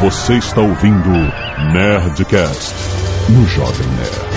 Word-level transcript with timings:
Você 0.00 0.34
está 0.34 0.60
ouvindo 0.60 1.10
Nerdcast 1.72 2.72
no 3.30 3.44
Jovem 3.48 3.86
Nerd. 3.96 4.28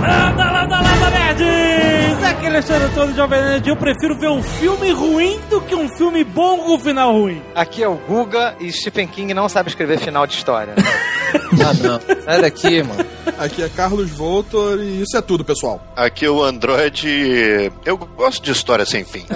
Landa, 0.00 0.50
landa, 0.50 0.80
landa, 0.80 1.10
nerds! 1.10 2.24
Aqui 2.24 2.46
é 2.46 2.48
Alexandre 2.48 2.84
Antônio 2.88 3.14
Jovem 3.14 3.40
Nerd. 3.42 3.68
Eu 3.68 3.76
prefiro 3.76 4.18
ver 4.18 4.28
um 4.28 4.42
filme 4.42 4.90
ruim 4.90 5.40
do 5.48 5.60
que 5.60 5.76
um 5.76 5.88
filme 5.88 6.24
bom 6.24 6.58
com 6.58 6.76
final 6.80 7.12
ruim. 7.12 7.40
Aqui 7.54 7.80
é 7.80 7.88
o 7.88 7.94
Guga 7.94 8.56
e 8.58 8.72
Stephen 8.72 9.06
King 9.06 9.32
não 9.32 9.48
sabe 9.48 9.68
escrever 9.68 10.00
final 10.00 10.26
de 10.26 10.34
história. 10.34 10.74
Ah, 11.60 11.74
não. 11.74 12.00
Sai 12.24 12.40
daqui, 12.40 12.82
mano. 12.82 13.04
Aqui 13.38 13.62
é 13.62 13.68
Carlos 13.68 14.10
Voltor 14.10 14.80
e 14.80 15.02
isso 15.02 15.16
é 15.16 15.20
tudo, 15.20 15.44
pessoal. 15.44 15.82
Aqui 15.96 16.24
é 16.24 16.30
o 16.30 16.42
Android. 16.42 17.70
Eu 17.84 17.96
gosto 17.96 18.44
de 18.44 18.52
história 18.52 18.84
sem 18.86 19.04
fim. 19.04 19.24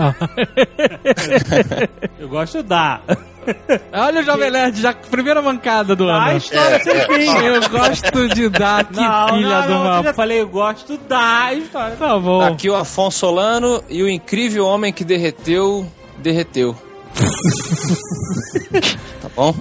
Eu 2.19 2.29
gosto 2.29 2.63
da. 2.63 3.01
Olha 3.93 4.21
o 4.21 4.25
Jovem 4.25 4.51
Nerd, 4.51 4.81
já 4.81 4.93
primeira 4.95 5.43
mancada 5.43 5.95
do 5.95 6.09
ano. 6.09 6.37
história 6.39 6.83
sem 6.83 6.95
fim. 7.01 7.29
Eu 7.45 7.69
gosto 7.69 8.29
de 8.29 8.49
dar, 8.49 8.85
que 8.89 8.97
Não, 8.97 9.29
filha 9.29 9.61
não, 9.63 9.69
não, 9.69 9.81
uma... 9.83 9.97
eu 9.99 10.03
já 10.05 10.15
falei, 10.15 10.41
eu 10.41 10.49
gosto 10.49 10.97
da 11.09 11.53
história. 11.53 11.97
Tá 11.97 12.19
bom. 12.19 12.41
Aqui 12.41 12.71
o 12.71 12.75
Afonso 12.75 13.19
Solano 13.19 13.83
e 13.89 14.03
o 14.03 14.09
incrível 14.09 14.67
homem 14.67 14.93
que 14.93 15.05
derreteu, 15.05 15.87
derreteu. 16.19 16.75
Bom? 19.35 19.55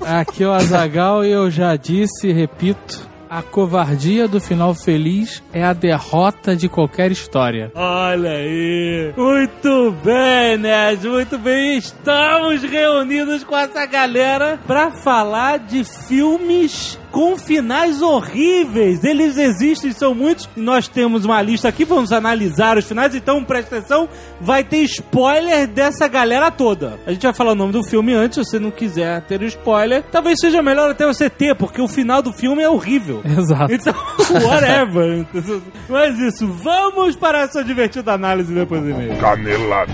Aqui 0.00 0.42
é 0.42 0.48
o 0.48 0.52
Azagal 0.52 1.24
e 1.24 1.30
eu 1.30 1.50
já 1.50 1.76
disse 1.76 2.28
e 2.28 2.32
repito. 2.32 3.14
A 3.28 3.42
covardia 3.42 4.28
do 4.28 4.40
final 4.40 4.74
feliz 4.74 5.42
é 5.52 5.64
a 5.64 5.72
derrota 5.72 6.54
de 6.54 6.68
qualquer 6.68 7.10
história. 7.10 7.72
Olha 7.74 8.30
aí. 8.30 9.12
Muito 9.16 9.92
bem, 10.04 10.56
Nerd. 10.56 11.08
Muito 11.08 11.36
bem. 11.38 11.76
Estamos 11.78 12.62
reunidos 12.62 13.42
com 13.42 13.56
essa 13.56 13.86
galera 13.86 14.56
pra 14.68 14.92
falar 14.92 15.58
de 15.58 15.82
filmes 15.82 16.96
com 17.14 17.38
finais 17.38 18.02
horríveis. 18.02 19.04
Eles 19.04 19.38
existem, 19.38 19.92
são 19.92 20.16
muitos. 20.16 20.50
Nós 20.56 20.88
temos 20.88 21.24
uma 21.24 21.40
lista 21.40 21.68
aqui. 21.68 21.84
Vamos 21.84 22.10
analisar 22.10 22.76
os 22.76 22.84
finais. 22.84 23.14
Então, 23.14 23.44
presta 23.44 23.76
atenção. 23.76 24.08
Vai 24.40 24.64
ter 24.64 24.78
spoiler 24.78 25.68
dessa 25.68 26.08
galera 26.08 26.50
toda. 26.50 26.98
A 27.06 27.12
gente 27.12 27.22
vai 27.22 27.32
falar 27.32 27.52
o 27.52 27.54
nome 27.54 27.72
do 27.72 27.84
filme 27.84 28.12
antes. 28.12 28.34
Se 28.34 28.44
você 28.50 28.58
não 28.58 28.72
quiser 28.72 29.22
ter 29.22 29.40
o 29.40 29.44
spoiler, 29.44 30.02
talvez 30.10 30.40
seja 30.40 30.60
melhor 30.60 30.90
até 30.90 31.06
você 31.06 31.30
ter, 31.30 31.54
porque 31.54 31.80
o 31.80 31.86
final 31.86 32.20
do 32.20 32.32
filme 32.32 32.64
é 32.64 32.68
horrível. 32.68 33.22
Exato. 33.24 33.72
Então, 33.72 33.94
whatever. 34.42 35.24
Mas 35.88 36.18
isso, 36.18 36.48
vamos 36.48 37.14
para 37.14 37.42
essa 37.42 37.62
divertida 37.62 38.12
análise 38.12 38.52
depois 38.52 38.82
do 38.82 38.90
e-mail. 38.90 39.16
Canelada. 39.18 39.92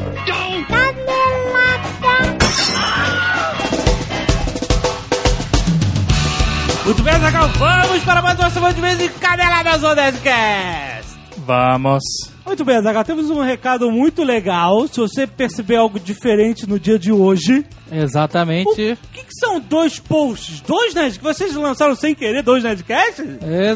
Muito 6.90 7.04
bem, 7.04 7.20
Zagal, 7.20 7.48
vamos 7.50 8.02
para 8.02 8.20
mais 8.20 8.36
uma 8.36 8.50
semana 8.50 8.74
de 8.74 8.80
mês 8.80 9.00
e 9.00 9.08
Caneladas 9.10 9.80
do 9.80 9.94
Nerdcast. 9.94 11.20
Vamos. 11.46 12.02
Muito 12.50 12.64
bem, 12.64 12.82
Zagal, 12.82 13.04
temos 13.04 13.30
um 13.30 13.40
recado 13.40 13.92
muito 13.92 14.24
legal. 14.24 14.88
Se 14.88 14.98
você 14.98 15.24
perceber 15.24 15.76
algo 15.76 16.00
diferente 16.00 16.68
no 16.68 16.80
dia 16.80 16.98
de 16.98 17.12
hoje, 17.12 17.64
o 17.88 17.94
Exatamente. 17.94 18.98
que, 19.12 19.22
que 19.22 19.34
são 19.38 19.60
dois 19.60 20.00
posts? 20.00 20.60
Dois 20.60 20.92
Nerdcasts 20.92 21.18
que 21.18 21.22
vocês 21.22 21.54
lançaram 21.54 21.94
sem 21.94 22.12
querer, 22.12 22.42
dois 22.42 22.64
Nerdcasts? 22.64 23.24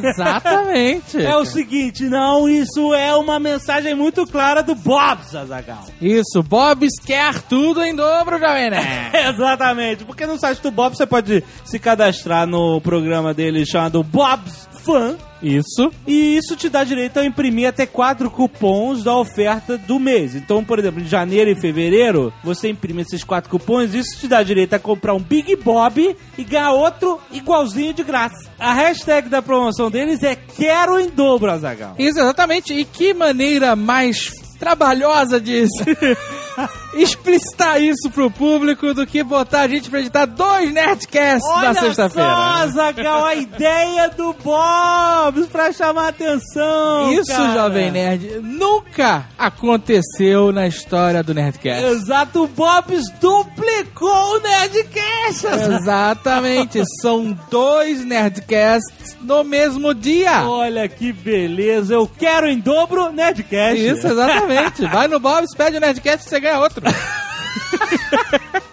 Exatamente. 0.03 1.19
É 1.25 1.36
o 1.36 1.44
seguinte, 1.44 2.08
não, 2.08 2.48
isso 2.48 2.92
é 2.92 3.14
uma 3.14 3.39
mensagem 3.39 3.94
muito 3.94 4.27
clara 4.27 4.61
do 4.61 4.75
Bobs, 4.75 5.36
Azagal. 5.36 5.84
Isso, 6.00 6.42
Bobs 6.42 6.98
quer 7.05 7.41
tudo 7.42 7.81
em 7.81 7.94
dobro, 7.94 8.41
Jovem 8.41 8.70
Nerd. 8.70 9.14
Exatamente, 9.34 10.05
porque 10.05 10.27
no 10.27 10.36
site 10.36 10.61
do 10.61 10.72
Bob 10.72 10.97
você 10.97 11.06
pode 11.06 11.44
se 11.64 11.78
cadastrar 11.78 12.44
no 12.44 12.81
programa 12.81 13.32
dele 13.32 13.65
chamado 13.65 14.03
Bob's 14.03 14.73
Fan. 14.84 15.17
Isso. 15.43 15.93
E 16.06 16.37
isso 16.37 16.56
te 16.56 16.69
dá 16.69 16.84
direito 16.84 17.19
a 17.19 17.25
imprimir 17.25 17.69
até 17.69 17.84
quatro 17.84 18.31
cupons 18.31 19.03
da 19.05 19.15
oferta 19.15 19.77
do 19.77 19.99
mês. 19.99 20.34
Então, 20.34 20.65
por 20.65 20.78
exemplo, 20.78 21.00
em 21.00 21.06
janeiro 21.06 21.50
e 21.50 21.55
fevereiro, 21.55 22.33
você 22.43 22.69
imprime 22.69 23.03
esses 23.03 23.22
quatro 23.22 23.50
cupons. 23.50 23.93
Isso 23.95 24.19
te 24.19 24.28
dá 24.28 24.43
direito 24.43 24.75
a 24.75 24.78
comprar 24.78 25.15
um 25.15 25.21
Big 25.21 25.55
Bob 25.56 26.17
e 26.39 26.45
ganhar 26.45 26.72
outro 26.72 27.21
igualzinho 27.31 27.93
de 27.93 28.03
graça. 28.03 28.50
A 28.59 28.72
hashtag 28.72 29.28
da 29.28 29.43
promoção 29.43 29.91
deles 29.91 30.22
é 30.22 30.34
Quero 30.34 30.99
em 30.99 31.11
dobro, 31.11 31.51
Azagal. 31.51 31.95
Isso, 31.99 32.19
exatamente. 32.19 32.72
E 32.72 32.84
que 32.84 33.12
maneira 33.12 33.77
mais 33.77 34.33
trabalhosa 34.59 35.41
de 35.41 35.66
explicitar 36.97 37.81
isso 37.81 38.10
pro 38.10 38.31
público 38.31 38.94
do 38.94 39.06
que 39.06 39.22
botar 39.22 39.62
a 39.62 39.69
gente 39.69 39.91
pra 39.91 40.00
editar 40.00 40.27
dois 40.27 40.72
Nerdcasts 40.72 41.49
na 41.49 41.56
Olha 41.56 41.75
só, 41.75 41.81
sexta-feira. 41.81 42.28
Azagal, 42.28 43.25
a 43.25 43.34
ideia 43.34 44.09
do 44.10 44.32
Bob's 44.34 45.47
pra 45.47 45.72
chamar 45.72 46.09
atenção. 46.09 47.12
Isso, 47.12 47.31
cara. 47.31 47.54
Jovem 47.54 47.91
Nerd, 47.91 48.41
nunca 48.43 49.27
aconteceu 49.38 50.53
na 50.53 50.66
história 50.66 51.22
do 51.22 51.34
Nerdcast. 51.34 51.84
Exato, 51.84 52.44
o 52.44 52.49
Bob's 52.49 53.04
duplicou 53.21 54.37
o 54.37 54.41
Nerdcast. 54.41 55.47
Exatamente, 55.47 56.83
são 57.00 57.37
dois 57.50 58.04
Nerdcasts 58.04 59.16
no 59.21 59.43
mesmo 59.44 59.94
dia. 59.94 60.47
Olha 60.47 60.88
que 60.88 61.12
beleza, 61.12 61.94
eu 61.94 62.10
quero 62.19 62.49
em 62.49 62.59
dobro 62.59 63.12
Nerdcast. 63.12 63.87
Isso, 63.87 64.06
exatamente. 64.06 64.83
Vai 64.87 65.09
no 65.09 65.19
Bob's, 65.19 65.54
pede 65.56 65.77
o 65.77 65.81
Nerdcast 65.81 66.27
e 66.27 66.31
você 66.31 66.41
ganha 66.41 66.59
outro. 66.59 66.84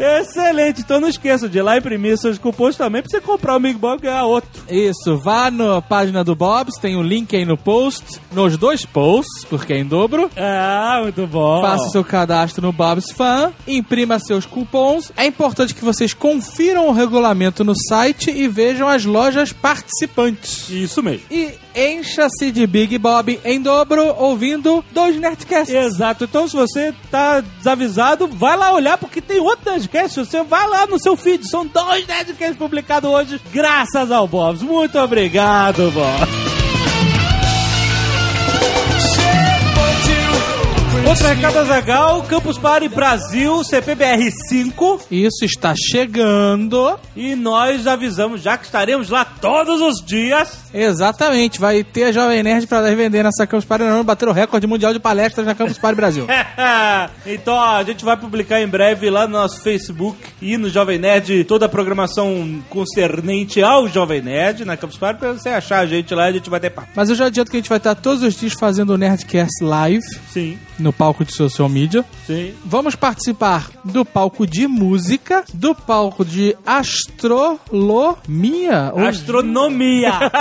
Excelente, 0.00 0.80
então 0.80 1.00
não 1.00 1.08
esqueça 1.08 1.48
de 1.48 1.58
ir 1.58 1.62
lá 1.62 1.76
imprimir 1.76 2.16
seus 2.16 2.38
cupons 2.38 2.76
também 2.76 3.02
pra 3.02 3.10
você 3.10 3.20
comprar 3.20 3.56
o 3.56 3.60
Big 3.60 3.76
Bob 3.76 3.98
e 3.98 4.02
ganhar 4.02 4.24
outro. 4.24 4.62
Isso, 4.70 5.18
vá 5.18 5.50
na 5.50 5.82
página 5.82 6.22
do 6.22 6.36
Bob's, 6.36 6.78
tem 6.80 6.96
um 6.96 7.02
link 7.02 7.34
aí 7.34 7.44
no 7.44 7.56
post, 7.56 8.20
nos 8.30 8.56
dois 8.56 8.86
posts, 8.86 9.44
porque 9.44 9.72
é 9.72 9.78
em 9.78 9.84
dobro. 9.84 10.30
Ah, 10.36 11.00
muito 11.02 11.26
bom. 11.26 11.60
Faça 11.60 11.90
seu 11.90 12.04
cadastro 12.04 12.62
no 12.62 12.72
Bob's 12.72 13.10
Fan, 13.10 13.52
imprima 13.66 14.20
seus 14.20 14.46
cupons. 14.46 15.10
É 15.16 15.26
importante 15.26 15.74
que 15.74 15.84
vocês 15.84 16.14
confiram 16.14 16.88
o 16.88 16.92
regulamento 16.92 17.64
no 17.64 17.74
site 17.88 18.30
e 18.30 18.46
vejam 18.46 18.86
as 18.86 19.04
lojas 19.04 19.52
participantes. 19.52 20.70
Isso 20.70 21.02
mesmo. 21.02 21.26
E 21.30 21.52
encha-se 21.78 22.50
de 22.50 22.66
Big 22.66 22.98
Bob 22.98 23.40
em 23.44 23.60
dobro 23.60 24.14
ouvindo 24.18 24.84
dois 24.92 25.16
Nerdcasts. 25.16 25.74
Exato, 25.74 26.24
então 26.24 26.48
se 26.48 26.56
você 26.56 26.94
tá 27.10 27.40
desavisado, 27.40 28.26
vai 28.26 28.56
lá 28.56 28.72
olhar 28.72 28.98
porque 28.98 29.20
tem 29.20 29.40
outro 29.40 29.70
Nerdcast. 29.70 30.20
Você 30.20 30.42
vai 30.42 30.66
lá 30.68 30.86
no 30.86 30.98
seu 30.98 31.16
feed, 31.16 31.48
são 31.48 31.66
dois 31.66 32.06
Nerdcasts 32.06 32.56
publicados 32.56 33.08
hoje, 33.10 33.40
graças 33.52 34.10
ao 34.10 34.26
Bob's. 34.26 34.62
Muito 34.62 34.98
obrigado, 34.98 35.90
Bob. 35.92 36.47
Outro 41.06 41.26
recado 41.26 41.68
legal, 41.68 42.22
Campus 42.24 42.58
Party 42.58 42.88
Brasil, 42.88 43.64
CPBR 43.64 44.30
5. 44.48 45.00
Isso 45.10 45.44
está 45.44 45.74
chegando. 45.74 46.98
E 47.16 47.34
nós 47.34 47.86
avisamos 47.86 48.42
já 48.42 48.58
que 48.58 48.66
estaremos 48.66 49.08
lá 49.08 49.24
todos 49.24 49.80
os 49.80 50.04
dias. 50.04 50.64
Exatamente, 50.72 51.58
vai 51.58 51.82
ter 51.82 52.04
a 52.04 52.12
Jovem 52.12 52.42
Nerd 52.42 52.66
para 52.66 52.94
vender 52.94 53.22
nessa 53.22 53.46
Campus 53.46 53.64
Party 53.64 53.84
não 53.84 54.04
bater 54.04 54.28
o 54.28 54.32
recorde 54.32 54.66
mundial 54.66 54.92
de 54.92 55.00
palestras 55.00 55.46
na 55.46 55.54
Campus 55.54 55.78
Party 55.78 55.96
Brasil. 55.96 56.26
então 57.26 57.54
ó, 57.54 57.76
a 57.76 57.84
gente 57.84 58.04
vai 58.04 58.16
publicar 58.16 58.60
em 58.60 58.68
breve 58.68 59.08
lá 59.08 59.26
no 59.26 59.32
nosso 59.32 59.60
Facebook 59.60 60.18
e 60.42 60.56
no 60.58 60.68
Jovem 60.68 60.98
Nerd 60.98 61.44
toda 61.44 61.66
a 61.66 61.68
programação 61.68 62.62
concernente 62.68 63.62
ao 63.62 63.88
Jovem 63.88 64.20
Nerd 64.20 64.64
na 64.64 64.76
Campus 64.76 64.98
Party 64.98 65.18
pra 65.18 65.32
você 65.32 65.48
achar 65.48 65.80
a 65.80 65.86
gente 65.86 66.14
lá 66.14 66.26
e 66.26 66.30
a 66.30 66.32
gente 66.32 66.50
vai 66.50 66.60
ter 66.60 66.70
papo. 66.70 66.88
Mas 66.94 67.08
eu 67.08 67.16
já 67.16 67.26
adianto 67.26 67.50
que 67.50 67.56
a 67.56 67.60
gente 67.60 67.68
vai 67.68 67.78
estar 67.78 67.94
todos 67.94 68.22
os 68.22 68.34
dias 68.38 68.52
fazendo 68.52 68.90
o 68.90 68.98
Nerdcast 68.98 69.64
Live 69.64 70.04
Sim, 70.30 70.58
no 70.78 70.87
palco 70.92 71.24
de 71.24 71.34
social 71.34 71.68
media. 71.68 72.04
sim. 72.26 72.54
Vamos 72.64 72.94
participar 72.94 73.70
do 73.84 74.04
palco 74.04 74.46
de 74.46 74.66
música, 74.66 75.44
do 75.52 75.74
palco 75.74 76.24
de 76.24 76.56
astrolomia. 76.66 77.58
Astronomia. 79.08 80.12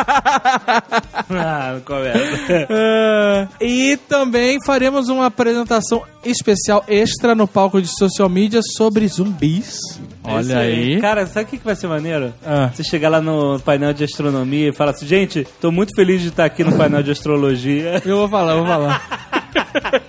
ah, 1.30 1.74
não 1.74 1.82
começa. 1.82 2.68
É, 2.70 3.48
e 3.62 3.98
também 4.10 4.58
faremos 4.66 5.10
uma 5.10 5.28
apresentação 5.28 6.04
especial 6.24 6.84
extra 6.88 7.34
no 7.36 7.48
palco 7.48 7.82
de 7.82 7.88
social 7.88 8.30
media 8.30 8.62
sobre 8.62 9.08
zumbis. 9.08 9.80
Olha 10.28 10.42
Isso 10.42 10.58
aí. 10.58 11.02
Cara, 11.02 11.26
sabe 11.26 11.46
o 11.46 11.50
que 11.50 11.58
que 11.58 11.66
vai 11.66 11.76
ser 11.76 11.88
maneiro? 11.88 12.34
Ah. 12.46 12.70
Você 12.74 12.84
chegar 12.84 13.10
lá 13.10 13.22
no 13.22 13.60
painel 13.60 13.94
de 13.94 14.04
astronomia 14.04 14.70
e 14.70 14.74
falar 14.74 14.92
assim, 14.92 15.08
gente, 15.08 15.48
tô 15.62 15.72
muito 15.72 15.96
feliz 15.96 16.22
de 16.22 16.30
estar 16.30 16.46
aqui 16.46 16.64
no 16.64 16.78
painel 16.78 17.02
de 17.02 17.12
astrologia. 17.12 18.02
Eu 18.06 18.18
vou 18.18 18.30
falar, 18.30 18.54
eu 18.54 18.58
vou 18.60 18.68
falar. 18.68 19.02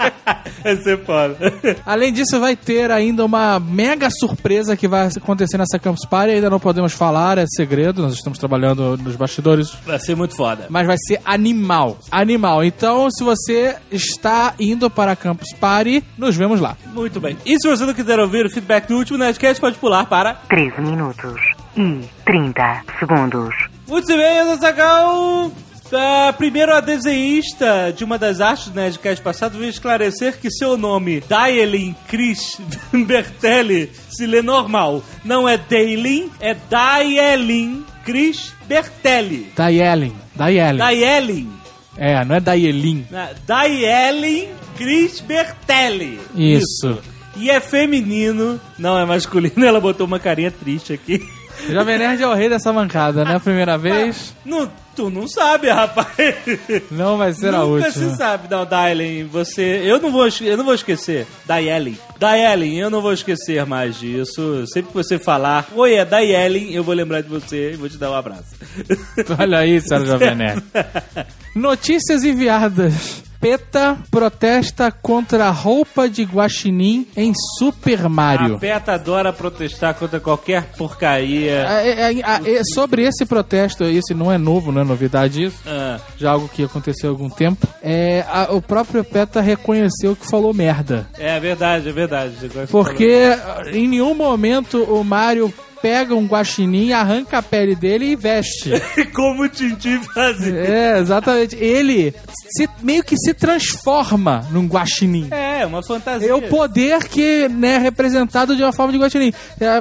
Vai 0.62 0.76
ser 0.76 0.98
foda. 1.04 1.36
Além 1.86 2.12
disso, 2.12 2.38
vai 2.40 2.56
ter 2.56 2.90
ainda 2.90 3.24
uma 3.24 3.58
mega 3.58 4.08
surpresa 4.10 4.76
que 4.76 4.88
vai 4.88 5.06
acontecer 5.06 5.56
nessa 5.56 5.78
Campus 5.78 6.06
Party. 6.08 6.34
Ainda 6.34 6.50
não 6.50 6.60
podemos 6.60 6.92
falar, 6.92 7.38
é 7.38 7.46
segredo. 7.46 8.02
Nós 8.02 8.14
estamos 8.14 8.38
trabalhando 8.38 8.96
nos 8.98 9.16
bastidores. 9.16 9.70
Vai 9.86 9.98
ser 9.98 10.14
muito 10.14 10.36
foda. 10.36 10.66
Mas 10.68 10.86
vai 10.86 10.96
ser 11.06 11.20
animal. 11.24 11.98
Animal. 12.10 12.64
Então, 12.64 13.10
se 13.10 13.24
você 13.24 13.76
está 13.90 14.54
indo 14.58 14.90
para 14.90 15.12
a 15.12 15.16
Campus 15.16 15.52
Party, 15.58 16.04
nos 16.16 16.36
vemos 16.36 16.60
lá. 16.60 16.76
Muito 16.92 17.20
bem. 17.20 17.36
E 17.46 17.58
se 17.58 17.68
você 17.68 17.86
não 17.86 17.94
quiser 17.94 18.18
ouvir 18.18 18.44
o 18.44 18.50
feedback 18.50 18.88
do 18.88 18.96
último 18.96 19.18
Nerdcast, 19.18 19.60
pode 19.60 19.78
pular 19.78 20.06
para 20.08 20.34
13 20.48 20.80
minutos 20.80 21.40
e 21.76 22.04
30 22.24 22.82
segundos. 22.98 23.54
Muitos 23.86 24.10
e-mails, 24.10 24.48
Azaghal. 24.50 25.52
Ah, 25.92 26.34
primeiro, 26.36 26.74
a 26.74 26.80
desenhista 26.80 27.92
de 27.96 28.04
uma 28.04 28.18
das 28.18 28.40
artes 28.40 28.68
do 28.68 28.74
Nerdcast 28.78 29.22
passado 29.22 29.58
veio 29.58 29.70
esclarecer 29.70 30.38
que 30.38 30.50
seu 30.50 30.76
nome, 30.76 31.20
Daelin 31.20 31.94
Chris 32.08 32.60
Bertelli, 32.92 33.90
se 34.10 34.26
lê 34.26 34.42
normal. 34.42 35.02
Não 35.24 35.48
é 35.48 35.56
Daelin, 35.56 36.30
é 36.40 36.54
Daelin 36.68 37.84
Chris 38.04 38.52
Bertelli. 38.66 39.50
Daiellen. 39.56 40.14
Daiellen. 40.34 40.78
Daelin. 40.78 41.52
É, 41.96 42.24
não 42.24 42.36
é 42.36 42.40
Daielin. 42.40 43.06
Ah, 43.12 43.30
Daelin 43.46 44.48
Chris 44.76 45.20
Bertelli. 45.20 46.20
Isso. 46.34 46.98
E 47.38 47.50
é 47.50 47.60
feminino, 47.60 48.60
não 48.78 48.98
é 48.98 49.04
masculino. 49.04 49.62
Ela 49.64 49.80
botou 49.80 50.06
uma 50.06 50.18
carinha 50.18 50.50
triste 50.50 50.92
aqui. 50.92 51.26
Jovem 51.70 51.98
Nerd 51.98 52.22
é 52.22 52.26
o 52.26 52.34
rei 52.34 52.48
dessa 52.48 52.72
mancada, 52.72 53.24
né? 53.24 53.34
A 53.34 53.40
primeira 53.40 53.76
vez, 53.76 54.32
Não, 54.44 54.70
tu 54.94 55.10
não 55.10 55.26
sabe, 55.26 55.68
rapaz. 55.68 56.06
não 56.88 57.16
vai 57.18 57.32
ser 57.32 57.48
a 57.48 57.58
Nunca 57.64 57.64
última. 57.86 57.90
se 58.10 58.16
sabe, 58.16 58.46
não, 58.48 58.64
Daelen, 58.64 59.24
você... 59.24 59.82
Eu 59.84 60.00
não 60.00 60.12
vou, 60.12 60.28
eu 60.40 60.56
não 60.56 60.64
vou 60.64 60.74
esquecer. 60.74 61.26
Daelen. 61.46 61.98
Daelen, 62.18 62.78
eu 62.78 62.88
não 62.88 63.02
vou 63.02 63.12
esquecer 63.12 63.66
mais 63.66 63.98
disso. 63.98 64.64
Sempre 64.72 64.90
que 64.92 64.94
você 64.96 65.18
falar, 65.18 65.66
oi, 65.74 65.94
é 65.94 66.04
Daelen, 66.04 66.72
eu 66.72 66.84
vou 66.84 66.94
lembrar 66.94 67.22
de 67.22 67.28
você 67.28 67.72
e 67.72 67.76
vou 67.76 67.88
te 67.88 67.96
dar 67.98 68.12
um 68.12 68.14
abraço. 68.14 68.54
Olha 69.36 69.58
aí, 69.58 69.80
Sérgio 69.80 70.06
Jovem 70.06 70.36
Nerd. 70.36 70.62
Notícias 71.56 72.22
enviadas. 72.22 73.24
PETA 73.40 73.96
protesta 74.10 74.90
contra 74.90 75.46
a 75.46 75.50
roupa 75.50 76.08
de 76.08 76.24
guaxinim 76.24 77.06
em 77.16 77.32
Super 77.58 78.08
Mario. 78.08 78.58
PETA 78.58 78.94
adora 78.94 79.32
protestar 79.32 79.94
contra 79.94 80.18
qualquer 80.18 80.64
porcaria. 80.76 81.64
Ah, 81.68 81.82
é, 81.86 81.90
é, 82.18 82.22
ah, 82.24 82.40
é, 82.44 82.62
sobre 82.74 83.02
esse 83.02 83.24
protesto, 83.24 83.84
esse 83.84 84.12
não 84.12 84.32
é 84.32 84.38
novo, 84.38 84.72
não 84.72 84.80
é 84.80 84.84
novidade 84.84 85.44
isso, 85.44 85.58
Ah, 85.66 85.98
já 86.16 86.32
algo 86.32 86.48
que 86.48 86.64
aconteceu 86.64 87.10
há 87.10 87.12
algum 87.12 87.30
tempo. 87.30 87.66
É, 87.82 88.24
a- 88.28 88.48
o 88.52 88.60
próprio 88.60 89.04
PETA 89.04 89.40
reconheceu 89.40 90.16
que 90.16 90.28
falou 90.28 90.52
merda. 90.52 91.06
é 91.18 91.38
verdade, 91.38 91.88
é 91.88 91.92
verdade. 91.92 92.34
Porque 92.70 93.30
em 93.72 93.86
nenhum 93.86 94.14
momento 94.14 94.82
o 94.82 95.04
Mario 95.04 95.52
pega 95.82 96.14
um 96.14 96.26
guaxinim, 96.26 96.92
arranca 96.92 97.38
a 97.38 97.42
pele 97.42 97.74
dele 97.74 98.06
e 98.06 98.16
veste. 98.16 98.70
Como 99.14 99.42
o 99.44 99.48
Tintin 99.48 100.00
fazia. 100.14 100.54
É, 100.54 100.98
exatamente. 100.98 101.56
Ele 101.56 102.14
se- 102.56 102.68
meio 102.82 103.02
que 103.04 103.16
se 103.16 103.32
transforma 103.34 104.46
num 104.50 104.66
guaxinim. 104.66 105.28
É, 105.30 105.64
uma 105.66 105.82
fantasia. 105.82 106.28
É 106.30 106.34
o 106.34 106.42
poder 106.42 107.04
que 107.08 107.48
né, 107.48 107.74
é 107.74 107.78
representado 107.78 108.54
de 108.56 108.62
uma 108.62 108.72
forma 108.72 108.92
de 108.92 108.98
guaxinim. 108.98 109.32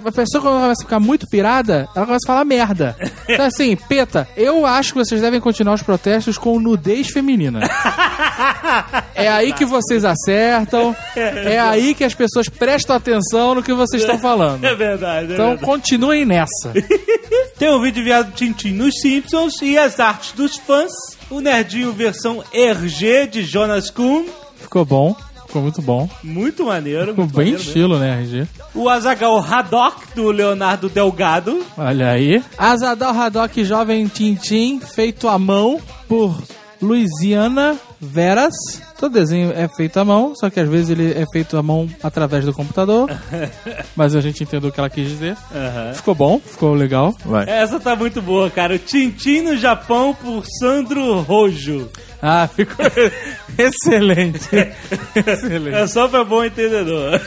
A 0.05 0.11
pessoa, 0.11 0.41
quando 0.41 0.61
começa 0.61 0.81
a 0.81 0.85
ficar 0.85 0.99
muito 0.99 1.27
pirada, 1.27 1.87
ela 1.95 2.05
começa 2.05 2.25
a 2.25 2.27
falar 2.27 2.45
merda. 2.45 2.95
Então, 3.29 3.45
assim, 3.45 3.75
Peta, 3.75 4.25
eu 4.37 4.65
acho 4.65 4.93
que 4.93 4.99
vocês 4.99 5.19
devem 5.19 5.41
continuar 5.41 5.73
os 5.73 5.81
protestos 5.83 6.37
com 6.37 6.57
nudez 6.61 7.09
feminina. 7.09 7.59
É 9.15 9.27
aí 9.29 9.51
que 9.53 9.65
vocês 9.65 10.05
acertam, 10.05 10.95
é 11.15 11.59
aí 11.59 11.95
que 11.95 12.03
as 12.03 12.13
pessoas 12.13 12.47
prestam 12.47 12.95
atenção 12.95 13.55
no 13.55 13.63
que 13.63 13.73
vocês 13.73 14.03
estão 14.03 14.19
falando. 14.19 14.63
É 14.63 14.75
verdade, 14.75 15.31
é 15.31 15.33
Então, 15.33 15.47
verdade. 15.49 15.65
Continuem 15.87 16.25
nessa. 16.25 16.73
Tem 17.57 17.69
um 17.71 17.81
vídeo 17.81 18.01
enviado 18.01 18.29
do 18.29 18.35
Tintin 18.35 18.73
nos 18.73 18.99
Simpsons 18.99 19.61
e 19.61 19.77
as 19.77 20.01
artes 20.01 20.33
dos 20.33 20.57
fãs. 20.57 20.91
O 21.29 21.39
Nerdinho 21.39 21.93
versão 21.93 22.43
RG 22.53 23.27
de 23.27 23.43
Jonas 23.43 23.89
Kuhn. 23.89 24.25
Ficou 24.57 24.83
bom, 24.83 25.15
ficou 25.45 25.61
muito 25.61 25.81
bom. 25.81 26.09
Muito 26.21 26.65
maneiro. 26.65 27.07
Ficou 27.11 27.23
muito 27.23 27.35
bem 27.35 27.45
maneiro 27.45 27.57
mesmo. 27.57 27.69
estilo, 27.69 27.99
né, 27.99 28.19
RG? 28.19 28.47
O 28.75 28.89
Azagal 28.89 29.39
Haddock 29.39 30.13
do 30.13 30.29
Leonardo 30.29 30.89
Delgado. 30.89 31.65
Olha 31.77 32.11
aí. 32.11 32.43
Azadal 32.57 33.17
Haddock 33.17 33.63
Jovem 33.63 34.07
Tintim, 34.07 34.81
feito 34.81 35.29
à 35.29 35.39
mão 35.39 35.79
por 36.07 36.37
Luiziana 36.81 37.77
Veras. 37.99 38.53
Todo 38.99 39.13
desenho 39.13 39.51
é 39.55 39.67
feito 39.67 39.97
à 39.99 40.05
mão, 40.05 40.33
só 40.35 40.49
que 40.49 40.59
às 40.59 40.67
vezes 40.67 40.89
ele 40.89 41.11
é 41.11 41.23
feito 41.31 41.57
à 41.57 41.63
mão 41.63 41.87
através 42.01 42.45
do 42.45 42.53
computador. 42.53 43.09
Mas 43.95 44.15
a 44.15 44.21
gente 44.21 44.43
entendeu 44.43 44.69
o 44.69 44.73
que 44.73 44.79
ela 44.79 44.89
quis 44.89 45.07
dizer. 45.07 45.35
Ficou 45.95 46.15
bom, 46.15 46.39
ficou 46.39 46.73
legal. 46.73 47.15
Vai. 47.25 47.47
Essa 47.47 47.79
tá 47.79 47.95
muito 47.95 48.21
boa, 48.21 48.49
cara. 48.49 48.75
O 48.75 48.79
Tintin 48.79 49.41
no 49.41 49.57
Japão 49.57 50.15
por 50.15 50.43
Sandro 50.59 51.21
Rojo. 51.21 51.89
Ah, 52.21 52.47
ficou 52.47 52.85
excelente. 53.57 54.49
excelente. 55.15 55.75
É 55.77 55.85
só 55.87 56.07
pra 56.07 56.23
bom 56.23 56.43
entendedor. 56.43 57.21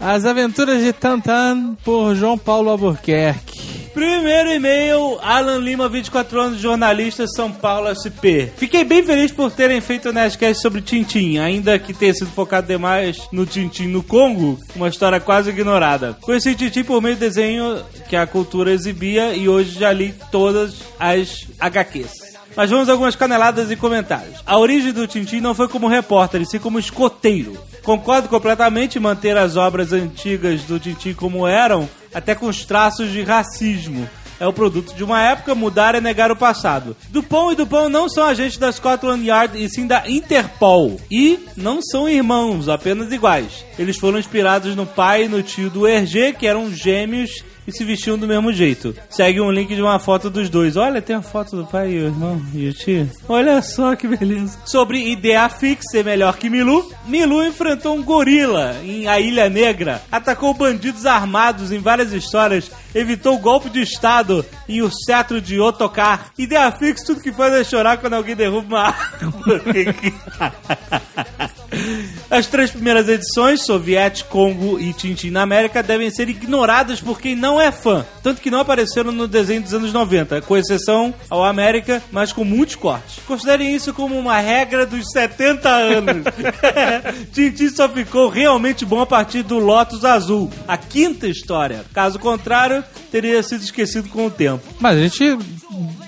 As 0.00 0.24
Aventuras 0.24 0.82
de 0.82 0.92
Tantan 0.92 1.74
por 1.84 2.14
João 2.14 2.38
Paulo 2.38 2.70
Albuquerque. 2.70 3.58
Primeiro 3.92 4.52
e-mail, 4.52 5.18
Alan 5.20 5.58
Lima, 5.58 5.88
24 5.88 6.40
anos, 6.40 6.60
jornalista, 6.60 7.26
São 7.26 7.50
Paulo, 7.50 7.88
SP. 7.90 8.46
Fiquei 8.56 8.84
bem 8.84 9.02
feliz 9.02 9.32
por 9.38 9.52
terem 9.52 9.80
feito 9.80 10.08
o 10.08 10.12
Nerdcast 10.12 10.60
sobre 10.60 10.82
Tintin, 10.82 11.38
ainda 11.38 11.78
que 11.78 11.94
tenha 11.94 12.12
sido 12.12 12.28
focado 12.28 12.66
demais 12.66 13.28
no 13.30 13.46
Tintin 13.46 13.86
no 13.86 14.02
Congo, 14.02 14.58
uma 14.74 14.88
história 14.88 15.20
quase 15.20 15.50
ignorada. 15.50 16.18
Conheci 16.22 16.56
Tintin 16.56 16.82
por 16.82 17.00
meio 17.00 17.14
do 17.14 17.20
desenho 17.20 17.80
que 18.08 18.16
a 18.16 18.26
cultura 18.26 18.72
exibia 18.72 19.36
e 19.36 19.48
hoje 19.48 19.78
já 19.78 19.92
li 19.92 20.12
todas 20.32 20.82
as 20.98 21.46
HQs. 21.60 22.10
Mas 22.56 22.68
vamos 22.68 22.88
a 22.88 22.92
algumas 22.92 23.14
caneladas 23.14 23.70
e 23.70 23.76
comentários. 23.76 24.42
A 24.44 24.58
origem 24.58 24.92
do 24.92 25.06
Tintin 25.06 25.40
não 25.40 25.54
foi 25.54 25.68
como 25.68 25.86
repórter, 25.86 26.42
e 26.42 26.44
sim 26.46 26.58
como 26.58 26.80
escoteiro. 26.80 27.56
Concordo 27.84 28.28
completamente 28.28 28.98
em 28.98 29.00
manter 29.00 29.36
as 29.36 29.54
obras 29.54 29.92
antigas 29.92 30.62
do 30.62 30.80
Tintin 30.80 31.14
como 31.14 31.46
eram, 31.46 31.88
até 32.12 32.34
com 32.34 32.46
os 32.46 32.64
traços 32.64 33.12
de 33.12 33.22
racismo. 33.22 34.10
É 34.40 34.46
o 34.46 34.52
produto 34.52 34.94
de 34.94 35.02
uma 35.02 35.20
época, 35.20 35.54
mudar 35.54 35.94
é 35.94 36.00
negar 36.00 36.30
o 36.30 36.36
passado. 36.36 36.96
Dupont 37.10 37.52
e 37.52 37.56
Dupont 37.56 37.90
não 37.90 38.08
são 38.08 38.24
agentes 38.24 38.56
da 38.56 38.70
Scotland 38.70 39.26
Yard 39.26 39.62
e 39.62 39.68
sim 39.68 39.86
da 39.86 40.08
Interpol. 40.08 41.00
E 41.10 41.40
não 41.56 41.80
são 41.82 42.08
irmãos, 42.08 42.68
apenas 42.68 43.12
iguais. 43.12 43.64
Eles 43.78 43.98
foram 43.98 44.18
inspirados 44.18 44.76
no 44.76 44.86
pai 44.86 45.24
e 45.24 45.28
no 45.28 45.42
tio 45.42 45.70
do 45.70 45.88
Hergé, 45.88 46.32
que 46.32 46.46
eram 46.46 46.72
gêmeos 46.72 47.42
e 47.68 47.72
se 47.72 47.84
vestiam 47.84 48.16
do 48.16 48.26
mesmo 48.26 48.50
jeito. 48.50 48.96
Segue 49.10 49.42
um 49.42 49.52
link 49.52 49.74
de 49.74 49.82
uma 49.82 49.98
foto 49.98 50.30
dos 50.30 50.48
dois. 50.48 50.74
Olha, 50.74 51.02
tem 51.02 51.14
a 51.14 51.20
foto 51.22 51.54
do 51.54 51.66
pai 51.66 51.90
e 51.90 51.98
o 51.98 52.06
irmão 52.06 52.42
e 52.54 52.66
o 52.66 52.72
tio. 52.72 53.10
Olha 53.28 53.60
só 53.60 53.94
que 53.94 54.08
beleza. 54.08 54.58
Sobre 54.64 55.12
ideia 55.12 55.46
fix 55.50 55.84
ser 55.90 56.02
melhor 56.02 56.38
que 56.38 56.48
Milu, 56.48 56.90
Milu 57.06 57.44
enfrentou 57.44 57.94
um 57.94 58.02
gorila 58.02 58.74
em 58.82 59.06
A 59.06 59.20
Ilha 59.20 59.50
Negra, 59.50 60.02
atacou 60.10 60.54
bandidos 60.54 61.04
armados 61.04 61.70
em 61.70 61.78
várias 61.78 62.12
histórias, 62.12 62.70
evitou 62.94 63.34
o 63.34 63.38
golpe 63.38 63.68
de 63.68 63.82
estado 63.82 64.44
em 64.66 64.80
O 64.80 64.90
Cetro 64.90 65.38
de 65.38 65.60
Otokar. 65.60 66.30
Ideia 66.38 66.72
fix 66.72 67.04
tudo 67.04 67.20
que 67.20 67.32
faz 67.32 67.52
é 67.52 67.62
chorar 67.62 67.98
quando 67.98 68.14
alguém 68.14 68.34
derruba 68.34 68.66
uma 68.66 68.80
árvore. 69.20 69.94
As 72.30 72.46
três 72.46 72.70
primeiras 72.70 73.08
edições, 73.08 73.64
Soviete, 73.64 74.24
Congo 74.24 74.78
e 74.78 74.92
Tintin 74.92 75.30
na 75.30 75.42
América, 75.42 75.82
devem 75.82 76.10
ser 76.10 76.28
ignoradas 76.28 77.00
por 77.00 77.20
quem 77.20 77.34
não 77.34 77.60
é 77.60 77.72
fã. 77.72 78.04
Tanto 78.22 78.40
que 78.40 78.50
não 78.50 78.60
apareceram 78.60 79.12
no 79.12 79.26
desenho 79.26 79.62
dos 79.62 79.72
anos 79.72 79.92
90, 79.92 80.42
com 80.42 80.56
exceção 80.56 81.14
ao 81.30 81.44
América, 81.44 82.02
mas 82.12 82.32
com 82.32 82.44
muitos 82.44 82.74
cortes. 82.74 83.18
Considerem 83.26 83.74
isso 83.74 83.94
como 83.94 84.18
uma 84.18 84.38
regra 84.38 84.84
dos 84.84 85.10
70 85.10 85.68
anos. 85.68 86.24
Tintin 87.32 87.70
só 87.70 87.88
ficou 87.88 88.28
realmente 88.28 88.84
bom 88.84 89.00
a 89.00 89.06
partir 89.06 89.42
do 89.42 89.58
Lotus 89.58 90.04
Azul, 90.04 90.50
a 90.66 90.76
quinta 90.76 91.26
história. 91.26 91.84
Caso 91.94 92.18
contrário, 92.18 92.84
teria 93.10 93.42
sido 93.42 93.62
esquecido 93.62 94.08
com 94.08 94.26
o 94.26 94.30
tempo. 94.30 94.62
Mas 94.78 94.98
a 94.98 95.00
gente 95.00 95.38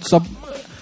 só. 0.02 0.22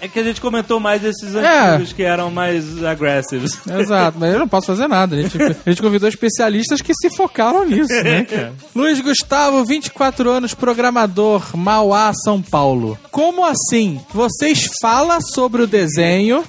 É 0.00 0.07
que 0.09 0.19
a 0.19 0.23
gente 0.23 0.40
comentou 0.40 0.78
mais 0.78 1.02
esses 1.05 1.35
É. 1.35 1.71
antigos 1.71 1.93
que 1.93 2.02
eram 2.02 2.31
mais 2.31 2.85
aggressivos. 2.85 3.59
Exato, 3.67 4.17
mas 4.19 4.33
eu 4.33 4.38
não 4.38 4.47
posso 4.49 4.67
fazer 4.69 4.87
nada. 4.87 5.17
A 5.17 5.23
gente, 5.23 5.37
a 5.43 5.71
gente 5.71 5.83
convidou 5.83 6.09
especialistas 6.09 6.81
que 6.81 6.93
se 6.95 7.11
focaram 7.17 7.64
nisso, 7.64 7.93
né, 8.05 8.25
cara? 8.25 8.52
Luiz 8.75 9.00
Gustavo, 9.00 9.64
24 9.64 10.31
anos, 10.31 10.55
programador, 10.55 11.57
Mauá, 11.57 12.12
São 12.14 12.40
Paulo. 12.40 12.99
Como 13.11 13.45
assim? 13.45 14.00
Vocês 14.14 14.69
falam 14.81 15.21
sobre 15.21 15.62
o 15.62 15.67
desenho 15.67 16.45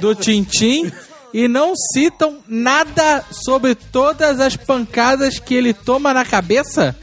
do 0.00 0.14
Tintim 0.14 0.90
e 1.34 1.46
não 1.48 1.74
citam 1.92 2.38
nada 2.48 3.22
sobre 3.30 3.74
todas 3.74 4.40
as 4.40 4.56
pancadas 4.56 5.38
que 5.38 5.54
ele 5.54 5.74
toma 5.74 6.14
na 6.14 6.24
cabeça? 6.24 6.96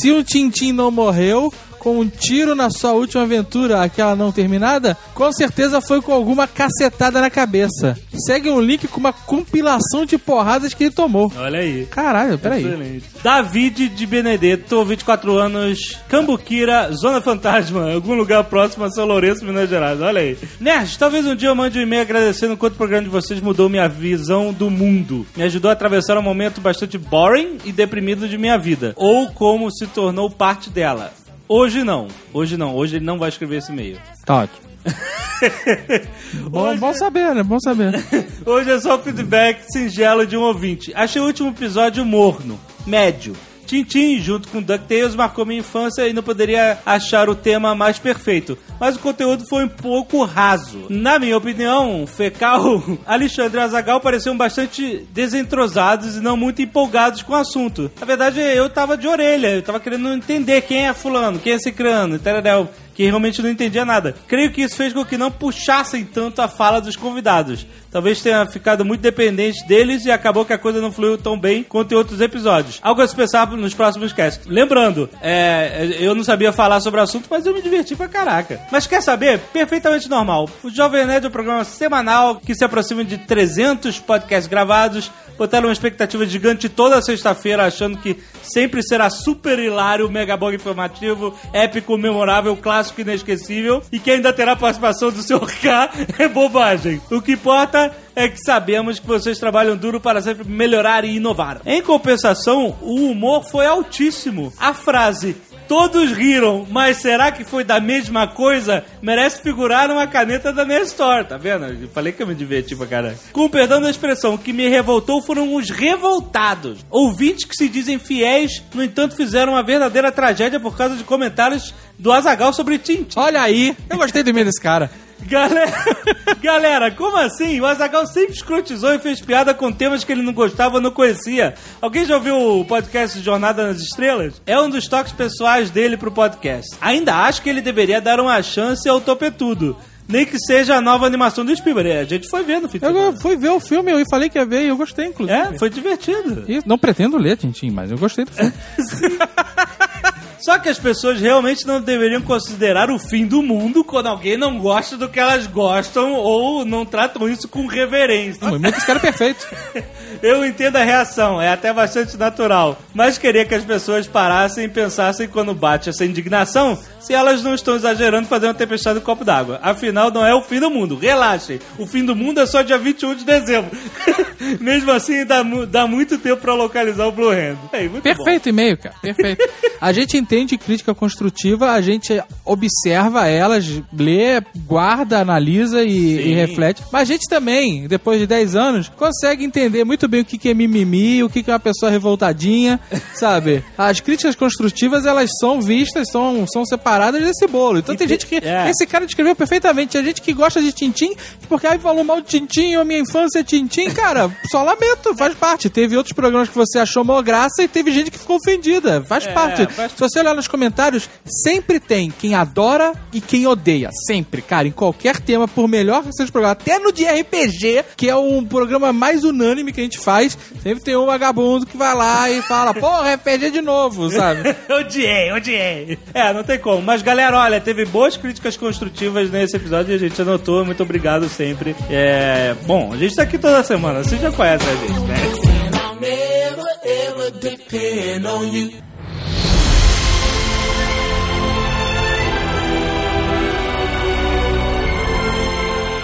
Se 0.00 0.10
o 0.10 0.24
Tintim 0.24 0.72
não 0.72 0.90
morreu, 0.90 1.52
com 1.78 2.00
um 2.00 2.08
tiro 2.08 2.54
na 2.54 2.70
sua 2.70 2.92
última 2.92 3.22
aventura, 3.22 3.82
aquela 3.82 4.16
não 4.16 4.32
terminada, 4.32 4.96
com 5.14 5.32
certeza 5.32 5.80
foi 5.80 6.02
com 6.02 6.12
alguma 6.12 6.46
cacetada 6.46 7.20
na 7.20 7.30
cabeça. 7.30 7.96
Segue 8.26 8.50
um 8.50 8.60
link 8.60 8.88
com 8.88 9.00
uma 9.00 9.12
compilação 9.12 10.04
de 10.04 10.18
porradas 10.18 10.74
que 10.74 10.84
ele 10.84 10.94
tomou. 10.94 11.32
Olha 11.36 11.60
aí. 11.60 11.86
Caralho, 11.86 12.38
peraí. 12.38 12.64
Excelente. 12.64 13.04
David 13.22 13.88
de 13.88 14.06
Benedetto, 14.06 14.84
24 14.84 15.38
anos, 15.38 15.98
Cambuquira, 16.08 16.90
Zona 16.92 17.20
Fantasma, 17.20 17.92
algum 17.92 18.14
lugar 18.14 18.44
próximo 18.44 18.84
a 18.84 18.90
São 18.90 19.06
Lourenço, 19.06 19.44
Minas 19.44 19.68
Gerais. 19.68 20.00
Olha 20.00 20.20
aí. 20.20 20.38
Nerd, 20.60 20.98
talvez 20.98 21.26
um 21.26 21.34
dia 21.34 21.48
eu 21.48 21.54
mande 21.54 21.78
um 21.78 21.82
e-mail 21.82 22.02
agradecendo 22.02 22.56
quanto 22.56 22.74
o 22.74 22.76
programa 22.76 23.04
de 23.04 23.10
vocês 23.10 23.40
mudou 23.40 23.68
minha 23.68 23.88
visão 23.88 24.52
do 24.52 24.70
mundo. 24.70 25.26
Me 25.36 25.44
ajudou 25.44 25.68
a 25.70 25.72
atravessar 25.72 26.18
um 26.18 26.22
momento 26.22 26.60
bastante 26.60 26.98
boring 26.98 27.58
e 27.64 27.72
deprimido 27.72 28.28
de 28.28 28.38
minha 28.38 28.58
vida. 28.58 28.92
Ou 28.96 29.28
como 29.30 29.70
se 29.70 29.86
tornou 29.86 30.30
parte 30.30 30.70
dela. 30.70 31.12
Hoje 31.48 31.82
não. 31.82 32.08
Hoje 32.32 32.56
não. 32.56 32.76
Hoje 32.76 32.96
ele 32.96 33.04
não 33.04 33.18
vai 33.18 33.30
escrever 33.30 33.56
esse 33.56 33.72
e-mail. 33.72 33.98
Tá 34.24 34.42
ótimo. 34.42 34.68
bom, 36.50 36.76
bom 36.76 36.94
saber, 36.94 37.34
né? 37.34 37.42
Bom 37.42 37.58
saber. 37.58 37.94
Hoje 38.44 38.70
é 38.70 38.80
só 38.80 38.98
feedback 38.98 39.64
singelo 39.72 40.26
de 40.26 40.36
um 40.36 40.42
ouvinte. 40.42 40.92
Achei 40.94 41.20
o 41.20 41.24
último 41.24 41.48
episódio 41.50 42.04
morno, 42.04 42.58
médio. 42.86 43.34
Tintin, 43.68 44.18
junto 44.18 44.48
com 44.48 44.62
DuckTales, 44.62 45.14
marcou 45.14 45.44
minha 45.44 45.60
infância 45.60 46.08
e 46.08 46.12
não 46.14 46.22
poderia 46.22 46.78
achar 46.86 47.28
o 47.28 47.34
tema 47.34 47.74
mais 47.74 47.98
perfeito. 47.98 48.56
Mas 48.80 48.96
o 48.96 48.98
conteúdo 48.98 49.44
foi 49.44 49.64
um 49.64 49.68
pouco 49.68 50.24
raso. 50.24 50.86
Na 50.88 51.18
minha 51.18 51.36
opinião, 51.36 52.06
Fecal, 52.06 52.82
Alexandre 53.06 53.60
Azagal 53.60 54.00
pareciam 54.00 54.36
bastante 54.36 55.06
desentrosados 55.12 56.16
e 56.16 56.20
não 56.20 56.36
muito 56.36 56.62
empolgados 56.62 57.22
com 57.22 57.34
o 57.34 57.36
assunto. 57.36 57.90
Na 58.00 58.06
verdade, 58.06 58.40
eu 58.40 58.70
tava 58.70 58.96
de 58.96 59.06
orelha, 59.06 59.48
eu 59.48 59.62
tava 59.62 59.78
querendo 59.80 60.14
entender 60.14 60.62
quem 60.62 60.86
é 60.86 60.94
fulano, 60.94 61.38
quem 61.38 61.52
é 61.52 61.58
cicrano, 61.58 62.16
entendeu? 62.16 62.68
Que 62.98 63.06
realmente 63.06 63.40
não 63.40 63.48
entendia 63.48 63.84
nada. 63.84 64.16
Creio 64.26 64.50
que 64.50 64.60
isso 64.60 64.74
fez 64.74 64.92
com 64.92 65.04
que 65.04 65.16
não 65.16 65.30
puxassem 65.30 66.04
tanto 66.04 66.42
a 66.42 66.48
fala 66.48 66.80
dos 66.80 66.96
convidados. 66.96 67.64
Talvez 67.92 68.20
tenha 68.20 68.44
ficado 68.44 68.84
muito 68.84 69.00
dependente 69.00 69.64
deles 69.68 70.04
e 70.04 70.10
acabou 70.10 70.44
que 70.44 70.52
a 70.52 70.58
coisa 70.58 70.80
não 70.80 70.90
fluiu 70.90 71.16
tão 71.16 71.38
bem 71.38 71.62
quanto 71.62 71.92
em 71.92 71.94
outros 71.94 72.20
episódios. 72.20 72.80
Algo 72.82 73.00
a 73.00 73.06
se 73.06 73.14
pensar 73.14 73.46
nos 73.52 73.72
próximos 73.72 74.12
casts. 74.12 74.46
Lembrando, 74.48 75.08
é, 75.22 75.96
eu 76.00 76.12
não 76.12 76.24
sabia 76.24 76.52
falar 76.52 76.80
sobre 76.80 76.98
o 76.98 77.02
assunto, 77.04 77.28
mas 77.30 77.46
eu 77.46 77.54
me 77.54 77.62
diverti 77.62 77.94
pra 77.94 78.08
caraca. 78.08 78.60
Mas 78.72 78.88
quer 78.88 79.00
saber? 79.00 79.38
Perfeitamente 79.52 80.10
normal. 80.10 80.50
O 80.64 80.68
Jovem 80.68 81.06
Nerd 81.06 81.24
é 81.24 81.28
um 81.28 81.32
programa 81.32 81.62
semanal 81.62 82.36
que 82.36 82.52
se 82.52 82.64
aproxima 82.64 83.04
de 83.04 83.16
300 83.16 84.00
podcasts 84.00 84.48
gravados. 84.48 85.08
Botaram 85.38 85.68
uma 85.68 85.72
expectativa 85.72 86.26
gigante 86.26 86.68
toda 86.68 87.00
sexta-feira, 87.00 87.64
achando 87.64 87.96
que 87.98 88.18
sempre 88.42 88.82
será 88.82 89.08
super 89.08 89.56
hilário, 89.58 90.10
megabog 90.10 90.52
informativo, 90.52 91.32
épico, 91.52 91.96
memorável, 91.96 92.56
clássico, 92.56 92.87
inesquecível 92.96 93.82
e 93.90 93.98
que 93.98 94.10
ainda 94.10 94.32
terá 94.32 94.56
participação 94.56 95.10
do 95.10 95.22
Sr. 95.22 95.60
K. 95.60 95.90
É 96.18 96.28
bobagem. 96.28 97.00
O 97.10 97.20
que 97.20 97.32
importa 97.32 97.94
é 98.14 98.28
que 98.28 98.38
sabemos 98.38 98.98
que 98.98 99.06
vocês 99.06 99.38
trabalham 99.38 99.76
duro 99.76 100.00
para 100.00 100.20
sempre 100.20 100.48
melhorar 100.48 101.04
e 101.04 101.16
inovar. 101.16 101.60
Em 101.64 101.82
compensação, 101.82 102.76
o 102.80 103.10
humor 103.10 103.44
foi 103.44 103.66
altíssimo. 103.66 104.52
A 104.58 104.74
frase 104.74 105.36
Todos 105.68 106.12
riram, 106.12 106.66
mas 106.70 106.96
será 106.96 107.30
que 107.30 107.44
foi 107.44 107.62
da 107.62 107.78
mesma 107.78 108.26
coisa? 108.26 108.82
Merece 109.02 109.42
figurar 109.42 109.86
numa 109.86 110.06
caneta 110.06 110.50
da 110.50 110.64
Nestor, 110.64 111.26
tá 111.26 111.36
vendo? 111.36 111.66
Eu 111.66 111.88
falei 111.90 112.10
que 112.10 112.22
eu 112.22 112.26
me 112.26 112.34
diverti 112.34 112.74
pra 112.74 112.86
caralho. 112.86 113.18
Com 113.34 113.50
perdão 113.50 113.78
da 113.78 113.90
expressão, 113.90 114.32
o 114.32 114.38
que 114.38 114.50
me 114.50 114.66
revoltou 114.66 115.20
foram 115.20 115.54
os 115.54 115.68
revoltados. 115.68 116.78
Ouvintes 116.88 117.44
que 117.44 117.54
se 117.54 117.68
dizem 117.68 117.98
fiéis, 117.98 118.62
no 118.74 118.82
entanto, 118.82 119.14
fizeram 119.14 119.52
uma 119.52 119.62
verdadeira 119.62 120.10
tragédia 120.10 120.58
por 120.58 120.74
causa 120.74 120.96
de 120.96 121.04
comentários 121.04 121.74
do 121.98 122.12
Azagal 122.12 122.52
sobre 122.52 122.78
Tintin. 122.78 123.18
Olha 123.18 123.42
aí, 123.42 123.76
eu 123.90 123.96
gostei 123.96 124.22
do 124.22 124.30
e-mail 124.30 124.46
desse 124.46 124.60
cara. 124.60 124.90
Galera, 125.26 125.72
galera, 126.40 126.90
como 126.92 127.16
assim? 127.16 127.60
O 127.60 127.66
Azagal 127.66 128.06
sempre 128.06 128.34
escrotizou 128.34 128.94
e 128.94 129.00
fez 129.00 129.20
piada 129.20 129.52
com 129.52 129.72
temas 129.72 130.04
que 130.04 130.12
ele 130.12 130.22
não 130.22 130.32
gostava 130.32 130.76
ou 130.76 130.80
não 130.80 130.92
conhecia. 130.92 131.54
Alguém 131.82 132.04
já 132.04 132.14
ouviu 132.14 132.36
o 132.36 132.64
podcast 132.64 133.20
Jornada 133.20 133.66
nas 133.66 133.80
Estrelas? 133.80 134.40
É 134.46 134.58
um 134.60 134.70
dos 134.70 134.86
toques 134.86 135.12
pessoais 135.12 135.70
dele 135.70 135.96
pro 135.96 136.12
podcast. 136.12 136.76
Ainda 136.80 137.16
acho 137.16 137.42
que 137.42 137.50
ele 137.50 137.60
deveria 137.60 138.00
dar 138.00 138.20
uma 138.20 138.40
chance 138.42 138.88
ao 138.88 139.00
Topetudo. 139.00 139.76
Nem 140.08 140.24
que 140.24 140.38
seja 140.38 140.76
a 140.76 140.80
nova 140.80 141.04
animação 141.04 141.44
do 141.44 141.54
Spielberg. 141.54 141.92
A 141.92 142.04
gente 142.04 142.30
foi 142.30 142.42
vendo, 142.42 142.66
fim 142.66 142.78
de 142.78 142.86
Eu 142.86 143.14
fui 143.20 143.36
ver 143.36 143.50
o 143.50 143.60
filme 143.60 143.92
e 143.92 144.04
falei 144.08 144.30
que 144.30 144.38
ia 144.38 144.46
ver 144.46 144.62
e 144.62 144.68
eu 144.68 144.76
gostei, 144.76 145.04
inclusive. 145.06 145.38
É, 145.38 145.58
foi 145.58 145.68
divertido. 145.68 146.44
E 146.48 146.62
não 146.64 146.78
pretendo 146.78 147.18
ler, 147.18 147.36
Tintin, 147.36 147.70
mas 147.70 147.90
eu 147.90 147.98
gostei 147.98 148.24
do 148.24 148.32
filme. 148.32 148.52
Só 150.38 150.58
que 150.58 150.68
as 150.68 150.78
pessoas 150.78 151.20
realmente 151.20 151.66
não 151.66 151.80
deveriam 151.80 152.22
considerar 152.22 152.90
o 152.90 152.98
fim 152.98 153.26
do 153.26 153.42
mundo 153.42 153.84
quando 153.84 154.06
alguém 154.06 154.36
não 154.36 154.58
gosta 154.58 154.96
do 154.96 155.08
que 155.08 155.18
elas 155.18 155.46
gostam 155.46 156.14
ou 156.14 156.64
não 156.64 156.84
tratam 156.84 157.28
isso 157.28 157.48
com 157.48 157.66
reverência. 157.66 158.40
Não, 158.42 158.58
muito 158.58 158.90
é 158.90 158.98
perfeito. 158.98 159.46
Eu 160.22 160.44
entendo 160.44 160.76
a 160.76 160.82
reação, 160.82 161.40
é 161.40 161.48
até 161.48 161.72
bastante 161.72 162.16
natural. 162.16 162.78
Mas 162.92 163.18
queria 163.18 163.44
que 163.44 163.54
as 163.54 163.64
pessoas 163.64 164.06
parassem 164.06 164.64
e 164.64 164.68
pensassem 164.68 165.28
quando 165.28 165.54
bate 165.54 165.88
essa 165.88 166.04
indignação 166.04 166.78
se 167.08 167.14
elas 167.14 167.42
não 167.42 167.54
estão 167.54 167.74
exagerando 167.74 168.28
fazendo 168.28 168.50
uma 168.50 168.54
tempestade 168.54 168.98
no 168.98 169.04
copo 169.04 169.24
d'água. 169.24 169.58
Afinal, 169.62 170.10
não 170.10 170.26
é 170.26 170.34
o 170.34 170.42
fim 170.42 170.60
do 170.60 170.70
mundo. 170.70 170.94
Relaxem. 170.94 171.58
O 171.78 171.86
fim 171.86 172.04
do 172.04 172.14
mundo 172.14 172.38
é 172.38 172.44
só 172.44 172.60
dia 172.60 172.76
21 172.76 173.14
de 173.14 173.24
dezembro. 173.24 173.70
Mesmo 174.60 174.90
assim, 174.90 175.24
dá, 175.24 175.42
dá 175.66 175.86
muito 175.86 176.18
tempo 176.18 176.42
pra 176.42 176.52
localizar 176.52 177.06
o 177.06 177.12
Blue 177.12 177.30
Hand. 177.30 177.56
É, 177.72 177.88
Perfeito 177.88 178.50
e-mail, 178.50 178.76
cara. 178.76 178.94
Perfeito. 179.00 179.42
A 179.80 179.90
gente 179.90 180.18
entende 180.18 180.58
crítica 180.58 180.92
construtiva, 180.92 181.70
a 181.70 181.80
gente 181.80 182.20
observa 182.44 183.28
elas, 183.28 183.64
lê, 183.92 184.42
guarda, 184.66 185.20
analisa 185.20 185.84
e, 185.84 186.30
e 186.30 186.34
reflete. 186.34 186.82
Mas 186.90 187.02
a 187.02 187.04
gente 187.04 187.28
também, 187.28 187.86
depois 187.86 188.18
de 188.18 188.26
10 188.26 188.56
anos, 188.56 188.88
consegue 188.88 189.44
entender 189.44 189.84
muito 189.84 190.08
bem 190.08 190.22
o 190.22 190.24
que 190.24 190.36
que 190.36 190.48
é 190.48 190.54
mimimi, 190.54 191.22
o 191.22 191.30
que 191.30 191.44
que 191.44 191.50
é 191.50 191.52
uma 191.52 191.60
pessoa 191.60 191.92
revoltadinha, 191.92 192.80
sabe? 193.14 193.62
As 193.76 194.00
críticas 194.00 194.34
construtivas, 194.34 195.06
elas 195.06 195.30
são 195.38 195.62
vistas, 195.62 196.08
são, 196.10 196.44
são 196.52 196.64
separadas 196.66 196.97
desse 197.12 197.46
bolo. 197.46 197.78
Então 197.78 197.94
E 197.94 197.98
tem 197.98 198.06
te- 198.06 198.10
gente 198.12 198.26
que... 198.26 198.36
é. 198.36 198.70
Esse 198.70 198.86
cara 198.86 199.06
descreveu 199.06 199.34
perfeitamente. 199.34 199.96
A 199.96 200.02
gente 200.02 200.20
que 200.20 200.32
gosta 200.32 200.60
de 200.60 200.72
Tintim, 200.72 201.14
porque 201.48 201.66
aí 201.66 201.78
falou 201.78 202.04
mal 202.04 202.20
de 202.20 202.26
Tintim, 202.28 202.74
a 202.74 202.84
minha 202.84 203.00
infância 203.00 203.40
é 203.40 203.42
Tintim. 203.44 203.90
Cara, 203.90 204.30
só 204.50 204.62
lamento, 204.62 205.16
faz 205.16 205.34
parte. 205.34 205.70
Teve 205.70 205.96
outros 205.96 206.12
programas 206.12 206.48
que 206.48 206.54
você 206.56 206.78
achou 206.78 207.04
mó 207.04 207.20
graça 207.22 207.62
e 207.62 207.68
teve 207.68 207.90
gente 207.92 208.10
que 208.10 208.18
ficou 208.18 208.36
ofendida. 208.36 209.02
Faz 209.04 209.26
É, 209.26 209.32
parte. 209.32 209.66
faz- 209.72 209.92
Se 209.92 209.98
você 210.00 210.18
olhar 210.20 210.34
nos 210.34 210.48
comentários, 210.48 211.08
sempre 211.24 211.80
tem 211.80 212.10
quem 212.10 212.34
adora 212.34 212.92
e 213.12 213.20
quem 213.20 213.46
odeia. 213.46 213.90
Sempre, 214.06 214.42
cara, 214.42 214.66
em 214.68 214.72
qualquer 214.72 215.20
tema, 215.20 215.46
por 215.48 215.66
melhor 215.68 216.02
que 216.04 216.12
seja 216.12 216.28
o 216.28 216.32
programa. 216.32 216.52
Até 216.52 216.78
no 216.78 216.92
de 216.92 217.04
RPG, 217.04 217.84
que 217.96 218.08
é 218.08 218.16
um 218.16 218.44
programa 218.44 218.92
mais 218.92 219.24
unânime 219.24 219.72
que 219.72 219.80
a 219.80 219.84
gente 219.84 219.98
faz, 219.98 220.36
sempre 220.62 220.82
tem 220.82 220.96
um 220.96 221.06
vagabundo 221.06 221.66
que 221.66 221.76
vai 221.76 221.94
lá 221.94 222.30
e 222.30 222.40
fala, 222.42 222.74
porra, 222.74 223.14
RPG 223.14 223.50
de 223.50 223.60
novo, 223.60 224.10
sabe? 224.10 224.54
odiei, 224.68 225.32
odiei. 225.32 225.98
É, 226.14 226.32
não 226.32 226.42
tem 226.42 226.58
como. 226.58 226.77
Mas, 226.80 227.02
galera, 227.02 227.38
olha, 227.38 227.60
teve 227.60 227.84
boas 227.86 228.16
críticas 228.16 228.56
construtivas 228.56 229.30
nesse 229.30 229.56
episódio 229.56 229.92
e 229.92 229.94
a 229.94 229.98
gente 229.98 230.20
anotou. 230.20 230.64
Muito 230.64 230.82
obrigado 230.82 231.28
sempre. 231.28 231.74
É. 231.90 232.54
Bom, 232.66 232.92
a 232.92 232.96
gente 232.96 233.14
tá 233.16 233.22
aqui 233.22 233.38
toda 233.38 233.62
semana. 233.62 234.02
Você 234.02 234.16
já 234.16 234.30
conhece 234.32 234.64
a 234.68 234.74
gente, 234.86 235.00
né? 235.00 235.16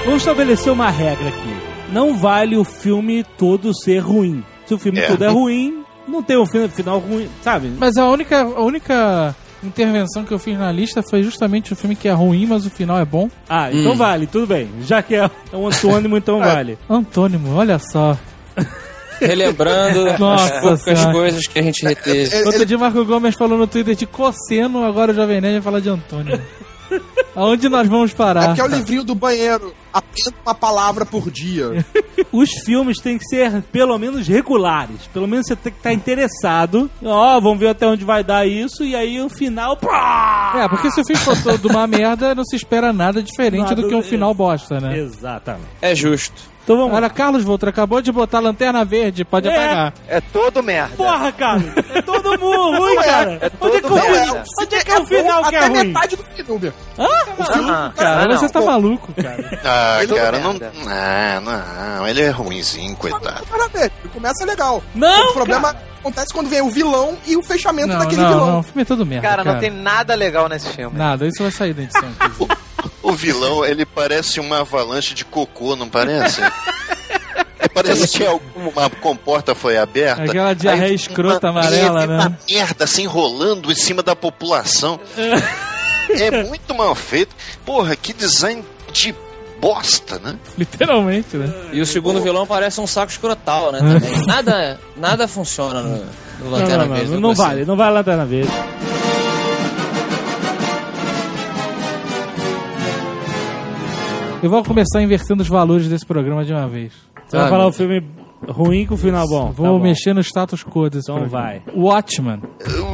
Vamos 0.04 0.20
estabelecer 0.22 0.72
uma 0.72 0.90
regra 0.90 1.28
aqui. 1.28 1.56
Não 1.92 2.16
vale 2.16 2.56
o 2.56 2.64
filme 2.64 3.24
todo 3.38 3.74
ser 3.74 3.98
ruim. 3.98 4.44
Se 4.66 4.74
o 4.74 4.78
filme 4.78 4.98
É. 5.00 5.06
todo 5.06 5.24
é 5.24 5.28
ruim, 5.28 5.82
não 6.06 6.22
tem 6.22 6.36
um 6.36 6.46
fi- 6.46 6.68
final 6.68 6.98
ruim, 6.98 7.28
sabe? 7.42 7.72
Mas 7.78 7.96
a 7.96 8.08
única, 8.08 8.42
a 8.42 8.60
única 8.62 9.34
intervenção 9.68 10.24
que 10.24 10.32
eu 10.32 10.38
fiz 10.38 10.58
na 10.58 10.70
lista 10.72 11.02
foi 11.02 11.22
justamente 11.22 11.72
o 11.72 11.76
filme 11.76 11.94
que 11.96 12.08
é 12.08 12.12
ruim, 12.12 12.46
mas 12.46 12.66
o 12.66 12.70
final 12.70 12.98
é 12.98 13.04
bom. 13.04 13.28
Ah, 13.48 13.72
então 13.72 13.96
vale, 13.96 14.26
tudo 14.26 14.46
bem. 14.46 14.68
Já 14.82 15.02
que 15.02 15.14
é 15.14 15.30
um 15.52 15.66
antônimo, 15.68 16.16
então 16.16 16.38
vale. 16.44 16.78
Antônimo, 16.88 17.54
olha 17.54 17.78
só. 17.78 18.16
Relembrando 19.20 20.04
Nossa 20.18 20.54
as 20.54 20.60
poucas 20.60 20.82
Senhora. 20.82 21.12
coisas 21.12 21.46
que 21.46 21.58
a 21.58 21.62
gente 21.62 21.84
reteve. 21.84 22.44
Outro 22.44 22.66
dia 22.66 22.76
Marco 22.78 23.04
Gomes 23.04 23.34
falou 23.34 23.56
no 23.58 23.66
Twitter 23.66 23.94
de 23.94 24.06
cosseno, 24.06 24.84
agora 24.84 25.12
o 25.12 25.14
Jovem 25.14 25.40
Nerd 25.40 25.54
vai 25.54 25.62
falar 25.62 25.80
de 25.80 25.88
Antônio. 25.88 26.40
Aonde 27.34 27.68
nós 27.68 27.88
vamos 27.88 28.12
É 28.12 28.14
parar? 28.14 28.46
porque 28.48 28.60
é 28.60 28.64
o 28.64 28.68
livrinho 28.68 29.02
do 29.04 29.14
banheiro. 29.14 29.74
Apenas 29.92 30.32
uma 30.44 30.54
palavra 30.54 31.04
por 31.06 31.30
dia. 31.30 31.84
Os 32.32 32.50
filmes 32.64 32.98
têm 33.00 33.16
que 33.18 33.24
ser 33.26 33.62
pelo 33.72 33.96
menos 33.98 34.26
regulares. 34.26 35.06
Pelo 35.12 35.26
menos 35.26 35.46
você 35.46 35.54
tem 35.56 35.72
que 35.72 35.78
estar 35.78 35.92
interessado. 35.92 36.90
Ó, 37.02 37.40
vamos 37.40 37.58
ver 37.58 37.68
até 37.68 37.86
onde 37.86 38.04
vai 38.04 38.22
dar 38.24 38.46
isso. 38.46 38.84
E 38.84 38.94
aí 38.94 39.20
o 39.20 39.28
final. 39.28 39.76
pá! 39.76 40.52
É, 40.56 40.68
porque 40.68 40.90
se 40.90 41.00
o 41.00 41.04
filme 41.04 41.20
for 41.20 41.40
todo 41.42 41.66
uma 41.68 41.86
merda, 41.86 42.34
não 42.34 42.44
se 42.44 42.56
espera 42.56 42.92
nada 42.92 43.22
diferente 43.22 43.68
Nada- 43.70 43.74
do 43.82 43.88
que 43.88 43.94
um 43.94 44.02
final 44.02 44.32
bosta, 44.34 44.80
né? 44.80 44.98
Exatamente. 44.98 45.66
É 45.82 45.94
justo. 45.94 46.53
Então 46.64 46.78
vamos. 46.78 46.94
Olha, 46.94 47.10
Carlos 47.10 47.44
Voltor 47.44 47.68
acabou 47.68 48.00
de 48.00 48.10
botar 48.10 48.40
lanterna 48.40 48.84
verde, 48.86 49.22
pode 49.22 49.46
É. 49.48 49.52
apagar. 49.54 49.92
É 50.08 50.18
todo 50.20 50.62
merda. 50.62 50.96
Porra, 50.96 51.30
cara! 51.30 51.62
É 51.94 52.00
todo 52.00 52.30
mundo 52.40 52.78
ruim, 52.78 52.96
cara! 52.96 53.38
é 53.40 53.50
Onde 53.60 53.76
é 53.76 53.80
que, 53.80 53.88
todo 53.88 53.94
o 53.94 54.62
onde 54.62 54.74
é 54.74 54.80
que 54.84 54.90
é 54.90 54.98
o 54.98 55.06
final 55.06 55.44
que 55.44 55.54
é 55.54 55.58
Até 55.58 55.68
ruim? 55.68 55.86
metade 55.88 56.16
do 56.16 56.24
filme. 56.24 56.72
Ah, 56.98 57.92
Cara, 57.94 58.22
ah, 58.22 58.26
não. 58.28 58.38
você 58.38 58.48
tá 58.48 58.60
maluco, 58.62 59.12
cara. 59.14 59.60
Ah, 59.62 60.02
Ele 60.02 60.14
é 60.14 60.20
cara, 60.22 60.38
não. 60.38 60.56
Ah, 60.88 61.40
não, 61.98 62.08
ele 62.08 62.22
é 62.22 62.30
ruimzinho, 62.30 62.96
coitado. 62.96 63.44
Para 63.46 63.68
ver, 63.68 63.92
começa 64.12 64.44
legal. 64.46 64.82
Não, 64.94 65.30
o 65.30 65.34
problema 65.34 65.74
acontece 66.00 66.32
quando 66.32 66.48
vem 66.48 66.62
o 66.62 66.70
vilão 66.70 67.16
e 67.26 67.36
o 67.36 67.42
fechamento 67.42 67.88
Não, 67.88 67.98
daquele 67.98 68.22
não, 68.22 68.28
vilão. 68.28 68.46
não, 68.52 68.58
o 68.60 68.62
filme 68.62 68.82
é 68.82 68.84
todo 68.84 69.04
merda, 69.06 69.28
Cara, 69.28 69.42
cara. 69.42 69.54
não 69.54 69.60
tem 69.60 69.70
nada 69.70 70.14
legal 70.14 70.48
nesse 70.48 70.68
filme. 70.70 70.96
Nada, 70.96 71.26
isso 71.26 71.42
vai 71.42 71.50
sair 71.52 71.74
da 71.74 71.82
edição. 71.82 72.08
O 73.04 73.12
vilão, 73.12 73.64
ele 73.64 73.84
parece 73.84 74.40
uma 74.40 74.60
avalanche 74.60 75.14
de 75.14 75.24
cocô, 75.24 75.76
não 75.76 75.88
parece? 75.88 76.40
Parece 77.72 78.18
que 78.18 78.24
alguma 78.26 78.88
comporta 78.88 79.54
foi 79.54 79.76
aberta. 79.76 80.22
Aquela 80.22 80.54
diarreia 80.54 80.88
aí 80.90 80.94
escrota 80.94 81.50
uma 81.50 81.60
amarela, 81.60 82.06
né? 82.06 82.16
Uma 82.18 82.38
merda 82.50 82.86
se 82.86 83.02
enrolando 83.02 83.70
em 83.70 83.74
cima 83.74 84.02
da 84.02 84.16
população. 84.16 84.98
é 86.08 86.44
muito 86.44 86.74
mal 86.74 86.94
feito. 86.94 87.34
Porra, 87.64 87.94
que 87.96 88.12
design 88.12 88.64
de 88.92 89.14
bosta, 89.60 90.18
né? 90.18 90.36
Literalmente, 90.56 91.36
né? 91.36 91.52
E 91.72 91.80
o 91.80 91.86
segundo 91.86 92.22
vilão 92.22 92.46
parece 92.46 92.80
um 92.80 92.86
saco 92.86 93.10
escrotal, 93.10 93.72
né? 93.72 93.78
Também. 93.80 94.10
Nada, 94.26 94.80
nada 94.96 95.26
funciona 95.28 95.80
no, 95.82 95.96
no 95.98 96.04
Não, 96.44 96.50
Lanterna 96.50 96.78
não, 96.78 96.86
não, 96.86 96.94
Verde. 96.96 97.10
não, 97.12 97.20
não 97.20 97.28
consigo. 97.30 97.46
vale, 97.48 97.64
não 97.64 97.76
vale 97.76 97.94
lanterna 97.94 98.24
verde. 98.24 98.52
Eu 104.44 104.50
vou 104.50 104.62
começar 104.62 105.00
invertendo 105.00 105.42
os 105.42 105.48
valores 105.48 105.88
desse 105.88 106.04
programa 106.04 106.44
de 106.44 106.52
uma 106.52 106.68
vez. 106.68 106.92
Você 107.26 107.34
vai 107.38 107.46
Ah, 107.46 107.48
falar 107.48 107.66
o 107.66 107.72
filme 107.72 108.04
ruim 108.46 108.84
com 108.84 108.92
o 108.92 108.98
final 108.98 109.26
bom. 109.26 109.50
Vou 109.50 109.64
Tá 109.66 109.72
bom. 109.72 109.80
mexer 109.80 110.12
no 110.12 110.20
status 110.22 110.62
quo 110.62 110.90
desse 110.90 111.10
Então 111.10 111.18
programa. 111.18 111.44
vai. 111.46 111.62
Watchman. 111.74 112.42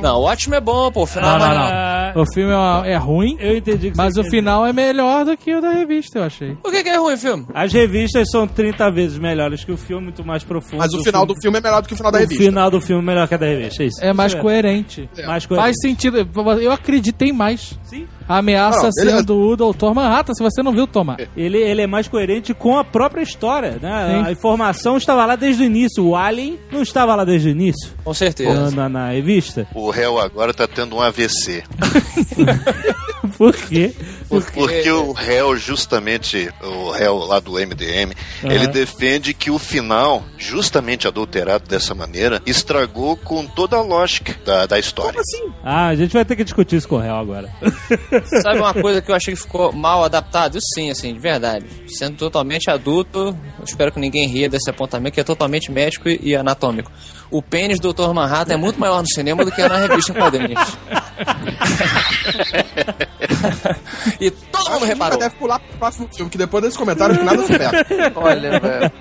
Não, 0.00 0.21
o 0.21 0.23
ótimo 0.23 0.54
é 0.54 0.61
bom, 0.61 0.92
pô. 0.92 1.02
O 1.02 1.07
final 1.07 1.38
Não, 1.40 1.47
é 1.47 1.49
não, 1.49 1.57
mais- 1.59 1.73
Ah, 1.73 2.12
O 2.14 2.25
filme 2.33 2.52
é, 2.52 2.92
é 2.92 2.97
ruim, 2.97 3.37
Eu 3.40 3.57
entendi 3.57 3.90
que 3.90 3.97
mas 3.97 4.14
você 4.14 4.21
o 4.21 4.23
quer 4.25 4.30
final 4.30 4.64
é 4.66 4.73
melhor 4.73 5.25
do 5.25 5.37
que 5.37 5.52
o 5.52 5.61
da 5.61 5.71
revista, 5.73 6.19
eu 6.21 6.25
achei. 6.25 6.54
Por 6.57 6.71
que, 6.73 6.85
que 6.85 6.88
é 6.88 6.97
ruim 6.99 7.14
o 7.14 7.19
filme? 7.19 7.47
As 7.52 7.73
revistas 7.73 8.28
são 8.30 8.47
30 8.47 8.88
vezes 8.92 9.19
melhores 9.19 9.64
que 9.64 9.73
o 9.73 9.76
filme, 9.76 10.04
muito 10.04 10.25
mais 10.25 10.45
profundo. 10.45 10.78
Mas 10.78 10.92
o 10.95 11.02
final 11.02 11.26
do 11.26 11.35
filme 11.40 11.59
é 11.59 11.61
melhor 11.61 11.83
do 11.83 11.88
que 11.88 11.95
o 11.95 11.97
final 11.97 12.12
da 12.12 12.19
O 12.19 12.21
revista. 12.21 12.45
final 12.45 12.71
do 12.71 12.80
filme 12.80 13.02
é 13.02 13.07
melhor 13.07 13.26
que 13.28 13.35
a 13.35 13.37
da 13.37 13.47
revista, 13.47 13.83
é 13.83 13.87
isso. 13.87 14.04
É 14.04 14.12
mais 14.12 14.33
Isso 14.33 14.40
coerente. 14.40 15.09
Mais 15.26 15.47
coerente. 15.47 15.64
Faz 15.66 15.76
sentido. 15.83 16.28
Eu 16.61 16.71
acreditei 16.73 17.33
mais. 17.33 17.76
Sim. 17.85 18.07
Ameaça 18.31 18.85
Não, 18.85 18.93
sendo 18.93 19.37
o 19.37 19.57
Dr. 19.57 19.93
Manhattan, 19.93 20.33
se 20.35 20.43
você 20.43 20.63
não 20.63 20.73
viu, 20.73 20.87
toma. 20.87 21.17
Ele, 21.37 21.59
ele 21.59 21.83
é 21.83 21.87
mais 21.87 22.07
coerente 22.07 22.55
com 22.55 22.79
a 22.79 22.85
própria 22.85 23.23
história, 23.23 23.79
né? 23.83 24.07
Sim. 24.23 24.27
A 24.29 24.31
informação 24.31 24.97
estava 24.97 25.27
lá 25.27 25.35
desde 25.35 25.65
o 25.65 25.67
início. 25.67 26.07
O 26.07 26.15
Alien 26.15 26.57
não 26.71 26.81
estava 26.81 27.17
lá 27.17 27.25
desde 27.25 27.49
o 27.49 27.51
início, 27.51 27.91
Com 28.05 28.15
certeza. 28.15 28.71
na, 28.71 28.89
na 28.89 29.09
revista. 29.11 29.67
O 29.75 29.91
réu 29.91 30.17
agora 30.17 30.55
tá 30.55 30.69
tendo 30.69 30.95
um 30.95 31.01
AVC. 31.01 31.65
Por 33.41 33.57
quê? 33.57 33.95
Porque 34.29 34.91
o 34.91 35.13
réu, 35.13 35.57
justamente, 35.57 36.51
o 36.63 36.91
réu 36.91 37.17
lá 37.17 37.41
do 37.41 37.53
MDM, 37.53 38.13
ele 38.45 38.67
defende 38.67 39.33
que 39.33 39.51
o 39.51 39.59
final, 39.59 40.23
justamente 40.37 41.09
adulterado 41.09 41.67
dessa 41.67 41.95
maneira, 41.95 42.43
estragou 42.45 43.17
com 43.17 43.47
toda 43.47 43.79
a 43.79 43.81
lógica 43.81 44.37
da, 44.45 44.67
da 44.67 44.79
história. 44.79 45.19
Ah, 45.65 45.87
a 45.87 45.97
gente 45.97 46.13
vai 46.13 46.23
ter 46.23 46.37
que 46.37 46.45
discutir 46.45 46.77
isso 46.77 46.87
com 46.87 46.97
o 46.97 46.99
réu 46.99 47.15
agora. 47.15 47.49
Sabe 48.43 48.59
uma 48.59 48.75
coisa 48.75 49.01
que 49.01 49.11
eu 49.11 49.15
achei 49.15 49.33
que 49.33 49.41
ficou 49.41 49.73
mal 49.73 50.05
adaptado? 50.05 50.59
Isso 50.59 50.69
sim, 50.75 50.91
assim, 50.91 51.15
de 51.15 51.19
verdade. 51.19 51.65
Sendo 51.89 52.19
totalmente 52.19 52.71
adulto, 52.71 53.35
eu 53.59 53.65
espero 53.65 53.91
que 53.91 53.99
ninguém 53.99 54.29
ria 54.29 54.51
desse 54.51 54.69
apontamento, 54.69 55.15
que 55.15 55.21
é 55.21 55.25
totalmente 55.25 55.73
médico 55.73 56.11
e 56.11 56.37
anatômico. 56.37 56.93
O 57.31 57.41
pênis 57.41 57.79
do 57.79 57.93
Dr. 57.93 58.13
Manhattan 58.13 58.55
é 58.55 58.57
muito 58.57 58.81
maior 58.81 59.03
no 59.03 59.09
cinema 59.09 59.45
do 59.45 59.53
que 59.53 59.67
na 59.67 59.77
revista 59.77 60.11
em 60.11 60.15
quadrinhos. 60.15 60.61
e 64.21 64.31
todo 64.31 64.71
mundo 64.73 64.85
reparou. 64.85 65.19
deve 65.19 65.35
pular 65.37 65.61
pro 65.61 65.79
próximo 65.79 66.09
filme, 66.13 66.31
que 66.31 66.39
depois 66.39 66.65
desse 66.65 66.77
comentário 66.77 67.23
nada 67.23 67.43
supera. 67.43 67.87
Olha, 68.17 68.59
velho. 68.59 68.93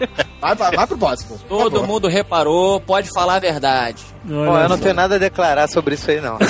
Vai, 0.41 0.55
vai, 0.55 0.71
vai 0.71 0.87
pro 0.87 0.97
próximo. 0.97 1.37
Todo 1.49 1.85
mundo 1.85 2.07
reparou, 2.07 2.79
pode 2.79 3.09
falar 3.13 3.35
a 3.35 3.39
verdade. 3.39 4.01
Pô, 4.25 4.57
eu 4.57 4.69
não 4.69 4.77
tenho 4.77 4.93
nada 4.93 5.15
a 5.15 5.17
declarar 5.17 5.67
sobre 5.67 5.95
isso 5.95 6.09
aí, 6.09 6.21
não. 6.21 6.37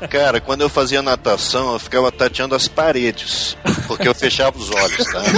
Cara, 0.08 0.40
quando 0.40 0.62
eu 0.62 0.68
fazia 0.68 1.02
natação, 1.02 1.74
eu 1.74 1.78
ficava 1.78 2.10
tateando 2.10 2.54
as 2.54 2.66
paredes, 2.68 3.56
porque 3.86 4.08
eu 4.08 4.14
fechava 4.14 4.56
os 4.56 4.70
olhos, 4.70 5.04
tá? 5.06 5.22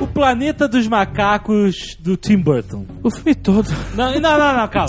O 0.00 0.06
Planeta 0.06 0.68
dos 0.68 0.86
Macacos 0.86 1.96
do 1.98 2.16
Tim 2.16 2.36
Burton. 2.36 2.86
O 3.02 3.10
filme 3.10 3.34
todo. 3.34 3.68
Não, 3.94 4.12
não, 4.20 4.38
não, 4.38 4.56
não 4.58 4.68
calma. 4.68 4.88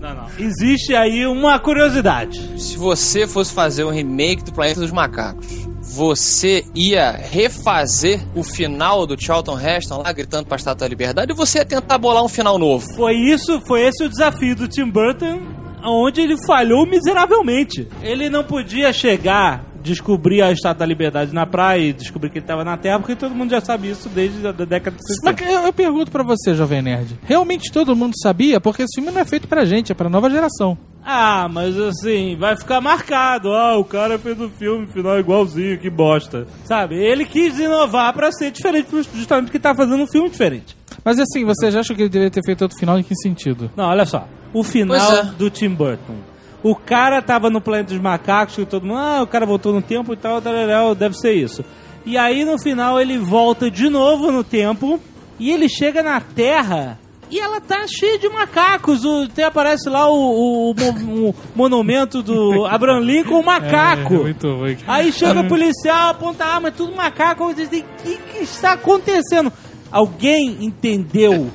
Não, 0.00 0.14
não. 0.14 0.26
Existe 0.38 0.94
aí 0.94 1.26
uma 1.26 1.58
curiosidade. 1.58 2.60
Se 2.60 2.76
você 2.76 3.26
fosse 3.26 3.52
fazer 3.52 3.84
um 3.84 3.90
remake 3.90 4.44
do 4.44 4.52
Planeta 4.52 4.80
dos 4.80 4.92
Macacos, 4.92 5.68
você 5.80 6.64
ia 6.74 7.10
refazer 7.10 8.20
o 8.34 8.42
final 8.42 9.06
do 9.06 9.20
Charlton 9.20 9.58
Heston 9.58 10.02
lá 10.02 10.12
gritando 10.12 10.46
pra 10.46 10.56
Estátua 10.56 10.86
da 10.86 10.88
Liberdade 10.88 11.32
ou 11.32 11.36
você 11.36 11.58
ia 11.58 11.64
tentar 11.64 11.98
bolar 11.98 12.24
um 12.24 12.28
final 12.28 12.58
novo? 12.58 12.86
Foi 12.94 13.14
isso, 13.14 13.60
foi 13.66 13.82
esse 13.82 14.04
o 14.04 14.08
desafio 14.08 14.54
do 14.54 14.68
Tim 14.68 14.88
Burton, 14.90 15.40
onde 15.82 16.20
ele 16.20 16.36
falhou 16.46 16.86
miseravelmente. 16.86 17.88
Ele 18.02 18.28
não 18.28 18.44
podia 18.44 18.92
chegar, 18.92 19.64
descobrir 19.82 20.42
a 20.42 20.52
Estátua 20.52 20.80
da 20.80 20.86
Liberdade 20.86 21.34
na 21.34 21.46
praia 21.46 21.88
e 21.88 21.92
descobrir 21.92 22.30
que 22.30 22.38
ele 22.38 22.44
estava 22.44 22.64
na 22.64 22.76
Terra, 22.76 22.98
porque 22.98 23.16
todo 23.16 23.34
mundo 23.34 23.50
já 23.50 23.60
sabe 23.60 23.90
isso 23.90 24.08
desde 24.08 24.46
a 24.46 24.52
da 24.52 24.64
década 24.64 24.96
de 24.96 25.06
60. 25.06 25.42
Mas 25.42 25.52
eu, 25.52 25.66
eu 25.66 25.72
pergunto 25.72 26.10
pra 26.10 26.22
você, 26.22 26.54
Jovem 26.54 26.82
Nerd. 26.82 27.18
Realmente 27.24 27.72
todo 27.72 27.96
mundo 27.96 28.14
sabia? 28.20 28.60
Porque 28.60 28.82
esse 28.82 29.00
filme 29.00 29.10
não 29.10 29.20
é 29.20 29.24
feito 29.24 29.48
pra 29.48 29.64
gente, 29.64 29.92
é 29.92 29.94
pra 29.94 30.08
nova 30.08 30.30
geração. 30.30 30.76
Ah, 31.04 31.48
mas 31.48 31.78
assim, 31.78 32.36
vai 32.36 32.56
ficar 32.56 32.80
marcado. 32.80 33.50
Ah, 33.54 33.78
o 33.78 33.84
cara 33.84 34.18
fez 34.18 34.38
o 34.40 34.50
filme, 34.50 34.86
final 34.88 35.18
igualzinho, 35.18 35.78
que 35.78 35.88
bosta. 35.88 36.46
Sabe? 36.64 36.96
Ele 36.96 37.24
quis 37.24 37.58
inovar 37.58 38.12
pra 38.12 38.30
ser 38.30 38.50
diferente, 38.50 38.88
justamente 39.14 39.46
porque 39.46 39.58
tá 39.58 39.74
fazendo 39.74 40.02
um 40.02 40.06
filme 40.06 40.28
diferente. 40.28 40.76
Mas 41.02 41.18
assim, 41.18 41.44
você 41.44 41.70
já 41.70 41.80
achou 41.80 41.96
que 41.96 42.02
ele 42.02 42.10
deveria 42.10 42.30
ter 42.30 42.42
feito 42.44 42.62
outro 42.62 42.78
final 42.78 42.98
em 42.98 43.02
que 43.02 43.14
sentido? 43.16 43.70
Não, 43.74 43.86
olha 43.86 44.04
só. 44.04 44.28
O 44.52 44.62
final 44.62 45.16
é. 45.16 45.24
do 45.38 45.48
Tim 45.48 45.70
Burton. 45.70 46.16
O 46.62 46.74
cara 46.74 47.22
tava 47.22 47.48
no 47.50 47.60
planeta 47.60 47.90
dos 47.94 48.02
macacos 48.02 48.58
e 48.58 48.64
todo 48.66 48.84
mundo, 48.86 48.98
ah, 48.98 49.22
o 49.22 49.26
cara 49.26 49.46
voltou 49.46 49.72
no 49.72 49.80
tempo 49.82 50.12
e 50.12 50.16
tal, 50.16 50.40
tal, 50.42 50.94
deve 50.94 51.16
ser 51.16 51.32
isso. 51.32 51.64
E 52.04 52.16
aí 52.18 52.44
no 52.44 52.58
final 52.58 53.00
ele 53.00 53.16
volta 53.18 53.70
de 53.70 53.88
novo 53.88 54.32
no 54.32 54.42
tempo 54.42 54.98
e 55.38 55.50
ele 55.50 55.68
chega 55.68 56.02
na 56.02 56.20
Terra 56.20 56.98
e 57.30 57.38
ela 57.38 57.60
tá 57.60 57.86
cheia 57.86 58.18
de 58.18 58.28
macacos. 58.28 59.04
O, 59.04 59.24
até 59.24 59.44
aparece 59.44 59.88
lá 59.88 60.08
o, 60.10 60.14
o- 60.16 60.70
o 60.70 60.74
mo- 60.74 61.28
o 61.28 61.34
monumento 61.54 62.22
do 62.22 62.64
Abraham 62.66 63.00
Lincoln, 63.00 63.40
um 63.40 63.44
macaco. 63.44 64.14
É, 64.14 64.18
muito 64.18 64.52
ruim. 64.54 64.76
Aí 64.86 65.12
chega 65.12 65.40
o 65.40 65.48
policial, 65.48 66.08
aponta 66.10 66.44
a 66.44 66.54
arma, 66.54 66.68
é 66.68 66.70
tudo 66.72 66.96
macaco. 66.96 67.50
O 67.50 67.54
que, 67.54 67.66
que 67.66 68.38
está 68.42 68.72
acontecendo? 68.72 69.52
Alguém 69.92 70.56
entendeu 70.64 71.50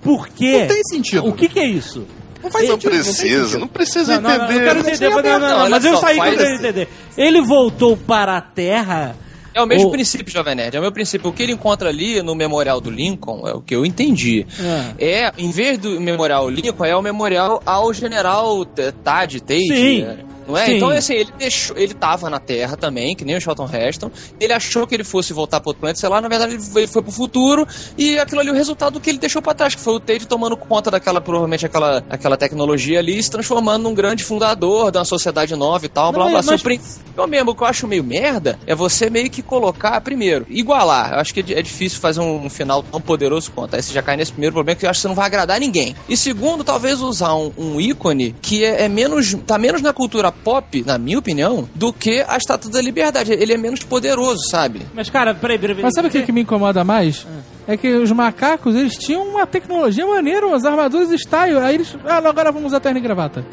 por 0.00 0.28
quê? 0.28 0.60
Não 0.60 0.68
tem 0.68 0.82
sentido. 0.84 1.26
O 1.28 1.32
que, 1.32 1.48
que 1.48 1.58
é 1.58 1.66
isso? 1.66 2.06
Não 2.42 2.50
faz 2.50 2.68
Não 2.68 2.72
sentido. 2.74 2.90
tem 2.92 3.02
precisa, 3.02 3.58
não 3.58 3.68
precisa 3.68 4.20
Não, 4.20 4.30
não, 4.30 4.38
não, 4.38 4.44
eu 4.44 4.50
entender. 4.52 4.64
quero 4.64 4.78
entender, 4.80 5.08
mas, 5.10 5.24
não, 5.24 5.32
não, 5.32 5.40
não, 5.40 5.58
Não, 5.64 5.70
mas 5.70 5.84
eu 5.84 5.96
saí 5.96 6.20
querendo 6.20 6.54
entender. 6.54 6.88
Ele 7.16 7.40
voltou 7.42 7.96
para 7.96 8.36
a 8.36 8.40
Terra. 8.40 9.16
É 9.54 9.60
o 9.62 9.66
mesmo 9.66 9.88
O- 9.88 9.90
princípio, 9.90 10.32
Jovem 10.32 10.54
Nerd. 10.54 10.76
É 10.76 10.78
o 10.78 10.82
meu 10.82 10.92
princípio. 10.92 11.28
O 11.28 11.32
que 11.32 11.42
ele 11.42 11.52
encontra 11.52 11.88
ali 11.88 12.22
no 12.22 12.34
Memorial 12.36 12.80
do 12.80 12.90
Lincoln, 12.90 13.48
é 13.48 13.52
o 13.54 13.60
que 13.60 13.74
eu 13.74 13.84
entendi. 13.84 14.46
É, 14.98 15.32
em 15.36 15.50
vez 15.50 15.78
do 15.78 16.00
Memorial 16.00 16.48
Lincoln, 16.48 16.84
é 16.84 16.94
o 16.94 17.02
memorial 17.02 17.60
ao 17.66 17.92
general 17.92 18.64
T- 18.64 18.92
Tad, 19.02 19.40
Tate. 19.40 19.66
Sim. 19.66 20.02
é, 20.02 20.16
Não 20.48 20.56
é? 20.56 20.64
Sim. 20.66 20.76
Então, 20.76 20.88
assim, 20.88 21.12
ele 21.14 21.30
deixou, 21.38 21.76
ele 21.76 21.94
tava 21.94 22.30
na 22.30 22.40
Terra 22.40 22.76
também, 22.76 23.14
que 23.14 23.24
nem 23.24 23.36
o 23.36 23.40
Charlton 23.40 23.68
Heston. 23.72 24.10
Ele 24.40 24.52
achou 24.52 24.86
que 24.86 24.94
ele 24.94 25.04
fosse 25.04 25.32
voltar 25.32 25.60
pro 25.60 25.70
outro 25.70 25.80
planeta, 25.80 26.00
sei 26.00 26.08
lá, 26.08 26.20
na 26.20 26.28
verdade 26.28 26.54
ele 26.54 26.86
foi- 26.86 27.02
pro 27.02 27.12
futuro. 27.12 27.66
E 27.96 28.18
aquilo 28.18 28.40
ali 28.40 28.48
é 28.48 28.52
o 28.52 28.54
resultado 28.56 28.94
do 28.94 29.00
que 29.00 29.10
ele 29.10 29.18
deixou 29.18 29.42
pra 29.42 29.54
trás, 29.54 29.74
que 29.74 29.80
foi 29.80 29.94
o 29.94 30.00
Tate 30.00 30.26
tomando 30.26 30.56
conta 30.56 30.90
daquela, 30.90 31.20
provavelmente, 31.20 31.66
aquela, 31.66 32.02
aquela 32.08 32.36
tecnologia 32.36 32.98
ali, 32.98 33.18
e 33.18 33.22
se 33.22 33.30
transformando 33.30 33.82
num 33.82 33.94
grande 33.94 34.24
fundador 34.24 34.90
de 34.90 34.98
uma 34.98 35.04
sociedade 35.04 35.54
nova 35.54 35.84
e 35.84 35.88
tal, 35.88 36.06
Não, 36.06 36.12
blá 36.12 36.24
blá. 36.24 36.32
mas- 36.36 36.46
blá. 36.46 36.56
Surpre- 36.56 36.80
Eu 37.16 37.26
mesmo, 37.26 37.50
o 37.50 37.54
que 37.54 37.62
eu 37.62 37.66
acho 37.66 37.86
meio 37.88 38.04
merda 38.04 38.58
é 38.66 38.74
você 38.76 39.10
meio 39.10 39.28
que 39.28 39.42
colocar, 39.42 40.00
primeiro, 40.00 40.46
igualar. 40.48 41.14
Eu 41.14 41.18
acho 41.18 41.34
que 41.34 41.40
é 41.52 41.58
é 41.58 41.62
difícil 41.62 41.98
fazer 42.00 42.20
um, 42.20 42.44
um 42.46 42.50
final 42.50 42.82
tão 42.82 43.00
poderoso 43.00 43.50
quanto. 43.50 43.74
Aí 43.74 43.82
você 43.82 43.92
já 43.92 44.00
cai 44.02 44.16
nesse 44.16 44.30
primeiro 44.32 44.54
problema 44.54 44.78
que 44.78 44.86
eu 44.86 44.90
acho 44.90 44.98
que 44.98 45.02
você 45.02 45.08
não 45.08 45.14
vai 45.16 45.26
agradar 45.26 45.58
ninguém. 45.58 45.96
E 46.08 46.16
segundo, 46.16 46.62
talvez 46.62 47.00
usar 47.00 47.34
um, 47.34 47.52
um 47.58 47.80
ícone 47.80 48.36
que 48.40 48.64
é, 48.64 48.84
é 48.84 48.88
menos. 48.88 49.34
tá 49.46 49.58
menos 49.58 49.82
na 49.82 49.92
cultura 49.92 50.30
pop, 50.44 50.82
na 50.86 50.98
minha 50.98 51.18
opinião, 51.18 51.68
do 51.74 51.92
que 51.92 52.24
a 52.26 52.36
Estátua 52.36 52.70
da 52.70 52.80
Liberdade. 52.80 53.32
Ele 53.32 53.52
é 53.52 53.56
menos 53.56 53.82
poderoso, 53.82 54.40
sabe? 54.50 54.82
Mas, 54.94 55.10
cara, 55.10 55.34
peraí, 55.34 55.58
peraí. 55.58 55.76
peraí. 55.76 55.84
Mas 55.84 55.94
sabe 55.94 56.08
o 56.08 56.10
que, 56.10 56.22
que 56.22 56.32
me 56.32 56.42
incomoda 56.42 56.84
mais? 56.84 57.26
é 57.68 57.76
que 57.76 57.92
os 57.92 58.10
macacos, 58.10 58.74
eles 58.74 58.96
tinham 58.96 59.28
uma 59.28 59.46
tecnologia 59.46 60.06
maneira, 60.06 60.46
umas 60.46 60.64
armaduras 60.64 61.10
style. 61.20 61.58
Aí 61.58 61.74
eles, 61.74 61.94
ah, 62.06 62.18
não, 62.18 62.30
agora 62.30 62.50
vamos 62.50 62.68
usar 62.68 62.80
terno 62.80 62.98
e 62.98 63.02
gravata. 63.02 63.44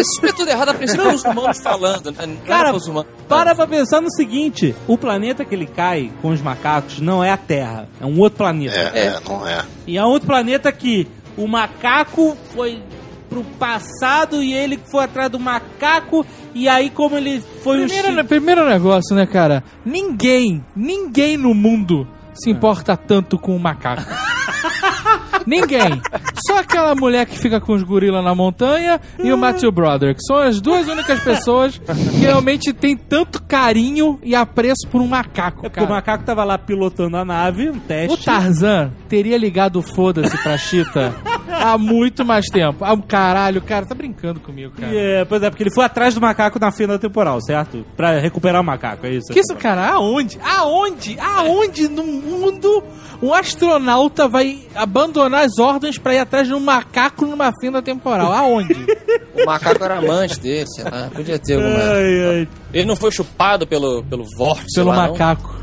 Isso 0.00 0.24
é 0.24 0.32
tudo 0.32 0.48
errado 0.48 0.70
a 0.70 0.74
princípio 0.74 1.06
os 1.10 1.22
humanos 1.22 1.58
falando, 1.58 2.10
né? 2.10 2.24
Não 2.24 2.36
Cara, 2.38 2.72
humanos. 2.72 3.06
para 3.28 3.54
pra 3.54 3.66
pensar 3.66 4.00
no 4.00 4.10
seguinte: 4.10 4.74
o 4.88 4.96
planeta 4.96 5.44
que 5.44 5.54
ele 5.54 5.66
cai 5.66 6.10
com 6.22 6.30
os 6.30 6.40
macacos 6.40 7.00
não 7.00 7.22
é 7.22 7.30
a 7.30 7.36
Terra, 7.36 7.86
é 8.00 8.06
um 8.06 8.18
outro 8.18 8.38
planeta. 8.38 8.74
É, 8.74 9.08
é, 9.08 9.20
não 9.28 9.46
é. 9.46 9.62
E 9.86 9.98
é 9.98 10.04
outro 10.04 10.26
planeta 10.26 10.72
que 10.72 11.06
o 11.36 11.46
macaco 11.46 12.38
foi 12.54 12.82
pro 13.30 13.44
passado 13.44 14.42
e 14.42 14.52
ele 14.52 14.78
foi 14.90 15.04
atrás 15.04 15.30
do 15.30 15.38
macaco 15.38 16.26
e 16.52 16.68
aí 16.68 16.90
como 16.90 17.16
ele 17.16 17.40
foi 17.62 17.86
Primeiro, 17.86 18.20
um 18.20 18.26
primeiro 18.26 18.68
negócio, 18.68 19.14
né, 19.14 19.24
cara? 19.24 19.62
Ninguém, 19.86 20.64
ninguém 20.74 21.36
no 21.36 21.54
mundo 21.54 22.06
se 22.34 22.50
importa 22.50 22.96
tanto 22.96 23.38
com 23.38 23.54
o 23.54 23.60
macaco. 23.60 24.02
Ninguém. 25.46 26.00
Só 26.46 26.58
aquela 26.58 26.94
mulher 26.94 27.26
que 27.26 27.38
fica 27.38 27.60
com 27.60 27.72
os 27.72 27.82
gorilas 27.82 28.22
na 28.22 28.34
montanha 28.34 29.00
e 29.22 29.32
o 29.32 29.38
Matthew 29.38 29.72
Brother, 29.72 30.14
que 30.14 30.22
são 30.22 30.36
as 30.36 30.60
duas 30.60 30.86
únicas 30.86 31.20
pessoas 31.22 31.78
que 31.78 32.18
realmente 32.18 32.72
têm 32.72 32.96
tanto 32.96 33.42
carinho 33.42 34.18
e 34.22 34.34
apreço 34.34 34.86
por 34.90 35.00
um 35.00 35.06
macaco, 35.06 35.66
É 35.66 35.68
porque 35.68 35.80
o 35.80 35.88
macaco 35.88 36.24
tava 36.24 36.44
lá 36.44 36.58
pilotando 36.58 37.16
a 37.16 37.24
nave, 37.24 37.70
um 37.70 37.78
teste. 37.78 38.14
O 38.14 38.16
Tarzan 38.16 38.92
teria 39.10 39.36
ligado 39.36 39.80
o 39.80 39.82
foda-se 39.82 40.38
pra 40.38 40.56
Chita 40.56 41.12
há 41.48 41.76
muito 41.76 42.24
mais 42.24 42.46
tempo. 42.46 42.84
Ah, 42.84 42.96
caralho, 42.96 43.60
cara, 43.60 43.84
tá 43.84 43.92
brincando 43.94 44.38
comigo, 44.38 44.72
cara. 44.78 44.92
E, 44.92 44.96
é, 44.96 45.24
pois 45.24 45.42
é, 45.42 45.50
porque 45.50 45.64
ele 45.64 45.74
foi 45.74 45.84
atrás 45.84 46.14
do 46.14 46.20
macaco 46.20 46.60
na 46.60 46.70
fenda 46.70 46.96
temporal, 46.96 47.40
certo? 47.42 47.84
Pra 47.96 48.20
recuperar 48.20 48.60
o 48.62 48.64
macaco, 48.64 49.04
é 49.06 49.10
isso? 49.10 49.32
Que 49.32 49.40
isso, 49.40 49.54
cara? 49.56 49.88
Aonde? 49.88 50.38
Aonde? 50.42 51.18
Aonde 51.18 51.88
no 51.88 52.04
mundo 52.04 52.84
um 53.20 53.34
astronauta 53.34 54.28
vai 54.28 54.60
abandonar 54.76 55.44
as 55.44 55.58
ordens 55.58 55.98
pra 55.98 56.14
ir 56.14 56.18
atrás 56.18 56.46
de 56.46 56.54
um 56.54 56.60
macaco 56.60 57.26
numa 57.26 57.52
fenda 57.60 57.82
temporal? 57.82 58.32
Aonde? 58.32 58.86
O 59.32 59.46
macaco 59.46 59.82
era 59.82 59.98
amante 59.98 60.38
dele, 60.40 60.66
sei 60.66 60.84
lá. 60.84 61.08
Podia 61.14 61.38
ter 61.38 61.54
alguma. 61.54 61.78
Ai, 61.92 62.24
ai. 62.40 62.48
Ele 62.74 62.84
não 62.84 62.96
foi 62.96 63.12
chupado 63.12 63.64
pelo, 63.64 64.02
pelo 64.04 64.24
vórtice 64.36 64.74
Pelo 64.74 64.88
lá, 64.90 65.06
não? 65.06 65.12
macaco. 65.12 65.48
Foi 65.54 65.59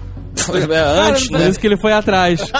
é, 0.71 0.80
antes, 1.10 1.28
Por 1.30 1.39
né? 1.39 1.50
isso 1.50 1.60
que 1.60 1.67
ele 1.67 1.78
foi 1.78 1.93
atrás. 1.93 2.39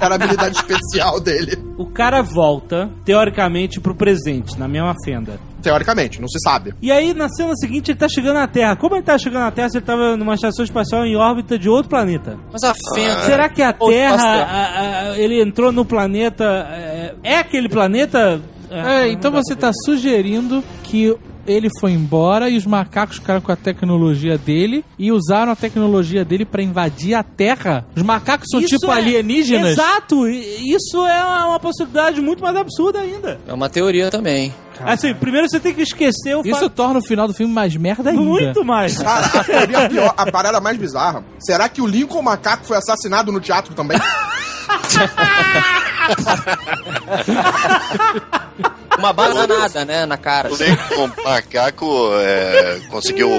Era 0.00 0.14
a 0.14 0.16
habilidade 0.16 0.56
especial 0.56 1.20
dele. 1.20 1.58
O 1.76 1.86
cara 1.86 2.22
volta, 2.22 2.88
teoricamente, 3.04 3.80
pro 3.80 3.94
presente, 3.94 4.58
na 4.58 4.68
mesma 4.68 4.94
fenda. 5.04 5.38
Teoricamente, 5.60 6.20
não 6.20 6.28
se 6.28 6.38
sabe. 6.40 6.72
E 6.80 6.92
aí, 6.92 7.12
na 7.12 7.28
cena 7.28 7.52
seguinte, 7.56 7.90
ele 7.90 7.98
tá 7.98 8.08
chegando 8.08 8.34
na 8.36 8.46
Terra. 8.46 8.76
Como 8.76 8.94
ele 8.94 9.02
tá 9.02 9.18
chegando 9.18 9.42
na 9.42 9.50
Terra 9.50 9.68
se 9.70 9.78
ele 9.78 9.84
tava 9.84 10.16
numa 10.16 10.34
estação 10.34 10.64
espacial 10.64 11.04
em 11.04 11.16
órbita 11.16 11.58
de 11.58 11.68
outro 11.68 11.88
planeta? 11.90 12.38
Mas 12.52 12.62
a 12.62 12.72
fenda. 12.94 13.22
Será 13.24 13.48
que 13.48 13.60
a 13.62 13.72
Terra, 13.72 14.22
a- 14.22 15.08
a- 15.10 15.18
ele 15.18 15.42
entrou 15.42 15.72
no 15.72 15.84
planeta... 15.84 16.44
É, 16.70 17.14
é 17.24 17.36
aquele 17.38 17.68
planeta... 17.68 18.40
É, 18.70 19.08
então 19.08 19.30
você 19.32 19.56
tá 19.56 19.70
sugerindo 19.84 20.62
que 20.84 21.16
ele 21.48 21.68
foi 21.80 21.92
embora 21.92 22.48
e 22.50 22.56
os 22.56 22.66
macacos 22.66 23.16
ficaram 23.16 23.40
com 23.40 23.50
a 23.50 23.56
tecnologia 23.56 24.36
dele 24.36 24.84
e 24.98 25.10
usaram 25.10 25.50
a 25.50 25.56
tecnologia 25.56 26.24
dele 26.24 26.44
pra 26.44 26.62
invadir 26.62 27.14
a 27.14 27.22
Terra? 27.22 27.86
Os 27.96 28.02
macacos 28.02 28.46
são 28.50 28.60
Isso 28.60 28.76
tipo 28.76 28.92
é- 28.92 28.96
alienígenas? 28.96 29.72
Exato! 29.72 30.28
Isso 30.28 31.06
é 31.06 31.24
uma, 31.24 31.58
possibilidade 31.58 32.20
muito 32.20 32.42
mais 32.42 32.54
absurda 32.56 33.00
ainda. 33.00 33.40
É 33.48 33.52
uma 33.52 33.68
teoria 33.68 34.10
também. 34.10 34.54
Assim, 34.80 35.12
primeiro 35.12 35.48
você 35.48 35.58
tem 35.58 35.74
que 35.74 35.82
esquecer 35.82 36.36
o 36.36 36.42
Isso 36.42 36.60
fato... 36.60 36.70
torna 36.70 37.00
o 37.00 37.02
final 37.02 37.26
do 37.26 37.34
filme 37.34 37.52
mais 37.52 37.74
merda 37.74 38.10
ainda. 38.10 38.22
Muito 38.22 38.64
mais. 38.64 38.98
Cara, 38.98 39.26
a 39.26 39.42
teoria 39.42 39.88
pior, 39.88 40.14
a 40.16 40.30
parada 40.30 40.60
mais 40.60 40.76
bizarra. 40.76 41.24
Será 41.40 41.68
que 41.68 41.82
o 41.82 41.86
Lincoln 41.86 42.22
Macaco 42.22 42.64
foi 42.64 42.76
assassinado 42.76 43.32
no 43.32 43.40
teatro 43.40 43.74
também? 43.74 43.98
Uma 48.98 49.12
bananada, 49.12 49.84
né, 49.84 50.04
na 50.06 50.16
cara. 50.16 50.52
O 50.52 50.56
Lincoln 50.56 51.10
Macaco 51.24 52.10
é, 52.14 52.80
conseguiu 52.90 53.30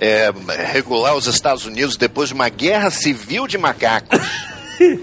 é, 0.00 0.32
regular 0.72 1.14
os 1.16 1.26
Estados 1.26 1.66
Unidos 1.66 1.96
depois 1.96 2.28
de 2.28 2.34
uma 2.34 2.48
guerra 2.48 2.90
civil 2.90 3.46
de 3.46 3.58
macacos. 3.58 4.20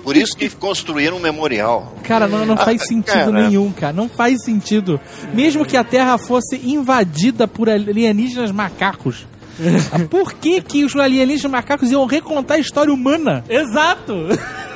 Por 0.04 0.18
isso 0.18 0.36
que 0.36 0.50
construíram 0.50 1.18
um 1.18 1.20
memorial. 1.20 1.96
Cara, 2.04 2.28
não, 2.28 2.44
não 2.48 2.58
faz 2.58 2.82
Ah, 2.82 2.86
sentido 2.86 3.13
cara. 3.32 3.32
nenhum, 3.32 3.72
cara. 3.72 3.94
Não 3.94 4.10
faz 4.10 4.44
sentido. 4.44 5.00
Mesmo 5.34 5.63
que 5.63 5.78
a 5.78 5.84
Terra 5.84 6.18
fosse 6.18 6.56
invadida 6.63 7.48
por 7.48 7.70
alienígenas 7.70 8.52
macacos. 8.52 9.28
Por 10.10 10.34
que, 10.34 10.62
que 10.62 10.84
os 10.84 10.96
alienígenas 10.96 11.52
macacos 11.52 11.92
iam 11.92 12.06
recontar 12.08 12.58
a 12.58 12.60
história 12.60 12.92
humana? 12.94 13.44
Exato! 13.50 14.13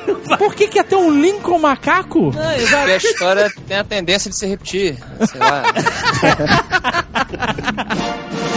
Por 0.38 0.54
que, 0.54 0.68
que 0.68 0.78
ia 0.78 0.84
ter 0.84 0.96
um 0.96 1.10
Lincoln 1.10 1.58
macaco? 1.58 2.32
Porque 2.32 2.74
a 2.74 2.96
história 2.96 3.50
tem 3.66 3.76
a 3.76 3.84
tendência 3.84 4.30
de 4.30 4.36
se 4.36 4.46
repetir. 4.46 4.96
Sei 5.30 5.40
lá. 5.40 5.62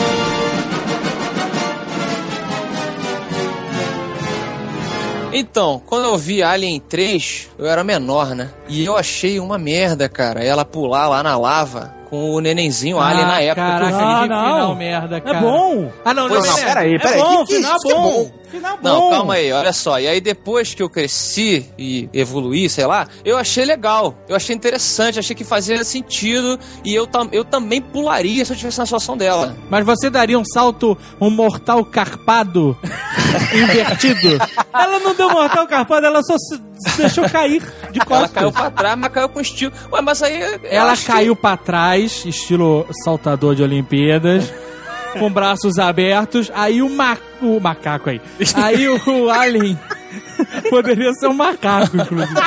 Então, 5.38 5.82
quando 5.86 6.06
eu 6.06 6.18
vi 6.18 6.42
Alien 6.42 6.80
3, 6.80 7.50
eu 7.60 7.66
era 7.66 7.84
menor, 7.84 8.34
né? 8.34 8.50
E 8.70 8.86
eu 8.86 8.96
achei 8.96 9.38
uma 9.38 9.58
merda, 9.58 10.08
cara. 10.08 10.42
Ela 10.42 10.64
pular 10.64 11.10
lá 11.10 11.22
na 11.22 11.38
lava 11.38 11.94
com 12.10 12.32
o 12.36 12.40
nenenzinho 12.40 13.00
Alien 13.00 13.26
na 13.26 13.42
época. 13.42 13.62
Cara, 13.68 13.86
que 13.88 13.92
eu 13.94 13.98
vi. 13.98 14.04
Ah, 14.04 14.22
que 14.24 14.28
não. 14.30 14.44
final 14.46 14.76
merda, 14.76 15.22
cara. 15.22 15.38
É 15.38 15.42
bom! 15.42 15.92
Ah, 16.06 16.14
não, 16.14 16.24
não, 16.24 16.30
Pois 16.30 16.46
não, 16.46 16.58
não, 16.58 16.64
peraí, 16.66 16.96
É 16.96 17.00
peraí. 17.00 17.18
bom, 17.20 17.38
que 17.40 17.46
que 17.48 17.54
é 17.54 17.58
final 17.58 17.76
isso 17.76 17.86
que 17.88 17.92
é 17.92 17.96
bom. 17.96 18.02
bom? 18.04 18.32
Final 18.52 18.78
bom! 18.78 18.84
Não, 18.84 19.10
calma 19.10 19.34
aí, 19.34 19.52
olha 19.52 19.74
só. 19.74 20.00
E 20.00 20.08
aí 20.08 20.22
depois 20.22 20.74
que 20.74 20.82
eu 20.82 20.90
cresci 20.90 21.66
e 21.78 22.08
evoluí, 22.14 22.70
sei 22.70 22.86
lá, 22.86 23.08
eu 23.26 23.38
achei 23.38 23.66
legal. 23.66 24.16
Eu 24.30 24.36
achei 24.36 24.56
interessante, 24.56 25.20
achei 25.20 25.36
que 25.36 25.44
fazia 25.44 25.84
sentido 25.84 26.58
e 26.84 26.94
eu, 26.96 27.06
tam 27.08 27.28
eu 27.32 27.44
também 27.44 27.82
pularia 27.82 28.46
se 28.46 28.54
eu 28.54 28.58
tivesse 28.58 28.78
na 28.80 28.86
situação 28.86 29.18
dela. 29.18 29.56
Mas 29.70 29.86
você 29.86 30.10
daria 30.10 30.38
um 30.40 30.46
salto, 30.46 30.98
um 31.20 31.30
mortal 31.30 31.84
carpado 31.84 32.78
invertido? 33.54 34.38
Ela 34.74 35.00
não 35.00 35.14
deu 35.16 35.30
mortal 35.30 35.68
carpada, 35.68 36.08
ela 36.08 36.22
só 36.24 36.36
se 36.38 36.58
deixou 36.98 37.28
cair 37.30 37.62
de 37.92 38.00
Ela 38.00 38.06
costas. 38.06 38.32
caiu 38.32 38.52
pra 38.52 38.70
trás, 38.72 38.98
mas 38.98 39.12
caiu 39.12 39.30
com 39.30 39.42
estilo. 39.42 39.72
Ué, 39.92 40.02
mas 40.02 40.22
aí. 40.22 40.60
Ela 40.64 40.92
acho 40.92 41.06
que- 41.06 41.12
caiu 41.12 41.36
pra 41.36 41.58
trás, 41.58 41.95
estilo 42.00 42.86
saltador 43.04 43.56
de 43.56 43.64
Olimpíadas, 43.64 44.54
com 45.20 45.32
braços 45.32 45.78
abertos. 45.80 46.52
Aí 46.54 46.82
o, 46.82 46.90
ma 46.90 47.18
o 47.42 47.60
macaco 47.60 48.10
aí. 48.10 48.22
Aí 48.56 48.88
o, 48.88 49.00
o 49.08 49.30
alien 49.30 49.78
poderia 50.70 51.14
ser 51.14 51.28
um 51.28 51.34
macaco, 51.34 51.98
inclusive. 51.98 52.40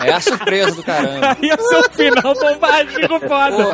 É 0.00 0.12
a 0.12 0.20
surpresa 0.20 0.72
do 0.72 0.82
caramba. 0.82 1.36
Aí 1.40 1.48
ia 1.48 1.56
ser 1.56 1.76
um 1.76 1.82
final 1.92 2.34
bombástico 2.34 3.20
foda. 3.26 3.64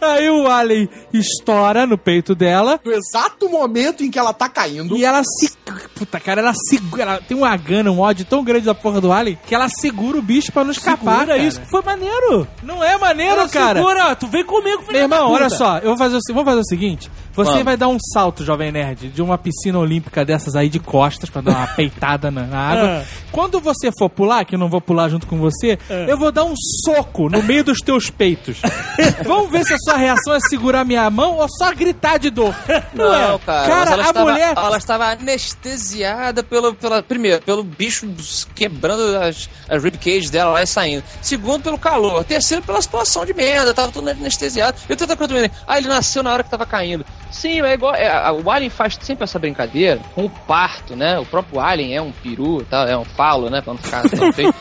Aí 0.00 0.30
o 0.30 0.46
alien 0.46 0.88
estoura 1.12 1.86
no 1.86 1.98
peito 1.98 2.34
dela. 2.34 2.80
No 2.84 2.92
exato 2.92 3.48
momento 3.48 4.02
em 4.02 4.10
que 4.10 4.18
ela 4.18 4.32
tá 4.32 4.48
caindo. 4.48 4.96
E 4.96 5.04
ela 5.04 5.22
se. 5.24 5.56
Puta, 5.94 6.18
cara, 6.18 6.40
ela 6.40 6.52
segura. 6.68 7.02
Ela 7.02 7.20
tem 7.20 7.36
uma 7.36 7.56
gana, 7.56 7.90
um 7.90 8.00
ódio 8.00 8.24
tão 8.24 8.42
grande 8.42 8.66
da 8.66 8.74
porra 8.74 9.00
do 9.00 9.12
Alien 9.12 9.38
que 9.46 9.54
ela 9.54 9.68
segura 9.68 10.18
o 10.18 10.22
bicho 10.22 10.52
pra 10.52 10.64
não 10.64 10.70
escapar. 10.70 11.20
Segura 11.20 11.38
isso, 11.38 11.60
que 11.60 11.70
foi 11.70 11.82
maneiro. 11.82 12.46
Não 12.62 12.82
é 12.82 12.96
maneiro, 12.96 13.40
Ela 13.40 13.48
cara. 13.48 13.80
Segura, 13.80 14.16
tu 14.16 14.26
vem 14.26 14.44
comigo, 14.44 14.82
filho 14.82 14.92
Meu 14.92 15.02
irmão, 15.02 15.30
olha 15.30 15.50
só, 15.50 15.78
eu 15.78 15.88
vou 15.88 15.98
fazer, 15.98 16.16
o, 16.16 16.20
vamos 16.28 16.44
fazer 16.44 16.60
o 16.60 16.64
seguinte: 16.64 17.10
você 17.38 17.50
Vamos. 17.50 17.64
vai 17.64 17.76
dar 17.76 17.86
um 17.86 17.98
salto, 18.12 18.44
Jovem 18.44 18.72
Nerd, 18.72 19.10
de 19.10 19.22
uma 19.22 19.38
piscina 19.38 19.78
olímpica 19.78 20.24
dessas 20.24 20.56
aí 20.56 20.68
de 20.68 20.80
costas 20.80 21.30
pra 21.30 21.40
dar 21.40 21.52
uma 21.52 21.66
peitada 21.76 22.32
na, 22.32 22.42
na 22.42 22.58
água. 22.58 22.88
Ah. 22.88 23.04
Quando 23.30 23.60
você 23.60 23.90
for 23.96 24.10
pular, 24.10 24.44
que 24.44 24.56
eu 24.56 24.58
não 24.58 24.68
vou 24.68 24.80
pular 24.80 25.08
junto 25.08 25.24
com 25.24 25.38
você, 25.38 25.78
eu 26.08 26.18
vou 26.18 26.32
dar 26.32 26.42
um 26.42 26.54
soco 26.84 27.28
no 27.28 27.40
meio 27.44 27.62
dos 27.62 27.78
teus 27.78 28.10
peitos. 28.10 28.60
vamos 29.24 29.52
ver 29.52 29.64
se 29.64 29.72
a 29.72 29.78
sua 29.78 29.96
reação 29.96 30.34
é 30.34 30.40
segurar 30.40 30.84
minha 30.84 31.08
mão 31.10 31.36
ou 31.36 31.46
só 31.48 31.72
gritar 31.72 32.18
de 32.18 32.28
dor. 32.30 32.52
Não, 32.92 33.34
é? 33.34 33.38
cara. 33.38 33.68
Cara, 33.68 33.94
a 33.94 34.00
estava, 34.00 34.20
mulher. 34.20 34.54
Ela 34.56 34.78
estava 34.78 35.06
anestesiada 35.12 36.42
pelo, 36.42 36.74
pela, 36.74 37.02
primeiro, 37.04 37.40
pelo 37.42 37.62
bicho 37.62 38.08
quebrando 38.52 39.16
as, 39.16 39.48
as 39.68 39.84
ribcage 39.84 40.28
dela 40.28 40.52
lá 40.52 40.62
e 40.64 40.66
saindo. 40.66 41.04
Segundo, 41.22 41.62
pelo 41.62 41.78
calor. 41.78 42.24
Terceiro, 42.24 42.64
pela 42.64 42.82
situação 42.82 43.24
de 43.24 43.32
merda. 43.32 43.72
Tava 43.72 43.92
tudo 43.92 44.10
anestesiado. 44.10 44.76
Eu 44.88 44.96
tento 44.96 45.12
acreditar. 45.12 45.50
Ah, 45.68 45.78
ele 45.78 45.86
nasceu 45.86 46.22
na 46.22 46.32
hora 46.32 46.42
que 46.42 46.50
tava 46.50 46.66
caindo. 46.66 47.04
Sim, 47.30 47.62
é 47.62 47.74
igual. 47.74 47.94
é, 47.94 48.10
o 48.32 48.50
Alien 48.50 48.70
faz 48.70 48.98
sempre 49.00 49.24
essa 49.24 49.38
brincadeira 49.38 50.00
com 50.14 50.24
o 50.24 50.30
parto, 50.30 50.96
né? 50.96 51.18
O 51.18 51.26
próprio 51.26 51.60
Alien 51.60 51.96
é 51.96 52.02
um 52.02 52.10
peru, 52.10 52.64
tá? 52.64 52.88
é 52.88 52.96
um 52.96 53.04
falo, 53.04 53.50
né? 53.50 53.60
Pra 53.60 53.74
não 53.74 53.80
ficar 53.80 54.02
tão 54.08 54.32
feio. 54.32 54.54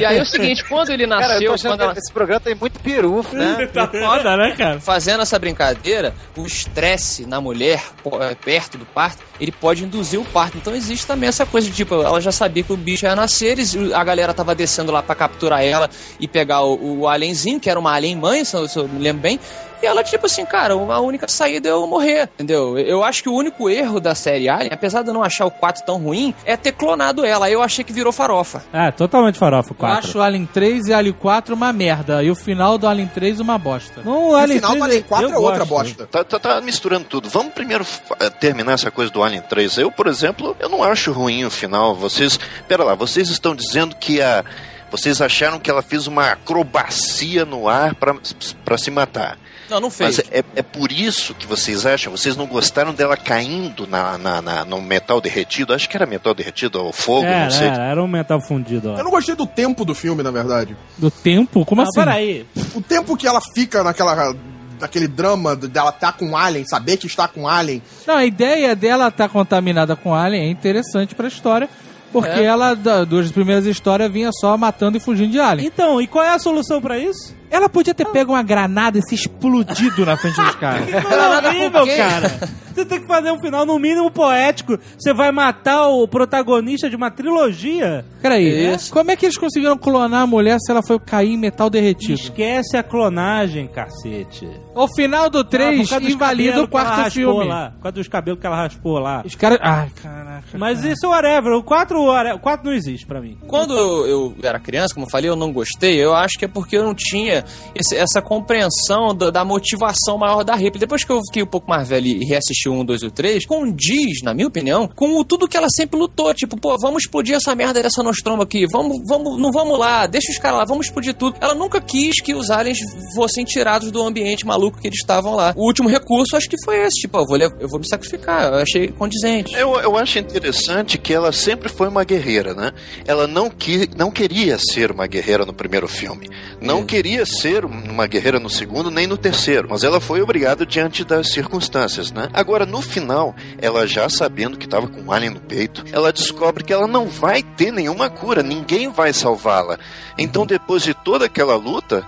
E 0.00 0.04
aí 0.04 0.18
é 0.18 0.22
o 0.22 0.26
seguinte, 0.26 0.64
quando 0.64 0.90
ele 0.90 1.06
Cara, 1.06 1.22
eu 1.24 1.28
nasceu, 1.28 1.48
tô 1.48 1.54
achando 1.54 1.72
quando 1.72 1.80
ela, 1.82 1.92
esse 1.96 2.12
programa 2.12 2.40
tem 2.40 2.54
muito 2.54 2.80
peru, 2.80 3.24
né? 3.32 3.68
Tá 3.74 3.88
foda, 3.88 4.36
né, 4.36 4.52
cara? 4.56 4.80
fazendo 4.80 5.22
essa 5.22 5.38
brincadeira, 5.38 6.14
o 6.36 6.46
estresse 6.46 7.26
na 7.26 7.40
mulher 7.40 7.82
eh, 8.20 8.36
perto 8.44 8.78
do 8.78 8.86
parto, 8.86 9.22
ele 9.40 9.50
pode 9.50 9.84
induzir 9.84 10.20
o 10.20 10.24
parto. 10.24 10.56
Então 10.56 10.74
existe 10.74 11.06
também 11.06 11.28
essa 11.28 11.44
coisa 11.44 11.68
de 11.68 11.74
tipo, 11.74 11.94
ela 11.94 12.20
já 12.20 12.30
sabia 12.30 12.62
que 12.62 12.72
o 12.72 12.76
bicho 12.76 13.04
ia 13.04 13.16
nascer, 13.16 13.52
eles, 13.52 13.74
a 13.92 14.04
galera 14.04 14.32
tava 14.32 14.54
descendo 14.54 14.92
lá 14.92 15.02
pra 15.02 15.14
capturar 15.14 15.64
ela 15.64 15.90
e 16.20 16.28
pegar 16.28 16.62
o, 16.62 17.00
o 17.00 17.08
alienzinho, 17.08 17.58
que 17.58 17.68
era 17.68 17.78
uma 17.78 17.92
alien 17.92 18.16
mãe, 18.16 18.44
se 18.44 18.56
eu, 18.56 18.68
se 18.68 18.78
eu 18.78 18.88
me 18.88 19.02
lembro 19.02 19.22
bem. 19.22 19.40
E 19.84 19.86
ela, 19.86 20.02
tipo 20.02 20.24
assim, 20.24 20.46
cara, 20.46 20.72
a 20.72 21.00
única 21.00 21.28
saída 21.28 21.68
é 21.68 21.72
eu 21.72 21.86
morrer, 21.86 22.22
entendeu? 22.34 22.78
Eu 22.78 23.04
acho 23.04 23.22
que 23.22 23.28
o 23.28 23.34
único 23.34 23.68
erro 23.68 24.00
da 24.00 24.14
série 24.14 24.48
Alien, 24.48 24.70
apesar 24.72 25.02
de 25.02 25.08
eu 25.08 25.14
não 25.14 25.22
achar 25.22 25.44
o 25.44 25.50
4 25.50 25.84
tão 25.84 25.98
ruim, 25.98 26.34
é 26.46 26.56
ter 26.56 26.72
clonado 26.72 27.22
ela. 27.24 27.46
Aí 27.46 27.52
eu 27.52 27.62
achei 27.62 27.84
que 27.84 27.92
virou 27.92 28.10
farofa. 28.12 28.62
É, 28.72 28.90
totalmente 28.90 29.38
farofa 29.38 29.70
o 29.70 29.74
Eu 29.74 29.76
4. 29.76 29.98
acho 30.08 30.18
o 30.18 30.22
Alien 30.22 30.46
3 30.46 30.86
e 30.86 30.94
Alien 30.94 31.14
4 31.20 31.54
uma 31.54 31.70
merda. 31.72 32.22
E 32.22 32.30
o 32.30 32.34
final 32.34 32.78
do 32.78 32.88
Alien 32.88 33.08
3 33.08 33.40
uma 33.40 33.58
bosta. 33.58 34.00
Não, 34.02 34.28
o 34.28 34.30
O 34.30 34.36
Alien 34.36 34.58
final 34.58 34.70
do 34.72 34.78
3, 34.78 34.90
Alien 34.90 35.02
4 35.02 35.26
eu 35.28 35.32
é 35.34 35.38
outra 35.38 35.64
gosto. 35.66 35.96
bosta. 35.98 36.06
Tá, 36.06 36.24
tá- 36.24 36.38
tá 36.38 36.60
misturando 36.62 37.04
tudo. 37.04 37.28
Vamos 37.28 37.52
primeiro 37.52 37.84
fa- 37.84 38.16
terminar 38.30 38.72
essa 38.72 38.90
coisa 38.90 39.12
do 39.12 39.22
Alien 39.22 39.42
3. 39.42 39.76
Eu, 39.76 39.90
por 39.92 40.06
exemplo, 40.06 40.56
eu 40.58 40.68
não 40.70 40.82
acho 40.82 41.12
ruim 41.12 41.44
o 41.44 41.50
final. 41.50 41.94
Vocês. 41.94 42.40
Pera 42.66 42.84
lá, 42.84 42.94
vocês 42.94 43.28
estão 43.28 43.54
dizendo 43.54 43.94
que 43.96 44.22
a. 44.22 44.42
Vocês 44.90 45.20
acharam 45.20 45.58
que 45.58 45.68
ela 45.68 45.82
fez 45.82 46.06
uma 46.06 46.30
acrobacia 46.30 47.44
no 47.44 47.68
ar 47.68 47.94
pra 47.94 48.78
se 48.78 48.90
matar. 48.90 49.36
Não, 49.70 49.80
não 49.80 49.90
fez. 49.90 50.16
Mas 50.18 50.26
é, 50.30 50.44
é 50.56 50.62
por 50.62 50.92
isso 50.92 51.34
que 51.34 51.46
vocês 51.46 51.86
acham? 51.86 52.10
Vocês 52.10 52.36
não 52.36 52.46
gostaram 52.46 52.92
dela 52.94 53.16
caindo 53.16 53.86
na, 53.86 54.18
na- 54.18 54.42
na- 54.42 54.64
no 54.64 54.80
metal 54.82 55.20
derretido? 55.20 55.72
Acho 55.72 55.88
que 55.88 55.96
era 55.96 56.06
metal 56.06 56.34
derretido 56.34 56.82
ou 56.82 56.92
fogo, 56.92 57.26
Era, 57.26 57.44
não 57.44 57.50
sei. 57.50 57.68
era, 57.68 57.82
era 57.84 58.02
um 58.02 58.06
metal 58.08 58.40
fundido. 58.40 58.90
Ó. 58.92 58.98
Eu 58.98 59.04
não 59.04 59.10
gostei 59.10 59.34
do 59.34 59.46
tempo 59.46 59.84
do 59.84 59.94
filme, 59.94 60.22
na 60.22 60.30
verdade. 60.30 60.76
Do 60.98 61.10
tempo? 61.10 61.64
Como 61.64 61.80
Não, 61.82 61.88
assim? 61.88 61.98
peraí. 62.00 62.46
O 62.74 62.80
tempo 62.80 63.16
que 63.16 63.26
ela 63.26 63.40
fica 63.54 63.82
naquela. 63.82 64.34
naquele 64.80 65.08
drama 65.08 65.54
dela 65.56 65.90
estar 65.90 66.12
com 66.12 66.26
um 66.30 66.36
alien, 66.36 66.66
saber 66.66 66.96
que 66.98 67.06
está 67.06 67.26
com 67.26 67.42
um 67.42 67.48
alien. 67.48 67.80
Não, 68.06 68.16
a 68.16 68.24
ideia 68.24 68.74
dela 68.76 69.08
estar 69.08 69.28
contaminada 69.28 69.96
com 69.96 70.12
Alien 70.14 70.44
é 70.48 70.50
interessante 70.50 71.14
pra 71.14 71.28
história. 71.28 71.68
Porque 72.12 72.28
É. 72.28 72.44
ela, 72.44 72.74
das 72.74 73.32
primeiras 73.32 73.66
histórias, 73.66 74.08
vinha 74.12 74.30
só 74.32 74.56
matando 74.56 74.96
e 74.96 75.00
fugindo 75.00 75.32
de 75.32 75.40
Alien. 75.40 75.66
Então, 75.66 76.00
e 76.00 76.06
qual 76.06 76.24
é 76.24 76.28
a 76.30 76.38
solução 76.38 76.80
pra 76.80 76.96
isso? 76.96 77.34
Ela 77.54 77.68
podia 77.68 77.94
ter 77.94 78.04
pego 78.06 78.32
uma 78.32 78.42
granada 78.42 78.98
e 78.98 79.02
se 79.02 79.14
explodido 79.14 80.04
na 80.04 80.16
frente 80.16 80.40
dos 80.40 80.56
caras. 80.56 80.84
Que 80.94 81.00
coisa 81.02 81.48
horrível, 81.48 81.86
cara. 81.96 82.64
Você 82.74 82.84
tem 82.84 83.00
que 83.00 83.06
fazer 83.06 83.30
um 83.30 83.38
final, 83.38 83.64
no 83.64 83.78
mínimo, 83.78 84.10
poético. 84.10 84.76
Você 84.98 85.14
vai 85.14 85.30
matar 85.30 85.86
o 85.86 86.08
protagonista 86.08 86.90
de 86.90 86.96
uma 86.96 87.08
trilogia. 87.08 88.04
Peraí, 88.20 88.74
Isso. 88.74 88.92
como 88.92 89.12
é 89.12 89.16
que 89.16 89.24
eles 89.24 89.38
conseguiram 89.38 89.78
clonar 89.78 90.22
a 90.22 90.26
mulher 90.26 90.58
se 90.58 90.72
ela 90.72 90.82
foi 90.82 90.98
cair 90.98 91.30
em 91.30 91.38
metal 91.38 91.70
derretido? 91.70 92.14
Esquece 92.14 92.76
a 92.76 92.82
clonagem, 92.82 93.68
cacete. 93.68 94.48
O 94.74 94.88
final 94.88 95.30
do 95.30 95.38
Ah, 95.38 95.44
3 95.44 95.82
por 95.82 95.88
causa 95.88 96.04
dos 96.04 96.14
invalida 96.14 96.50
o 96.50 96.68
que 96.68 96.76
ela 96.76 96.84
quarto 96.84 96.96
raspou 96.96 97.12
filme. 97.12 97.44
Lá, 97.48 97.70
por 97.70 97.82
causa 97.82 97.94
dos 97.94 98.08
cabelos 98.08 98.40
que 98.40 98.46
ela 98.46 98.56
raspou 98.56 98.98
lá. 98.98 99.22
Os 99.24 99.34
caras. 99.36 99.58
Ai, 99.62 99.90
caraca. 100.02 100.58
Mas 100.58 100.84
isso 100.84 101.06
é 101.06 101.08
whatever. 101.08 101.52
O 101.52 101.62
4, 101.62 101.96
o 102.02 102.38
4 102.40 102.66
não 102.68 102.74
existe 102.76 103.06
pra 103.06 103.20
mim. 103.20 103.38
Quando 103.46 103.76
eu, 103.78 104.06
eu 104.06 104.36
era 104.42 104.58
criança, 104.58 104.92
como 104.92 105.06
eu 105.06 105.10
falei, 105.10 105.30
eu 105.30 105.36
não 105.36 105.52
gostei, 105.52 106.02
eu 106.02 106.12
acho 106.12 106.36
que 106.36 106.44
é 106.44 106.48
porque 106.48 106.76
eu 106.76 106.82
não 106.82 106.94
tinha 106.94 107.43
esse- 107.74 107.96
essa 107.96 108.20
compreensão 108.22 109.14
da, 109.14 109.30
da 109.30 109.44
motivação 109.44 110.18
maior 110.18 110.44
da 110.44 110.54
Ripley. 110.54 110.80
Depois 110.80 111.04
que 111.04 111.10
eu 111.12 111.20
fiquei 111.26 111.42
um 111.42 111.46
pouco 111.46 111.68
mais 111.68 111.88
velho 111.88 112.06
e 112.06 112.24
reassisti 112.24 112.68
o 112.68 112.72
1, 112.74 112.84
2 112.84 113.02
e 113.02 113.10
3, 113.10 113.46
condiz, 113.46 114.22
na 114.22 114.34
minha 114.34 114.46
opinião, 114.48 114.88
com 114.94 115.18
o, 115.18 115.24
tudo 115.24 115.48
que 115.48 115.56
ela 115.56 115.68
sempre 115.74 115.98
lutou. 115.98 116.32
Tipo, 116.34 116.56
pô, 116.58 116.76
vamos 116.78 117.04
explodir 117.04 117.34
essa 117.34 117.54
merda 117.54 117.82
dessa 117.82 118.02
Nostromo 118.02 118.42
aqui, 118.42 118.66
vamos, 118.66 118.98
vamos, 119.08 119.38
não 119.40 119.50
vamos 119.50 119.78
lá, 119.78 120.06
deixa 120.06 120.30
os 120.30 120.38
caras 120.38 120.58
lá, 120.58 120.64
vamos 120.64 120.86
explodir 120.86 121.14
tudo. 121.14 121.36
Ela 121.40 121.54
nunca 121.54 121.80
quis 121.80 122.20
que 122.20 122.34
os 122.34 122.50
aliens 122.50 122.78
fossem 123.14 123.44
tirados 123.44 123.90
do 123.90 124.02
ambiente 124.02 124.46
maluco 124.46 124.80
que 124.80 124.86
eles 124.88 124.98
estavam 125.00 125.34
lá. 125.34 125.52
O 125.56 125.66
último 125.66 125.88
recurso, 125.88 126.36
acho 126.36 126.48
que 126.48 126.56
foi 126.64 126.78
esse, 126.84 127.00
tipo, 127.00 127.18
eu 127.18 127.26
vou, 127.26 127.36
eu 127.36 127.68
vou 127.68 127.78
me 127.78 127.88
sacrificar, 127.88 128.52
eu 128.52 128.58
achei 128.58 128.88
condizente. 128.88 129.54
Eu, 129.54 129.74
eu 129.80 129.96
acho 129.96 130.18
interessante 130.18 130.98
que 130.98 131.12
ela 131.12 131.32
sempre 131.32 131.68
foi 131.68 131.88
uma 131.88 132.04
guerreira, 132.04 132.54
né? 132.54 132.72
Ela 133.06 133.26
não, 133.26 133.48
que, 133.50 133.88
não 133.96 134.10
queria 134.10 134.58
ser 134.58 134.90
uma 134.90 135.06
guerreira 135.06 135.44
no 135.44 135.52
primeiro 135.52 135.88
filme. 135.88 136.28
Não 136.60 136.84
queria 136.84 137.24
ser 137.40 137.64
uma 137.64 138.06
guerreira 138.06 138.38
no 138.38 138.50
segundo, 138.50 138.90
nem 138.90 139.06
no 139.06 139.16
terceiro. 139.16 139.68
Mas 139.70 139.84
ela 139.84 140.00
foi 140.00 140.22
obrigada 140.22 140.64
diante 140.64 141.04
das 141.04 141.28
circunstâncias, 141.28 142.10
né? 142.10 142.28
Agora, 142.32 142.64
no 142.66 142.80
final, 142.80 143.34
ela 143.58 143.86
já 143.86 144.08
sabendo 144.08 144.58
que 144.58 144.64
estava 144.64 144.88
com 144.88 145.02
um 145.02 145.12
alien 145.12 145.34
no 145.34 145.40
peito, 145.40 145.84
ela 145.92 146.12
descobre 146.12 146.64
que 146.64 146.72
ela 146.72 146.86
não 146.86 147.06
vai 147.06 147.42
ter 147.42 147.72
nenhuma 147.72 148.08
cura, 148.08 148.42
ninguém 148.42 148.90
vai 148.90 149.12
salvá-la. 149.12 149.78
Então, 150.18 150.46
depois 150.46 150.82
de 150.82 150.94
toda 150.94 151.26
aquela 151.26 151.56
luta, 151.56 152.06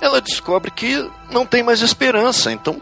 ela 0.00 0.20
descobre 0.20 0.70
que 0.70 1.08
não 1.30 1.44
tem 1.44 1.62
mais 1.62 1.80
esperança. 1.80 2.52
Então, 2.52 2.80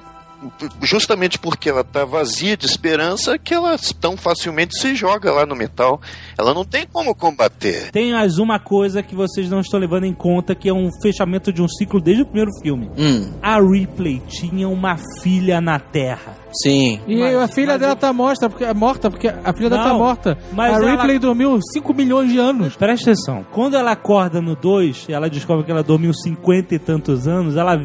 justamente 0.83 1.39
porque 1.39 1.69
ela 1.71 1.83
tá 1.85 2.05
vazia 2.05 2.57
de 2.57 2.67
esperança 2.67 3.39
que 3.39 3.55
ela 3.55 3.77
tão 4.01 4.17
facilmente 4.17 4.79
se 4.79 4.95
joga 4.95 5.33
lá 5.33 5.47
no 5.47 5.55
metal. 5.57 6.01
Ela 6.39 6.53
não 6.55 6.65
tem 6.65 6.87
como 6.91 7.15
combater. 7.15 7.91
Tem 7.91 8.13
mais 8.13 8.39
uma 8.39 8.59
coisa 8.59 9.03
que 9.03 9.15
vocês 9.15 9.49
não 9.51 9.61
estão 9.61 9.79
levando 9.81 10.05
em 10.05 10.15
conta, 10.15 10.55
que 10.55 10.69
é 10.69 10.73
um 10.73 10.89
fechamento 11.03 11.53
de 11.53 11.63
um 11.63 11.69
ciclo 11.69 12.01
desde 12.01 12.23
o 12.23 12.27
primeiro 12.27 12.51
filme. 12.63 12.91
Hum, 12.99 13.33
A 13.43 13.61
Ripley 13.61 14.23
tinha 14.29 14.69
uma 14.69 14.97
filha 15.23 15.61
na 15.61 15.79
Terra. 15.79 16.35
sim. 16.63 17.01
E 17.07 17.19
Mas- 17.19 17.37
a 17.37 17.49
filha 17.49 17.79
dela 17.79 17.93
eu- 17.93 17.97
tá 17.97 18.13
morta, 18.13 18.49
porque, 18.49 18.73
morta, 18.73 19.11
porque 19.11 19.29
a 19.29 19.53
filha 19.53 19.69
dela 19.71 19.83
tá 19.83 19.89
Não, 19.91 19.99
morta. 19.99 20.39
mas 20.53 20.73
a 20.75 20.77
ela- 20.79 20.91
Ripley 20.93 21.19
dormiu 21.19 21.59
5 21.73 21.93
milhões 21.93 22.31
de 22.31 22.39
anos. 22.39 22.77
Presta 22.77 23.11
atenção. 23.11 23.45
Quando 23.53 23.77
ela 23.77 23.93
acorda 23.93 24.41
no 24.41 24.57
2, 24.57 25.07
ela 25.09 25.29
descobre 25.29 25.65
que 25.65 25.71
ela 25.71 25.83
dormiu 25.83 26.13
50 26.15 26.75
e 26.75 26.79
tantos 26.79 27.27
anos, 27.29 27.57
ela 27.57 27.77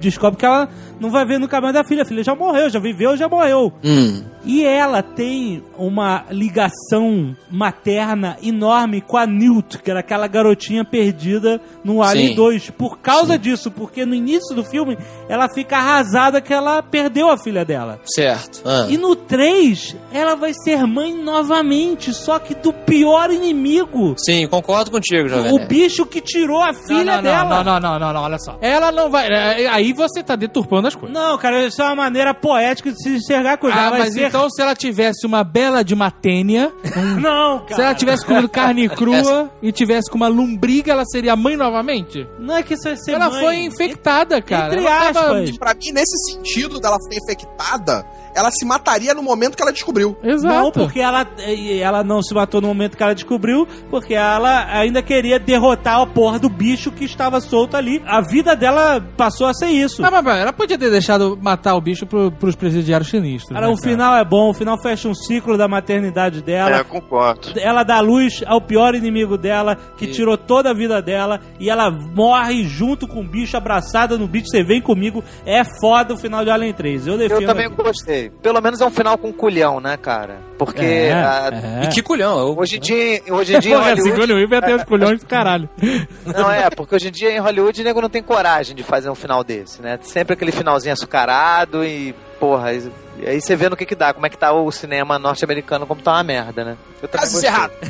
descobre 0.00 0.38
que 0.38 0.46
ela 0.46 0.68
não 0.98 1.10
vai 1.10 1.24
ver 1.24 1.38
nunca 1.38 1.60
mais 1.60 1.74
da 1.74 1.84
filha. 1.84 2.02
A 2.02 2.04
filha 2.04 2.24
já 2.24 2.34
morreu, 2.34 2.70
já 2.70 2.78
viveu, 2.78 3.16
já 3.16 3.28
morreu. 3.28 3.72
Hum. 3.84 4.22
E 4.44 4.64
ela 4.64 5.02
tem 5.02 5.62
uma 5.76 6.24
ligação 6.30 7.36
materna 7.50 8.36
enorme 8.42 9.00
com 9.00 9.16
a 9.16 9.26
Newt, 9.26 9.78
que 9.78 9.90
era 9.90 10.00
aquela 10.00 10.26
garotinha 10.26 10.84
perdida 10.84 11.60
no 11.84 12.02
Alien 12.02 12.28
Sim. 12.28 12.34
2. 12.34 12.70
Por 12.70 12.98
causa 12.98 13.38
disso, 13.38 13.70
porque 13.70 14.06
no 14.06 14.14
início 14.14 14.54
do 14.54 14.64
filme 14.64 14.96
ela 15.28 15.48
fica 15.52 15.76
arrasada 15.76 16.40
que 16.40 16.52
ela 16.52 16.82
perdeu 16.82 17.28
a 17.28 17.36
filha 17.36 17.64
dela. 17.64 18.00
Certo. 18.04 18.62
Ah. 18.64 18.86
E 18.88 18.96
no 18.96 19.14
3, 19.14 19.96
ela 20.12 20.34
vai 20.34 20.52
ser 20.54 20.86
mãe 20.86 21.14
novamente, 21.14 22.14
só 22.14 22.38
que 22.38 22.54
do 22.54 22.72
pior 22.72 23.30
inimigo. 23.30 24.14
Sim, 24.18 24.46
concordo 24.46 24.90
contigo, 24.90 25.28
Jovem 25.28 25.52
O 25.52 25.66
bicho 25.66 26.06
que 26.06 26.20
tirou 26.20 26.62
a 26.62 26.72
filha 26.72 27.04
não, 27.04 27.14
não, 27.16 27.22
dela. 27.22 27.44
Não, 27.44 27.64
não, 27.64 27.80
não, 27.80 27.98
não, 27.98 28.12
não, 28.12 28.22
olha 28.22 28.38
só. 28.38 28.56
Ela 28.60 28.90
não 28.90 29.10
vai. 29.10 29.28
é, 29.28 29.68
Aí 29.68 29.92
você 29.92 30.22
tá 30.22 30.34
deturpando 30.36 30.88
as 30.88 30.94
coisas. 30.94 31.14
Não, 31.14 31.36
cara, 31.38 31.66
isso 31.66 31.80
é 31.82 31.84
uma 31.84 31.96
maneira 31.96 32.32
poética 32.34 32.90
de 32.90 33.02
se 33.02 33.16
enxergar 33.16 33.52
a 33.52 33.56
coisa. 33.56 33.76
Ah, 33.76 33.80
Ela 33.80 33.90
vai 33.90 34.00
mas 34.00 34.14
ser... 34.14 34.29
então 34.30 34.48
se 34.50 34.62
ela 34.62 34.74
tivesse 34.74 35.26
uma 35.26 35.44
bela 35.44 35.82
de 35.84 35.92
uma 35.92 36.10
tênia, 36.10 36.72
Não, 37.20 37.58
cara. 37.60 37.74
se 37.74 37.80
ela 37.82 37.94
tivesse 37.94 38.24
comido 38.24 38.48
carne 38.48 38.88
crua 38.88 39.50
e 39.62 39.70
tivesse 39.72 40.10
com 40.10 40.16
uma 40.16 40.28
lombriga, 40.28 40.92
ela 40.92 41.04
seria 41.04 41.36
mãe 41.36 41.56
novamente? 41.56 42.26
Não 42.38 42.56
é 42.56 42.62
que 42.62 42.74
isso 42.74 42.84
vai 42.84 42.96
ser 42.96 43.12
ela 43.12 43.28
mãe. 43.30 43.40
foi 43.40 43.56
infectada, 43.64 44.40
cara. 44.40 44.74
Entre 44.74 44.80
Ela 44.86 45.12
tava- 45.12 45.38
aspas. 45.40 45.58
Pra 45.58 45.74
mim, 45.74 45.92
nesse 45.92 46.32
sentido 46.32 46.80
dela 46.80 46.96
ser 47.00 47.18
infectada, 47.18 48.06
ela 48.34 48.50
se 48.50 48.64
mataria 48.64 49.14
no 49.14 49.22
momento 49.22 49.56
que 49.56 49.62
ela 49.62 49.72
descobriu. 49.72 50.16
Exato. 50.22 50.54
Não, 50.54 50.70
porque 50.70 51.00
ela, 51.00 51.26
ela 51.80 52.02
não 52.04 52.22
se 52.22 52.34
matou 52.34 52.60
no 52.60 52.68
momento 52.68 52.96
que 52.96 53.02
ela 53.02 53.14
descobriu, 53.14 53.66
porque 53.90 54.14
ela 54.14 54.66
ainda 54.72 55.02
queria 55.02 55.38
derrotar 55.38 56.00
a 56.00 56.06
porra 56.06 56.38
do 56.38 56.48
bicho 56.48 56.90
que 56.90 57.04
estava 57.04 57.40
solto 57.40 57.76
ali. 57.76 58.02
A 58.06 58.20
vida 58.20 58.54
dela 58.54 59.00
passou 59.16 59.46
a 59.46 59.54
ser 59.54 59.68
isso. 59.68 60.04
Ah, 60.04 60.10
mas, 60.10 60.24
mas 60.24 60.38
ela 60.38 60.52
podia 60.52 60.78
ter 60.78 60.90
deixado 60.90 61.38
matar 61.40 61.74
o 61.74 61.80
bicho 61.80 62.06
pro, 62.06 62.30
pros 62.32 62.54
presidiários 62.54 63.10
sinistros. 63.10 63.54
Cara, 63.54 63.66
né, 63.66 63.72
o 63.72 63.76
final 63.76 64.16
é 64.16 64.24
bom, 64.24 64.50
o 64.50 64.54
final 64.54 64.80
fecha 64.80 65.08
um 65.08 65.14
ciclo 65.14 65.56
da 65.56 65.68
maternidade 65.68 66.42
dela. 66.42 66.76
É, 66.78 66.84
concordo. 66.84 67.52
Ela 67.56 67.82
dá 67.82 68.00
luz 68.00 68.42
ao 68.46 68.60
pior 68.60 68.94
inimigo 68.94 69.36
dela, 69.36 69.76
que 69.96 70.06
tirou 70.06 70.36
toda 70.36 70.70
a 70.70 70.74
vida 70.74 71.00
dela, 71.02 71.40
e 71.58 71.68
ela 71.68 71.90
morre 71.90 72.64
junto 72.64 73.06
com 73.06 73.20
o 73.20 73.26
bicho, 73.26 73.56
abraçada 73.56 74.16
no 74.16 74.26
bicho. 74.26 74.46
Você 74.48 74.62
vem 74.62 74.80
comigo, 74.80 75.22
é 75.44 75.62
foda 75.80 76.14
o 76.14 76.16
final 76.16 76.44
de 76.44 76.50
Alien 76.50 76.72
3. 76.72 77.06
Eu 77.06 77.18
defendo. 77.18 77.42
Eu 77.42 77.46
também 77.46 77.66
aqui. 77.66 77.82
gostei. 77.82 78.19
Pelo 78.42 78.60
menos 78.60 78.80
é 78.80 78.86
um 78.86 78.90
final 78.90 79.16
com 79.16 79.32
culhão, 79.32 79.80
né, 79.80 79.96
cara? 79.96 80.38
Porque 80.58 80.84
É, 80.84 81.12
a- 81.12 81.50
é. 81.82 81.84
E 81.84 81.88
que 81.88 82.02
culhão. 82.02 82.38
Eu... 82.38 82.58
hoje 82.58 82.76
em 82.76 82.80
dia, 82.80 83.22
hoje 83.30 83.56
em 83.56 83.60
dia 83.60 83.72
em 83.72 83.74
Porra, 83.78 83.88
Hollywood, 83.90 84.10
segundo 84.12 84.34
o 84.34 84.38
Ivo 84.38 84.54
até 84.56 84.74
os 84.74 84.84
colhões 84.84 85.20
do 85.20 85.26
caralho. 85.26 85.68
não 86.26 86.50
é, 86.50 86.68
porque 86.70 86.94
hoje 86.94 87.08
em 87.08 87.12
dia 87.12 87.30
em 87.32 87.38
Hollywood 87.38 87.80
o 87.80 87.84
nego 87.84 88.00
não 88.02 88.08
tem 88.10 88.22
coragem 88.22 88.74
de 88.76 88.82
fazer 88.82 89.08
um 89.08 89.14
final 89.14 89.42
desse, 89.42 89.80
né? 89.80 89.98
Sempre 90.02 90.34
aquele 90.34 90.52
finalzinho 90.52 90.92
açucarado 90.92 91.84
e 91.84 92.14
porra, 92.38 92.72
e 93.22 93.26
aí 93.28 93.40
você 93.40 93.54
vê 93.56 93.68
no 93.68 93.76
que 93.76 93.84
que 93.86 93.94
dá, 93.94 94.12
como 94.12 94.26
é 94.26 94.28
que 94.30 94.36
tá 94.38 94.52
o 94.52 94.70
cinema 94.72 95.18
norte-americano, 95.18 95.86
como 95.86 96.00
tá 96.02 96.12
uma 96.12 96.24
merda, 96.24 96.64
né? 96.64 96.76
Eu 97.02 97.08
Caso 97.08 97.44
errado. 97.44 97.72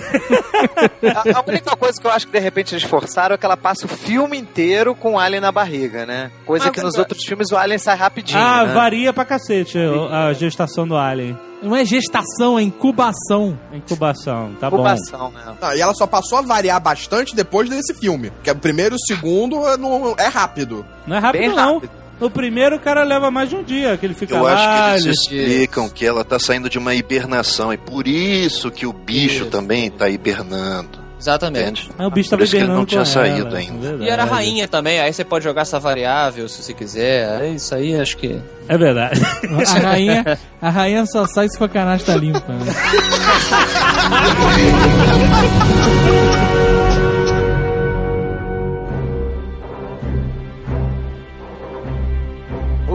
A, 1.03 1.39
a 1.39 1.45
única 1.49 1.77
coisa 1.77 2.01
que 2.01 2.07
eu 2.07 2.11
acho 2.11 2.27
que 2.27 2.33
de 2.33 2.39
repente 2.39 2.75
eles 2.75 2.85
forçaram 2.85 3.35
é 3.35 3.39
que 3.39 3.45
ela 3.47 3.57
passa 3.57 3.87
o 3.87 3.89
filme 3.89 4.37
inteiro 4.39 4.95
com 4.95 5.15
o 5.15 5.19
Alien 5.19 5.41
na 5.41 5.51
barriga, 5.51 6.05
né? 6.07 6.31
Coisa 6.45 6.69
Ah, 6.69 6.71
que 6.71 6.81
nos 6.83 6.97
outros 6.97 7.25
filmes 7.25 7.51
o 7.51 7.57
Alien 7.57 7.79
sai 7.79 7.97
rapidinho. 7.97 8.39
Ah, 8.41 8.67
né? 8.67 8.75
varia 8.75 9.13
pra 9.13 9.25
cacete 9.25 9.79
a 10.11 10.33
gestação 10.33 10.87
do 10.87 10.97
Alien. 10.97 11.39
Não 11.63 11.75
é 11.77 11.85
gestação, 11.85 12.59
é 12.59 12.63
incubação. 12.63 13.59
Incubação, 13.73 14.55
tá 14.61 14.71
bom. 14.71 14.77
Incubação, 14.77 15.31
né? 15.31 15.41
Ah, 15.61 15.77
e 15.77 15.81
ela 15.81 15.93
só 15.95 16.07
passou 16.07 16.39
a 16.39 16.43
variar 16.43 16.81
bastante 16.81 17.35
depois 17.35 17.69
desse 17.69 17.95
filme. 17.95 18.33
Que 18.43 18.51
é 18.51 18.53
o 18.53 18.57
primeiro 18.57 18.95
e 18.95 18.97
o 18.97 19.07
segundo 19.07 19.67
é, 19.69 19.77
não- 19.77 20.15
é 20.19 20.27
rápido. 20.29 20.85
Não 21.07 21.17
é 21.17 21.19
rápido, 21.19 21.41
Bem 21.41 21.49
não. 21.55 21.75
rápido. 21.75 21.91
No 22.21 22.31
primeiro, 22.31 22.77
o 22.77 22.81
cara 22.81 23.03
leva 23.03 23.31
mais 23.31 23.49
de 23.49 23.57
um 23.57 23.63
dia, 23.63 23.97
que 23.97 24.05
ele 24.05 24.15
fica 24.15 24.37
Eu 24.37 24.43
lá. 24.43 24.55
acho 24.55 24.69
que 24.69 25.09
eles 25.09 25.27
ele- 25.31 25.43
explicam 25.43 25.89
que 25.89 26.05
ela 26.07 26.25
tá 26.25 26.39
saindo 26.39 26.69
de 26.69 26.79
uma 26.79 26.95
hibernação 26.95 27.73
e 27.73 27.79
por 27.79 28.07
isso 28.07 28.71
que 28.71 28.87
o 28.87 28.93
bicho 28.93 29.43
Isso. 29.43 29.51
também 29.51 29.91
tá 29.91 30.09
hibernando. 30.09 31.01
Exatamente. 31.19 31.91
Aí 31.99 32.07
o 32.07 32.11
bicho 32.11 32.31
Por 32.31 32.37
tava 32.37 32.45
isso 32.45 32.57
que 32.57 32.63
ele 32.63 32.73
não 32.73 32.87
tinha 32.87 33.01
ela, 33.01 33.05
saído 33.07 33.55
ainda. 33.55 33.79
verdade. 33.89 34.05
E 34.05 34.09
era 34.09 34.25
rainha 34.25 34.67
também, 34.67 34.99
aí 35.01 35.13
você 35.13 35.23
pode 35.23 35.45
jogar 35.45 35.63
essa 35.63 35.79
variável 35.79 36.49
se 36.49 36.63
você 36.63 36.73
quiser. 36.73 37.43
É 37.43 37.49
isso 37.51 37.75
aí, 37.75 37.95
acho 38.01 38.17
que. 38.17 38.41
É 38.67 38.79
verdade. 38.79 39.21
A 39.69 39.79
rainha, 39.81 40.39
a 40.63 40.71
rainha 40.71 41.05
só 41.05 41.27
sai 41.27 41.47
se 41.51 41.59
for 41.59 41.69
canasta 41.69 42.15
limpa. 42.17 42.43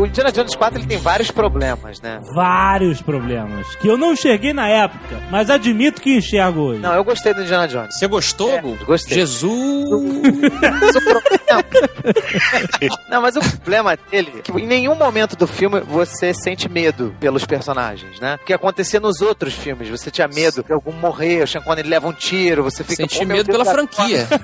O 0.06 0.08
Indiana 0.08 0.32
Jones 0.32 0.54
4 0.56 0.80
ele 0.80 0.86
tem 0.88 1.00
vários 1.00 1.32
problemas, 1.32 2.00
né? 2.00 2.20
Vários 2.36 3.02
problemas. 3.02 3.74
Que 3.78 3.88
eu 3.88 3.98
não 3.98 4.14
enxerguei 4.14 4.54
na 4.54 4.68
época, 4.70 5.20
mas 5.32 5.50
admito 5.50 6.00
que 6.00 6.16
enxergo 6.16 6.60
hoje. 6.62 6.80
Não, 6.80 6.94
eu 6.94 7.04
gostei 7.04 7.34
do 7.34 7.42
Indiana 7.42 7.68
Jones. 7.68 7.98
Você 7.98 8.08
gostou, 8.08 8.52
É, 8.54 8.62
Gu? 8.62 8.78
gostei. 8.86 9.18
Jesus! 9.18 9.90
Mas 11.50 11.64
o 11.64 11.64
problema... 11.64 12.98
Não, 13.10 13.22
mas 13.22 13.36
o 13.36 13.40
problema 13.40 13.98
dele 14.12 14.32
é 14.38 14.42
que 14.42 14.52
em 14.52 14.66
nenhum 14.68 14.96
momento 14.96 15.36
do 15.36 15.48
filme 15.48 15.80
você 15.82 16.34
sente 16.34 16.70
medo 16.70 17.16
pelos 17.20 17.46
personagens, 17.46 18.20
né? 18.20 18.38
O 18.42 18.46
que 18.46 18.54
acontecia 18.54 19.00
nos 19.00 19.22
outros 19.22 19.54
filmes. 19.54 19.90
Você 19.90 20.12
tinha 20.12 20.28
medo 20.28 20.64
de 20.64 20.74
algum 20.74 20.92
morrer, 20.92 21.44
o 21.44 21.48
Sean 21.48 21.62
Connery 21.62 21.88
leva 21.88 22.08
um 22.08 22.14
tiro, 22.14 22.64
você 22.64 22.84
fica... 22.84 23.04
Senti 23.04 23.20
"Pô, 23.20 23.26
meu 23.26 23.38
medo 23.38 23.48
Deus, 23.52 23.58
pela 23.58 23.66
cara." 23.66 23.88
franquia. 23.88 24.28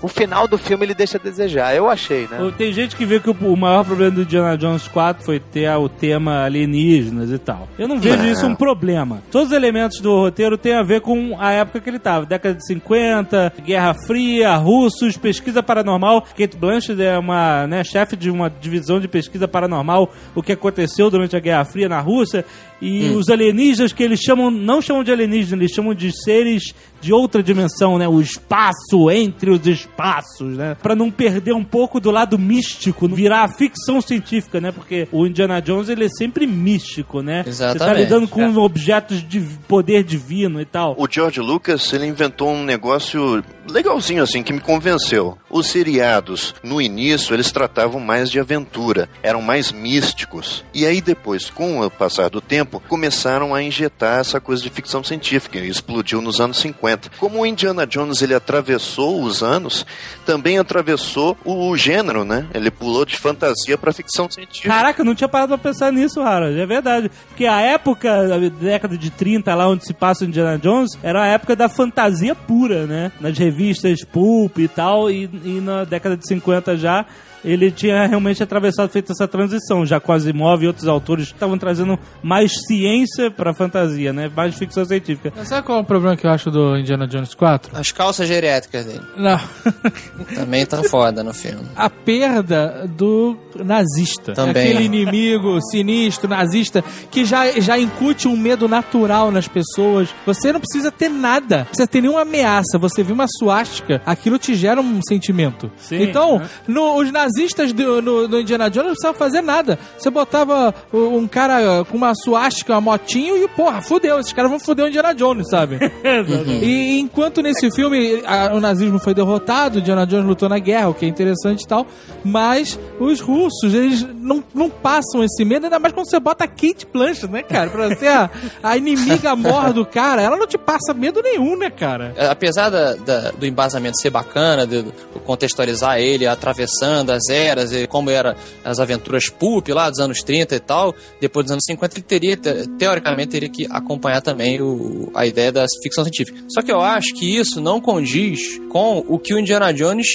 O 0.00 0.08
final 0.08 0.48
do 0.48 0.58
filme 0.58 0.84
ele 0.84 0.94
deixa 0.94 1.16
a 1.16 1.20
desejar, 1.20 1.74
eu 1.76 1.88
achei, 1.88 2.26
né? 2.28 2.52
Tem 2.58 2.72
gente 2.72 2.96
que 2.96 3.06
vê 3.06 3.20
que 3.20 3.30
o 3.30 3.56
maior 3.56 3.84
problema 3.84 4.10
do 4.10 4.22
Indiana 4.22 4.58
Jones 4.58 4.88
4 4.88 5.24
foi 5.24 5.38
ter 5.38 5.70
o 5.76 5.88
tema 5.88 6.42
alienígenas 6.44 7.30
e 7.30 7.38
tal. 7.38 7.68
Eu 7.78 7.86
não 7.86 8.00
vejo 8.00 8.16
Não. 8.18 8.26
isso 8.26 8.44
um 8.46 8.54
problema. 8.54 9.22
Todos 9.30 9.48
os 9.48 9.54
elementos 9.56 10.00
do 10.00 10.10
roteiro 10.12 10.58
têm 10.58 10.74
a 10.74 10.82
ver 10.82 11.00
com 11.00 11.36
a 11.38 11.52
época 11.52 11.80
que 11.80 11.88
ele 11.88 12.00
tava. 12.00 12.26
Década 12.26 12.56
de 12.56 12.66
50, 12.66 13.52
Guerra 13.64 13.94
Fria, 13.94 14.56
russos, 14.82 15.16
pesquisa 15.16 15.62
paranormal. 15.62 16.22
Kate 16.36 16.56
Blanchett 16.56 17.00
é 17.00 17.16
uma 17.16 17.66
né, 17.66 17.84
chefe 17.84 18.16
de 18.16 18.30
uma 18.30 18.50
divisão 18.50 18.98
de 18.98 19.06
pesquisa 19.06 19.46
paranormal. 19.46 20.12
O 20.34 20.42
que 20.42 20.52
aconteceu 20.52 21.10
durante 21.10 21.36
a 21.36 21.40
Guerra 21.40 21.64
Fria 21.64 21.88
na 21.88 22.00
Rússia. 22.00 22.44
E 22.80 23.10
os 23.10 23.28
alienígenas 23.28 23.92
que 23.92 24.02
eles 24.02 24.18
chamam, 24.20 24.50
não 24.50 24.82
chamam 24.82 25.04
de 25.04 25.12
alienígenas, 25.12 25.52
eles 25.52 25.72
chamam 25.72 25.94
de 25.94 26.10
seres 26.24 26.74
de 27.02 27.12
outra 27.12 27.42
dimensão, 27.42 27.98
né? 27.98 28.08
O 28.08 28.20
espaço 28.20 29.10
entre 29.10 29.50
os 29.50 29.66
espaços, 29.66 30.56
né? 30.56 30.76
Pra 30.80 30.94
não 30.94 31.10
perder 31.10 31.52
um 31.52 31.64
pouco 31.64 31.98
do 31.98 32.10
lado 32.10 32.38
místico, 32.38 33.08
virar 33.08 33.48
ficção 33.48 34.00
científica, 34.00 34.60
né? 34.60 34.70
Porque 34.70 35.08
o 35.10 35.26
Indiana 35.26 35.60
Jones, 35.60 35.88
ele 35.88 36.04
é 36.04 36.08
sempre 36.08 36.46
místico, 36.46 37.20
né? 37.20 37.42
Você 37.42 37.58
tá 37.58 37.70
Exatamente, 37.74 38.04
lidando 38.04 38.28
com 38.28 38.42
é. 38.42 38.56
objetos 38.56 39.26
de 39.28 39.40
poder 39.66 40.04
divino 40.04 40.60
e 40.60 40.64
tal. 40.64 40.94
O 40.96 41.08
George 41.10 41.40
Lucas, 41.40 41.92
ele 41.92 42.06
inventou 42.06 42.50
um 42.50 42.64
negócio 42.64 43.42
legalzinho 43.68 44.22
assim, 44.22 44.42
que 44.42 44.52
me 44.52 44.60
convenceu. 44.60 45.36
Os 45.50 45.66
seriados, 45.66 46.54
no 46.62 46.80
início, 46.80 47.34
eles 47.34 47.50
tratavam 47.50 48.00
mais 48.00 48.30
de 48.30 48.38
aventura, 48.38 49.08
eram 49.22 49.42
mais 49.42 49.72
místicos. 49.72 50.64
E 50.72 50.86
aí 50.86 51.00
depois, 51.00 51.50
com 51.50 51.80
o 51.80 51.90
passar 51.90 52.30
do 52.30 52.40
tempo, 52.40 52.80
começaram 52.88 53.54
a 53.54 53.62
injetar 53.62 54.20
essa 54.20 54.40
coisa 54.40 54.62
de 54.62 54.70
ficção 54.70 55.02
científica, 55.02 55.58
e 55.58 55.68
explodiu 55.68 56.20
nos 56.20 56.40
anos 56.40 56.58
50. 56.58 56.91
Como 57.18 57.40
o 57.40 57.46
Indiana 57.46 57.86
Jones, 57.86 58.22
ele 58.22 58.34
atravessou 58.34 59.22
os 59.22 59.42
anos, 59.42 59.86
também 60.24 60.58
atravessou 60.58 61.36
o 61.44 61.76
gênero, 61.76 62.24
né? 62.24 62.46
Ele 62.54 62.70
pulou 62.70 63.04
de 63.04 63.16
fantasia 63.16 63.76
para 63.76 63.92
ficção 63.92 64.30
científica. 64.30 64.68
Caraca, 64.68 65.00
eu 65.00 65.04
não 65.04 65.14
tinha 65.14 65.28
parado 65.28 65.58
pra 65.58 65.70
pensar 65.70 65.92
nisso, 65.92 66.20
Harold. 66.20 66.58
É 66.58 66.66
verdade. 66.66 67.10
Porque 67.28 67.46
a 67.46 67.60
época, 67.60 68.34
a 68.34 68.38
década 68.38 68.96
de 68.96 69.10
30, 69.10 69.54
lá 69.54 69.68
onde 69.68 69.86
se 69.86 69.92
passa 69.92 70.24
o 70.24 70.28
Indiana 70.28 70.58
Jones, 70.58 70.98
era 71.02 71.22
a 71.22 71.26
época 71.26 71.56
da 71.56 71.68
fantasia 71.68 72.34
pura, 72.34 72.86
né? 72.86 73.12
Nas 73.20 73.36
revistas 73.36 74.02
Pulp 74.04 74.58
e 74.58 74.68
tal, 74.68 75.10
e, 75.10 75.28
e 75.44 75.60
na 75.60 75.84
década 75.84 76.16
de 76.16 76.26
50 76.26 76.76
já. 76.76 77.06
Ele 77.44 77.70
tinha 77.70 78.06
realmente 78.06 78.42
atravessado, 78.42 78.88
feito 78.90 79.12
essa 79.12 79.26
transição, 79.26 79.84
já 79.84 79.98
com 79.98 80.12
Asimov 80.12 80.62
e 80.62 80.66
outros 80.66 80.86
autores 80.86 81.28
que 81.28 81.34
estavam 81.34 81.58
trazendo 81.58 81.98
mais 82.22 82.52
ciência 82.66 83.30
pra 83.30 83.52
fantasia, 83.52 84.12
né? 84.12 84.30
Mais 84.34 84.54
ficção 84.54 84.84
científica. 84.84 85.32
Mas 85.36 85.48
Sabe 85.48 85.66
qual 85.66 85.78
é 85.78 85.80
o 85.80 85.84
problema 85.84 86.16
que 86.16 86.26
eu 86.26 86.30
acho 86.30 86.50
do 86.50 86.76
Indiana 86.76 87.06
Jones 87.06 87.34
4? 87.34 87.76
As 87.76 87.90
calças 87.90 88.28
geriátricas 88.28 88.84
dele. 88.86 89.02
Não. 89.16 89.40
Também 90.34 90.64
tá 90.64 90.82
foda 90.84 91.22
no 91.24 91.34
filme. 91.34 91.64
A 91.74 91.90
perda 91.90 92.88
do 92.96 93.36
nazista. 93.64 94.32
Também. 94.32 94.62
Aquele 94.70 94.84
inimigo 94.84 95.58
sinistro, 95.70 96.28
nazista, 96.28 96.82
que 97.10 97.24
já, 97.24 97.50
já 97.60 97.78
incute 97.78 98.28
um 98.28 98.36
medo 98.36 98.68
natural 98.68 99.30
nas 99.30 99.48
pessoas. 99.48 100.08
Você 100.26 100.52
não 100.52 100.60
precisa 100.60 100.90
ter 100.90 101.08
nada, 101.08 101.58
não 101.58 101.64
precisa 101.66 101.86
ter 101.88 102.00
nenhuma 102.00 102.22
ameaça. 102.22 102.78
Você 102.78 103.02
viu 103.02 103.14
uma 103.14 103.26
suástica, 103.28 104.00
aquilo 104.06 104.38
te 104.38 104.54
gera 104.54 104.80
um 104.80 105.00
sentimento. 105.06 105.70
Sim, 105.76 106.02
então, 106.02 106.38
né? 106.38 106.48
no- 106.68 106.96
os 106.96 107.10
nazistas 107.10 107.31
do, 107.74 108.02
no, 108.02 108.28
no 108.28 108.40
Indiana 108.40 108.68
Jones 108.70 108.86
não 108.86 108.92
precisavam 108.94 109.18
fazer 109.18 109.40
nada. 109.42 109.78
Você 109.98 110.10
botava 110.10 110.74
o- 110.92 111.16
um 111.18 111.26
cara 111.26 111.84
com 111.84 111.96
uma 111.96 112.12
suástica, 112.14 112.72
uma 112.74 112.80
motinho 112.80 113.36
e, 113.36 113.48
porra, 113.48 113.80
fudeu. 113.82 114.18
Esses 114.20 114.32
caras 114.32 114.50
vão 114.50 114.60
fuder 114.60 114.84
o 114.84 114.88
Indiana 114.88 115.14
Jones, 115.14 115.48
sabe? 115.48 115.78
E 116.62 116.98
enquanto 116.98 117.42
nesse 117.42 117.70
filme 117.70 118.22
a- 118.26 118.52
o 118.54 118.60
nazismo 118.60 118.98
foi 118.98 119.14
derrotado, 119.14 119.78
Indiana 119.78 120.06
Jones 120.06 120.26
lutou 120.26 120.48
na 120.48 120.58
guerra, 120.58 120.88
o 120.88 120.94
que 120.94 121.04
é 121.04 121.08
interessante 121.08 121.62
e 121.64 121.66
tal, 121.68 121.86
mas 122.24 122.78
os 123.00 123.20
russos, 123.20 123.72
eles 123.74 124.06
não, 124.20 124.42
não 124.54 124.68
passam 124.70 125.22
esse 125.24 125.44
medo, 125.44 125.64
ainda 125.64 125.78
mais 125.78 125.92
quando 125.94 126.08
você 126.08 126.18
bota 126.20 126.44
a 126.44 126.48
Kate 126.48 126.86
Blanchett, 126.92 127.28
né, 127.28 127.42
cara? 127.42 127.70
Pra 127.70 127.94
ser 127.96 128.08
a, 128.08 128.30
a 128.62 128.76
inimiga 128.76 129.34
mor 129.36 129.72
do 129.72 129.84
cara, 129.84 130.22
ela 130.22 130.36
não 130.36 130.46
te 130.46 130.58
passa 130.58 130.92
medo 130.94 131.20
nenhum, 131.22 131.56
né, 131.56 131.70
cara? 131.70 132.12
É, 132.16 132.26
Apesar 132.26 132.70
da- 132.70 132.94
da- 132.94 133.30
do 133.30 133.46
embasamento 133.46 134.00
ser 134.00 134.10
bacana, 134.10 134.66
de, 134.66 134.82
de 134.82 134.92
contextualizar 135.24 135.98
ele 135.98 136.26
atravessando 136.26 137.10
as 137.28 137.34
eras 137.34 137.70
como 137.88 138.10
eram 138.10 138.34
as 138.64 138.78
aventuras 138.78 139.28
pulp 139.28 139.68
lá 139.68 139.88
dos 139.90 139.98
anos 140.00 140.22
30 140.22 140.54
e 140.56 140.60
tal, 140.60 140.94
depois 141.20 141.44
dos 141.46 141.52
anos 141.52 141.64
50 141.66 141.94
ele 141.96 142.02
teria, 142.02 142.36
te- 142.36 142.68
teoricamente, 142.78 143.30
teria 143.30 143.48
que 143.48 143.66
acompanhar 143.70 144.20
também 144.20 144.60
o- 144.60 145.10
a 145.14 145.26
ideia 145.26 145.52
da 145.52 145.64
ficção 145.82 146.04
científica. 146.04 146.38
Só 146.48 146.62
que 146.62 146.70
eu 146.72 146.80
acho 146.80 147.14
que 147.14 147.36
isso 147.36 147.60
não 147.60 147.80
condiz 147.80 148.40
com 148.70 149.04
o 149.08 149.18
que 149.18 149.34
o 149.34 149.38
Indiana 149.38 149.72
Jones 149.72 150.06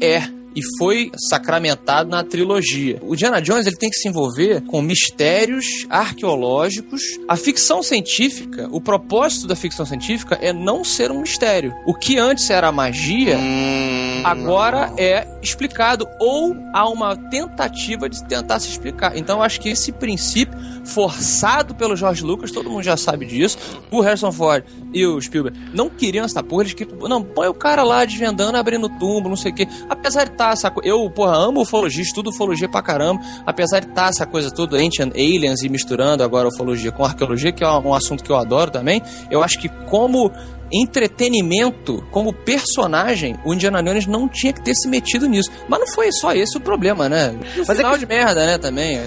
é 0.00 0.22
e 0.56 0.60
foi 0.78 1.12
sacramentado 1.28 2.08
na 2.08 2.24
trilogia. 2.24 2.98
O 3.02 3.12
Indiana 3.12 3.42
Jones 3.42 3.66
ele 3.66 3.76
tem 3.76 3.90
que 3.90 3.96
se 3.96 4.08
envolver 4.08 4.62
com 4.62 4.80
mistérios 4.80 5.66
arqueológicos. 5.90 7.02
A 7.28 7.36
ficção 7.36 7.82
científica, 7.82 8.66
o 8.72 8.80
propósito 8.80 9.46
da 9.46 9.54
ficção 9.54 9.84
científica 9.84 10.38
é 10.40 10.52
não 10.52 10.82
ser 10.82 11.10
um 11.10 11.20
mistério. 11.20 11.74
O 11.86 11.92
que 11.92 12.18
antes 12.18 12.48
era 12.48 12.72
magia, 12.72 13.36
Hum, 13.38 14.22
agora 14.24 14.92
é 14.96 15.26
explicado 15.42 16.08
ou 16.18 16.56
há 16.72 16.88
uma 16.88 17.16
tentativa 17.16 18.08
de 18.08 18.24
tentar 18.24 18.58
se 18.60 18.68
explicar. 18.68 19.16
Então 19.16 19.38
eu 19.38 19.42
acho 19.42 19.60
que 19.60 19.68
esse 19.68 19.92
princípio 19.92 20.56
forçado 20.84 21.74
pelo 21.74 21.96
George 21.96 22.22
Lucas, 22.22 22.50
todo 22.50 22.70
mundo 22.70 22.82
já 22.82 22.96
sabe 22.96 23.26
disso. 23.26 23.58
O 23.90 24.00
Harrison 24.00 24.32
Ford 24.32 24.64
e 24.92 25.04
o 25.04 25.20
Spielberg 25.20 25.58
não 25.72 25.90
queriam 25.90 26.24
essa 26.24 26.42
porra, 26.42 26.62
eles 26.62 26.74
queriam, 26.74 27.08
não, 27.08 27.22
põe 27.22 27.48
o 27.48 27.54
cara 27.54 27.82
lá 27.82 28.04
desvendando, 28.04 28.56
abrindo 28.56 28.88
túmulo, 28.88 29.30
não 29.30 29.36
sei 29.36 29.52
o 29.52 29.54
quê. 29.54 29.68
Apesar 29.88 30.24
de 30.24 30.32
estar 30.32 30.45
essa 30.52 30.70
coisa, 30.70 30.88
eu, 30.88 31.08
porra, 31.10 31.36
amo 31.36 31.62
ufologia, 31.62 32.02
estudo 32.02 32.30
ufologia 32.30 32.68
pra 32.68 32.82
caramba, 32.82 33.22
apesar 33.44 33.80
de 33.80 33.88
estar 33.88 34.08
essa 34.08 34.26
coisa 34.26 34.50
toda 34.50 34.76
Ancient 34.76 35.12
Aliens 35.14 35.62
e 35.62 35.68
misturando 35.68 36.22
agora 36.22 36.48
ufologia 36.48 36.92
com 36.92 37.04
arqueologia, 37.04 37.52
que 37.52 37.64
é 37.64 37.68
um 37.68 37.94
assunto 37.94 38.22
que 38.22 38.30
eu 38.30 38.36
adoro 38.36 38.70
também, 38.70 39.02
eu 39.30 39.42
acho 39.42 39.58
que 39.58 39.68
como 39.68 40.32
entretenimento, 40.72 42.04
como 42.10 42.32
personagem, 42.32 43.36
o 43.44 43.54
Indiana 43.54 43.82
Jones 43.82 44.06
não 44.06 44.28
tinha 44.28 44.52
que 44.52 44.62
ter 44.62 44.74
se 44.74 44.88
metido 44.88 45.26
nisso. 45.26 45.50
Mas 45.68 45.80
não 45.80 45.86
foi 45.88 46.10
só 46.12 46.32
esse 46.32 46.56
o 46.56 46.60
problema, 46.60 47.08
né? 47.08 47.34
O 47.56 47.58
Mas 47.58 47.70
é 47.70 47.74
final 47.76 47.92
que- 47.92 47.98
de 48.00 48.06
merda, 48.06 48.46
né, 48.46 48.58
também. 48.58 48.98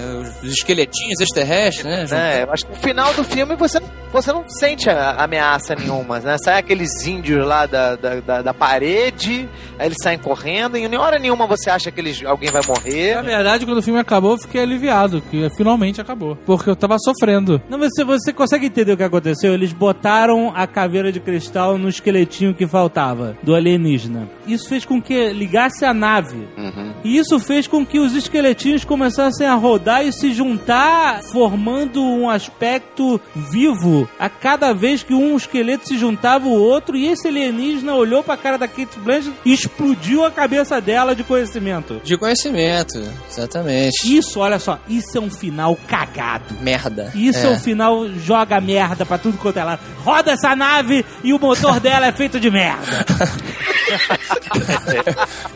Os 0.42 0.52
esqueletinhos 0.52 1.20
extraterrestres, 1.20 1.84
né? 1.84 2.04
né? 2.10 2.42
Eu 2.44 2.52
acho 2.52 2.64
que 2.66 2.72
no 2.72 2.78
final 2.78 3.12
do 3.14 3.24
filme 3.24 3.54
você, 3.56 3.80
você 4.12 4.32
não 4.32 4.48
sente 4.48 4.88
a- 4.88 5.12
ameaça 5.22 5.74
nenhuma, 5.74 6.18
né? 6.20 6.36
Sai 6.42 6.58
aqueles 6.58 7.04
índios 7.06 7.46
lá 7.46 7.66
da, 7.66 7.96
da, 7.96 8.20
da- 8.20 8.42
da 8.42 8.54
parede, 8.54 9.48
aí 9.78 9.86
eles 9.86 9.98
saem 10.02 10.18
correndo, 10.18 10.76
e 10.76 10.84
em 10.84 10.96
hora 10.96 11.18
nenhuma 11.18 11.46
você 11.46 11.70
acha 11.70 11.90
que 11.90 12.00
eles, 12.00 12.22
alguém 12.24 12.50
vai 12.50 12.62
Na 12.62 12.68
morrer. 12.68 13.22
verdade, 13.22 13.64
quando 13.66 13.78
o 13.78 13.82
filme 13.82 14.00
acabou, 14.00 14.32
eu 14.32 14.38
fiquei 14.38 14.60
aliviado, 14.62 15.22
que 15.30 15.48
finalmente 15.56 16.00
acabou. 16.00 16.36
Porque 16.46 16.70
eu 16.70 16.76
tava 16.76 16.96
sofrendo. 16.98 17.60
Não, 17.68 17.78
você, 17.78 18.04
você 18.04 18.32
consegue 18.32 18.66
entender 18.66 18.92
o 18.92 18.96
que 18.96 19.02
aconteceu? 19.02 19.52
Eles 19.54 19.72
botaram 19.72 20.52
a 20.54 20.66
caveira 20.66 21.12
de 21.12 21.20
cristal 21.20 21.49
no 21.78 21.88
esqueletinho 21.88 22.54
que 22.54 22.66
faltava, 22.66 23.36
do 23.42 23.54
alienígena. 23.54 24.28
Isso 24.46 24.68
fez 24.68 24.84
com 24.84 25.00
que 25.00 25.32
ligasse 25.32 25.84
a 25.84 25.92
nave. 25.94 26.48
uhum. 26.56 26.90
E 27.02 27.16
isso 27.16 27.38
fez 27.40 27.66
com 27.66 27.84
que 27.84 27.98
os 27.98 28.14
esqueletinhos 28.14 28.84
começassem 28.84 29.46
a 29.46 29.54
rodar 29.54 30.04
e 30.04 30.12
se 30.12 30.32
juntar, 30.34 31.22
formando 31.22 32.02
um 32.02 32.28
aspecto 32.28 33.20
vivo 33.34 34.08
a 34.18 34.28
cada 34.28 34.72
vez 34.72 35.02
que 35.02 35.14
um 35.14 35.36
esqueleto 35.36 35.88
se 35.88 35.96
juntava 35.96 36.46
o 36.46 36.52
outro 36.52 36.96
e 36.96 37.06
esse 37.08 37.26
alienígena 37.28 37.94
olhou 37.94 38.22
pra 38.22 38.36
cara 38.36 38.58
da 38.58 38.68
Kate 38.68 38.98
Blanchett 38.98 39.32
e 39.44 39.52
explodiu 39.52 40.24
a 40.24 40.30
cabeça 40.30 40.80
dela 40.80 41.14
de 41.14 41.24
conhecimento. 41.24 42.00
De 42.04 42.16
conhecimento, 42.16 43.02
exatamente. 43.30 43.96
Isso, 44.04 44.40
olha 44.40 44.58
só, 44.58 44.78
isso 44.88 45.16
é 45.16 45.20
um 45.20 45.30
final 45.30 45.76
cagado. 45.88 46.54
Merda. 46.60 47.10
Isso 47.14 47.46
é. 47.46 47.50
um 47.50 47.58
final 47.58 48.08
joga 48.10 48.60
merda 48.60 49.06
pra 49.06 49.18
tudo 49.18 49.38
quanto 49.38 49.58
é 49.58 49.64
lado. 49.64 49.80
Roda 50.04 50.32
essa 50.32 50.54
nave 50.54 51.04
e 51.24 51.32
o 51.32 51.38
motor 51.40 51.80
dela 51.80 52.06
é 52.06 52.12
feito 52.12 52.38
de 52.38 52.50
merda. 52.50 53.04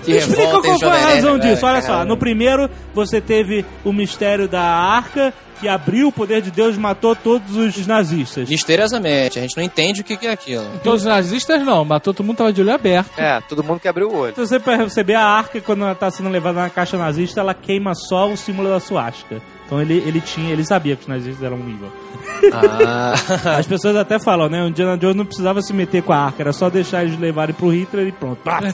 Que 0.04 0.12
Explica 0.12 0.60
qual 0.60 0.78
foi 0.78 0.88
a 0.88 0.98
razão 0.98 1.36
Nerd, 1.36 1.48
disso. 1.54 1.66
Olha 1.66 1.80
cara? 1.80 2.00
só, 2.00 2.04
no 2.04 2.16
primeiro 2.16 2.68
você 2.92 3.20
teve 3.20 3.64
o 3.84 3.92
mistério 3.92 4.48
da 4.48 4.62
arca 4.62 5.32
que 5.60 5.68
abriu 5.68 6.08
o 6.08 6.12
poder 6.12 6.42
de 6.42 6.50
Deus 6.50 6.76
e 6.76 6.78
matou 6.78 7.14
todos 7.14 7.56
os 7.56 7.86
nazistas. 7.86 8.48
Misteriosamente, 8.48 9.38
a 9.38 9.42
gente 9.42 9.56
não 9.56 9.62
entende 9.62 10.00
o 10.00 10.04
que 10.04 10.16
que 10.16 10.26
é 10.26 10.32
aquilo. 10.32 10.66
Todos 10.82 11.02
os 11.02 11.06
nazistas 11.06 11.62
não, 11.62 11.84
mas 11.84 12.02
todo 12.02 12.22
mundo 12.24 12.38
tava 12.38 12.52
de 12.52 12.60
olho 12.60 12.74
aberto. 12.74 13.18
É, 13.18 13.40
todo 13.40 13.62
mundo 13.62 13.80
que 13.80 13.88
abriu 13.88 14.08
o 14.08 14.16
olho. 14.16 14.34
Se 14.34 14.40
você 14.40 14.58
perceber, 14.58 15.14
a 15.14 15.24
arca, 15.24 15.60
quando 15.60 15.84
ela 15.84 15.94
tá 15.94 16.10
sendo 16.10 16.28
levada 16.28 16.60
na 16.60 16.70
caixa 16.70 16.98
nazista, 16.98 17.40
ela 17.40 17.54
queima 17.54 17.94
só 17.94 18.28
o 18.30 18.36
símbolo 18.36 18.68
da 18.68 18.80
suástica. 18.80 19.40
Então 19.66 19.80
ele, 19.80 19.94
ele 20.06 20.20
tinha, 20.20 20.52
ele 20.52 20.64
sabia 20.64 20.94
que 20.94 21.02
os 21.02 21.08
nazistas 21.08 21.42
eram 21.42 21.56
um 21.56 21.60
evil. 21.60 21.90
Ah, 22.52 23.14
As 23.58 23.66
pessoas 23.66 23.96
até 23.96 24.18
falam, 24.18 24.48
né? 24.48 24.62
O 24.62 24.68
Indiana 24.68 24.98
Jones 24.98 25.16
não 25.16 25.24
precisava 25.24 25.62
se 25.62 25.72
meter 25.72 26.02
com 26.02 26.12
a 26.12 26.18
arca, 26.18 26.42
era 26.42 26.52
só 26.52 26.68
deixar 26.68 27.04
eles 27.04 27.18
levarem 27.18 27.54
pro 27.54 27.70
Hitler 27.70 28.08
e 28.08 28.12
pronto. 28.12 28.38
Pá. 28.42 28.60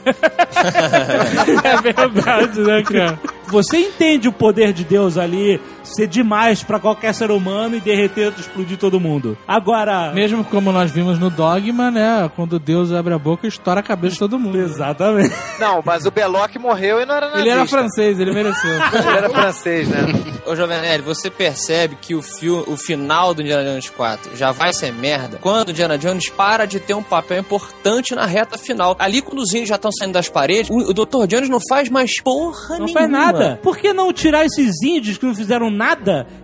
é 1.64 1.80
verdade, 1.80 2.60
né, 2.60 2.82
cara? 2.82 3.18
Você 3.46 3.78
entende 3.78 4.28
o 4.28 4.32
poder 4.32 4.72
de 4.72 4.84
Deus 4.84 5.16
ali 5.16 5.60
ser 5.94 6.06
demais 6.06 6.62
pra 6.62 6.78
qualquer 6.78 7.12
ser 7.14 7.30
humano 7.30 7.76
e 7.76 7.80
derreter, 7.80 8.32
explodir 8.38 8.78
todo 8.78 9.00
mundo. 9.00 9.36
Agora. 9.46 10.12
Mesmo 10.12 10.44
como 10.44 10.72
nós 10.72 10.90
vimos 10.90 11.18
no 11.18 11.30
Dogma, 11.30 11.90
né? 11.90 12.30
Quando 12.36 12.58
Deus 12.58 12.92
abre 12.92 13.14
a 13.14 13.18
boca, 13.18 13.46
estoura 13.46 13.80
a 13.80 13.82
cabeça 13.82 14.14
de 14.14 14.18
todo 14.18 14.38
mundo. 14.38 14.58
Exatamente. 14.58 15.34
Não, 15.58 15.82
mas 15.84 16.06
o 16.06 16.10
Belloc 16.10 16.54
morreu 16.56 17.00
e 17.00 17.06
não 17.06 17.14
era 17.14 17.26
nazista. 17.26 17.40
Ele 17.48 17.50
era 17.50 17.66
francês, 17.66 18.18
ele 18.20 18.32
mereceu. 18.32 18.70
Ele 19.00 19.16
era 19.16 19.30
francês, 19.30 19.88
né? 19.88 20.00
Ô 20.46 20.54
Jovem 20.56 20.80
Nerd, 20.80 21.02
você 21.04 21.30
percebe 21.30 21.96
que 22.00 22.14
o, 22.14 22.22
fio, 22.22 22.64
o 22.66 22.76
final 22.76 23.32
do 23.34 23.42
Indiana 23.42 23.64
Jones 23.64 23.88
4 23.90 24.36
já 24.36 24.52
vai 24.52 24.72
ser 24.72 24.92
merda 24.92 25.38
quando 25.40 25.68
o 25.68 25.70
Indiana 25.70 25.96
Jones 25.98 26.28
para 26.28 26.66
de 26.66 26.78
ter 26.80 26.94
um 26.94 27.02
papel 27.02 27.38
importante 27.38 28.14
na 28.14 28.26
reta 28.26 28.56
final. 28.58 28.96
Ali, 28.98 29.22
quando 29.22 29.40
os 29.40 29.50
índios 29.52 29.68
já 29.68 29.74
estão 29.76 29.90
saindo 29.92 30.12
das 30.12 30.28
paredes, 30.28 30.70
o, 30.70 30.90
o 30.90 30.94
Dr. 30.94 31.26
Jones 31.26 31.48
não 31.48 31.58
faz 31.68 31.88
mais 31.88 32.20
porra 32.20 32.78
Não 32.78 32.86
nenhuma. 32.86 32.92
faz 33.00 33.10
nada. 33.10 33.60
Por 33.62 33.76
que 33.76 33.92
não 33.92 34.12
tirar 34.12 34.44
esses 34.44 34.82
índios 34.82 35.18
que 35.18 35.26
não 35.26 35.34
fizeram 35.34 35.70
nada 35.70 35.79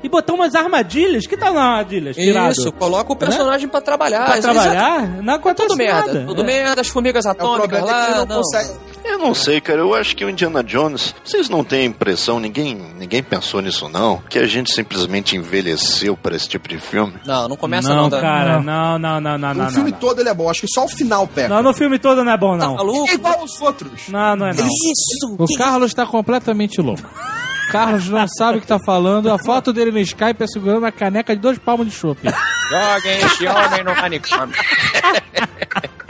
e 0.03 0.09
botar 0.09 0.33
umas 0.35 0.55
armadilhas? 0.55 1.27
Que 1.27 1.37
tal 1.37 1.53
nas 1.55 1.63
armadilhas? 1.63 2.17
Tirado? 2.17 2.53
Isso, 2.53 2.73
coloca 2.73 3.13
o 3.13 3.17
personagem 3.17 3.69
pra 3.69 3.81
trabalhar. 3.81 4.25
Pra 4.25 4.39
Exato. 4.39 4.55
trabalhar? 4.55 5.23
Não 5.23 5.35
acontece 5.35 5.69
Tudo 5.69 5.77
merda. 5.79 6.13
nada. 6.13 6.25
Tudo 6.27 6.43
É. 6.43 6.45
merda, 6.47 6.81
as 6.81 6.89
formigas 6.89 7.25
É, 7.25 7.29
o 7.29 7.33
atômicas 7.33 7.79
é 7.79 7.83
que 7.83 7.89
lá. 7.91 8.11
não, 8.11 8.27
não. 8.27 8.37
consegue. 8.37 8.71
Eu 9.05 9.19
não 9.19 9.33
sei, 9.35 9.61
cara. 9.61 9.79
Eu 9.79 9.95
acho 9.95 10.17
que 10.17 10.25
o 10.25 10.29
Indiana 10.31 10.65
Jones. 10.65 11.15
Vocês 11.25 11.49
não 11.49 11.63
têm 11.63 11.87
impressão, 11.87 12.41
ninguém, 12.41 12.75
ninguém 12.99 13.23
pensou 13.23 13.61
nisso, 13.63 13.89
não? 13.89 14.21
Que 14.29 14.37
a 14.37 14.47
gente 14.49 14.73
simplesmente 14.73 15.37
envelheceu 15.37 16.17
para 16.17 16.35
esse 16.35 16.49
tipo 16.49 16.69
de 16.69 16.77
filme? 16.79 17.15
Não, 17.25 17.49
não 17.49 17.57
começa 17.57 17.89
não. 17.89 18.03
Não, 18.03 18.11
tá- 18.11 18.21
cara, 18.21 18.61
não, 18.61 18.99
não, 18.99 19.21
não, 19.21 19.39
não, 19.39 19.51
o 19.53 19.55
não. 19.55 19.71
filme 19.71 19.93
não, 19.93 19.99
todo 19.99 20.19
ele 20.21 20.29
é 20.29 20.35
bom, 20.35 20.51
acho 20.51 20.63
que 20.63 20.67
só 20.75 20.85
o 20.85 20.89
final 20.89 21.25
peca. 21.29 21.49
Não, 21.49 21.63
no 21.63 21.73
filme 21.73 22.01
todo 22.01 22.25
não 22.25 22.33
é 22.33 22.37
bom, 22.37 22.59
Tá 22.59 22.67
não. 22.67 22.75
maluco? 22.75 23.09
É 23.09 23.15
igual 23.15 23.39
aos 23.41 23.61
outros. 23.61 24.09
Não, 24.09 24.35
não 24.35 24.47
é 24.49 24.55
não. 24.55 24.65
Isso! 24.67 25.37
O 25.39 25.57
Carlos 25.57 25.95
tá 25.95 26.05
completamente 26.05 26.81
louco. 26.81 27.03
Carlos 27.71 28.09
não 28.09 28.27
sabe 28.29 28.59
o 28.59 28.61
que 28.61 28.67
tá 28.67 28.79
falando. 28.85 29.31
A 29.31 29.39
foto 29.39 29.73
dele 29.73 29.91
no 29.91 29.99
Skype 29.99 30.43
é 30.43 30.47
segurando 30.47 30.87
a 30.87 30.93
caneca 30.93 31.35
de 31.35 31.43
dois 31.43 31.59
palmos 31.59 31.87
de 31.87 31.93
chope. 31.93 32.29
Joguem 32.71 33.19
este 33.19 33.47
homem 33.47 33.85
no 33.85 33.95
manicômio. 33.95 34.55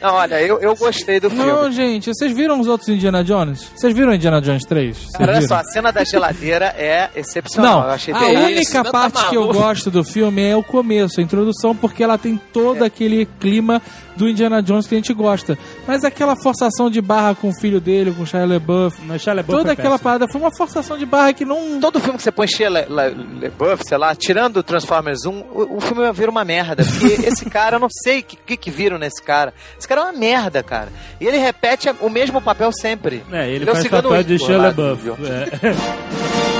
Não, 0.00 0.14
olha, 0.14 0.40
eu, 0.42 0.58
eu 0.60 0.76
gostei 0.76 1.18
do 1.18 1.30
Não, 1.30 1.44
filme. 1.44 1.72
gente, 1.72 2.12
vocês 2.14 2.32
viram 2.32 2.60
os 2.60 2.66
outros 2.68 2.88
Indiana 2.88 3.24
Jones? 3.24 3.70
Vocês 3.74 3.94
viram 3.94 4.12
Indiana 4.14 4.40
Jones 4.40 4.64
3? 4.64 4.96
Vocês 4.96 5.12
Cara, 5.12 5.32
olha 5.32 5.40
viram? 5.40 5.48
só, 5.48 5.54
a 5.60 5.64
cena 5.64 5.90
da 5.90 6.04
geladeira 6.04 6.66
é 6.76 7.08
excepcional. 7.16 7.80
Não, 7.80 7.86
eu 7.88 7.94
achei 7.94 8.12
a 8.14 8.18
bem- 8.18 8.32
isso, 8.34 8.44
única 8.76 8.84
tá 8.84 8.90
parte 8.90 9.28
que 9.30 9.36
eu 9.36 9.46
gosto 9.48 9.90
do 9.90 10.04
filme 10.04 10.42
é 10.42 10.54
o 10.56 10.62
começo, 10.62 11.18
a 11.18 11.22
introdução, 11.22 11.74
porque 11.74 12.02
ela 12.04 12.18
tem 12.18 12.36
todo 12.52 12.84
É. 12.84 12.86
aquele 12.86 13.26
clima 13.40 13.80
do 14.16 14.28
Indiana 14.28 14.62
Jones 14.62 14.86
que 14.86 14.94
a 14.94 14.98
gente 14.98 15.12
gosta. 15.14 15.58
Mas 15.86 16.04
aquela 16.04 16.34
forçação 16.36 16.90
de 16.90 17.00
barra 17.02 17.34
com 17.34 17.48
o 17.48 17.54
filho 17.60 17.80
dele, 17.80 18.12
com 18.12 18.22
o 18.22 18.26
Shia 18.26 18.46
LaBeouf, 18.46 19.00
No 19.02 19.18
Shia 19.18 19.34
LaBeouf 19.34 19.62
toda 19.62 19.72
aquela 19.72 19.90
péssimo. 19.98 20.04
parada 20.04 20.26
foi 20.30 20.40
uma 20.40 20.50
forçação 20.56 20.96
de 20.96 21.04
barra 21.06 21.32
que 21.32 21.44
não... 21.44 21.80
Todo 21.80 22.00
filme 22.00 22.16
que 22.16 22.22
você 22.22 22.32
põe 22.32 22.46
Shia 22.46 22.68
Le- 22.70 22.86
Le- 22.88 23.40
LaBeouf, 23.48 23.82
sei 23.86 23.98
lá, 23.98 24.14
tirando 24.14 24.58
o 24.58 24.62
Transformers 24.62 25.24
1, 25.26 25.30
o, 25.52 25.76
o 25.76 25.80
filme 25.80 26.10
vira 26.12 26.30
uma 26.30 26.44
merda. 26.44 26.82
Porque 26.84 27.14
esse 27.28 27.44
cara, 27.46 27.76
eu 27.76 27.80
não 27.80 27.88
sei 27.90 28.20
o 28.20 28.22
que, 28.22 28.36
que, 28.36 28.56
que 28.56 28.70
viram 28.70 28.96
nesse 28.98 29.22
cara. 29.22 29.52
Esse 29.86 29.88
cara 29.88 30.00
é 30.00 30.04
uma 30.04 30.12
merda, 30.12 30.64
cara. 30.64 30.88
E 31.20 31.24
ele 31.24 31.38
repete 31.38 31.88
o 32.00 32.10
mesmo 32.10 32.42
papel 32.42 32.72
sempre. 32.72 33.22
É, 33.30 33.48
ele 33.48 33.64
é 33.64 33.70
o 33.70 33.72
faz 33.72 33.84
Cigano 33.84 34.08
papel 34.08 34.24
de 34.24 34.36
Shia 34.36 34.58
LaBeouf. 34.58 35.10
É. 35.10 36.46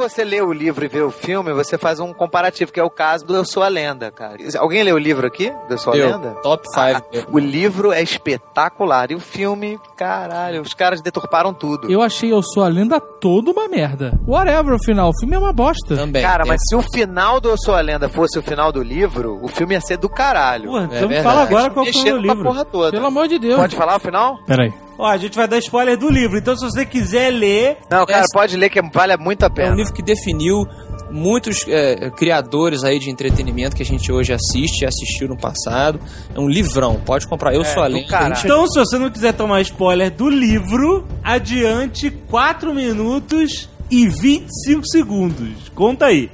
você 0.00 0.24
lê 0.24 0.40
o 0.42 0.52
livro 0.52 0.84
e 0.84 0.88
vê 0.88 1.00
o 1.00 1.10
filme, 1.10 1.52
você 1.52 1.76
faz 1.78 2.00
um 2.00 2.12
comparativo, 2.12 2.72
que 2.72 2.80
é 2.80 2.82
o 2.84 2.90
caso 2.90 3.24
do 3.26 3.34
Eu 3.36 3.44
Sou 3.44 3.62
a 3.62 3.68
Lenda, 3.68 4.10
cara. 4.10 4.36
Alguém 4.58 4.82
leu 4.82 4.96
o 4.96 4.98
livro 4.98 5.26
aqui? 5.26 5.50
Do 5.68 5.74
Eu 5.74 5.78
Sou 5.78 5.92
a 5.92 5.96
Eu, 5.96 6.10
Lenda? 6.10 6.30
top 6.42 6.64
5. 6.72 6.80
Ah, 6.80 7.02
o 7.30 7.38
livro 7.38 7.92
é 7.92 8.02
espetacular. 8.02 9.10
E 9.10 9.14
o 9.14 9.20
filme, 9.20 9.78
caralho, 9.96 10.62
os 10.62 10.74
caras 10.74 11.00
deturparam 11.00 11.52
tudo. 11.52 11.90
Eu 11.90 12.02
achei 12.02 12.32
Eu 12.32 12.42
Sou 12.42 12.62
a 12.62 12.68
Lenda 12.68 13.00
toda 13.00 13.50
uma 13.50 13.68
merda. 13.68 14.18
Whatever 14.26 14.74
o 14.74 14.82
final, 14.84 15.10
o 15.10 15.18
filme 15.20 15.36
é 15.36 15.38
uma 15.38 15.52
bosta. 15.52 15.96
Também. 15.96 16.22
Cara, 16.22 16.44
tem- 16.44 16.52
mas 16.52 16.60
se 16.68 16.74
o 16.74 16.82
final 16.82 17.40
do 17.40 17.50
Eu 17.50 17.56
Sou 17.58 17.74
a 17.74 17.80
Lenda 17.80 18.08
fosse 18.08 18.38
o 18.38 18.42
final 18.42 18.72
do 18.72 18.82
livro, 18.82 19.38
o 19.42 19.48
filme 19.48 19.74
ia 19.74 19.80
ser 19.80 19.96
do 19.96 20.08
caralho. 20.08 20.70
Pô, 20.70 20.78
então 20.80 21.08
verdade. 21.08 21.22
fala 21.22 21.42
agora 21.42 21.70
qual 21.70 21.84
foi 21.86 22.12
o 22.12 22.16
livro. 22.16 22.42
porra 22.44 22.64
toda. 22.64 22.90
Pelo 22.90 23.06
amor 23.06 23.28
de 23.28 23.38
Deus. 23.38 23.56
Pode 23.60 23.76
falar 23.76 23.96
o 23.96 24.00
final? 24.00 24.38
Peraí. 24.46 24.72
Ó, 24.98 25.06
a 25.06 25.16
gente 25.16 25.34
vai 25.34 25.48
dar 25.48 25.56
spoiler 25.58 25.96
do 25.96 26.10
livro, 26.10 26.36
então 26.36 26.54
se 26.54 26.62
você 26.62 26.84
quiser 26.84 27.30
ler, 27.30 27.78
Não, 27.90 28.04
cara, 28.04 28.18
Essa- 28.20 28.26
pode 28.34 28.54
ler 28.54 28.68
que 28.68 28.82
vale 28.92 29.16
muito 29.16 29.42
a 29.42 29.46
É 29.46 29.48
pena. 29.48 29.72
um 29.72 29.74
livro 29.76 29.89
que 29.92 30.02
definiu 30.02 30.66
muitos 31.10 31.66
é, 31.68 32.10
criadores 32.10 32.84
aí 32.84 32.98
de 32.98 33.10
entretenimento 33.10 33.76
que 33.76 33.82
a 33.82 33.86
gente 33.86 34.10
hoje 34.10 34.32
assiste 34.32 34.82
e 34.82 34.86
assistiu 34.86 35.28
no 35.28 35.36
passado. 35.36 36.00
É 36.34 36.38
um 36.38 36.48
livrão, 36.48 37.00
pode 37.04 37.26
comprar. 37.26 37.54
Eu 37.54 37.64
sou 37.64 37.82
a 37.82 37.86
lenda. 37.86 38.32
Então, 38.44 38.66
se 38.66 38.78
você 38.78 38.98
não 38.98 39.10
quiser 39.10 39.32
tomar 39.32 39.60
spoiler 39.62 40.10
do 40.10 40.28
livro, 40.28 41.06
adiante 41.22 42.10
4 42.10 42.72
minutos 42.74 43.68
e 43.90 44.08
25 44.08 44.86
segundos. 44.86 45.68
Conta 45.74 46.06
aí. 46.06 46.30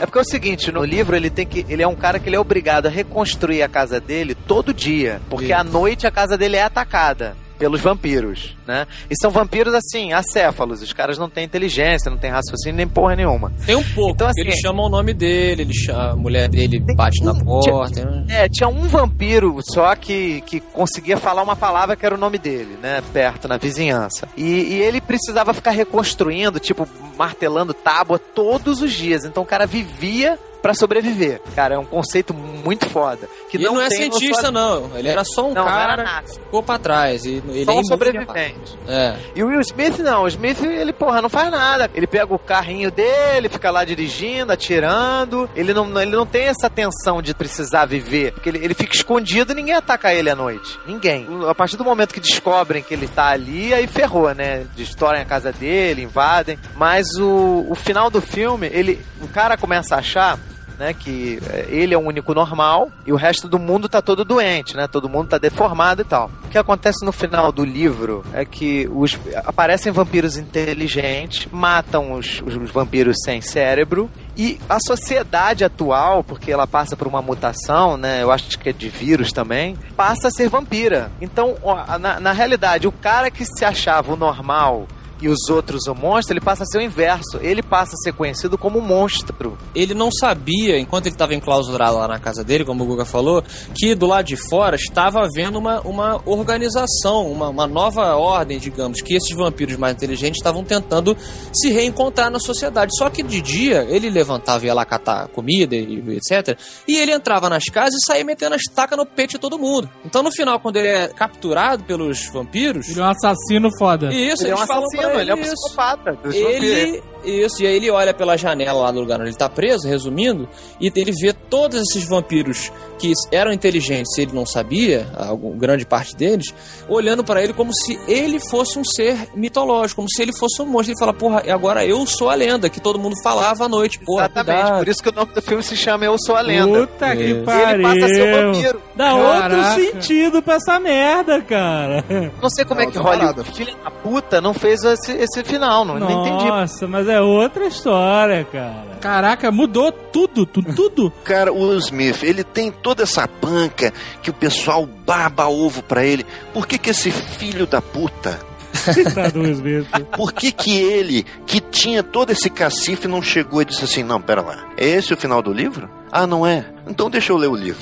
É 0.00 0.06
porque 0.06 0.18
é 0.18 0.22
o 0.22 0.24
seguinte, 0.24 0.72
no 0.72 0.82
livro 0.82 1.14
ele 1.14 1.30
tem 1.30 1.46
que. 1.46 1.64
Ele 1.68 1.82
é 1.82 1.86
um 1.86 1.94
cara 1.94 2.18
que 2.18 2.28
ele 2.28 2.36
é 2.36 2.40
obrigado 2.40 2.86
a 2.86 2.88
reconstruir 2.90 3.62
a 3.62 3.68
casa 3.68 4.00
dele 4.00 4.34
todo 4.34 4.74
dia. 4.74 5.20
Porque 5.28 5.52
à 5.52 5.62
noite 5.62 6.06
a 6.06 6.10
casa 6.10 6.36
dele 6.36 6.56
é 6.56 6.62
atacada 6.62 7.36
pelos 7.60 7.80
vampiros, 7.82 8.56
né? 8.66 8.86
E 9.10 9.14
são 9.20 9.30
vampiros 9.30 9.74
assim, 9.74 10.14
acéfalos. 10.14 10.80
Os 10.80 10.94
caras 10.94 11.18
não 11.18 11.28
têm 11.28 11.44
inteligência, 11.44 12.10
não 12.10 12.16
têm 12.16 12.30
raciocínio 12.30 12.74
nem 12.74 12.88
porra 12.88 13.14
nenhuma. 13.14 13.52
Tem 13.66 13.76
um 13.76 13.84
pouco. 13.94 14.12
Então, 14.12 14.26
assim- 14.26 14.40
eles 14.40 14.58
chamam 14.60 14.86
o 14.86 14.88
nome 14.88 15.12
dele, 15.12 15.62
ele 15.62 15.74
chama, 15.74 16.12
a 16.12 16.16
mulher 16.16 16.48
dele 16.48 16.80
bate 16.96 17.22
na 17.22 17.34
porta. 17.44 18.02
né? 18.04 18.24
É, 18.30 18.48
tinha 18.48 18.66
um 18.68 18.88
vampiro 18.88 19.58
só 19.62 19.94
que, 19.94 20.40
que 20.46 20.58
conseguia 20.58 21.18
falar 21.18 21.42
uma 21.42 21.54
palavra 21.54 21.94
que 21.94 22.06
era 22.06 22.14
o 22.14 22.18
nome 22.18 22.38
dele, 22.38 22.78
né? 22.82 23.02
Perto, 23.12 23.46
na 23.46 23.58
vizinhança. 23.58 24.26
E, 24.34 24.42
e 24.42 24.80
ele 24.80 25.00
precisava 25.02 25.52
ficar 25.52 25.72
reconstruindo, 25.72 26.58
tipo, 26.58 26.88
martelando 27.18 27.74
tábua 27.74 28.18
todos 28.18 28.80
os 28.80 28.90
dias. 28.92 29.24
Então 29.26 29.42
o 29.42 29.46
cara 29.46 29.66
vivia 29.66 30.38
pra 30.62 30.74
sobreviver. 30.74 31.40
Cara, 31.54 31.74
é 31.74 31.78
um 31.78 31.84
conceito 31.84 32.32
muito 32.34 32.88
foda. 32.88 33.28
Que 33.50 33.56
ele 33.56 33.64
não 33.64 33.80
é 33.80 33.88
tem 33.88 34.08
no 34.08 34.14
cientista, 34.16 34.42
sua- 34.42 34.50
não. 34.50 34.90
Ele 34.96 35.08
era 35.08 35.24
só 35.24 35.42
um 35.48 35.54
Não, 35.54 35.64
não 35.64 35.70
cara 35.70 35.96
nada. 36.02 36.22
que 36.26 36.34
ficou 36.34 36.62
pra 36.62 36.78
trás. 36.78 37.24
E 37.24 37.42
ele 37.48 37.64
Só 37.64 37.70
é 37.72 37.74
um 37.74 37.78
imune 37.78 37.86
sobrevivente. 37.88 38.78
É. 38.86 39.16
E 39.34 39.42
o 39.42 39.48
Will 39.48 39.60
Smith 39.60 39.98
não, 39.98 40.22
o 40.24 40.28
Smith 40.28 40.62
ele, 40.62 40.92
porra, 40.92 41.20
não 41.22 41.28
faz 41.28 41.50
nada. 41.50 41.90
Ele 41.94 42.06
pega 42.06 42.32
o 42.34 42.38
carrinho 42.38 42.90
dele, 42.90 43.48
fica 43.48 43.70
lá 43.70 43.84
dirigindo, 43.84 44.52
atirando. 44.52 45.48
Ele 45.54 45.72
não, 45.74 46.00
ele 46.00 46.10
não 46.12 46.26
tem 46.26 46.44
essa 46.46 46.68
tensão 46.70 47.20
de 47.22 47.34
precisar 47.34 47.86
viver. 47.86 48.32
Porque 48.32 48.48
ele, 48.48 48.58
ele 48.64 48.74
fica 48.74 48.94
escondido 48.94 49.52
e 49.52 49.54
ninguém 49.54 49.74
ataca 49.74 50.12
ele 50.12 50.30
à 50.30 50.36
noite. 50.36 50.78
Ninguém. 50.86 51.26
A 51.48 51.54
partir 51.54 51.76
do 51.76 51.84
momento 51.84 52.12
que 52.14 52.20
descobrem 52.20 52.82
que 52.82 52.94
ele 52.94 53.08
tá 53.08 53.28
ali, 53.28 53.72
aí 53.74 53.86
ferrou, 53.86 54.32
né? 54.34 54.66
Destroem 54.76 55.20
a 55.22 55.24
casa 55.24 55.52
dele, 55.52 56.02
invadem. 56.02 56.58
Mas 56.76 57.06
o, 57.18 57.66
o 57.68 57.74
final 57.74 58.10
do 58.10 58.20
filme, 58.20 58.68
ele. 58.72 59.00
O 59.22 59.28
cara 59.28 59.56
começa 59.56 59.94
a 59.94 59.98
achar 59.98 60.38
né, 60.80 60.94
que 60.94 61.38
é, 61.50 61.66
ele 61.68 61.92
é 61.94 61.98
o 61.98 62.00
único 62.00 62.32
normal 62.34 62.90
e 63.06 63.12
o 63.12 63.16
resto 63.16 63.46
do 63.46 63.58
mundo 63.58 63.86
tá 63.88 64.00
todo 64.00 64.24
doente, 64.24 64.74
né? 64.76 64.88
Todo 64.88 65.08
mundo 65.08 65.28
tá 65.28 65.36
deformado 65.38 66.00
e 66.00 66.04
tal. 66.04 66.30
O 66.44 66.48
que 66.48 66.56
acontece 66.58 67.04
no 67.04 67.12
final 67.12 67.52
do 67.52 67.64
livro 67.64 68.24
é 68.32 68.44
que 68.46 68.88
os, 68.92 69.16
aparecem 69.44 69.92
vampiros 69.92 70.36
inteligentes, 70.38 71.46
matam 71.52 72.12
os, 72.14 72.42
os- 72.46 72.56
os 72.56 72.70
vampiros 72.70 73.16
sem 73.24 73.40
cérebro 73.40 74.10
E 74.36 74.58
a 74.68 74.78
sociedade 74.80 75.64
atual, 75.64 76.24
porque 76.24 76.50
ela 76.50 76.66
passa 76.66 76.96
por 76.96 77.06
uma 77.06 77.20
mutação, 77.20 77.96
né? 77.98 78.22
Eu 78.22 78.30
acho 78.30 78.58
que 78.58 78.70
é 78.70 78.72
de 78.72 78.88
vírus 78.88 79.32
também, 79.32 79.76
passa 79.96 80.28
a 80.28 80.30
ser 80.30 80.48
vampira. 80.48 81.10
Então, 81.20 81.56
na, 82.00 82.18
na 82.18 82.32
realidade, 82.32 82.86
o 82.88 82.92
cara 82.92 83.30
que 83.30 83.44
se 83.44 83.64
achava 83.64 84.12
o 84.12 84.16
normal 84.16 84.86
e 85.20 85.28
os 85.28 85.48
outros 85.48 85.86
o 85.86 85.94
monstro, 85.94 86.32
ele 86.32 86.40
passa 86.40 86.62
a 86.62 86.66
ser 86.66 86.78
o 86.78 86.82
inverso. 86.82 87.38
Ele 87.40 87.62
passa 87.62 87.92
a 87.94 87.96
ser 88.02 88.12
conhecido 88.12 88.56
como 88.56 88.80
monstro. 88.80 89.56
Ele 89.74 89.94
não 89.94 90.10
sabia, 90.10 90.78
enquanto 90.78 91.06
ele 91.06 91.14
estava 91.14 91.34
enclausurado 91.34 91.98
lá 91.98 92.08
na 92.08 92.18
casa 92.18 92.42
dele, 92.42 92.64
como 92.64 92.84
o 92.84 92.86
Guga 92.86 93.04
falou, 93.04 93.42
que 93.74 93.94
do 93.94 94.06
lado 94.06 94.26
de 94.26 94.36
fora 94.36 94.76
estava 94.76 95.24
havendo 95.24 95.58
uma, 95.58 95.80
uma 95.80 96.20
organização, 96.24 97.30
uma, 97.30 97.48
uma 97.48 97.66
nova 97.66 98.16
ordem, 98.16 98.58
digamos, 98.58 99.00
que 99.00 99.14
esses 99.14 99.34
vampiros 99.36 99.76
mais 99.76 99.94
inteligentes 99.94 100.38
estavam 100.38 100.64
tentando 100.64 101.16
se 101.52 101.70
reencontrar 101.70 102.30
na 102.30 102.38
sociedade. 102.38 102.90
Só 102.96 103.10
que 103.10 103.22
de 103.22 103.40
dia 103.40 103.86
ele 103.88 104.08
levantava 104.08 104.64
e 104.64 104.68
ia 104.68 104.74
lá 104.74 104.84
catar 104.84 105.28
comida 105.28 105.74
e 105.74 106.16
etc. 106.16 106.58
E 106.86 106.96
ele 106.96 107.12
entrava 107.12 107.48
nas 107.48 107.64
casas 107.64 107.94
e 107.94 108.06
saía 108.06 108.24
metendo 108.24 108.54
as 108.54 108.62
tacas 108.74 108.96
no 108.96 109.06
peito 109.06 109.32
de 109.32 109.38
todo 109.38 109.58
mundo. 109.58 109.88
Então 110.04 110.22
no 110.22 110.32
final, 110.32 110.58
quando 110.60 110.76
ele 110.76 110.88
é 110.88 111.08
capturado 111.08 111.84
pelos 111.84 112.26
vampiros. 112.32 112.88
Ele 112.88 113.00
é 113.00 113.04
um 113.04 113.10
assassino 113.10 113.68
foda. 113.78 114.12
Isso, 114.12 114.44
Ele 114.44 114.52
é 114.52 114.54
um 114.54 114.58
eles 114.58 114.66
falam 114.66 114.84
assassino, 114.84 115.09
pra 115.10 115.20
ele 115.22 115.30
é 115.30 115.34
um 115.34 115.40
psicopata. 115.40 116.18
Ele. 116.24 117.02
Isso, 117.24 117.62
e 117.62 117.66
aí 117.66 117.76
ele 117.76 117.90
olha 117.90 118.12
pela 118.14 118.36
janela 118.36 118.80
lá 118.80 118.90
do 118.90 119.00
lugar 119.00 119.20
onde 119.20 119.30
ele 119.30 119.36
tá 119.36 119.48
preso, 119.48 119.86
resumindo, 119.88 120.48
e 120.80 120.90
ele 120.94 121.12
vê 121.12 121.32
todos 121.32 121.80
esses 121.80 122.08
vampiros 122.08 122.70
que 122.98 123.12
eram 123.32 123.50
inteligentes 123.52 124.16
e 124.18 124.22
ele 124.22 124.32
não 124.34 124.44
sabia, 124.44 125.08
algum, 125.16 125.56
grande 125.56 125.86
parte 125.86 126.14
deles, 126.14 126.54
olhando 126.86 127.24
pra 127.24 127.42
ele 127.42 127.52
como 127.54 127.72
se 127.74 127.98
ele 128.06 128.38
fosse 128.38 128.78
um 128.78 128.84
ser 128.84 129.16
mitológico, 129.34 129.96
como 129.96 130.08
se 130.10 130.20
ele 130.20 130.32
fosse 130.36 130.60
um 130.60 130.66
monstro. 130.66 130.92
Ele 130.92 130.98
fala, 130.98 131.14
porra, 131.14 131.42
agora 131.50 131.84
eu 131.84 132.04
sou 132.06 132.28
a 132.28 132.34
lenda, 132.34 132.68
que 132.68 132.78
todo 132.80 132.98
mundo 132.98 133.14
falava 133.22 133.64
à 133.64 133.68
noite, 133.68 133.98
porra. 134.04 134.24
Exatamente, 134.26 134.60
cuidado. 134.60 134.78
por 134.80 134.88
isso 134.88 135.02
que 135.02 135.08
o 135.08 135.12
nome 135.12 135.32
do 135.32 135.40
filme 135.42 135.62
se 135.62 135.76
chama 135.76 136.04
Eu 136.04 136.16
Sou 136.18 136.36
a 136.36 136.40
Lenda. 136.42 136.86
Puta 136.86 137.16
que 137.16 137.22
É. 137.22 137.28
E 137.30 137.34
pariu. 137.42 137.70
ele 137.74 137.82
passa 137.82 138.04
a 138.04 138.08
ser 138.08 138.34
um 138.34 138.52
vampiro. 138.52 138.82
Dá 138.94 139.04
Caraca. 139.14 139.56
outro 139.56 139.74
sentido 139.82 140.42
pra 140.42 140.54
essa 140.56 140.78
merda, 140.80 141.40
cara. 141.40 142.04
Não 142.42 142.50
sei 142.50 142.64
como 142.66 142.80
É 142.82 142.84
é, 142.84 142.90
que 142.90 142.98
Hollywood, 142.98 143.34
parada. 143.34 143.44
filha 143.44 143.74
da 143.82 143.90
puta, 143.90 144.40
não 144.42 144.52
fez 144.52 144.82
esse, 144.84 145.12
esse 145.12 145.42
final. 145.42 145.84
Não, 145.86 145.98
não 145.98 146.10
entendi. 146.26 146.44
Nossa, 146.48 146.86
mas 146.86 147.08
é 147.10 147.20
outra 147.20 147.66
história, 147.66 148.44
cara. 148.44 148.98
Caraca, 149.00 149.50
mudou 149.50 149.90
tudo, 149.90 150.44
tudo, 150.44 150.74
tudo. 150.74 151.12
Cara, 151.24 151.52
o 151.52 151.68
Will 151.68 151.78
Smith, 151.78 152.22
ele 152.22 152.44
tem 152.44 152.70
toda 152.70 153.02
essa 153.02 153.26
panca 153.26 153.92
que 154.22 154.30
o 154.30 154.34
pessoal 154.34 154.86
baba 154.86 155.46
ovo 155.48 155.82
pra 155.82 156.04
ele. 156.04 156.26
Por 156.52 156.66
que 156.66 156.78
que 156.78 156.90
esse 156.90 157.10
filho 157.10 157.66
da 157.66 157.80
puta, 157.80 158.38
por 160.16 160.32
que 160.32 160.52
que 160.52 160.78
ele, 160.78 161.24
que 161.46 161.60
tinha 161.60 162.02
todo 162.02 162.30
esse 162.30 162.48
cacife, 162.48 163.08
não 163.08 163.22
chegou 163.22 163.62
e 163.62 163.64
disse 163.64 163.84
assim, 163.84 164.02
não, 164.02 164.20
pera 164.20 164.42
lá, 164.42 164.68
é 164.76 164.86
esse 164.86 165.12
o 165.12 165.16
final 165.16 165.42
do 165.42 165.52
livro? 165.52 165.88
Ah, 166.12 166.26
não 166.26 166.46
é? 166.46 166.64
Então 166.90 167.08
deixa 167.08 167.32
eu 167.32 167.36
ler 167.36 167.48
o 167.48 167.54
livro. 167.54 167.80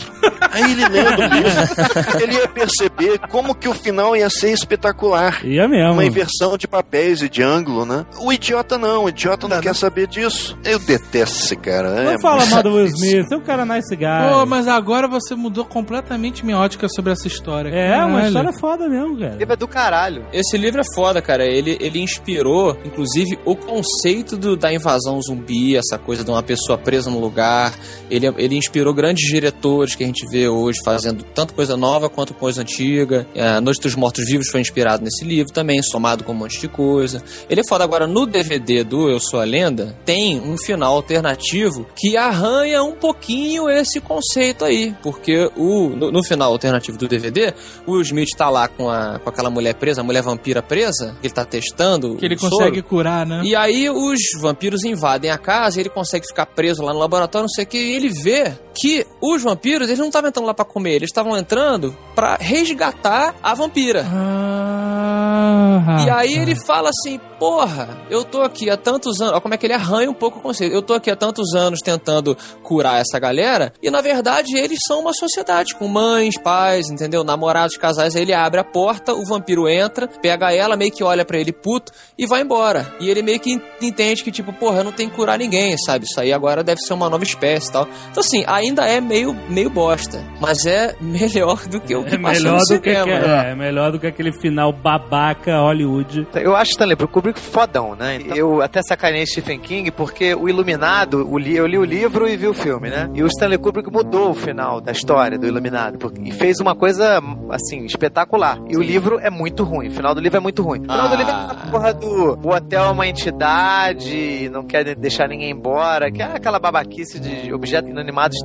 Aí 0.53 0.63
ele 0.73 0.89
lendo 0.89 1.19
o 1.19 1.35
livro, 1.35 1.51
ele 2.23 2.33
ia 2.35 2.49
perceber 2.49 3.19
como 3.31 3.55
que 3.55 3.69
o 3.69 3.75
final 3.75 4.17
ia 4.17 4.29
ser 4.31 4.51
espetacular. 4.53 5.45
Ia 5.45 5.67
mesmo. 5.69 5.93
Uma 5.95 6.05
inversão 6.05 6.57
de 6.57 6.69
papéis 6.69 7.23
e 7.23 7.29
de 7.29 7.43
ângulo, 7.43 7.85
né? 7.85 8.05
O 8.21 8.33
idiota 8.33 8.79
não, 8.79 9.05
o 9.05 9.09
idiota 9.09 9.49
não, 9.49 9.61
quer 9.61 9.75
saber 9.75 10.07
disso. 10.07 10.57
Eu 10.65 10.79
detesto 10.79 11.39
esse 11.45 11.57
cara. 11.57 12.05
Não 12.05 12.11
é 12.13 12.21
fala 12.21 12.45
mal 12.47 12.63
do 12.63 12.75
Will. 12.75 12.87
Smith, 12.87 13.27
é 13.33 13.37
um 13.37 13.41
cara 13.41 13.65
nice 13.65 13.95
guy. 13.95 14.07
Pô, 14.33 14.47
mas 14.47 14.67
agora 14.69 15.09
você 15.09 15.35
mudou 15.35 15.65
completamente 15.65 16.45
minha 16.45 16.59
ótica 16.59 16.89
sobre 16.89 17.13
essa 17.13 17.27
história. 17.27 17.69
É, 17.71 17.97
uma 17.99 18.07
Caralho. 18.09 18.27
história 18.27 18.53
foda 18.53 18.89
mesmo, 18.89 19.19
cara. 19.19 19.35
Ele 19.39 19.53
é 19.53 19.57
do 19.57 19.69
caralho. 19.69 20.25
Esse 20.33 20.57
livro 20.57 20.81
é 20.81 20.85
foda, 20.95 21.21
cara. 21.23 21.45
Ele, 21.45 21.77
ele 21.81 22.01
inspirou, 22.01 22.77
inclusive, 22.85 23.39
o 23.45 23.55
conceito 23.57 24.37
do- 24.37 24.57
da 24.57 24.73
invasão 24.73 25.21
zumbi, 25.23 25.77
essa 25.77 25.99
coisa 25.99 26.23
de 26.25 26.31
uma 26.31 26.43
pessoa 26.43 26.77
presa 26.79 27.11
no 27.11 27.19
lugar. 27.21 27.73
Ele, 28.11 28.27
ele 28.39 28.57
inspirou 28.57 28.93
grandes 28.99 29.31
diretores 29.31 29.95
que 29.95 30.03
a 30.03 30.07
gente 30.09 30.27
vê 30.29 30.49
hoje 30.49 30.81
fazendo 30.85 31.23
tanto 31.23 31.55
coisa 31.55 31.77
nova 31.77 32.09
quanto 32.09 32.35
coisa 32.35 32.63
antiga. 32.63 33.29
É, 33.33 33.61
Noite 33.61 33.81
dos 33.81 33.95
Mortos 33.95 34.27
Vivos 34.27 34.49
foi 34.51 34.61
inspirado 34.61 35.05
nesse 35.05 35.25
livro 35.25 35.53
também, 35.53 35.81
somado 35.85 36.25
com 36.25 36.33
um 36.33 36.35
monte 36.35 36.61
de 36.61 36.67
coisa. 36.67 37.23
Ele 37.49 37.61
é 37.61 37.69
foda. 37.69 37.85
Agora, 37.85 38.09
no 38.09 38.27
DVD 38.27 38.83
do 38.83 39.09
Eu 39.09 39.21
Sou 39.21 39.41
a 39.41 39.45
Lenda, 39.45 39.97
tem 40.05 40.41
um 40.41 40.59
final 40.59 40.95
alternativo 40.95 41.87
que 41.95 42.17
arranha 42.17 42.83
um 42.83 42.91
pouquinho 42.91 43.71
esse 43.71 44.01
conceito 44.01 44.65
aí. 44.65 44.93
Porque 45.01 45.49
o, 45.57 45.91
no, 45.91 46.11
no 46.11 46.25
final 46.25 46.51
alternativo 46.51 46.99
do 46.99 47.07
DVD, 47.07 47.55
o 47.87 47.93
Will 47.93 48.03
Smith 48.03 48.31
tá 48.37 48.51
lá 48.51 48.67
com, 48.67 48.91
a, 48.91 49.21
com 49.21 49.31
aquela 49.31 49.49
mulher 49.49 49.75
presa, 49.75 50.01
a 50.01 50.05
mulher 50.05 50.23
vampira 50.25 50.61
presa, 50.61 51.17
que 51.21 51.29
ele 51.29 51.35
tá 51.35 51.45
testando. 51.45 52.17
Que 52.17 52.25
ele 52.25 52.35
o 52.35 52.41
soro. 52.41 52.57
consegue 52.57 52.83
curar, 52.83 53.25
né? 53.25 53.43
E 53.45 53.55
aí 53.55 53.89
os 53.89 54.19
vampiros 54.41 54.83
invadem 54.83 55.31
a 55.31 55.39
casa, 55.39 55.79
ele 55.79 55.89
consegue 55.89 56.27
ficar 56.27 56.47
preso 56.47 56.83
lá 56.83 56.93
no 56.93 56.99
laboratório, 56.99 57.45
não 57.45 57.49
sei 57.49 57.63
o 57.63 57.69
que, 57.69 57.79
e 57.79 57.95
ele 57.95 58.09
vê 58.09 58.59
que 58.75 58.88
os 59.21 59.43
vampiros, 59.43 59.89
eles 59.89 59.99
não 59.99 60.07
estavam 60.09 60.29
entrando 60.29 60.47
lá 60.47 60.55
pra 60.55 60.65
comer, 60.65 60.95
eles 60.95 61.11
estavam 61.11 61.37
entrando 61.37 61.97
pra 62.15 62.37
resgatar 62.41 63.35
a 63.43 63.55
vampira. 63.55 64.05
Ah, 64.11 66.05
E 66.07 66.11
aí 66.11 66.33
ele 66.35 66.55
fala 66.57 66.91
assim, 66.91 67.19
porra, 67.39 67.89
eu 68.11 68.25
tô 68.25 68.43
aqui 68.43 68.69
há 68.71 68.77
tantos 68.77 69.21
anos. 69.21 69.33
Olha 69.33 69.41
como 69.41 69.55
é 69.55 69.57
que 69.57 69.67
ele 69.67 69.75
arranha 69.75 70.11
um 70.11 70.15
pouco 70.15 70.39
o 70.39 70.43
conceito. 70.43 70.75
Eu 70.75 70.83
tô 70.83 70.95
aqui 70.95 71.11
há 71.11 71.17
tantos 71.17 71.55
anos 71.55 71.81
tentando 71.81 72.37
curar 72.63 73.01
essa 73.01 73.19
galera, 73.19 73.73
e 73.83 73.91
na 73.91 74.01
verdade 74.01 74.57
eles 74.57 74.79
são 74.87 75.01
uma 75.01 75.13
sociedade, 75.13 75.75
com 75.75 75.87
mães, 75.89 76.37
pais, 76.39 76.89
entendeu? 76.91 77.23
Namorados, 77.25 77.77
casais. 77.77 78.17
Aí 78.17 78.23
ele 78.23 78.35
abre 78.35 78.61
a 78.61 78.65
porta, 78.65 79.15
o 79.15 79.25
vampiro 79.25 79.69
entra, 79.69 80.09
pega 80.09 80.53
ela, 80.53 80.77
meio 80.77 80.93
que 80.93 81.03
olha 81.05 81.25
pra 81.25 81.39
ele 81.39 81.53
puto 81.53 81.93
e 82.19 82.27
vai 82.27 82.43
embora. 82.43 82.95
E 83.01 83.09
ele 83.09 83.23
meio 83.23 83.39
que 83.41 83.53
en- 83.53 83.63
entende 83.81 84.23
que, 84.25 84.31
tipo, 84.33 84.53
porra, 84.53 84.79
eu 84.79 84.85
não 84.85 84.93
tenho 84.93 85.11
que 85.11 85.17
curar 85.17 85.39
ninguém, 85.39 85.77
sabe? 85.79 86.05
Isso 86.05 86.21
aí 86.21 86.33
agora 86.33 86.63
deve 86.65 86.81
ser 86.81 86.93
uma 86.95 87.09
nova 87.09 87.25
espécie 87.25 87.69
e 87.69 87.73
tal. 87.73 87.89
Então, 88.11 88.21
assim, 88.23 88.45
ainda 88.47 88.87
é 88.87 89.01
meio, 89.01 89.35
meio 89.49 89.71
bosta, 89.71 90.23
mas 90.41 90.65
é 90.67 90.95
melhor 91.01 91.67
do 91.69 91.81
que 91.81 91.95
o 91.95 92.05
que 92.05 92.15
É 92.15 92.19
passou 92.19 92.43
melhor, 92.45 92.59
no 92.61 92.65
do 92.77 92.81
que, 92.81 92.91
cinema. 92.91 93.21
que- 93.21 93.27
né? 93.29 93.47
é, 93.49 93.51
é 93.53 93.55
melhor 93.55 93.93
do 93.93 93.99
que 94.01 94.07
aquele 94.07 94.33
final 94.33 94.73
babaca 94.73 95.59
Hollywood. 95.61 96.27
Eu 96.35 96.55
acho 96.57 96.71
Stanley 96.73 96.97
Kubrick 96.97 97.28
fodão, 97.35 97.95
né? 97.95 98.19
Eu 98.35 98.61
até 98.63 98.81
sacanei 98.83 99.27
Stephen 99.27 99.59
King 99.59 99.91
porque 99.91 100.35
o 100.35 100.49
Iluminado, 100.49 101.27
o 101.31 101.39
li- 101.39 101.57
eu 101.57 101.67
li 101.67 101.79
o 101.79 101.85
livro 101.85 102.29
e 102.29 102.37
vi 102.37 102.47
o 102.47 102.55
filme, 102.55 102.89
né? 102.91 103.09
E 103.15 103.23
o 103.23 103.27
Stanley 103.27 103.59
Kubrick 103.59 103.91
mudou 103.93 104.31
o 104.31 104.35
final 104.35 104.81
da 104.81 104.93
história 104.93 105.39
do 105.39 105.47
Iluminado 105.47 105.99
porque- 105.99 106.21
e 106.23 106.33
fez 106.33 106.59
uma 106.61 106.75
coisa, 106.75 107.21
assim, 107.51 107.85
espetacular. 107.85 108.59
E 108.69 108.77
o 108.77 108.83
livro 108.83 109.19
é 109.21 109.31
muito 109.31 109.65
ruim, 109.65 109.89
o 109.89 109.93
final 109.93 110.15
do 110.15 110.21
livro 110.21 110.37
é 110.37 110.41
muito 110.41 110.63
ruim. 110.63 110.81
O 110.81 110.83
final 110.83 111.09
do 111.09 111.17
livro 111.17 111.33
é 111.33 111.35
Ah. 111.35 111.45
aquela 111.51 111.71
porra 111.71 111.95
do 111.95 112.39
o 112.43 112.51
hotel 112.55 112.85
é 112.85 112.91
uma 112.91 113.07
entidade, 113.07 114.49
não 114.51 114.65
quer 114.65 114.95
deixar 114.95 115.29
ninguém 115.29 115.51
embora, 115.51 116.11
que 116.11 116.23
é 116.23 116.25
aquela 116.27 116.59
babaquice 116.59 117.19
de 117.19 117.53
objetos 117.53 117.91
inanimados 117.91 118.37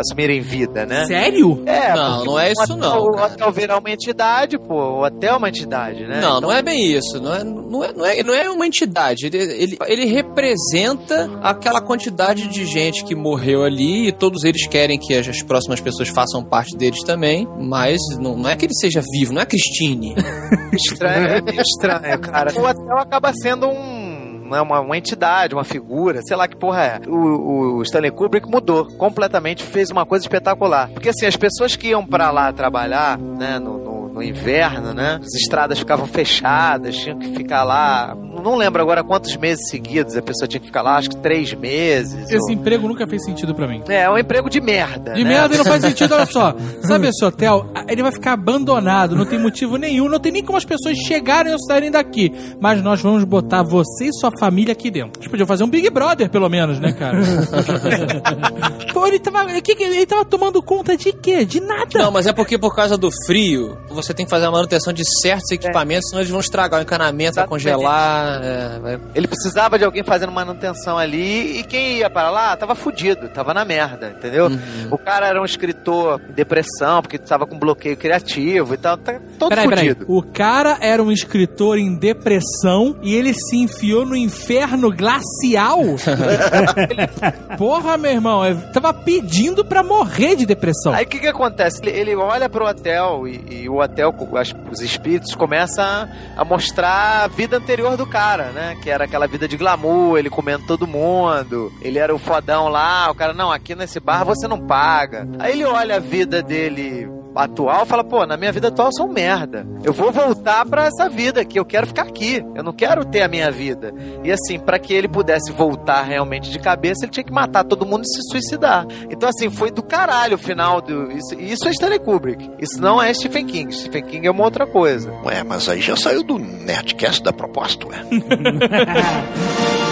assumirem 0.00 0.40
vida, 0.40 0.84
né? 0.86 1.04
Sério? 1.06 1.62
É, 1.66 1.94
Não, 1.94 2.24
não 2.24 2.38
é 2.38 2.48
o 2.48 2.52
isso 2.52 2.72
hotel- 2.72 2.76
não, 2.76 3.02
O 3.06 3.16
hotel 3.24 3.52
virar 3.52 3.78
uma 3.78 3.90
entidade, 3.90 4.58
pô. 4.58 4.74
O 4.74 5.04
hotel 5.04 5.34
é 5.34 5.36
uma 5.36 5.48
entidade, 5.48 6.04
né? 6.06 6.20
Não, 6.20 6.38
Então- 6.38 6.40
não 6.42 6.52
é 6.52 6.62
bem 6.62 6.92
isso. 6.92 7.20
Não 7.20 7.34
é, 7.34 7.44
não 7.44 7.84
é, 7.84 7.92
não 7.92 8.06
é, 8.06 8.22
não 8.26 8.34
é 8.34 8.50
uma 8.50 8.66
entidade. 8.66 9.26
Ele, 9.26 9.38
ele, 9.38 9.78
ele 9.86 10.04
representa 10.06 11.30
aquela 11.42 11.80
quantidade 11.80 12.48
de 12.48 12.64
gente 12.66 13.04
que 13.04 13.14
morreu 13.14 13.62
ali 13.62 14.08
e 14.08 14.12
todos 14.12 14.44
eles 14.44 14.66
querem 14.66 14.98
que 14.98 15.14
as, 15.14 15.28
as 15.28 15.42
próximas 15.42 15.80
pessoas 15.80 16.08
façam 16.08 16.44
parte 16.44 16.76
deles 16.76 17.02
também. 17.02 17.46
Mas 17.58 17.98
não, 18.20 18.36
não 18.36 18.50
é 18.50 18.56
que 18.56 18.66
ele 18.66 18.74
seja 18.74 19.00
vivo, 19.12 19.32
não 19.32 19.40
é 19.42 19.46
Christine. 19.46 20.14
Estranho, 20.72 21.26
é 21.48 21.62
estranho, 21.62 22.18
cara. 22.20 22.52
O 22.58 22.64
hotel 22.64 22.98
acaba 22.98 23.32
sendo 23.32 23.66
um. 23.68 24.48
né, 24.50 24.60
Uma, 24.60 24.80
uma 24.80 24.96
entidade, 24.98 25.54
uma 25.54 25.64
figura, 25.64 26.20
sei 26.22 26.36
lá 26.36 26.46
que 26.46 26.56
porra 26.56 26.82
é. 26.82 27.00
O, 27.08 27.78
o 27.78 27.82
Stanley 27.82 28.10
Kubrick 28.10 28.48
mudou 28.50 28.86
completamente, 28.96 29.62
fez 29.62 29.90
uma 29.90 30.04
coisa 30.04 30.24
espetacular. 30.24 30.90
Porque 30.90 31.08
assim, 31.08 31.26
as 31.26 31.36
pessoas 31.36 31.74
que 31.76 31.88
iam 31.88 32.04
pra 32.06 32.30
lá 32.30 32.52
trabalhar, 32.52 33.18
né, 33.18 33.58
no, 33.58 33.78
no- 33.78 33.95
no 34.12 34.22
inverno, 34.22 34.92
né, 34.94 35.20
as 35.22 35.34
estradas 35.34 35.78
ficavam 35.78 36.06
fechadas, 36.06 36.96
tinham 36.96 37.18
que 37.18 37.34
ficar 37.34 37.64
lá. 37.64 38.16
Não 38.42 38.54
lembro 38.54 38.80
agora 38.82 39.02
quantos 39.02 39.36
meses 39.36 39.68
seguidos 39.68 40.16
a 40.16 40.22
pessoa 40.22 40.46
tinha 40.46 40.60
que 40.60 40.66
ficar 40.66 40.82
lá, 40.82 40.96
acho 40.96 41.10
que 41.10 41.16
três 41.16 41.52
meses. 41.54 42.30
Esse 42.30 42.36
ou- 42.36 42.52
emprego 42.52 42.86
nunca 42.86 43.06
fez 43.06 43.24
sentido 43.24 43.54
pra 43.54 43.66
mim. 43.66 43.82
É, 43.88 44.02
é 44.02 44.10
um 44.10 44.18
emprego 44.18 44.48
de 44.50 44.60
merda. 44.60 45.12
De 45.14 45.24
né? 45.24 45.30
merda 45.30 45.54
e 45.54 45.58
não 45.58 45.64
faz 45.64 45.82
sentido, 45.82 46.14
olha 46.14 46.26
só. 46.26 46.54
Sabe 46.82 47.08
esse 47.08 47.24
hotel? 47.24 47.70
Ah, 47.74 47.84
Ele 47.88 48.02
vai 48.02 48.12
ficar 48.12 48.32
abandonado, 48.32 49.16
não 49.16 49.24
tem 49.26 49.38
motivo 49.38 49.76
nenhum, 49.76 50.08
não 50.08 50.18
tem 50.18 50.32
nem 50.32 50.44
como 50.44 50.58
as 50.58 50.64
pessoas 50.64 50.96
chegarem 50.98 51.52
ou 51.52 51.58
saírem 51.58 51.90
daqui. 51.90 52.32
Mas 52.60 52.82
nós 52.82 53.00
vamos 53.00 53.24
botar 53.24 53.62
você 53.62 54.06
e 54.06 54.12
sua 54.12 54.30
família 54.38 54.72
aqui 54.72 54.90
dentro. 54.90 55.20
Eles 55.20 55.28
podiam 55.30 55.46
fazer 55.46 55.64
um 55.64 55.68
Big 55.68 55.88
Brother, 55.90 56.30
pelo 56.30 56.48
menos, 56.48 56.78
né, 56.78 56.92
cara? 56.92 57.18
Pô, 58.92 59.06
ele 59.06 59.18
tava. 59.18 59.46
Ele 59.50 60.06
tava 60.06 60.24
tomando 60.24 60.62
conta 60.62 60.96
de 60.96 61.12
quê? 61.12 61.44
De 61.44 61.60
nada. 61.60 61.86
Não, 61.94 62.10
mas 62.10 62.26
é 62.26 62.32
porque 62.32 62.58
por 62.58 62.74
causa 62.74 62.96
do 62.96 63.10
frio, 63.26 63.76
você 63.96 64.14
tem 64.14 64.24
que 64.26 64.30
fazer 64.30 64.46
a 64.46 64.50
manutenção 64.50 64.92
de 64.92 65.02
certos 65.20 65.50
equipamentos, 65.50 66.08
senão 66.08 66.20
eles 66.20 66.30
vão 66.30 66.40
estragar 66.40 66.80
o 66.80 66.82
encanamento, 66.82 67.34
vai 67.36 67.46
congelar. 67.46 68.40
É, 68.42 68.78
vai- 68.78 69.00
Ele 69.14 69.26
precisava 69.26 69.78
de 69.78 69.84
alguém 69.84 70.02
fazendo 70.04 70.30
manutenção 70.32 70.96
ali 70.98 71.58
e 71.60 71.64
quem 71.64 71.98
ia 71.98 72.08
para 72.10 72.30
lá 72.30 72.56
tava 72.56 72.74
fudido, 72.74 73.28
tava 73.28 73.52
na 73.54 73.64
merda, 73.64 74.14
entendeu? 74.16 74.46
Uhum. 74.46 74.88
O 74.90 74.98
cara 74.98 75.26
era 75.26 75.40
um 75.40 75.44
escritor 75.44 76.20
em 76.28 76.32
depressão, 76.32 77.02
porque 77.02 77.18
tava 77.18 77.46
com 77.46 77.58
bloqueio 77.58 77.96
criativo 77.96 78.74
e 78.74 78.76
tal, 78.76 78.96
tá 78.96 79.18
todo 79.38 79.48
Peraí, 79.50 79.68
peraí. 79.68 79.88
fudido. 79.88 80.06
O 80.08 80.22
cara 80.22 80.78
era 80.80 81.02
um 81.02 81.10
escritor 81.10 81.78
em 81.78 81.94
depressão 81.96 82.96
e 83.02 83.14
ele 83.14 83.32
se 83.34 83.56
enfiou 83.56 84.04
no 84.06 84.14
inferno 84.16 84.90
glacial? 84.94 85.80
Porra, 87.58 87.96
meu 87.96 88.10
irmão, 88.10 88.44
eu 88.44 88.56
tava 88.72 88.92
pedindo 88.92 89.64
pra 89.64 89.82
morrer 89.82 90.36
de 90.36 90.46
depressão. 90.46 90.92
Aí 90.92 91.04
o 91.04 91.08
que 91.08 91.18
que 91.18 91.26
acontece? 91.26 91.80
Ele, 91.82 91.90
ele 91.90 92.16
olha 92.16 92.48
pro 92.48 92.66
hotel 92.66 93.26
e, 93.26 93.62
e 93.62 93.68
o 93.68 93.80
hotel, 93.86 94.12
com 94.12 94.36
as- 94.36 94.54
os 94.70 94.80
espíritos, 94.80 95.34
começam 95.34 95.84
a, 95.84 96.08
a 96.36 96.44
mostrar 96.44 97.24
a 97.24 97.26
vida 97.26 97.56
anterior 97.56 97.96
do 97.96 98.06
cara, 98.06 98.50
né? 98.50 98.76
Que 98.82 98.90
era 98.90 99.04
aquela 99.04 99.26
vida 99.26 99.48
de 99.48 99.56
glamour, 99.56 100.18
ele 100.18 100.28
comendo 100.30 100.66
todo 100.66 100.86
mundo, 100.86 101.72
ele 101.80 101.98
era 101.98 102.14
o 102.14 102.18
fodão 102.18 102.68
lá, 102.68 103.10
o 103.10 103.14
cara, 103.14 103.32
não, 103.32 103.50
aqui 103.50 103.74
nesse 103.74 103.98
bar 103.98 104.24
você 104.24 104.46
não 104.46 104.60
paga. 104.60 105.26
Aí 105.38 105.52
ele 105.52 105.64
olha 105.64 105.96
a 105.96 106.00
vida 106.00 106.42
dele 106.42 107.08
atual 107.36 107.86
fala, 107.86 108.04
pô, 108.04 108.26
na 108.26 108.36
minha 108.36 108.52
vida 108.52 108.68
atual 108.68 108.88
eu 108.88 108.92
sou 108.92 109.06
um 109.06 109.12
merda. 109.12 109.66
Eu 109.84 109.92
vou 109.92 110.10
voltar 110.12 110.64
pra 110.66 110.86
essa 110.86 111.08
vida 111.08 111.40
aqui, 111.40 111.58
eu 111.58 111.64
quero 111.64 111.86
ficar 111.86 112.02
aqui. 112.02 112.44
Eu 112.54 112.62
não 112.62 112.72
quero 112.72 113.04
ter 113.04 113.22
a 113.22 113.28
minha 113.28 113.50
vida. 113.50 113.92
E 114.24 114.32
assim, 114.32 114.58
pra 114.58 114.78
que 114.78 114.92
ele 114.92 115.08
pudesse 115.08 115.52
voltar 115.52 116.02
realmente 116.02 116.50
de 116.50 116.58
cabeça, 116.58 117.04
ele 117.04 117.12
tinha 117.12 117.24
que 117.24 117.32
matar 117.32 117.64
todo 117.64 117.86
mundo 117.86 118.02
e 118.02 118.08
se 118.08 118.20
suicidar. 118.30 118.86
Então 119.10 119.28
assim, 119.28 119.50
foi 119.50 119.70
do 119.70 119.82
caralho 119.82 120.36
o 120.36 120.38
final 120.38 120.80
do 120.80 121.12
isso, 121.12 121.34
isso 121.38 121.68
é 121.68 121.70
Stanley 121.70 121.98
Kubrick. 121.98 122.50
Isso 122.58 122.80
não 122.80 123.02
é 123.02 123.12
Stephen 123.12 123.46
King. 123.46 123.72
Stephen 123.72 124.02
King 124.04 124.26
é 124.26 124.30
uma 124.30 124.44
outra 124.44 124.66
coisa. 124.66 125.12
Ué, 125.24 125.42
mas 125.42 125.68
aí 125.68 125.80
já 125.80 125.96
saiu 125.96 126.22
do 126.22 126.38
Nerdcast 126.38 127.22
da 127.22 127.32
proposta, 127.32 127.86
ué. 127.86 127.96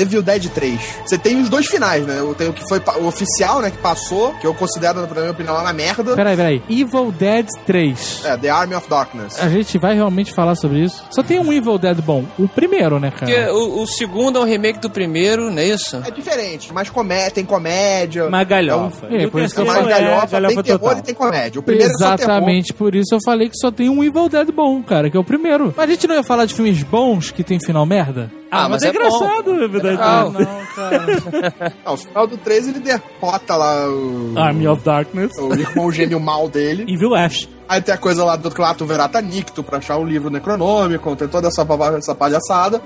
Evil 0.00 0.22
Dead 0.22 0.48
3. 0.50 0.80
Você 1.04 1.18
tem 1.18 1.40
os 1.40 1.48
dois 1.48 1.66
finais, 1.66 2.06
né? 2.06 2.18
Eu 2.18 2.34
tenho 2.34 2.50
o 2.50 2.52
que 2.52 2.66
foi 2.68 2.80
o 3.00 3.06
oficial, 3.06 3.60
né? 3.60 3.70
Que 3.70 3.78
passou, 3.78 4.32
que 4.34 4.46
eu 4.46 4.54
considero, 4.54 5.00
na 5.00 5.06
minha 5.20 5.30
opinião, 5.30 5.54
uma 5.56 5.72
merda. 5.72 6.14
Peraí, 6.14 6.36
peraí. 6.36 6.62
Evil 6.68 7.12
Dead 7.12 7.46
3. 7.66 8.22
É, 8.24 8.36
The 8.36 8.48
Army 8.50 8.74
of 8.74 8.88
Darkness. 8.88 9.38
A 9.40 9.48
gente 9.48 9.78
vai 9.78 9.94
realmente 9.94 10.32
falar 10.32 10.54
sobre 10.54 10.80
isso? 10.84 11.04
Só 11.10 11.22
tem 11.22 11.38
um 11.38 11.52
Evil 11.52 11.78
Dead 11.78 12.00
bom. 12.00 12.24
O 12.38 12.48
primeiro, 12.48 12.98
né, 13.00 13.10
Porque 13.10 13.32
cara? 13.34 13.54
o, 13.54 13.82
o 13.82 13.86
segundo 13.86 14.38
é 14.38 14.42
um 14.42 14.44
remake 14.44 14.78
do 14.80 14.90
primeiro, 14.90 15.50
não 15.50 15.58
é 15.58 15.66
isso? 15.66 15.96
É 16.06 16.10
diferente, 16.10 16.72
mas 16.72 16.88
comé 16.90 17.30
tem 17.30 17.44
comédia. 17.44 18.26
Uma 18.26 18.44
galhofa. 18.44 19.06
É, 19.10 19.26
por 19.26 19.40
isso 19.42 19.54
que 19.54 19.60
eu 19.60 19.64
É 19.70 19.74
falei, 19.74 19.92
é 19.94 20.00
galhofa, 20.00 20.40
tem 20.48 20.62
terror 20.62 20.78
total. 20.80 20.98
e 20.98 21.02
tem 21.02 21.14
comédia. 21.14 21.60
O 21.60 21.62
primeiro 21.62 21.90
é 21.90 21.92
só 21.94 22.16
terror. 22.16 22.30
Exatamente 22.32 22.72
por 22.72 22.94
isso 22.94 23.14
eu 23.14 23.18
falei 23.24 23.48
que 23.48 23.56
só 23.56 23.70
tem 23.70 23.88
um 23.88 24.02
Evil 24.04 24.28
Dead 24.28 24.50
bom, 24.52 24.82
cara, 24.82 25.10
que 25.10 25.16
é 25.16 25.20
o 25.20 25.24
primeiro. 25.24 25.74
Mas 25.76 25.88
a 25.88 25.92
gente 25.92 26.06
não 26.06 26.14
ia 26.14 26.22
falar 26.22 26.44
de 26.46 26.54
filmes 26.54 26.82
bons 26.82 27.30
que 27.30 27.42
tem 27.42 27.58
final 27.58 27.84
merda? 27.86 28.30
Ah, 28.50 28.64
Ah, 28.64 28.68
mas, 28.68 28.82
mas 28.82 28.82
é 28.82 28.88
é 28.88 28.92
bom. 28.92 28.98
engraçado, 28.98 29.54
na 29.54 29.66
verdade. 29.66 29.98
Ah, 30.00 30.24
não, 30.24 30.66
cara. 30.74 31.74
Não, 31.84 31.92
o 31.94 31.96
final 31.96 32.26
do 32.26 32.36
13 32.38 32.70
ele 32.70 32.80
derrota 32.80 33.56
lá 33.56 33.88
o, 33.90 34.34
Army 34.38 34.66
of 34.68 34.82
Darkness. 34.82 35.32
o 35.38 35.52
irmão 35.54 35.92
gêmeo 35.92 36.18
mal 36.20 36.48
dele. 36.48 36.84
Evil 36.92 37.14
Ash. 37.14 37.48
Aí 37.68 37.82
tem 37.82 37.94
a 37.94 37.98
coisa 37.98 38.24
lá 38.24 38.36
do 38.36 38.50
Clato 38.50 38.86
Verata 38.86 39.20
Nicto 39.20 39.62
pra 39.62 39.76
achar 39.78 39.98
o 39.98 40.04
livro 40.04 40.30
necronômico, 40.30 41.14
tem 41.16 41.28
toda 41.28 41.48
essa, 41.48 41.66
essa 41.98 42.14
palhaçada. 42.14 42.80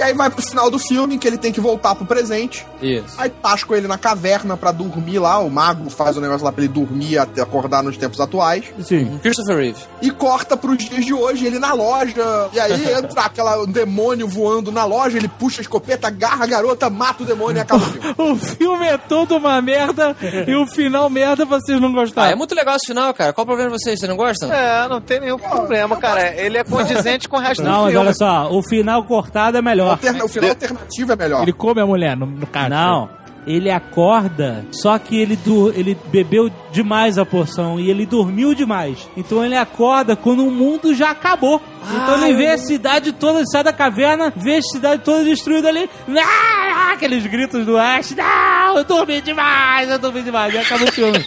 E 0.00 0.02
aí 0.02 0.14
vai 0.14 0.30
pro 0.30 0.40
final 0.42 0.70
do 0.70 0.78
filme, 0.78 1.18
que 1.18 1.28
ele 1.28 1.36
tem 1.36 1.52
que 1.52 1.60
voltar 1.60 1.94
pro 1.94 2.06
presente. 2.06 2.66
Isso. 2.80 3.14
Aí 3.18 3.28
tascam 3.28 3.76
ele 3.76 3.86
na 3.86 3.98
caverna 3.98 4.56
pra 4.56 4.72
dormir 4.72 5.18
lá. 5.18 5.38
O 5.40 5.50
mago 5.50 5.90
faz 5.90 6.16
o 6.16 6.22
negócio 6.22 6.42
lá 6.42 6.50
pra 6.50 6.64
ele 6.64 6.72
dormir 6.72 7.18
até 7.18 7.42
acordar 7.42 7.82
nos 7.82 7.98
tempos 7.98 8.18
atuais. 8.18 8.64
Sim. 8.82 9.18
Christopher 9.22 9.58
Reeve. 9.58 9.78
E 10.00 10.10
corta 10.10 10.56
pros 10.56 10.78
dias 10.78 11.04
de 11.04 11.12
hoje, 11.12 11.44
ele 11.46 11.58
na 11.58 11.74
loja. 11.74 12.48
E 12.54 12.58
aí 12.58 12.92
entra 12.96 13.20
aquela 13.22 13.60
um 13.62 13.66
demônio 13.66 14.26
voando 14.26 14.72
na 14.72 14.86
loja, 14.86 15.18
ele 15.18 15.28
puxa 15.28 15.60
a 15.60 15.62
escopeta, 15.62 16.06
agarra 16.08 16.44
a 16.44 16.46
garota, 16.46 16.88
mata 16.88 17.22
o 17.22 17.26
demônio 17.26 17.58
e 17.58 17.60
acaba 17.60 17.84
o 17.84 17.86
filme. 17.92 18.14
O 18.16 18.36
filme 18.36 18.86
é 18.86 18.96
todo 18.96 19.36
uma 19.36 19.60
merda 19.60 20.16
e 20.46 20.54
o 20.56 20.66
final 20.66 21.10
merda 21.10 21.44
vocês 21.44 21.78
não 21.78 21.90
Ah, 21.90 21.92
gostaram. 21.92 22.30
é 22.32 22.34
muito 22.34 22.54
legal 22.54 22.76
esse 22.76 22.86
final, 22.86 23.12
cara. 23.12 23.34
Qual 23.34 23.42
o 23.42 23.46
problema 23.46 23.70
de 23.76 23.82
vocês? 23.82 23.98
Vocês 24.00 24.08
não 24.08 24.16
gostam? 24.16 24.50
É, 24.50 24.88
não 24.88 25.00
tem 25.00 25.20
nenhum 25.20 25.38
problema, 25.38 25.94
cara. 25.98 26.34
Ele 26.40 26.56
é 26.56 26.64
condizente 26.64 27.28
com 27.28 27.36
o 27.36 27.40
resto 27.40 27.62
Não, 27.62 27.70
do 27.70 27.82
mas 27.82 27.92
filme. 27.92 28.06
olha 28.06 28.14
só, 28.14 28.50
o 28.50 28.62
final 28.62 29.04
cortado 29.04 29.58
é 29.58 29.62
melhor. 29.62 29.89
Alterna- 29.90 30.24
o 30.24 30.28
final 30.28 30.50
alternativo 30.50 31.12
é 31.12 31.16
melhor. 31.16 31.42
Ele 31.42 31.52
come 31.52 31.80
a 31.80 31.86
mulher 31.86 32.16
no, 32.16 32.26
no 32.26 32.46
caixa. 32.46 32.68
Não. 32.68 33.10
Ele 33.46 33.70
acorda, 33.70 34.64
só 34.70 34.98
que 34.98 35.16
ele, 35.16 35.38
ele 35.74 35.96
bebeu 36.06 36.50
demais 36.70 37.18
a 37.18 37.24
porção 37.24 37.80
e 37.80 37.90
ele 37.90 38.04
dormiu 38.06 38.54
demais. 38.54 39.08
Então 39.16 39.44
ele 39.44 39.56
acorda 39.56 40.14
quando 40.14 40.46
o 40.46 40.50
mundo 40.50 40.94
já 40.94 41.10
acabou. 41.10 41.60
Então 41.82 42.22
ele 42.22 42.36
vê 42.36 42.48
a 42.48 42.58
cidade 42.58 43.12
toda, 43.12 43.42
sai 43.46 43.64
da 43.64 43.72
caverna, 43.72 44.32
vê 44.36 44.56
a 44.56 44.62
cidade 44.62 45.02
toda 45.02 45.24
destruída 45.24 45.68
ali. 45.68 45.88
Ah, 46.08 46.92
aqueles 46.92 47.26
gritos 47.26 47.64
do 47.64 47.78
Ash. 47.78 48.14
Não, 48.14 48.76
eu 48.76 48.84
dormi 48.84 49.20
demais, 49.22 49.90
eu 49.90 49.98
dormi 49.98 50.22
demais. 50.22 50.52
E 50.52 50.58
acaba 50.58 50.84
o 50.84 50.92
filme. 50.92 51.24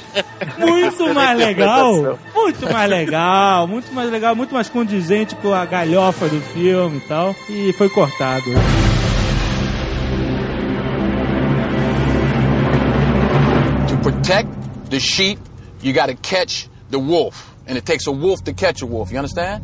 Muito 0.59 1.13
mais 1.13 1.37
legal. 1.37 2.19
Muito 2.35 2.71
mais 2.71 2.89
legal. 2.89 3.67
Muito 3.67 3.93
mais 3.93 4.11
legal, 4.11 4.35
muito 4.35 4.53
mais 4.53 4.69
condizente 4.69 5.35
com 5.35 5.53
a 5.53 5.65
galhofa 5.65 6.27
do 6.27 6.39
filme 6.53 6.97
e 6.97 7.07
tal. 7.07 7.35
E 7.49 7.73
foi 7.73 7.89
cortado. 7.89 8.45
Protect 14.03 14.49
the 14.91 14.99
sheep, 14.99 15.39
you 15.81 15.93
gotta 15.93 16.15
catch 16.15 16.67
the 16.89 16.99
wolf. 16.99 17.49
And 17.65 17.77
it 17.77 17.85
takes 17.85 18.07
a 18.07 18.11
wolf 18.11 18.43
to 18.43 18.53
catch 18.53 18.81
a 18.81 18.85
wolf. 18.85 19.11
You 19.11 19.17
understand? 19.17 19.63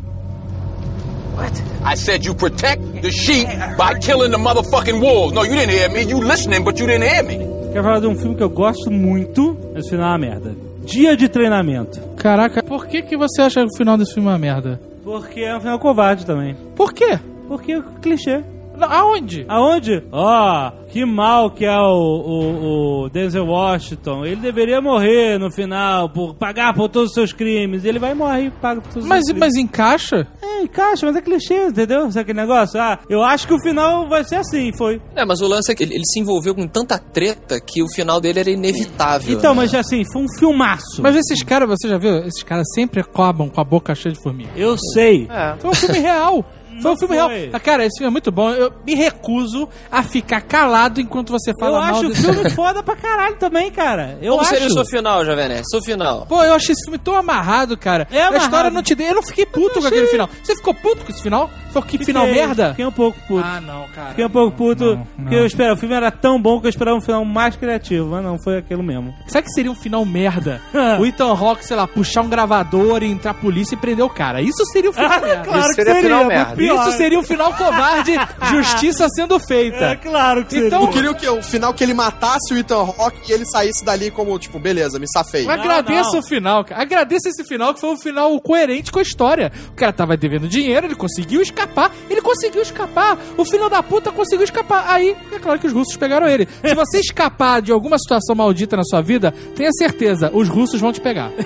What? 1.36 1.62
I 1.84 1.94
said 1.94 2.24
you 2.24 2.34
protect 2.34 2.82
the 3.02 3.10
sheep 3.10 3.46
by 3.76 3.98
killing 3.98 4.30
the 4.30 4.38
motherfucking 4.38 5.00
wolves. 5.00 5.34
No, 5.34 5.42
you 5.42 5.52
didn't 5.52 5.70
hear 5.70 5.88
me. 5.90 6.02
You 6.02 6.20
listening, 6.20 6.64
but 6.64 6.78
you 6.78 6.86
didn't 6.86 7.08
hear 7.08 7.22
me. 7.22 7.38
Quero 7.72 7.84
falar 7.84 8.00
de 8.00 8.06
um 8.08 8.16
filme 8.16 8.34
que 8.34 8.42
eu 8.42 8.50
gosto 8.50 8.90
muito, 8.90 9.56
mas 9.72 9.86
o 9.86 9.90
final 9.90 10.06
é 10.06 10.10
uma 10.10 10.18
merda. 10.18 10.56
Dia 10.84 11.16
de 11.16 11.28
treinamento. 11.28 12.00
Caraca, 12.16 12.62
por 12.62 12.86
que, 12.86 13.02
que 13.02 13.16
você 13.16 13.42
acha 13.42 13.60
que 13.60 13.66
o 13.66 13.76
final 13.76 13.96
desse 13.96 14.14
filme 14.14 14.28
é 14.28 14.32
uma 14.32 14.38
merda? 14.38 14.80
Porque 15.04 15.40
é 15.40 15.56
um 15.56 15.60
final 15.60 15.78
covarde 15.78 16.26
também. 16.26 16.56
Por 16.74 16.92
quê? 16.92 17.18
Porque 17.46 17.72
é 17.72 17.82
clichê. 18.02 18.42
Não, 18.80 18.90
Aonde? 18.90 19.44
Aonde? 19.46 20.02
Ó, 20.10 20.70
que 20.90 21.04
mal 21.04 21.50
que 21.50 21.66
é 21.66 21.76
o, 21.78 21.92
o, 21.92 23.04
o 23.04 23.08
Denzel 23.10 23.44
Washington. 23.44 24.24
Ele 24.24 24.36
deveria 24.36 24.80
morrer 24.80 25.38
no 25.38 25.50
final 25.52 26.08
por 26.08 26.34
pagar 26.34 26.72
por 26.72 26.88
todos 26.88 27.10
os 27.10 27.14
seus 27.14 27.32
crimes. 27.32 27.84
Ele 27.84 27.98
vai 27.98 28.14
morrer 28.14 28.44
e 28.46 28.50
paga 28.50 28.80
por 28.80 28.92
todos 28.92 29.06
Mas, 29.06 29.20
os 29.20 29.26
seus 29.26 29.38
mas 29.38 29.54
encaixa? 29.56 30.24
crimes. 30.24 30.42
É, 30.42 30.62
encaixa, 30.62 31.06
mas 31.06 31.16
é 31.16 31.20
clichê, 31.20 31.66
entendeu? 31.66 32.10
Sabe 32.10 32.20
aquele 32.20 32.40
negócio? 32.40 32.80
Ah, 32.80 32.98
eu 33.08 33.22
acho 33.22 33.46
que 33.46 33.52
o 33.52 33.60
final 33.60 34.08
vai 34.08 34.24
ser 34.24 34.36
assim, 34.36 34.72
foi. 34.72 35.00
É, 35.14 35.24
mas 35.26 35.40
o 35.42 35.46
lance 35.46 35.70
é 35.70 35.74
que 35.74 35.82
ele, 35.82 35.94
ele 35.94 36.06
se 36.06 36.18
envolveu 36.18 36.54
com 36.54 36.66
tanta 36.66 36.98
treta 36.98 37.60
que 37.60 37.82
o 37.82 37.88
final 37.94 38.18
dele 38.18 38.40
era 38.40 38.50
inevitável. 38.50 39.36
Então, 39.36 39.54
né? 39.54 39.58
mas 39.62 39.74
assim, 39.74 40.02
foi 40.10 40.22
um 40.22 40.38
filmaço. 40.38 41.02
Mas 41.02 41.16
esses 41.16 41.42
caras, 41.42 41.68
você 41.68 41.86
já 41.86 41.98
viu? 41.98 42.18
Esses 42.20 42.42
caras 42.42 42.66
sempre 42.74 43.00
acabam 43.00 43.50
com 43.50 43.60
a 43.60 43.64
boca 43.64 43.94
cheia 43.94 44.14
de 44.14 44.22
formiga. 44.22 44.50
Eu 44.56 44.76
sei. 44.94 45.28
É. 45.30 45.56
Foi 45.58 45.70
um 45.70 45.74
filme 45.74 45.98
real. 45.98 46.44
Foi 46.80 46.90
um 46.90 46.94
Não 46.94 46.98
filme 46.98 47.16
foi. 47.16 47.36
real. 47.38 47.50
Ah, 47.52 47.60
Cara, 47.60 47.84
esse 47.84 47.98
filme 47.98 48.08
é 48.08 48.10
muito 48.10 48.30
bom. 48.32 48.50
Eu 48.50 48.72
me 48.86 48.94
recuso 48.94 49.68
a 49.90 50.02
ficar 50.02 50.40
calado 50.40 51.00
enquanto 51.00 51.30
você 51.30 51.50
Eu 51.50 51.54
fala 51.58 51.80
mal 51.80 51.90
acho 51.96 52.08
o 52.08 52.14
filme 52.14 52.50
foda 52.50 52.82
pra 52.82 52.96
caralho 52.96 53.36
também, 53.36 53.70
cara. 53.70 54.18
Eu 54.22 54.30
Como 54.32 54.42
acho. 54.42 54.50
seria 54.50 54.66
o 54.68 54.72
seu 54.72 54.84
final, 54.84 55.22
Nerd? 55.24 55.62
Seu 55.70 55.82
final. 55.82 56.26
Pô, 56.26 56.42
eu 56.42 56.54
achei 56.54 56.72
esse 56.72 56.82
filme 56.84 56.98
tão 56.98 57.14
amarrado, 57.14 57.76
cara. 57.76 58.06
É 58.10 58.20
A 58.22 58.28
amarrado. 58.28 58.44
história 58.44 58.70
não 58.70 58.82
te 58.82 58.94
deu. 58.94 59.06
Eu 59.08 59.14
não 59.16 59.22
fiquei 59.22 59.46
puto 59.46 59.80
com 59.80 59.86
aquele 59.86 60.06
final. 60.06 60.28
Você 60.42 60.54
ficou 60.56 60.74
puto 60.74 61.04
com 61.04 61.12
esse 61.12 61.22
final? 61.22 61.50
Foi 61.72 61.82
que 61.82 61.98
final 62.04 62.26
merda? 62.26 62.70
Fiquei 62.70 62.84
um 62.84 62.90
pouco 62.90 63.16
puto. 63.28 63.44
Ah, 63.46 63.60
não, 63.60 63.86
cara. 63.94 64.08
Fiquei 64.10 64.24
um 64.24 64.30
pouco 64.30 64.56
puto, 64.56 64.84
Não, 64.84 64.96
não. 64.96 65.06
porque 65.18 65.34
eu 65.36 65.46
esperava, 65.46 65.74
o 65.74 65.76
filme 65.78 65.94
era 65.94 66.10
tão 66.10 66.40
bom 66.40 66.60
que 66.60 66.66
eu 66.66 66.70
esperava 66.70 66.96
um 66.96 67.00
final 67.00 67.24
mais 67.24 67.54
criativo, 67.54 68.08
mas 68.08 68.24
não, 68.24 68.36
foi 68.42 68.58
aquilo 68.58 68.82
mesmo. 68.82 69.14
Sabe 69.28 69.46
que 69.46 69.52
seria 69.52 69.70
um 69.70 69.74
final 69.76 70.04
merda? 70.04 70.60
o 70.98 71.06
Ethan 71.06 71.32
Rock, 71.32 71.64
sei 71.64 71.76
lá, 71.76 71.86
puxar 71.86 72.22
um 72.22 72.28
gravador 72.28 73.04
e 73.04 73.06
entrar 73.10 73.30
a 73.30 73.34
polícia 73.34 73.76
e 73.76 73.78
prender 73.78 74.04
o 74.04 74.10
cara. 74.10 74.40
Isso 74.42 74.64
seria 74.72 74.90
um 74.90 74.92
final 74.94 75.20
merda. 75.20 75.44
claro 75.44 75.60
Isso 75.60 75.74
seria 75.74 75.94
final 75.96 76.24
merda. 76.24 76.56
Isso 76.76 76.92
seria 76.96 77.18
um 77.18 77.22
final 77.22 77.52
covarde, 77.54 78.12
justiça 78.50 79.06
sendo 79.08 79.38
feita. 79.38 79.84
É 79.84 79.96
claro 79.96 80.44
que 80.44 80.58
Então- 80.58 80.82
Eu 80.82 80.88
queria 80.88 81.10
o 81.10 81.14
quê? 81.14 81.28
O 81.28 81.42
final 81.42 81.72
que 81.74 81.82
ele 81.84 81.94
matasse 81.94 82.52
o 82.52 82.56
Ethan 82.58 82.82
Rock 82.82 83.16
e 83.28 83.32
ele 83.32 83.44
saísse 83.46 83.84
dali 83.84 84.10
como, 84.10 84.38
tipo, 84.38 84.58
beleza, 84.58 84.98
me 84.98 85.06
safei. 85.08 85.48
Agradeça 85.48 86.18
o 86.18 86.22
final, 86.22 86.64
cara. 86.64 86.82
Agradeça 86.82 87.28
esse 87.28 87.44
final, 87.44 87.74
que 87.74 87.80
foi 87.80 87.90
um 87.90 87.98
final 87.98 88.40
coerente 88.40 88.90
com 88.92 88.98
a 88.98 89.02
história. 89.02 89.52
O 89.70 89.72
cara 89.74 89.92
tava 89.92 90.16
devendo 90.16 90.48
dinheiro, 90.48 90.86
ele 90.86 90.94
conseguiu 90.94 91.40
escapar. 91.40 91.90
Ele 92.08 92.20
conseguiu 92.20 92.62
escapar. 92.62 93.18
O 93.36 93.44
filho 93.44 93.68
da 93.68 93.82
puta 93.82 94.10
conseguiu 94.12 94.44
escapar. 94.44 94.84
Aí, 94.88 95.16
é 95.32 95.38
claro 95.38 95.58
que 95.58 95.66
os 95.66 95.72
russos 95.72 95.96
pegaram 95.96 96.26
ele. 96.28 96.48
Se 96.64 96.74
você 96.74 96.98
escapar 97.00 97.62
de 97.62 97.72
alguma 97.72 97.98
situação 97.98 98.34
maldita 98.34 98.76
na 98.76 98.84
sua 98.84 99.00
vida, 99.00 99.32
tenha 99.54 99.70
certeza, 99.72 100.30
os 100.34 100.48
russos 100.48 100.80
vão 100.80 100.92
te 100.92 101.00
pegar. 101.00 101.30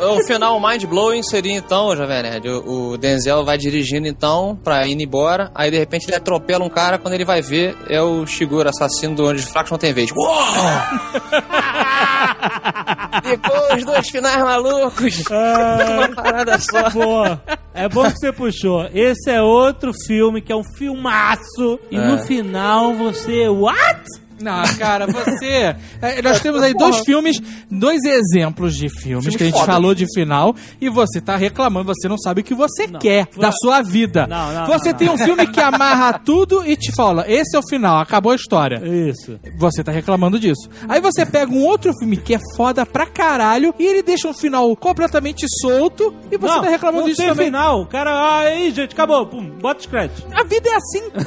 o 0.00 0.24
final 0.26 0.60
mind-blowing 0.60 1.22
seria 1.22 1.54
então, 1.56 1.94
Jovem 1.96 2.22
Nerd, 2.22 2.48
o 2.48 2.96
Denzel 2.96 3.44
vai 3.44 3.56
dirigindo 3.56 4.06
então 4.08 4.43
pra 4.52 4.84
ir 4.86 5.00
embora, 5.00 5.50
aí 5.54 5.70
de 5.70 5.78
repente 5.78 6.06
ele 6.08 6.16
atropela 6.16 6.64
um 6.64 6.68
cara, 6.68 6.98
quando 6.98 7.14
ele 7.14 7.24
vai 7.24 7.40
ver 7.40 7.76
é 7.88 8.02
o 8.02 8.26
Shiguro, 8.26 8.68
assassino 8.68 9.14
do 9.14 9.28
Onde 9.28 9.38
os 9.40 9.48
Fracos 9.48 9.70
Não 9.70 9.78
Tem 9.78 9.92
Vez. 9.92 10.10
Uou! 10.10 10.26
Depois, 13.22 13.84
dois 13.84 14.08
finais 14.08 14.42
malucos. 14.42 15.22
Uma 15.30 16.08
parada 16.14 16.58
só. 16.58 16.90
Boa. 16.90 17.40
É 17.72 17.88
bom 17.88 18.04
que 18.10 18.18
você 18.18 18.32
puxou. 18.32 18.88
Esse 18.92 19.30
é 19.30 19.40
outro 19.40 19.92
filme 20.06 20.40
que 20.40 20.52
é 20.52 20.56
um 20.56 20.64
filmaço. 20.64 21.78
E 21.90 21.96
É. 21.96 22.00
no 22.00 22.18
final 22.18 22.92
você. 22.94 23.48
What? 23.48 24.02
Não, 24.44 24.62
cara, 24.76 25.06
você. 25.06 25.74
é, 26.02 26.22
nós 26.22 26.40
temos 26.42 26.62
aí 26.62 26.74
dois 26.74 27.00
filmes, 27.00 27.40
dois 27.70 28.02
exemplos 28.04 28.76
de 28.76 28.88
filmes 28.88 29.24
Filme 29.24 29.38
que 29.38 29.42
a 29.42 29.46
gente 29.46 29.58
foda. 29.58 29.72
falou 29.72 29.94
de 29.94 30.06
final 30.12 30.54
e 30.80 30.88
você 30.88 31.20
tá 31.20 31.36
reclamando, 31.36 31.92
você 31.94 32.08
não 32.08 32.18
sabe 32.18 32.42
o 32.42 32.44
que 32.44 32.54
você 32.54 32.86
quer 32.88 33.26
da 33.36 33.50
sua 33.52 33.80
vida. 33.82 34.26
Não, 34.26 34.52
não, 34.52 34.66
você 34.66 34.90
não, 34.90 34.98
tem 34.98 35.06
não. 35.08 35.14
um 35.14 35.18
filme 35.18 35.46
que 35.46 35.60
amarra 35.60 36.18
tudo 36.24 36.62
e 36.66 36.76
te 36.76 36.92
fala: 36.92 37.24
esse 37.26 37.56
é 37.56 37.58
o 37.58 37.62
final, 37.68 37.98
acabou 37.98 38.32
a 38.32 38.36
história. 38.36 38.82
Isso. 38.84 39.40
Você 39.58 39.82
tá 39.82 39.90
reclamando 39.90 40.38
disso. 40.38 40.68
Aí 40.88 41.00
você 41.00 41.24
pega 41.24 41.50
um 41.50 41.64
outro 41.64 41.92
filme 41.98 42.16
que 42.16 42.34
é 42.34 42.38
foda 42.56 42.84
pra 42.84 43.06
caralho 43.06 43.74
e 43.78 43.86
ele 43.86 44.02
deixa 44.02 44.28
um 44.28 44.34
final 44.34 44.74
completamente 44.76 45.46
solto 45.60 46.14
e 46.30 46.36
você 46.36 46.54
não, 46.54 46.62
tá 46.62 46.68
reclamando 46.68 47.00
não 47.02 47.08
disso 47.08 47.22
tem 47.22 47.30
também. 47.30 47.46
final. 47.46 47.80
O 47.82 47.86
cara, 47.86 48.10
ah, 48.10 48.38
aí, 48.40 48.70
gente, 48.70 48.92
acabou. 48.92 49.26
Pum, 49.26 49.48
bota 49.60 49.80
os 49.80 49.86
créditos. 49.86 50.24
A 50.32 50.44
vida 50.44 50.68
é 50.68 50.76
assim. 50.76 51.02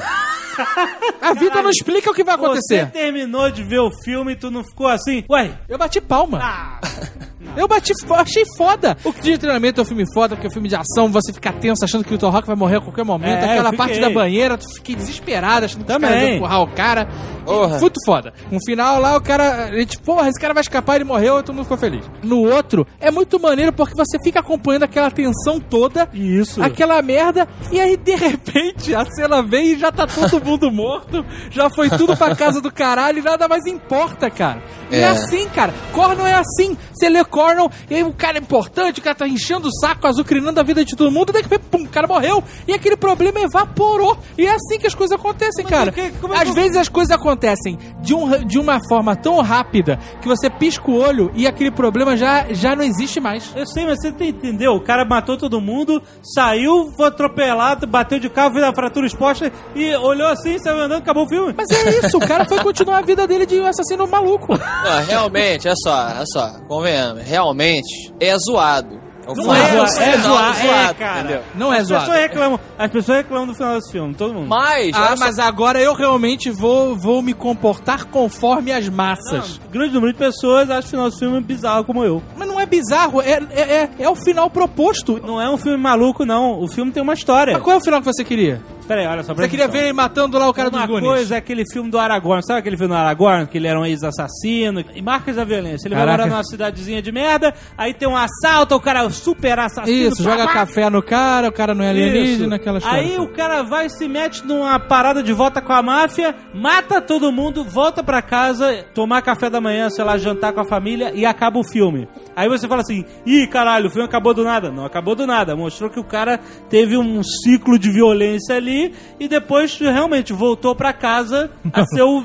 A 1.20 1.34
vida 1.34 1.62
não 1.62 1.70
explica 1.70 2.10
o 2.10 2.14
que 2.14 2.24
vai 2.24 2.36
Você 2.36 2.44
acontecer. 2.44 2.90
Terminou 3.12 3.50
de 3.50 3.62
ver 3.64 3.80
o 3.80 3.90
filme 3.90 4.32
e 4.32 4.36
tu 4.36 4.50
não 4.50 4.62
ficou 4.62 4.86
assim? 4.86 5.24
Ué, 5.30 5.52
Eu 5.68 5.78
bati 5.78 6.00
palma. 6.00 6.38
ah, 6.42 6.80
Eu 7.56 7.66
bati, 7.66 7.92
achei 8.10 8.44
foda. 8.56 8.96
O 9.02 9.10
Dia 9.12 9.32
de 9.32 9.38
Treinamento 9.38 9.80
é 9.80 9.82
um 9.82 9.86
filme 9.86 10.04
foda, 10.12 10.36
porque 10.36 10.46
é 10.46 10.50
um 10.50 10.52
filme 10.52 10.68
de 10.68 10.76
ação, 10.76 11.10
você 11.10 11.32
fica 11.32 11.52
tenso 11.52 11.84
achando 11.84 12.04
que 12.04 12.14
o 12.14 12.18
Thor 12.18 12.30
Rock 12.30 12.46
vai 12.46 12.54
morrer 12.54 12.76
a 12.76 12.80
qualquer 12.80 13.04
momento. 13.04 13.42
É, 13.42 13.52
Aquela 13.52 13.72
parte 13.72 13.98
da 14.00 14.10
banheira, 14.10 14.56
tu 14.58 14.66
fiquei 14.74 14.94
desesperado 14.94 15.64
achando 15.64 15.80
que 15.80 15.86
Também. 15.86 16.08
caras 16.10 16.24
iam 16.24 16.36
empurrar 16.36 16.62
o 16.62 16.66
cara. 16.68 17.08
Porra. 17.44 17.78
Muito 17.78 17.96
foda. 18.04 18.32
No 18.50 18.58
final 18.64 19.00
lá, 19.00 19.16
o 19.16 19.20
cara, 19.20 19.70
ele 19.72 19.86
tipo, 19.86 20.04
porra, 20.04 20.28
esse 20.28 20.38
cara 20.38 20.52
vai 20.52 20.60
escapar, 20.60 20.96
ele 20.96 21.04
morreu, 21.04 21.38
e 21.38 21.42
todo 21.42 21.54
mundo 21.54 21.64
ficou 21.64 21.78
feliz. 21.78 22.04
No 22.22 22.42
outro, 22.42 22.86
é 23.00 23.10
muito 23.10 23.40
maneiro 23.40 23.72
porque 23.72 23.94
você 23.96 24.18
fica 24.22 24.40
acompanhando 24.40 24.82
aquela 24.84 25.10
tensão 25.10 25.58
toda. 25.58 26.08
Isso. 26.12 26.62
Aquela 26.62 27.00
merda, 27.02 27.48
e 27.72 27.80
aí 27.80 27.96
de 27.96 28.14
repente 28.14 28.94
a 28.94 29.04
cena 29.06 29.42
vem 29.42 29.72
e 29.72 29.78
já 29.78 29.90
tá 29.90 30.06
todo 30.06 30.44
mundo 30.44 30.70
morto, 30.70 31.24
já 31.50 31.70
foi 31.70 31.88
tudo 31.88 32.16
pra 32.16 32.36
casa 32.36 32.60
do 32.60 32.70
caralho 32.98 33.18
e 33.18 33.22
nada 33.22 33.46
mais 33.48 33.64
importa, 33.66 34.28
cara. 34.28 34.60
E 34.90 34.96
é, 34.96 35.00
É. 35.00 35.04
assim, 35.08 35.48
cara. 35.50 35.72
Cornell 35.92 36.26
é 36.26 36.34
assim. 36.34 36.76
Você 36.92 37.08
lê 37.08 37.24
Cornell 37.24 37.70
e 37.88 37.94
aí 37.96 38.02
o 38.02 38.12
cara 38.12 38.38
é 38.38 38.40
importante, 38.40 38.98
o 39.00 39.02
cara 39.02 39.14
tá 39.14 39.28
enchendo 39.28 39.68
o 39.68 39.72
saco, 39.72 40.06
azucrinando 40.06 40.58
a 40.58 40.62
vida 40.62 40.84
de 40.84 40.96
todo 40.96 41.10
mundo, 41.10 41.30
e 41.30 41.32
daqui 41.34 41.46
a 41.46 41.48
pouco, 41.58 41.64
pum, 41.70 41.84
o 41.84 41.88
cara 41.88 42.06
morreu. 42.06 42.42
E 42.66 42.72
aquele 42.74 42.96
problema 42.96 43.38
evaporou. 43.40 44.18
E 44.36 44.46
é 44.46 44.50
assim 44.54 44.78
que 44.78 44.86
as 44.86 44.94
coisas 44.94 45.16
acontecem, 45.18 45.64
cara. 45.64 45.90
o 45.90 45.92
que- 45.92 46.10
como 46.20 46.34
é 46.34 46.38
Às 46.38 46.48
que- 46.48 46.54
vezes 46.54 46.76
as 46.76 46.88
coisas 46.88 47.14
acontecem 47.14 47.78
de, 48.00 48.14
um, 48.14 48.44
de 48.46 48.58
uma 48.58 48.80
forma 48.88 49.14
tão 49.14 49.40
rápida 49.40 49.98
que 50.20 50.26
você 50.28 50.50
pisca 50.50 50.90
o 50.90 50.94
olho 50.96 51.30
e 51.34 51.46
aquele 51.46 51.70
problema 51.70 52.16
já, 52.16 52.46
já 52.50 52.74
não 52.74 52.82
existe 52.82 53.20
mais. 53.20 53.52
Eu 53.54 53.66
sei, 53.66 53.84
mas 53.86 53.98
você 54.00 54.08
entendeu? 54.08 54.72
O 54.72 54.80
cara 54.80 55.04
matou 55.04 55.36
todo 55.36 55.60
mundo, 55.60 56.02
saiu, 56.22 56.90
foi 56.96 57.06
atropelado, 57.08 57.86
bateu 57.86 58.18
de 58.18 58.28
carro, 58.28 58.52
fez 58.54 58.64
a 58.64 58.72
fratura 58.72 59.06
exposta 59.06 59.52
e 59.74 59.94
olhou 59.96 60.26
assim, 60.28 60.58
saiu 60.58 60.76
andando, 60.80 60.98
acabou 61.00 61.24
o 61.24 61.28
filme. 61.28 61.54
Mas 61.56 61.68
é 61.70 62.06
isso, 62.06 62.16
o 62.16 62.20
cara 62.20 62.44
foi 62.44 62.58
continuar 62.78 62.98
a 62.98 63.02
vida 63.02 63.26
dele 63.26 63.46
de 63.46 63.60
um 63.60 63.66
assassino 63.66 64.06
maluco. 64.06 64.56
Não, 64.56 65.04
realmente, 65.06 65.68
é 65.68 65.74
só, 65.76 66.08
é 66.08 66.24
só, 66.32 66.52
convenhamos, 66.68 67.22
realmente 67.22 68.12
é 68.20 68.36
zoado. 68.38 68.98
O 69.26 69.34
Não 69.34 69.42
final- 69.42 69.56
é, 69.56 69.60
o 69.60 69.84
é, 69.84 70.18
zoar, 70.18 70.56
é, 70.90 70.94
cara. 70.94 71.18
entendeu? 71.20 71.42
Não 71.54 71.70
é 71.74 71.80
As 71.80 71.88
zoado. 71.88 72.04
pessoas 72.06 72.22
reclamam, 72.22 72.60
as 72.78 72.90
pessoas 72.90 73.18
reclamam 73.18 73.46
do 73.46 73.54
final 73.54 73.74
desse 73.74 73.92
filme, 73.92 74.14
todo 74.14 74.32
mundo. 74.32 74.48
Mas, 74.48 74.90
Ah, 74.94 75.00
olha 75.08 75.16
só- 75.18 75.24
mas 75.26 75.38
agora 75.38 75.78
eu 75.82 75.92
realmente 75.92 76.50
vou, 76.50 76.96
vou 76.96 77.20
me 77.20 77.34
comportar 77.34 78.06
conforme 78.06 78.72
as 78.72 78.88
massas. 78.88 79.58
Não, 79.62 79.70
grande 79.70 79.92
número 79.92 80.14
de 80.14 80.18
pessoas 80.18 80.70
acham 80.70 80.78
o 80.86 80.90
final 80.90 81.04
desse 81.10 81.18
filme 81.18 81.40
bizarro 81.42 81.84
como 81.84 82.02
eu. 82.02 82.22
Mas 82.38 82.48
não 82.48 82.58
é 82.58 82.64
bizarro, 82.64 83.20
é, 83.20 83.32
é, 83.50 83.60
é, 83.60 83.90
é 83.98 84.08
o 84.08 84.14
final 84.16 84.48
proposto. 84.48 85.20
Não 85.22 85.38
é 85.38 85.50
um 85.50 85.58
filme 85.58 85.76
maluco, 85.76 86.24
não. 86.24 86.58
O 86.62 86.66
filme 86.66 86.90
tem 86.90 87.02
uma 87.02 87.12
história. 87.12 87.52
Mas 87.52 87.62
qual 87.62 87.74
é 87.76 87.78
o 87.78 87.84
final 87.84 88.00
que 88.00 88.06
você 88.06 88.24
queria? 88.24 88.62
Pera 88.88 89.02
aí, 89.02 89.06
olha 89.06 89.22
só. 89.22 89.34
Você 89.34 89.46
queria 89.50 89.68
ver 89.68 89.84
ele 89.84 89.92
matando 89.92 90.38
lá 90.38 90.48
o 90.48 90.54
cara 90.54 90.70
Uma 90.70 90.78
dos 90.78 90.86
Goonies? 90.88 91.06
coisa 91.06 91.34
é 91.34 91.38
aquele 91.38 91.62
filme 91.70 91.90
do 91.90 91.98
Aragorn. 91.98 92.42
Sabe 92.42 92.60
aquele 92.60 92.78
filme 92.78 92.94
do 92.94 92.98
Aragorn? 92.98 93.46
Que 93.46 93.58
ele 93.58 93.66
era 93.66 93.78
um 93.78 93.84
ex-assassino. 93.84 94.82
E 94.94 95.02
marcas 95.02 95.36
da 95.36 95.44
violência. 95.44 95.88
Ele 95.88 95.94
Caraca. 95.94 96.16
vai 96.16 96.26
morar 96.26 96.34
numa 96.36 96.44
cidadezinha 96.44 97.02
de 97.02 97.12
merda. 97.12 97.52
Aí 97.76 97.92
tem 97.92 98.08
um 98.08 98.16
assalto, 98.16 98.74
o 98.74 98.80
cara 98.80 99.04
é 99.04 99.10
super 99.10 99.58
assassino. 99.58 100.08
Isso, 100.08 100.22
joga 100.22 100.46
pá, 100.46 100.54
café 100.54 100.88
no 100.88 101.02
cara, 101.02 101.48
o 101.48 101.52
cara 101.52 101.74
não 101.74 101.84
é 101.84 101.90
alienígena, 101.90 102.56
aquela 102.56 102.78
história. 102.78 102.98
Aí 102.98 103.18
o 103.18 103.28
cara 103.28 103.62
vai 103.62 103.86
e 103.86 103.90
se 103.90 104.08
mete 104.08 104.42
numa 104.46 104.80
parada 104.80 105.22
de 105.22 105.34
volta 105.34 105.60
com 105.60 105.74
a 105.74 105.82
máfia, 105.82 106.34
mata 106.54 106.98
todo 107.02 107.30
mundo, 107.30 107.64
volta 107.64 108.02
pra 108.02 108.22
casa, 108.22 108.86
tomar 108.94 109.20
café 109.20 109.50
da 109.50 109.60
manhã, 109.60 109.90
sei 109.90 110.02
lá, 110.02 110.16
jantar 110.16 110.54
com 110.54 110.60
a 110.60 110.64
família 110.64 111.12
e 111.14 111.26
acaba 111.26 111.58
o 111.58 111.62
filme. 111.64 112.08
Aí 112.34 112.48
você 112.48 112.66
fala 112.66 112.80
assim: 112.80 113.04
ih, 113.26 113.46
caralho, 113.48 113.88
o 113.88 113.90
filme 113.90 114.06
acabou 114.06 114.32
do 114.32 114.44
nada. 114.44 114.70
Não 114.70 114.86
acabou 114.86 115.14
do 115.14 115.26
nada. 115.26 115.54
Mostrou 115.54 115.90
que 115.90 116.00
o 116.00 116.04
cara 116.04 116.40
teve 116.70 116.96
um 116.96 117.22
ciclo 117.22 117.78
de 117.78 117.90
violência 117.90 118.56
ali 118.56 118.77
e 119.18 119.28
depois 119.28 119.78
realmente 119.78 120.32
voltou 120.32 120.74
pra 120.74 120.92
casa 120.92 121.50
a 121.72 121.84
ser 121.84 122.02
o 122.02 122.24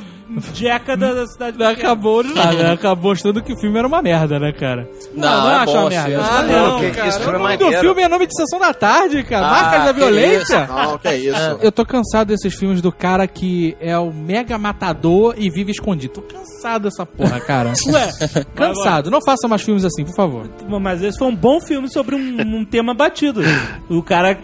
jeca 0.54 0.96
da, 0.96 1.14
da 1.14 1.28
cidade. 1.28 1.64
Acabou 1.64 2.24
de 2.24 2.34
nada, 2.34 2.64
né? 2.64 2.72
acabou 2.72 3.12
mostrando 3.12 3.42
que 3.42 3.54
o 3.54 3.60
filme 3.60 3.78
era 3.78 3.88
uma 3.88 4.02
merda, 4.02 4.40
né, 4.40 4.52
cara? 4.52 4.90
Não, 5.14 5.42
não 5.42 5.52
é 5.52 5.56
acho 5.56 5.74
uma 5.74 5.90
merda. 5.90 6.22
Ah, 6.24 6.44
não, 6.44 6.80
que 6.80 6.92
cara, 6.92 7.08
isso, 7.08 7.20
filme 7.20 7.36
o 7.36 7.40
nome 7.40 7.58
do 7.58 7.72
filme 7.72 8.02
é 8.02 8.08
nome 8.08 8.28
de 8.28 8.36
Sessão 8.36 8.60
da 8.60 8.74
Tarde, 8.74 9.24
cara. 9.24 9.48
Ah, 9.48 9.52
Marcas 9.52 9.86
da 9.86 9.92
Violência. 9.92 10.68
Não, 10.68 10.98
que 10.98 11.08
é 11.08 11.18
isso. 11.18 11.58
Eu 11.62 11.72
tô 11.72 11.86
cansado 11.86 12.28
desses 12.28 12.54
filmes 12.54 12.82
do 12.82 12.92
cara 12.92 13.28
que 13.28 13.76
é 13.80 13.98
o 13.98 14.12
mega 14.12 14.58
matador 14.58 15.36
e 15.38 15.50
vive 15.50 15.72
escondido. 15.72 16.14
Tô 16.14 16.22
cansado 16.22 16.84
dessa 16.84 17.06
porra, 17.06 17.40
cara. 17.40 17.74
Ué, 17.88 18.10
cansado. 18.56 19.12
Não 19.12 19.20
façam 19.24 19.50
mais 19.50 19.62
filmes 19.62 19.86
assim, 19.86 20.04
por 20.04 20.16
favor. 20.16 20.50
Mas 20.82 21.02
esse 21.04 21.18
foi 21.18 21.28
um 21.28 21.36
bom 21.36 21.60
filme 21.60 21.90
sobre 21.92 22.16
um, 22.16 22.60
um 22.60 22.66
tema 22.66 22.94
batido. 22.94 23.42
O 23.90 24.02
cara 24.02 24.38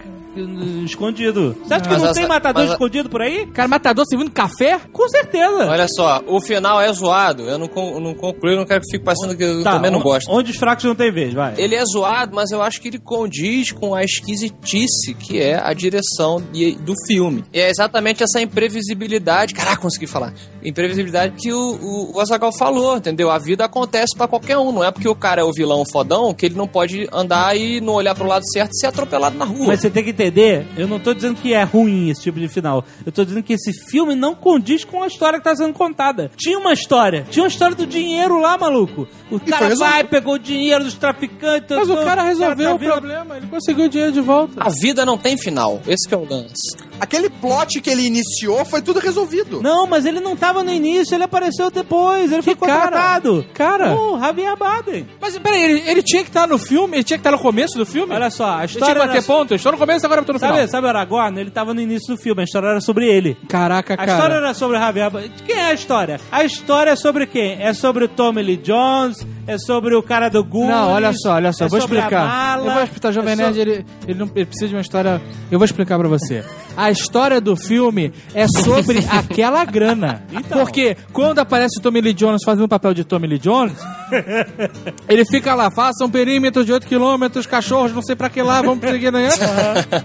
escondido. 0.86 1.56
Você 1.64 1.74
acha 1.74 1.84
que 1.84 1.90
Mas 1.90 2.02
não 2.02 2.10
essa- 2.10 2.20
tem 2.20 2.28
matador 2.28 2.64
escondido 2.66 3.10
por 3.10 3.22
aí? 3.22 3.46
Cara, 3.48 3.68
matador 3.68 4.06
servindo 4.08 4.32
café? 4.32 4.80
Com 4.92 5.08
certeza. 5.10 5.68
Olha 5.70 5.88
só, 5.88 6.22
o 6.28 6.42
final 6.42 6.80
é 6.82 6.92
zoado. 6.94 7.44
Eu 7.44 7.58
não, 7.58 7.68
con- 7.68 7.92
eu 7.94 8.00
não 8.00 8.14
concluí, 8.14 8.54
eu 8.54 8.58
não 8.60 8.66
quero 8.66 8.82
que 8.82 8.92
fique 8.92 9.04
parecendo 9.04 9.36
que 9.36 9.44
eu 9.44 9.64
também 9.64 9.92
não 9.92 10.00
on- 10.00 10.04
gosto. 10.04 10.30
Onde 10.32 10.52
os 10.52 10.58
fracos 10.58 10.84
não 10.86 10.96
tem 10.96 11.12
vez, 11.12 11.34
vai. 11.34 11.54
Ele 11.58 11.76
é 11.76 11.84
zoado, 11.86 12.36
mas 12.36 12.52
eu 12.52 12.62
acho 12.62 12.82
que 12.82 12.88
ele 12.88 13.00
condiz 13.00 13.72
com 13.72 13.94
a 13.96 14.04
esquisitice 14.04 15.14
que 15.14 15.42
é 15.42 15.60
a 15.62 15.74
direção 15.74 16.42
de- 16.52 16.76
do 16.76 16.94
filme. 17.08 17.44
E 17.54 17.60
é 17.60 17.70
exatamente 17.70 18.24
essa 18.24 18.42
imprevisibilidade. 18.42 19.54
Caraca, 19.54 19.78
consegui 19.82 20.08
falar. 20.08 20.34
Imprevisibilidade 20.64 21.36
que 21.38 21.52
o, 21.52 21.58
o, 21.82 22.16
o 22.16 22.20
Azaghal 22.20 22.52
falou, 22.58 22.98
entendeu? 22.98 23.30
A 23.32 23.38
vida 23.38 23.66
acontece 23.66 24.16
pra 24.16 24.28
qualquer 24.28 24.58
um. 24.58 24.72
Não 24.72 24.84
é 24.84 24.92
porque 24.92 25.08
o 25.08 25.16
cara 25.16 25.42
é 25.42 25.44
o 25.44 25.52
vilão 25.54 25.84
fodão 25.86 26.34
que 26.34 26.46
ele 26.46 26.56
não 26.56 26.68
pode 26.68 27.08
andar 27.12 27.56
e 27.58 27.80
não 27.82 27.94
olhar 27.94 28.14
pro 28.16 28.28
lado 28.28 28.44
certo 28.52 28.72
e 28.74 28.80
ser 28.80 28.88
atropelado 28.88 29.38
na 29.38 29.46
rua. 29.46 29.68
Mas 29.68 29.82
você 29.82 29.90
tem 29.90 30.04
que 30.04 30.14
entender, 30.30 30.66
eu 30.78 30.88
não 30.88 31.00
tô 31.00 31.14
dizendo 31.14 31.36
que 31.36 31.54
é 31.54 31.64
ruim 31.64 32.10
esse 32.10 32.22
tipo 32.22 32.40
de 32.40 32.48
final. 32.48 32.86
Eu 33.06 33.12
tô 33.12 33.26
dizendo 33.26 33.44
que 33.44 33.54
esse 33.54 33.74
filme 33.90 34.16
não 34.16 34.34
condiz 34.36 34.86
com 34.86 35.04
a 35.04 35.08
história 35.08 35.40
que 35.40 35.44
tá 35.44 35.56
sendo 35.56 35.74
contada. 35.74 36.32
Tinha 36.38 36.58
uma 36.58 36.72
história. 36.74 37.26
Tinha 37.30 37.44
uma 37.44 37.50
história 37.50 37.76
do 37.76 37.86
dinheiro 37.86 38.40
lá, 38.40 38.58
maluco. 38.58 39.08
O 39.32 39.40
cara 39.40 39.58
foi 39.58 39.68
resolvido. 39.70 39.94
vai, 39.94 40.04
pegou 40.04 40.34
o 40.36 40.40
dinheiro 40.40 40.84
dos 40.84 40.94
traficantes. 40.94 41.78
Mas 41.78 41.90
o 41.90 41.98
cara 41.98 42.24
resolveu 42.24 42.70
tá 42.70 42.76
o 42.76 42.80
problema, 42.80 43.38
ele 43.38 43.48
conseguiu 43.48 43.86
o 43.86 43.90
dinheiro 43.90 44.12
de 44.12 44.22
volta. 44.22 44.54
A 44.58 44.70
vida 44.70 45.06
não 45.06 45.18
tem 45.18 45.38
final. 45.38 45.82
Esse 45.88 46.08
que 46.08 46.14
é 46.14 46.18
o 46.18 46.28
lance. 46.28 46.76
Aquele 47.00 47.30
plot 47.30 47.82
que 47.82 47.90
ele 47.90 48.06
iniciou 48.06 48.64
foi 48.66 48.82
tudo 48.82 49.00
resolvido. 49.00 49.62
Não, 49.62 49.88
mas 49.88 50.06
ele 50.06 50.20
não 50.20 50.36
tava 50.36 50.64
no 50.64 50.72
início, 50.72 51.16
ele 51.16 51.24
apareceu 51.24 51.72
depois, 51.72 52.32
ele 52.32 52.42
foi 52.42 52.56
Que 52.56 52.66
cara? 52.66 52.82
contratado. 52.84 53.46
Cara. 53.54 53.96
O 53.96 54.20
Javier 54.20 54.56
Baden. 54.58 55.08
Mas 55.20 55.38
peraí, 55.38 55.64
ele, 55.64 55.90
ele 55.90 56.04
tinha 56.04 56.24
que 56.24 56.30
estar 56.30 56.48
no 56.48 56.58
filme, 56.58 56.98
ele 56.98 57.04
tinha 57.04 57.18
que 57.18 57.22
estar 57.22 57.32
no 57.32 57.40
começo 57.40 57.78
do 57.78 57.86
filme? 57.86 58.14
Olha 58.14 58.30
só, 58.30 58.46
a 58.46 58.58
ele 58.60 58.68
tinha 58.68 58.80
história 58.80 59.02
que 59.02 59.08
bater 59.08 59.18
era... 59.18 59.26
ponto, 59.26 59.54
estou 59.54 59.72
no 59.72 59.78
começo, 59.78 60.06
agora 60.10 60.26
eu 60.28 60.34
no 60.34 60.40
Sabe, 60.40 60.54
final. 60.54 60.68
sabe 60.68 60.88
o 60.88 60.90
Aragorn? 60.90 61.40
Ele 61.40 61.50
tava 61.52 61.74
no 61.74 61.82
início 61.82 62.16
do 62.16 62.22
filme, 62.22 62.42
a 62.42 62.44
história 62.44 62.68
era 62.68 62.82
sobre 62.82 63.06
ele. 63.08 63.38
Caraca, 63.48 63.94
A 63.94 63.98
cara. 63.98 64.12
história 64.12 64.34
era 64.36 64.54
sobre 64.54 64.78
o 64.78 64.80
Javier. 64.80 65.12
Quem 65.46 65.56
é 65.56 65.66
a 65.66 65.74
história? 65.74 66.20
A 66.32 66.44
história 66.44 66.92
é 66.92 66.96
sobre 66.96 67.26
quem? 67.28 67.62
É 67.62 67.74
sobre 67.74 68.06
o 68.06 68.08
Tommy 68.08 68.42
Lee 68.42 68.58
Jones? 68.58 69.26
É 69.50 69.58
sobre 69.58 69.96
o 69.96 70.04
cara 70.04 70.30
do 70.30 70.44
Goonies? 70.44 70.70
Não, 70.70 70.90
olha 70.92 71.12
só, 71.14 71.34
olha 71.34 71.52
só, 71.52 71.64
é 71.64 71.68
eu 71.68 71.70
vou 71.70 71.80
explicar. 71.80 72.60
eu 72.60 72.72
vou 72.72 72.84
explicar, 72.84 73.10
o 73.10 73.12
Jovem 73.12 73.34
é 73.34 73.36
Nerd, 73.36 73.60
ele, 73.60 73.86
ele, 74.08 74.20
não, 74.20 74.30
ele 74.36 74.46
precisa 74.46 74.68
de 74.70 74.76
uma 74.76 74.82
história. 74.82 75.22
Eu 75.52 75.58
vou 75.58 75.66
explicar 75.66 75.98
pra 75.98 76.08
você. 76.08 76.44
A 76.78 76.92
história 76.92 77.42
do 77.42 77.56
filme 77.56 78.14
é 78.34 78.48
sobre 78.48 79.00
aquela 79.12 79.66
grana. 79.66 80.24
Então. 80.32 80.60
Porque 80.60 80.96
quando 81.12 81.40
aparece 81.40 81.80
o 81.80 81.82
Tommy 81.82 82.00
Lee 82.00 82.14
Jones 82.14 82.42
fazendo 82.46 82.66
o 82.66 82.70
papel 82.70 82.94
de 82.94 83.04
Tommy 83.04 83.28
Lee 83.28 83.40
Jones, 83.40 83.74
ele 85.10 85.26
fica 85.26 85.54
lá, 85.56 85.70
faça 85.72 86.06
um 86.06 86.10
perímetro 86.10 86.64
de 86.64 86.72
8 86.72 86.88
quilômetros, 86.88 87.46
cachorros, 87.46 87.94
não 87.94 88.02
sei 88.02 88.16
pra 88.16 88.30
que 88.30 88.42
lá, 88.42 88.62
vamos 88.62 88.80
seguir, 88.88 89.12
né? 89.12 89.30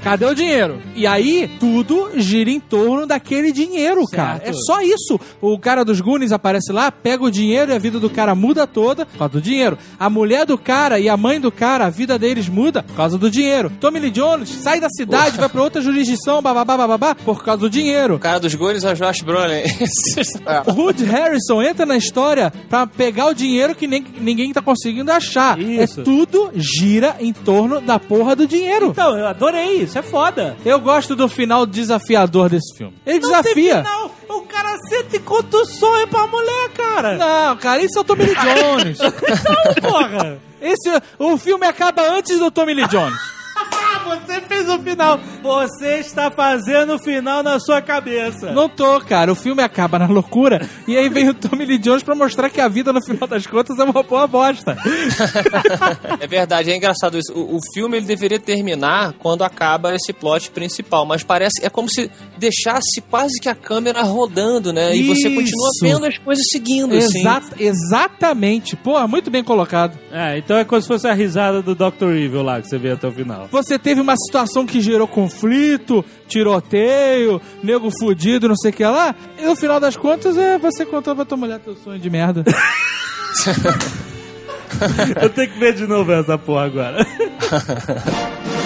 Cadê 0.02 0.24
o 0.24 0.34
dinheiro? 0.34 0.80
E 0.94 1.06
aí, 1.06 1.50
tudo 1.60 2.10
gira 2.16 2.50
em 2.50 2.60
torno 2.60 3.06
daquele 3.06 3.52
dinheiro, 3.52 4.04
cara. 4.06 4.40
É 4.42 4.52
Certo. 4.52 4.64
só 4.64 4.80
isso. 4.80 5.20
O 5.40 5.58
cara 5.58 5.84
dos 5.84 6.00
Goonies 6.00 6.32
aparece 6.32 6.72
lá, 6.72 6.90
pega 6.90 7.22
o 7.24 7.30
dinheiro 7.30 7.70
e 7.72 7.74
a 7.74 7.78
vida 7.78 8.00
do 8.00 8.10
cara 8.10 8.34
muda 8.34 8.66
toda. 8.66 9.06
Do 9.34 9.40
dinheiro. 9.40 9.76
A 9.98 10.08
mulher 10.08 10.46
do 10.46 10.56
cara 10.56 11.00
e 11.00 11.08
a 11.08 11.16
mãe 11.16 11.40
do 11.40 11.50
cara, 11.50 11.86
a 11.86 11.90
vida 11.90 12.16
deles 12.16 12.48
muda 12.48 12.84
por 12.84 12.94
causa 12.94 13.18
do 13.18 13.28
dinheiro. 13.28 13.68
Tommy 13.80 13.98
Lee 13.98 14.12
Jones 14.12 14.48
sai 14.48 14.78
da 14.78 14.88
cidade, 14.88 15.36
vai 15.36 15.48
pra 15.48 15.60
outra 15.60 15.82
jurisdição, 15.82 16.40
bababá, 16.40 16.76
bababá, 16.76 17.16
por 17.16 17.42
causa 17.42 17.62
do 17.62 17.68
dinheiro. 17.68 18.14
O 18.14 18.18
cara 18.20 18.38
dos 18.38 18.54
Goonies 18.54 18.84
é 18.84 18.92
o 18.92 18.94
Josh 18.94 19.22
Brolin. 19.22 19.62
O 20.66 20.72
Wood 20.72 21.04
Harrison 21.04 21.60
entra 21.62 21.84
na 21.84 21.96
história 21.96 22.52
pra 22.68 22.86
pegar 22.86 23.26
o 23.26 23.34
dinheiro 23.34 23.74
que 23.74 23.86
nem, 23.88 24.04
ninguém 24.20 24.52
tá 24.52 24.62
conseguindo 24.62 25.10
achar. 25.10 25.58
Isso. 25.58 26.00
É 26.00 26.04
tudo 26.04 26.52
gira 26.54 27.16
em 27.18 27.32
torno 27.32 27.80
da 27.80 27.98
porra 27.98 28.36
do 28.36 28.46
dinheiro. 28.46 28.86
Então, 28.90 29.18
eu 29.18 29.26
adorei, 29.26 29.82
isso 29.82 29.98
é 29.98 30.02
foda. 30.02 30.56
Eu 30.64 30.78
gosto 30.80 31.16
do 31.16 31.28
final 31.28 31.66
desafiador 31.66 32.48
desse 32.48 32.76
filme. 32.76 32.94
Ele 33.04 33.18
Não 33.20 33.30
tem 33.42 33.42
desafia. 33.42 33.78
final. 33.84 34.14
O 34.36 34.42
cara 34.46 34.76
senta 34.88 35.16
e 35.16 35.20
conta 35.20 35.56
o 35.56 35.66
sonho 35.66 36.06
pra 36.08 36.26
mulher, 36.26 36.70
cara. 36.76 37.16
Não, 37.16 37.56
cara, 37.56 37.82
isso 37.82 37.98
é 37.98 38.00
o 38.00 38.04
Tommy 38.04 38.24
Lee 38.24 38.34
Jones. 38.36 38.98
Então, 39.00 39.90
porra. 39.90 40.38
Esse, 40.60 40.90
o 41.18 41.36
filme 41.36 41.66
acaba 41.66 42.02
antes 42.02 42.38
do 42.38 42.50
Tommy 42.50 42.74
Lee 42.74 42.88
Jones. 42.88 43.33
Você 44.04 44.40
fez 44.42 44.68
o 44.68 44.78
final. 44.78 45.20
Você 45.42 45.98
está 46.00 46.30
fazendo 46.30 46.94
o 46.94 46.98
final 46.98 47.42
na 47.42 47.58
sua 47.58 47.80
cabeça. 47.82 48.52
Não 48.52 48.68
tô, 48.68 49.00
cara. 49.00 49.32
O 49.32 49.34
filme 49.34 49.62
acaba 49.62 49.98
na 49.98 50.06
loucura 50.06 50.68
e 50.86 50.96
aí 50.96 51.08
vem 51.08 51.28
o 51.28 51.34
Tommy 51.34 51.64
Lee 51.64 51.78
Jones 51.78 52.02
pra 52.02 52.14
mostrar 52.14 52.50
que 52.50 52.60
a 52.60 52.68
vida, 52.68 52.92
no 52.92 53.02
final 53.02 53.26
das 53.28 53.46
contas, 53.46 53.78
é 53.78 53.84
uma 53.84 54.02
boa 54.02 54.26
bosta. 54.26 54.76
É 56.20 56.26
verdade, 56.26 56.70
é 56.70 56.76
engraçado 56.76 57.18
isso. 57.18 57.32
O, 57.34 57.56
o 57.56 57.60
filme 57.74 57.96
ele 57.96 58.06
deveria 58.06 58.38
terminar 58.38 59.14
quando 59.18 59.42
acaba 59.42 59.94
esse 59.94 60.12
plot 60.12 60.50
principal, 60.50 61.04
mas 61.04 61.22
parece 61.22 61.64
é 61.64 61.68
como 61.68 61.88
se 61.90 62.10
deixasse 62.38 63.00
quase 63.10 63.40
que 63.40 63.48
a 63.48 63.54
câmera 63.54 64.02
rodando, 64.02 64.72
né? 64.72 64.96
E 64.96 65.06
você 65.06 65.28
continua 65.28 65.44
Isso. 65.44 65.80
vendo 65.82 66.06
as 66.06 66.18
coisas 66.18 66.44
seguindo, 66.50 66.94
assim. 66.94 67.20
Exa 67.20 67.42
exatamente. 67.58 68.76
Pô, 68.76 69.06
muito 69.06 69.30
bem 69.30 69.42
colocado. 69.42 69.98
É, 70.12 70.38
então 70.38 70.56
é 70.56 70.64
como 70.64 70.80
se 70.80 70.88
fosse 70.88 71.06
a 71.06 71.12
risada 71.12 71.62
do 71.62 71.74
Dr. 71.74 72.14
Evil 72.16 72.42
lá, 72.42 72.60
que 72.60 72.68
você 72.68 72.78
vê 72.78 72.92
até 72.92 73.06
o 73.06 73.12
final. 73.12 73.48
Você 73.50 73.78
teve 73.78 73.93
uma 74.00 74.16
situação 74.16 74.66
que 74.66 74.80
gerou 74.80 75.06
conflito, 75.06 76.04
tiroteio, 76.28 77.40
nego 77.62 77.90
fudido, 77.98 78.48
não 78.48 78.56
sei 78.56 78.70
o 78.70 78.74
que 78.74 78.84
lá. 78.84 79.14
E 79.38 79.42
no 79.44 79.56
final 79.56 79.78
das 79.78 79.96
contas, 79.96 80.36
é 80.36 80.58
você 80.58 80.84
contou 80.84 81.14
pra 81.14 81.24
tua 81.24 81.36
mulher 81.36 81.60
teu 81.60 81.76
sonho 81.76 81.98
de 81.98 82.10
merda. 82.10 82.44
Eu 85.20 85.30
tenho 85.30 85.52
que 85.52 85.58
ver 85.58 85.74
de 85.74 85.86
novo 85.86 86.12
essa 86.12 86.36
porra 86.36 86.64
agora. 86.64 87.06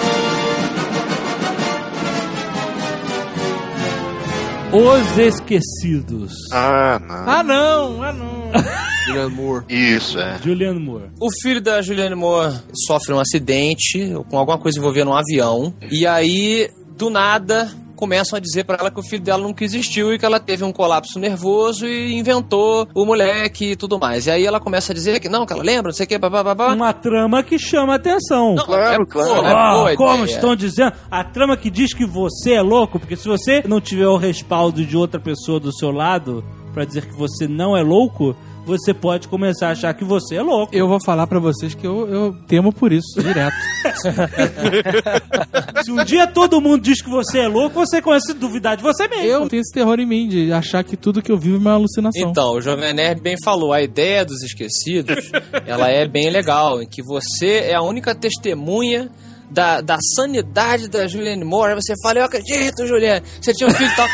Os 4.71 5.17
Esquecidos. 5.17 6.31
Ah, 6.51 6.99
não. 6.99 7.15
ah, 7.15 7.43
não, 7.43 8.03
ah, 8.03 8.13
não. 8.13 8.51
Julianne 9.07 9.35
Moore. 9.35 9.65
Isso, 9.67 10.19
é. 10.19 10.37
Julianne 10.43 10.79
Moore. 10.79 11.09
O 11.19 11.29
filho 11.41 11.59
da 11.59 11.81
Julianne 11.81 12.13
Moore 12.13 12.55
sofre 12.85 13.13
um 13.13 13.19
acidente 13.19 14.13
com 14.29 14.37
alguma 14.37 14.59
coisa 14.59 14.77
envolvendo 14.77 15.09
um 15.09 15.15
avião. 15.15 15.73
E 15.89 16.05
aí, 16.05 16.69
do 16.95 17.09
nada, 17.09 17.71
começam 17.99 18.37
a 18.37 18.39
dizer 18.39 18.63
pra 18.63 18.77
ela 18.79 18.89
que 18.89 18.97
o 18.99 19.03
filho 19.03 19.21
dela 19.21 19.43
nunca 19.43 19.61
existiu 19.65 20.13
e 20.13 20.17
que 20.17 20.25
ela 20.25 20.39
teve 20.39 20.63
um 20.63 20.71
colapso 20.71 21.19
nervoso 21.19 21.85
e 21.85 22.13
inventou 22.17 22.87
o 22.95 23.05
moleque 23.05 23.71
e 23.71 23.75
tudo 23.75 23.99
mais. 23.99 24.25
E 24.25 24.31
aí 24.31 24.45
ela 24.45 24.57
começa 24.59 24.93
a 24.93 24.95
dizer 24.95 25.19
que 25.19 25.27
não, 25.27 25.45
que 25.45 25.51
ela 25.51 25.61
lembra, 25.61 25.89
não 25.89 25.91
sei 25.91 26.05
o 26.05 26.07
que, 26.09 26.17
babá. 26.17 26.73
Uma 26.73 26.93
trama 26.93 27.43
que 27.43 27.59
chama 27.59 27.95
atenção. 27.95 28.55
Não, 28.55 28.65
Claro, 28.65 29.03
é, 29.03 29.05
claro. 29.05 29.29
boa, 29.35 29.47
é 29.49 29.53
Ah, 29.53 29.73
boa 29.73 29.95
como 29.97 30.23
ideia. 30.23 30.35
estão 30.35 30.55
dizendo? 30.55 30.93
A 31.11 31.23
trama 31.25 31.57
que 31.57 31.69
diz 31.69 31.93
que 31.93 32.05
você 32.05 32.53
é 32.53 32.61
louco, 32.61 32.99
porque 32.99 33.17
se 33.17 33.27
você 33.27 33.61
não 33.67 33.81
tiver 33.81 34.07
o 34.07 34.15
respaldo 34.15 34.85
de 34.85 34.95
outra 34.95 35.19
pessoa 35.19 35.59
do 35.59 35.73
seu 35.73 35.91
lado 35.91 36.41
pra 36.73 36.85
dizer 36.85 37.05
que 37.05 37.13
você 37.17 37.47
não 37.47 37.75
é 37.75 37.81
louco, 37.83 38.35
você 38.69 38.93
pode 38.93 39.27
começar 39.27 39.69
a 39.69 39.71
achar 39.71 39.93
que 39.93 40.03
você 40.03 40.35
é 40.35 40.41
louco. 40.41 40.75
Eu 40.75 40.87
vou 40.87 40.99
falar 41.03 41.25
pra 41.25 41.39
vocês 41.39 41.73
que 41.73 41.85
eu, 41.85 42.07
eu 42.07 42.35
temo 42.47 42.71
por 42.71 42.93
isso, 42.93 43.21
direto. 43.21 43.55
Se 45.83 45.91
um 45.91 46.03
dia 46.03 46.27
todo 46.27 46.61
mundo 46.61 46.81
diz 46.81 47.01
que 47.01 47.09
você 47.09 47.39
é 47.39 47.47
louco, 47.47 47.79
você 47.79 48.01
começa 48.01 48.31
a 48.31 48.35
duvidar 48.35 48.77
de 48.77 48.83
você 48.83 49.07
mesmo. 49.07 49.25
Eu 49.25 49.49
tenho 49.49 49.61
esse 49.61 49.73
terror 49.73 49.99
em 49.99 50.05
mim 50.05 50.27
de 50.27 50.53
achar 50.53 50.83
que 50.83 50.95
tudo 50.95 51.21
que 51.21 51.31
eu 51.31 51.37
vivo 51.37 51.55
é 51.55 51.59
uma 51.59 51.73
alucinação. 51.73 52.29
Então, 52.29 52.53
o 52.53 52.61
Jovem 52.61 52.93
Nerd 52.93 53.21
bem 53.21 53.35
falou, 53.43 53.73
a 53.73 53.81
ideia 53.81 54.23
dos 54.23 54.41
esquecidos, 54.43 55.31
ela 55.65 55.89
é 55.89 56.07
bem 56.07 56.29
legal, 56.29 56.81
em 56.81 56.87
que 56.87 57.01
você 57.01 57.63
é 57.65 57.75
a 57.75 57.81
única 57.81 58.13
testemunha 58.13 59.09
da, 59.49 59.81
da 59.81 59.97
sanidade 60.15 60.87
da 60.87 61.07
Julianne 61.07 61.43
Moore. 61.43 61.73
Aí 61.73 61.75
você 61.75 61.93
fala, 62.01 62.19
eu 62.19 62.25
acredito, 62.25 62.85
Julianne, 62.85 63.25
você 63.41 63.53
tinha 63.53 63.69
um 63.69 63.73
filho 63.73 63.91
e 63.91 63.95
tal. 63.95 64.07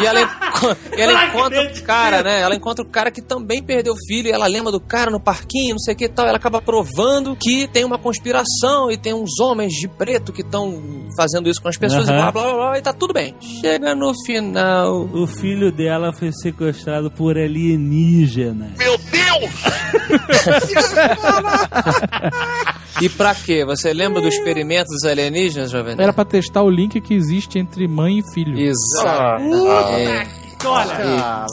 E 0.00 0.06
ela, 0.06 0.20
e 0.96 1.00
ela 1.00 1.24
encontra 1.26 1.62
o 1.62 1.82
cara, 1.82 2.22
né? 2.22 2.40
Ela 2.40 2.54
encontra 2.54 2.84
o 2.84 2.88
cara 2.88 3.10
que 3.10 3.22
também 3.22 3.62
perdeu 3.62 3.94
o 3.94 4.06
filho, 4.06 4.28
e 4.28 4.32
ela 4.32 4.46
lembra 4.46 4.70
do 4.70 4.80
cara 4.80 5.10
no 5.10 5.20
parquinho, 5.20 5.72
não 5.72 5.78
sei 5.78 5.94
o 5.94 5.96
que 5.96 6.04
e 6.04 6.08
tal. 6.08 6.26
Ela 6.26 6.36
acaba 6.36 6.60
provando 6.60 7.36
que 7.36 7.66
tem 7.68 7.84
uma 7.84 7.98
conspiração 7.98 8.90
e 8.90 8.96
tem 8.96 9.14
uns 9.14 9.38
homens 9.40 9.72
de 9.72 9.88
preto 9.88 10.32
que 10.32 10.42
estão 10.42 10.82
fazendo 11.16 11.48
isso 11.48 11.60
com 11.60 11.68
as 11.68 11.76
pessoas, 11.76 12.08
e 12.08 12.10
Aham. 12.10 12.32
blá, 12.32 12.32
blá, 12.32 12.42
blá, 12.42 12.54
blá, 12.54 12.78
e 12.78 12.82
tá 12.82 12.92
tudo 12.92 13.14
bem. 13.14 13.34
Chega 13.60 13.94
no 13.94 14.12
final... 14.24 15.08
O 15.12 15.26
filho 15.26 15.70
dela 15.72 16.12
foi 16.12 16.30
sequestrado 16.32 17.10
por 17.10 17.36
alienígenas. 17.36 18.76
Meu 18.76 18.98
Deus! 18.98 19.52
E 23.00 23.08
pra 23.08 23.34
quê? 23.34 23.64
Você 23.64 23.92
lembra 23.92 24.20
do 24.20 24.28
experimento 24.28 24.88
dos 24.88 25.04
alienígenas, 25.04 25.70
Jovem? 25.70 25.94
Era 25.98 26.12
pra 26.12 26.24
testar 26.24 26.62
o 26.62 26.70
link 26.70 27.00
que 27.00 27.14
existe 27.14 27.58
entre 27.58 27.88
mãe 27.88 28.18
e 28.18 28.34
filho. 28.34 28.58
Exato. 28.58 29.42
É. 29.98 30.42
Olha, 30.64 31.46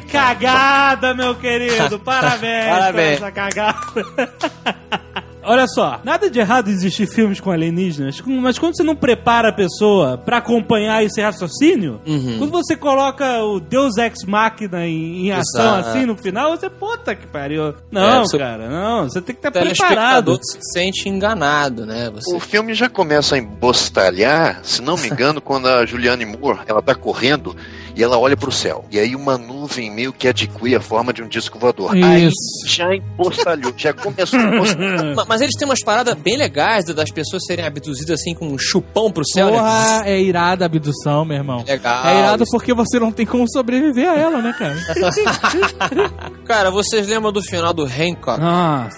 que 0.00 0.06
cagada, 0.12 1.14
meu 1.14 1.34
querido. 1.34 1.98
Parabéns, 1.98 2.66
Parabéns. 2.68 3.18
por 3.18 3.24
essa 3.26 3.32
cagada. 3.32 5.01
Olha 5.44 5.66
só, 5.66 6.00
nada 6.04 6.30
de 6.30 6.38
errado 6.38 6.68
existir 6.68 7.06
filmes 7.06 7.40
com 7.40 7.50
alienígenas, 7.50 8.20
mas 8.24 8.58
quando 8.58 8.76
você 8.76 8.82
não 8.82 8.94
prepara 8.94 9.48
a 9.48 9.52
pessoa 9.52 10.16
pra 10.16 10.38
acompanhar 10.38 11.02
esse 11.04 11.20
raciocínio, 11.20 12.00
Uhum. 12.06 12.38
quando 12.38 12.50
você 12.52 12.76
coloca 12.76 13.42
o 13.44 13.58
Deus 13.60 13.96
Ex 13.96 14.24
Machina 14.26 14.86
em, 14.86 15.26
em 15.26 15.32
ação 15.32 15.78
Exato. 15.78 15.88
assim 15.88 16.06
no 16.06 16.16
final, 16.16 16.50
você, 16.56 16.70
puta 16.70 17.14
que 17.14 17.26
pariu. 17.26 17.74
Não, 17.90 18.22
É, 18.22 18.38
cara, 18.38 18.68
não, 18.68 19.08
você 19.08 19.20
tem 19.20 19.34
que 19.34 19.38
estar 19.40 19.48
O 19.48 19.52
telespectador 19.52 20.38
preparado. 20.38 20.38
se 20.42 20.58
sente 20.72 21.08
enganado, 21.08 21.84
né? 21.86 22.10
Você... 22.14 22.34
O 22.34 22.40
filme 22.40 22.72
já 22.74 22.88
começa 22.88 23.34
a 23.34 23.38
embostalhar, 23.38 24.60
se 24.62 24.80
não 24.82 24.96
me 24.96 25.08
engano, 25.08 25.40
quando 25.42 25.66
a 25.68 25.84
Julianne 25.84 26.24
Moore, 26.24 26.60
ela 26.66 26.80
tá 26.82 26.94
correndo 26.94 27.56
e 27.94 28.02
ela 28.02 28.18
olha 28.18 28.36
pro 28.36 28.50
céu. 28.52 28.84
E 28.90 28.98
aí 28.98 29.14
uma 29.14 29.36
nuvem 29.38 29.90
meio 29.90 30.12
que 30.12 30.26
adquire 30.28 30.74
a 30.76 30.80
forma 30.80 31.12
de 31.12 31.22
um 31.22 31.28
disco 31.28 31.58
voador. 31.58 31.92
Aí 31.94 32.26
Isso. 32.26 32.66
já 32.66 32.94
embostalhou, 32.94 33.72
já 33.76 33.92
começou 33.92 34.38
a 34.40 34.42
embostalhar. 34.44 35.14
Ma- 35.16 35.24
Mas 35.28 35.40
eles 35.40 35.54
têm 35.58 35.66
umas 35.68 35.80
paradas 35.82 36.14
bem 36.14 36.36
legais 36.36 36.84
das 36.86 37.10
pessoas 37.10 37.42
serem 37.46 37.64
abduzidas 37.64 38.20
assim 38.20 38.34
com 38.34 38.46
um 38.48 38.58
chupão 38.58 39.10
pro 39.10 39.24
céu. 39.26 39.46
né? 39.50 39.58
Porra, 39.58 40.02
é 40.06 40.20
irada 40.20 40.64
a 40.64 40.66
abdução, 40.66 41.24
meu 41.24 41.36
irmão. 41.36 41.64
Legal. 41.66 42.06
É 42.06 42.18
irado 42.18 42.42
isso. 42.44 42.52
porque 42.52 42.72
você 42.74 42.98
não 42.98 43.12
tem 43.12 43.26
como 43.26 43.44
sobreviver 43.50 44.08
a 44.08 44.16
ela, 44.16 44.40
né, 44.42 44.54
cara? 44.58 44.76
Cara, 46.44 46.70
vocês 46.70 47.06
lembram 47.08 47.32
do 47.32 47.42
final 47.42 47.72
do 47.72 47.84
Hancock? 47.84 48.40
Nossa, 48.40 48.96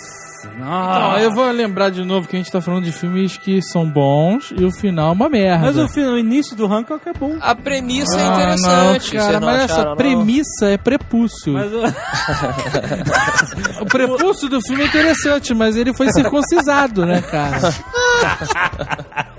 Não, 0.59 0.67
nossa. 0.67 1.21
eu 1.21 1.33
vou 1.33 1.51
lembrar 1.51 1.91
de 1.91 2.05
novo 2.05 2.29
que 2.29 2.37
a 2.37 2.39
gente 2.39 2.51
tá 2.51 2.61
falando 2.61 2.85
de 2.85 2.93
filmes 2.93 3.37
que 3.37 3.61
são 3.63 3.89
bons 3.89 4.53
e 4.57 4.65
o 4.65 4.71
final 4.71 5.11
é 5.11 5.13
uma 5.13 5.29
merda. 5.29 5.67
Mas 5.67 5.77
o, 5.77 5.89
fim- 5.89 6.05
o 6.05 6.19
início 6.19 6.57
do 6.57 6.67
Hancock 6.73 7.09
é 7.09 7.13
bom. 7.13 7.37
A 7.41 7.55
premissa 7.55 8.17
é 8.19 8.23
Ah, 8.23 8.27
interessante. 8.35 9.15
não, 9.17 9.25
cara, 9.27 9.41
não 9.41 9.47
mas 9.49 9.61
acharam, 9.65 9.81
essa 9.81 9.89
não? 9.91 9.97
premissa 9.97 10.67
é 10.67 10.77
prepúcio. 10.79 11.53
Mas 11.55 11.73
o... 11.73 11.83
O 13.83 13.87
prepúcio 13.87 14.49
do 14.49 14.61
filme 14.63 14.83
é 14.83 14.87
interessante, 14.87 15.55
mas 15.55 15.77
ele 15.77 15.93
foi 15.95 16.11
circuncisado, 16.13 17.05
né, 17.05 17.21
cara? 17.23 17.59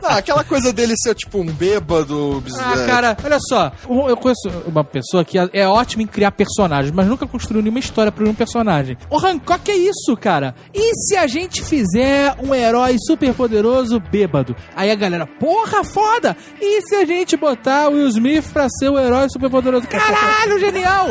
Não, 0.01 0.09
aquela 0.11 0.43
coisa 0.43 0.71
dele 0.71 0.93
ser 0.97 1.15
tipo 1.15 1.39
um 1.39 1.45
bêbado. 1.45 2.43
Ah, 2.59 2.79
é, 2.79 2.85
cara, 2.85 3.17
olha 3.23 3.37
só. 3.39 3.71
Eu 4.07 4.17
conheço 4.17 4.49
uma 4.67 4.83
pessoa 4.83 5.23
que 5.25 5.37
é 5.37 5.67
ótima 5.67 6.03
em 6.03 6.07
criar 6.07 6.31
personagens, 6.31 6.91
mas 6.93 7.07
nunca 7.07 7.25
construiu 7.27 7.61
nenhuma 7.61 7.79
história 7.79 8.11
pra 8.11 8.27
um 8.27 8.33
personagem. 8.33 8.97
O 9.09 9.17
Hancock 9.17 9.69
é 9.71 9.75
isso, 9.75 10.15
cara. 10.19 10.53
E 10.73 10.91
se 10.95 11.15
a 11.17 11.27
gente 11.27 11.61
fizer 11.63 12.35
um 12.41 12.53
herói 12.53 12.95
super 13.05 13.33
poderoso 13.33 13.99
bêbado? 13.99 14.55
Aí 14.75 14.89
a 14.91 14.95
galera, 14.95 15.25
porra, 15.27 15.83
foda! 15.83 16.35
E 16.61 16.81
se 16.81 16.95
a 16.95 17.05
gente 17.05 17.35
botar 17.37 17.89
o 17.89 17.93
Will 17.93 18.07
Smith 18.07 18.45
pra 18.51 18.67
ser 18.69 18.89
o 18.89 18.97
herói 18.99 19.27
super 19.29 19.49
poderoso? 19.49 19.87
Caralho, 19.87 20.59
genial! 20.59 21.07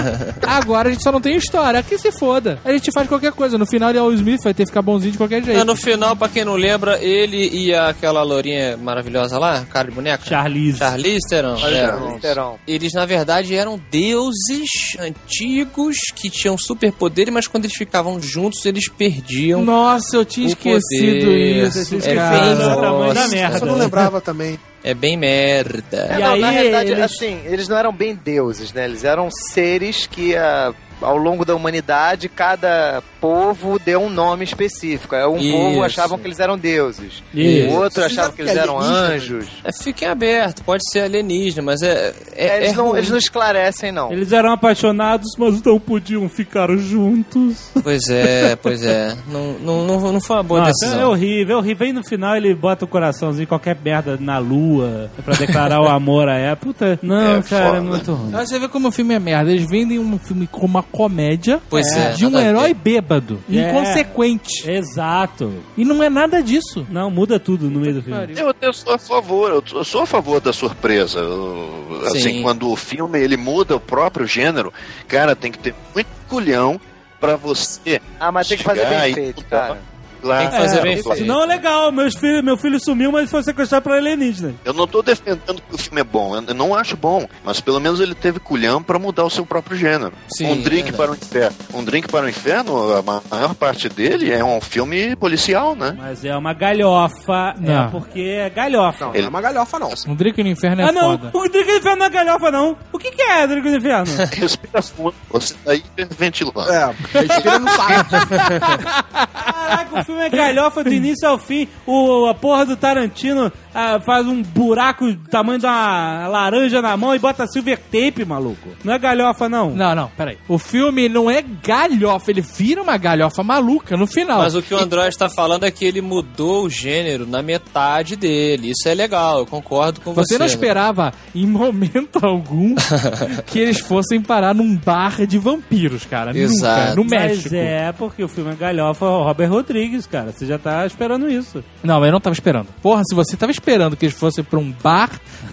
Agora 0.46 0.88
a 0.88 0.92
gente 0.92 1.02
só 1.02 1.12
não 1.12 1.20
tem 1.20 1.36
história. 1.36 1.82
Que 1.82 1.98
se 1.98 2.10
foda. 2.12 2.58
A 2.64 2.72
gente 2.72 2.90
faz 2.92 3.08
qualquer 3.08 3.32
coisa. 3.32 3.58
No 3.58 3.66
final 3.66 3.90
ele 3.90 3.98
é 3.98 4.02
o 4.02 4.06
Will 4.06 4.16
Smith, 4.16 4.42
vai 4.42 4.54
ter 4.54 4.64
que 4.64 4.70
ficar 4.70 4.82
bonzinho 4.82 5.12
de 5.12 5.18
qualquer 5.18 5.42
jeito. 5.42 5.60
Ah, 5.60 5.64
no 5.64 5.76
final, 5.76 6.16
pra 6.16 6.28
quem 6.28 6.44
não 6.44 6.54
lembra, 6.56 6.98
ele 7.02 7.48
e 7.52 7.74
aquela 7.74 8.22
lourinha 8.22 8.76
maravilhosa 8.76 9.38
lá, 9.38 9.64
cara 9.66 9.88
de 9.88 9.94
boneca. 9.94 10.24
Charlize. 10.24 10.78
Charlize 10.78 11.28
Theron. 11.28 11.56
é. 11.66 12.18
Terão. 12.20 12.58
Eles, 12.66 12.92
na 12.92 13.04
verdade, 13.04 13.54
eram 13.54 13.80
deuses 13.90 14.68
antigos 14.98 15.96
que 16.14 16.30
tinham 16.30 16.56
superpoderes, 16.58 17.32
mas 17.32 17.46
quando 17.46 17.64
eles 17.64 17.76
ficavam 17.76 18.20
juntos, 18.20 18.64
eles 18.64 18.88
perdiam. 18.88 19.25
Nossa, 19.64 20.16
eu 20.16 20.24
tinha 20.24 20.46
O 20.46 20.50
esquecido 20.50 21.20
poder. 21.26 21.66
isso. 21.68 21.94
É 21.96 22.30
bem 22.30 22.58
tamanho 22.80 23.14
da 23.14 23.28
merda. 23.28 23.58
Eu 23.58 23.66
não 23.66 23.76
lembrava 23.76 24.20
também. 24.20 24.58
É 24.84 24.94
bem 24.94 25.16
merda. 25.16 26.08
É, 26.10 26.16
E 26.18 26.20
não, 26.22 26.32
aí 26.34 26.40
na 26.40 26.50
realidade, 26.50 26.90
eles- 26.92 27.04
assim, 27.04 27.40
eles 27.44 27.66
não 27.68 27.76
eram 27.76 27.92
bem 27.92 28.14
deuses, 28.14 28.72
né? 28.72 28.84
Eles 28.84 29.02
eram 29.04 29.28
seres 29.52 30.06
que 30.06 30.36
ah, 30.36 30.72
ao 31.00 31.16
longo 31.16 31.44
da 31.44 31.54
humanidade, 31.54 32.28
cada 32.28 33.02
povo 33.20 33.78
deu 33.78 34.00
um 34.00 34.10
nome 34.10 34.44
específico. 34.44 35.14
Aí 35.14 35.24
Um 35.26 35.36
Isso. 35.38 35.50
povo 35.52 35.82
achavam 35.82 36.18
que 36.18 36.26
eles 36.26 36.38
eram 36.40 36.56
deuses. 36.56 37.22
Isso. 37.34 37.68
O 37.68 37.74
outro 37.82 38.00
Vocês 38.02 38.12
achava 38.12 38.32
que 38.32 38.42
eles 38.42 38.56
eram 38.56 38.78
anjos. 38.80 39.46
É, 39.64 39.72
fiquem 39.72 40.08
aberto, 40.08 40.62
pode 40.64 40.82
ser 40.90 41.00
alienígena, 41.00 41.62
mas 41.62 41.82
é. 41.82 42.14
é, 42.34 42.46
É, 42.46 42.56
eles, 42.58 42.72
é 42.72 42.76
não, 42.76 42.96
eles 42.96 43.10
não 43.10 43.18
esclarecem, 43.18 43.90
não. 43.92 44.12
Eles 44.12 44.32
eram 44.32 44.52
apaixonados, 44.52 45.30
mas 45.38 45.60
não 45.62 45.78
podiam 45.80 46.28
ficar 46.28 46.68
juntos. 46.76 47.70
Pois 47.82 48.08
é, 48.08 48.56
pois 48.62 48.82
é. 48.84 49.16
Não, 49.28 49.54
não, 49.54 49.84
não, 49.84 50.12
não 50.12 50.20
foi 50.20 50.36
uma 50.36 50.42
boa 50.42 50.60
Nossa, 50.60 50.72
decisão. 50.72 51.00
é 51.00 51.06
horrível, 51.06 51.56
é 51.56 51.58
horrível. 51.60 51.86
Aí 51.86 51.92
no 51.92 52.04
final 52.04 52.36
ele 52.36 52.54
bota 52.54 52.84
o 52.84 52.88
coraçãozinho, 52.88 53.46
qualquer 53.46 53.76
merda 53.82 54.16
na 54.20 54.38
lua, 54.38 55.10
pra 55.24 55.34
declarar 55.34 55.80
o 55.80 55.88
amor 55.88 56.28
a 56.28 56.36
ela. 56.38 56.56
Puta, 56.56 56.98
não, 57.02 57.36
É 57.38 57.42
cara, 57.42 57.66
foda. 57.66 57.76
é 57.78 57.80
muito 57.80 58.12
ruim. 58.14 58.34
Aí 58.34 58.46
você 58.46 58.58
vê 58.58 58.68
como 58.68 58.88
o 58.88 58.92
filme 58.92 59.14
é 59.14 59.18
merda. 59.18 59.50
Eles 59.50 59.68
vendem 59.68 59.98
um 59.98 60.18
filme 60.18 60.46
como 60.46 60.66
uma 60.66 60.82
comédia 60.92 61.60
Pois 61.68 61.86
é, 61.92 62.12
de 62.12 62.24
um 62.26 62.38
herói 62.38 62.72
bêbado, 62.74 63.40
É. 63.50 63.70
inconsequente. 63.70 64.68
Exato. 64.70 65.52
E 65.76 65.84
não 65.84 66.02
é 66.02 66.08
nada 66.08 66.42
disso. 66.42 66.86
Não, 66.90 67.10
muda 67.10 67.38
tudo 67.38 67.68
no 67.70 67.80
meio 67.80 67.94
do 67.94 68.02
filme. 68.02 68.34
Eu 68.36 68.48
até 68.48 68.72
sou 68.72 68.94
a 68.94 68.98
favor, 68.98 69.50
eu 69.50 69.64
eu 69.78 69.84
sou 69.84 70.02
a 70.02 70.06
favor 70.06 70.40
da 70.40 70.52
surpresa. 70.52 71.18
Eu- 71.20 71.84
Assim, 72.06 72.20
Sim. 72.20 72.42
quando 72.42 72.70
o 72.70 72.76
filme 72.76 73.18
ele 73.18 73.36
muda 73.36 73.74
o 73.76 73.80
próprio 73.80 74.26
gênero, 74.26 74.72
cara, 75.08 75.34
tem 75.34 75.50
que 75.50 75.58
ter 75.58 75.74
muito 75.94 76.08
culhão 76.28 76.80
pra 77.20 77.36
você. 77.36 78.00
Ah, 78.20 78.30
mas 78.30 78.48
tem 78.48 78.58
que 78.58 78.64
fazer 78.64 78.86
bem 78.86 79.14
feito, 79.14 79.44
cara. 79.46 79.78
Claro, 80.26 80.40
Tem 80.42 80.50
que 80.50 80.56
fazer 80.66 80.82
bem 80.82 81.02
claro. 81.02 81.18
feito. 81.18 81.28
Não 81.28 81.42
é 81.42 81.46
legal, 81.46 81.92
meus 81.92 82.14
filhos, 82.16 82.42
meu 82.44 82.56
filho 82.56 82.78
sumiu, 82.80 83.12
mas 83.12 83.30
foi 83.30 83.42
sequestrado 83.42 83.82
por 83.84 83.92
alienígena. 83.92 84.54
Eu 84.64 84.72
não 84.72 84.86
tô 84.86 85.02
defendendo 85.02 85.62
que 85.68 85.74
o 85.74 85.78
filme 85.78 86.00
é 86.00 86.04
bom, 86.04 86.36
eu 86.36 86.54
não 86.54 86.74
acho 86.74 86.96
bom, 86.96 87.26
mas 87.44 87.60
pelo 87.60 87.80
menos 87.80 88.00
ele 88.00 88.14
teve 88.14 88.38
culhão 88.40 88.82
pra 88.82 88.98
mudar 88.98 89.24
o 89.24 89.30
seu 89.30 89.46
próprio 89.46 89.76
gênero. 89.76 90.12
Sim, 90.36 90.46
um 90.52 90.60
drink 90.62 90.90
verdade. 90.90 90.96
para 90.96 91.10
o 91.10 91.14
inferno. 91.14 91.56
Um 91.74 91.84
drink 91.84 92.08
para 92.08 92.26
o 92.26 92.28
inferno, 92.28 92.94
a 92.96 93.02
ma- 93.02 93.22
maior 93.30 93.54
parte 93.54 93.88
dele 93.88 94.30
é 94.32 94.44
um 94.44 94.60
filme 94.60 95.14
policial, 95.16 95.74
né? 95.74 95.94
Mas 95.96 96.24
é 96.24 96.36
uma 96.36 96.52
galhofa, 96.52 97.54
é 97.56 97.60
Não. 97.60 97.90
porque 97.90 98.20
é 98.20 98.50
galhofa. 98.50 99.06
Não, 99.06 99.12
não 99.12 99.20
é 99.20 99.28
uma 99.28 99.40
galhofa, 99.40 99.78
não. 99.78 99.90
Um 100.08 100.14
Drink 100.14 100.42
no 100.42 100.48
Inferno 100.48 100.82
é 100.82 100.88
ah, 100.88 100.92
não, 100.92 101.18
foda. 101.18 101.30
o 101.32 101.48
Drink 101.48 101.66
do 101.70 101.76
Inferno 101.78 101.98
não 101.98 102.06
é 102.06 102.10
galhofa, 102.10 102.50
não. 102.50 102.76
O 102.92 102.98
que, 102.98 103.10
que 103.10 103.22
é 103.22 103.46
Drink 103.46 103.70
do 103.70 103.76
Inferno? 103.76 104.06
Respira 104.32 104.82
fundo, 104.82 105.14
você 105.30 105.54
tá 105.64 105.74
hiperventilando. 105.74 106.70
É, 106.72 106.94
respira 107.12 107.58
no 107.58 107.68
saco. 107.70 108.10
Caraca, 109.06 110.00
o 110.00 110.04
filme 110.04 110.15
é 110.20 110.28
galhofa 110.28 110.82
do 110.82 110.92
início 110.92 111.28
ao 111.28 111.38
fim. 111.38 111.68
O, 111.86 112.26
a 112.26 112.34
porra 112.34 112.66
do 112.66 112.76
Tarantino 112.76 113.52
ah, 113.78 114.00
faz 114.00 114.26
um 114.26 114.42
buraco 114.42 115.06
do 115.12 115.28
tamanho 115.28 115.58
de 115.58 115.66
uma 115.66 116.26
laranja 116.28 116.80
na 116.80 116.96
mão 116.96 117.14
e 117.14 117.18
bota 117.18 117.46
silver 117.46 117.78
tape, 117.78 118.24
maluco. 118.24 118.70
Não 118.82 118.94
é 118.94 118.98
galhofa, 118.98 119.50
não. 119.50 119.74
Não, 119.74 119.94
não, 119.94 120.08
peraí. 120.16 120.38
O 120.48 120.56
filme 120.56 121.10
não 121.10 121.30
é 121.30 121.42
galhofa, 121.42 122.30
ele 122.30 122.40
vira 122.40 122.82
uma 122.82 122.96
galhofa 122.96 123.42
maluca 123.42 123.94
no 123.94 124.06
final. 124.06 124.38
Mas 124.38 124.54
o 124.54 124.62
que 124.62 124.72
o 124.72 124.78
Android 124.78 125.14
tá 125.18 125.28
falando 125.28 125.64
é 125.64 125.70
que 125.70 125.84
ele 125.84 126.00
mudou 126.00 126.64
o 126.64 126.70
gênero 126.70 127.26
na 127.26 127.42
metade 127.42 128.16
dele. 128.16 128.70
Isso 128.70 128.88
é 128.88 128.94
legal, 128.94 129.40
eu 129.40 129.46
concordo 129.46 130.00
com 130.00 130.14
você. 130.14 130.32
Você 130.32 130.38
não 130.38 130.46
esperava, 130.46 131.12
em 131.34 131.46
momento 131.46 132.24
algum, 132.24 132.74
que 133.44 133.58
eles 133.58 133.80
fossem 133.80 134.22
parar 134.22 134.54
num 134.54 134.74
bar 134.74 135.26
de 135.26 135.36
vampiros, 135.36 136.06
cara. 136.06 136.34
Exato. 136.34 136.80
Nunca, 136.80 136.94
no 136.96 137.04
Mas 137.04 137.44
México. 137.44 137.54
é, 137.54 137.92
porque 137.92 138.24
o 138.24 138.28
filme 138.28 138.52
é 138.52 138.54
galhofa 138.54 139.04
o 139.04 139.22
Robert 139.22 139.50
Rodrigues, 139.50 140.06
cara. 140.06 140.32
Você 140.32 140.46
já 140.46 140.58
tá 140.58 140.86
esperando 140.86 141.28
isso. 141.28 141.62
Não, 141.84 142.00
mas 142.00 142.06
eu 142.06 142.12
não 142.12 142.20
tava 142.20 142.32
esperando. 142.32 142.68
Porra, 142.80 143.02
se 143.04 143.14
você 143.14 143.36
tava 143.36 143.52
esperando 143.52 143.65
que 143.96 144.06
eles 144.06 144.16
fossem 144.16 144.44
pra 144.44 144.58
um 144.58 144.72
bar 144.82 145.10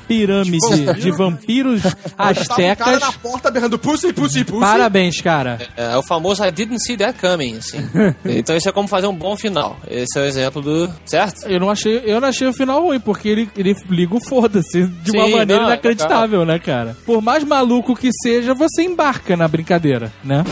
pirâmide 0.08 0.94
de 1.00 1.12
vampiros 1.12 1.82
Tava 1.82 1.96
um 1.96 2.16
cara 2.18 2.32
astecas, 2.32 3.00
na 3.00 3.12
porta 3.14 3.52
berrando 3.52 3.80
pussy, 3.80 4.14
pussy, 4.14 4.44
pussy. 4.44 4.60
parabéns, 4.60 5.22
cara. 5.22 5.60
É, 5.76 5.94
é 5.94 5.98
o 5.98 6.04
famoso 6.04 6.44
I 6.44 6.52
didn't 6.52 6.84
see 6.84 6.98
that 6.98 7.20
coming, 7.20 7.58
assim. 7.58 7.78
então 8.26 8.56
isso 8.56 8.70
é 8.70 8.72
como 8.72 8.88
fazer 8.88 9.08
um 9.08 9.16
bom 9.16 9.36
final. 9.36 9.78
Esse 9.90 10.20
é 10.20 10.22
o 10.22 10.26
exemplo 10.26 10.62
do. 10.62 10.90
Certo? 11.06 11.48
Eu 11.48 11.60
não 11.60 11.70
achei, 11.70 12.02
eu 12.06 12.22
não 12.22 12.28
achei 12.28 12.48
o 12.48 12.54
final 12.54 12.82
ruim, 12.84 13.00
porque 13.00 13.28
ele, 13.28 13.50
ele 13.58 13.76
liga 13.90 14.16
o 14.16 14.20
foda-se 14.20 14.86
de 14.86 15.12
uma 15.12 15.26
Sim, 15.26 15.32
maneira 15.32 15.64
não, 15.64 15.70
é 15.70 15.74
inacreditável, 15.74 16.46
né, 16.46 16.60
cara? 16.60 16.96
Por 17.06 17.22
mais 17.22 17.44
maluco 17.44 17.96
que 17.96 18.10
seja, 18.22 18.54
você 18.54 18.84
embarca 18.84 19.36
na 19.36 19.48
brincadeira, 19.48 20.12
né? 20.24 20.44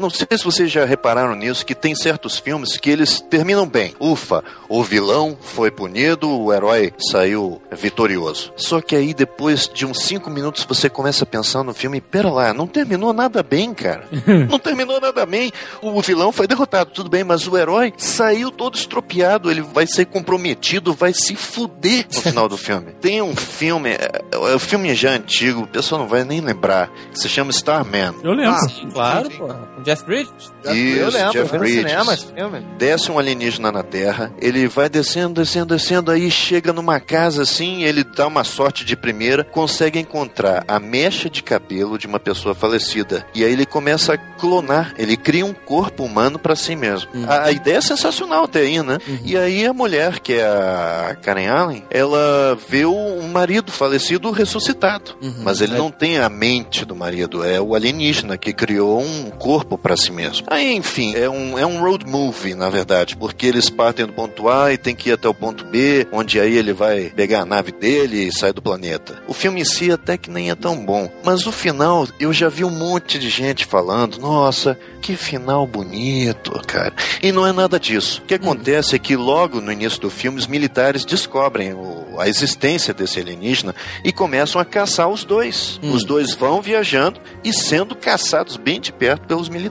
Não 0.00 0.08
sei 0.08 0.26
se 0.36 0.44
vocês 0.44 0.70
já 0.72 0.84
repararam 0.84 1.34
nisso, 1.34 1.64
que 1.64 1.74
tem 1.74 1.94
certos 1.94 2.38
filmes 2.38 2.78
que 2.78 2.88
eles 2.88 3.20
terminam 3.20 3.66
bem. 3.66 3.94
Ufa, 4.00 4.42
o 4.68 4.82
vilão 4.82 5.36
foi 5.40 5.70
punido, 5.70 6.30
o 6.30 6.52
herói 6.52 6.92
saiu 7.10 7.60
vitorioso. 7.70 8.52
Só 8.56 8.80
que 8.80 8.96
aí, 8.96 9.12
depois 9.12 9.68
de 9.72 9.84
uns 9.84 10.02
cinco 10.02 10.30
minutos, 10.30 10.64
você 10.64 10.88
começa 10.88 11.24
a 11.24 11.26
pensar 11.26 11.62
no 11.62 11.74
filme, 11.74 12.00
pera 12.00 12.30
lá, 12.30 12.54
não 12.54 12.66
terminou 12.66 13.12
nada 13.12 13.42
bem, 13.42 13.74
cara. 13.74 14.08
não 14.48 14.58
terminou 14.58 15.00
nada 15.00 15.26
bem. 15.26 15.52
O 15.82 16.00
vilão 16.00 16.32
foi 16.32 16.46
derrotado, 16.46 16.90
tudo 16.92 17.10
bem, 17.10 17.22
mas 17.22 17.46
o 17.46 17.56
herói 17.56 17.92
saiu 17.96 18.50
todo 18.50 18.76
estropiado, 18.76 19.50
ele 19.50 19.60
vai 19.60 19.86
ser 19.86 20.06
comprometido, 20.06 20.94
vai 20.94 21.12
se 21.12 21.36
fuder 21.36 22.06
no 22.14 22.22
final 22.22 22.48
do 22.48 22.56
filme. 22.56 22.92
Tem 23.00 23.20
um 23.20 23.36
filme, 23.36 23.90
é, 23.90 24.22
é, 24.32 24.36
o 24.36 24.58
filme 24.58 24.94
já 24.94 25.10
antigo, 25.10 25.62
o 25.62 25.66
pessoal 25.66 26.00
não 26.00 26.08
vai 26.08 26.24
nem 26.24 26.40
lembrar, 26.40 26.90
que 27.12 27.18
se 27.18 27.28
chama 27.28 27.50
Starman. 27.50 28.14
Eu 28.22 28.32
lembro. 28.32 28.60
Claro, 28.92 29.30
pô. 29.30 29.48
Jeff 29.90 30.04
Bridges. 30.04 30.52
eu 30.64 30.74
Isso, 30.74 31.16
lembro, 31.16 31.32
Jeff 31.32 31.38
eu 31.38 31.46
vi 31.46 31.52
no 31.52 31.58
Bridges. 31.58 31.90
cinema 31.90 32.14
esse 32.14 32.26
filme. 32.26 32.66
Desce 32.78 33.10
um 33.10 33.18
alienígena 33.18 33.72
na 33.72 33.82
Terra, 33.82 34.32
ele 34.40 34.68
vai 34.68 34.88
descendo, 34.88 35.40
descendo, 35.40 35.74
descendo, 35.74 36.12
aí 36.12 36.30
chega 36.30 36.72
numa 36.72 37.00
casa 37.00 37.42
assim, 37.42 37.82
ele 37.82 38.04
dá 38.04 38.26
uma 38.28 38.44
sorte 38.44 38.84
de 38.84 38.94
primeira, 38.96 39.42
consegue 39.42 39.98
encontrar 39.98 40.64
a 40.68 40.78
mecha 40.78 41.28
de 41.28 41.42
cabelo 41.42 41.98
de 41.98 42.06
uma 42.06 42.20
pessoa 42.20 42.54
falecida. 42.54 43.26
E 43.34 43.44
aí 43.44 43.52
ele 43.52 43.66
começa 43.66 44.14
a 44.14 44.18
clonar, 44.18 44.94
ele 44.96 45.16
cria 45.16 45.44
um 45.44 45.52
corpo 45.52 46.04
humano 46.04 46.38
pra 46.38 46.54
si 46.54 46.76
mesmo. 46.76 47.10
A, 47.26 47.46
a 47.46 47.52
ideia 47.52 47.78
é 47.78 47.80
sensacional 47.80 48.44
até 48.44 48.60
aí, 48.60 48.80
né? 48.82 48.98
E 49.24 49.36
aí 49.36 49.66
a 49.66 49.72
mulher, 49.72 50.20
que 50.20 50.34
é 50.34 50.44
a 50.44 51.16
Karen 51.20 51.48
Allen, 51.48 51.84
ela 51.90 52.56
vê 52.68 52.84
o 52.84 52.94
um 52.94 53.28
marido 53.28 53.72
falecido 53.72 54.30
ressuscitado. 54.30 55.16
Mas 55.42 55.60
ele 55.60 55.76
não 55.76 55.90
tem 55.90 56.18
a 56.18 56.28
mente 56.28 56.84
do 56.84 56.94
marido, 56.94 57.44
é 57.44 57.60
o 57.60 57.74
alienígena 57.74 58.38
que 58.38 58.52
criou 58.52 59.00
um 59.00 59.30
corpo 59.30 59.79
pra 59.82 59.96
si 59.96 60.12
mesmo. 60.12 60.46
Aí, 60.50 60.72
enfim, 60.74 61.14
é 61.14 61.28
um, 61.28 61.58
é 61.58 61.64
um 61.66 61.80
road 61.80 62.06
movie, 62.06 62.54
na 62.54 62.68
verdade, 62.68 63.16
porque 63.16 63.46
eles 63.46 63.70
partem 63.70 64.06
do 64.06 64.12
ponto 64.12 64.48
A 64.48 64.72
e 64.72 64.78
tem 64.78 64.94
que 64.94 65.08
ir 65.10 65.12
até 65.12 65.28
o 65.28 65.34
ponto 65.34 65.64
B, 65.64 66.06
onde 66.12 66.38
aí 66.40 66.56
ele 66.56 66.72
vai 66.72 67.10
pegar 67.10 67.40
a 67.40 67.44
nave 67.46 67.72
dele 67.72 68.24
e 68.28 68.32
sair 68.32 68.52
do 68.52 68.62
planeta. 68.62 69.22
O 69.26 69.32
filme 69.34 69.60
em 69.60 69.64
si 69.64 69.90
até 69.90 70.16
que 70.18 70.30
nem 70.30 70.50
é 70.50 70.54
tão 70.54 70.76
bom, 70.84 71.10
mas 71.24 71.46
o 71.46 71.52
final 71.52 72.06
eu 72.18 72.32
já 72.32 72.48
vi 72.48 72.64
um 72.64 72.70
monte 72.70 73.18
de 73.18 73.28
gente 73.30 73.64
falando, 73.64 74.18
nossa, 74.18 74.78
que 75.00 75.16
final 75.16 75.66
bonito, 75.66 76.50
cara. 76.66 76.92
E 77.22 77.32
não 77.32 77.46
é 77.46 77.52
nada 77.52 77.78
disso. 77.80 78.20
O 78.22 78.26
que 78.26 78.34
acontece 78.34 78.94
é 78.94 78.98
que 78.98 79.16
logo 79.16 79.60
no 79.60 79.72
início 79.72 80.00
do 80.00 80.10
filme 80.10 80.38
os 80.38 80.46
militares 80.46 81.04
descobrem 81.04 81.72
o- 81.72 82.18
a 82.18 82.28
existência 82.28 82.92
desse 82.92 83.18
alienígena 83.18 83.74
e 84.04 84.12
começam 84.12 84.60
a 84.60 84.64
caçar 84.64 85.08
os 85.08 85.24
dois. 85.24 85.80
Os 85.82 86.04
dois 86.04 86.34
vão 86.34 86.60
viajando 86.60 87.18
e 87.42 87.52
sendo 87.52 87.94
caçados 87.96 88.56
bem 88.56 88.78
de 88.80 88.92
perto 88.92 89.26
pelos 89.26 89.48
militares. 89.48 89.69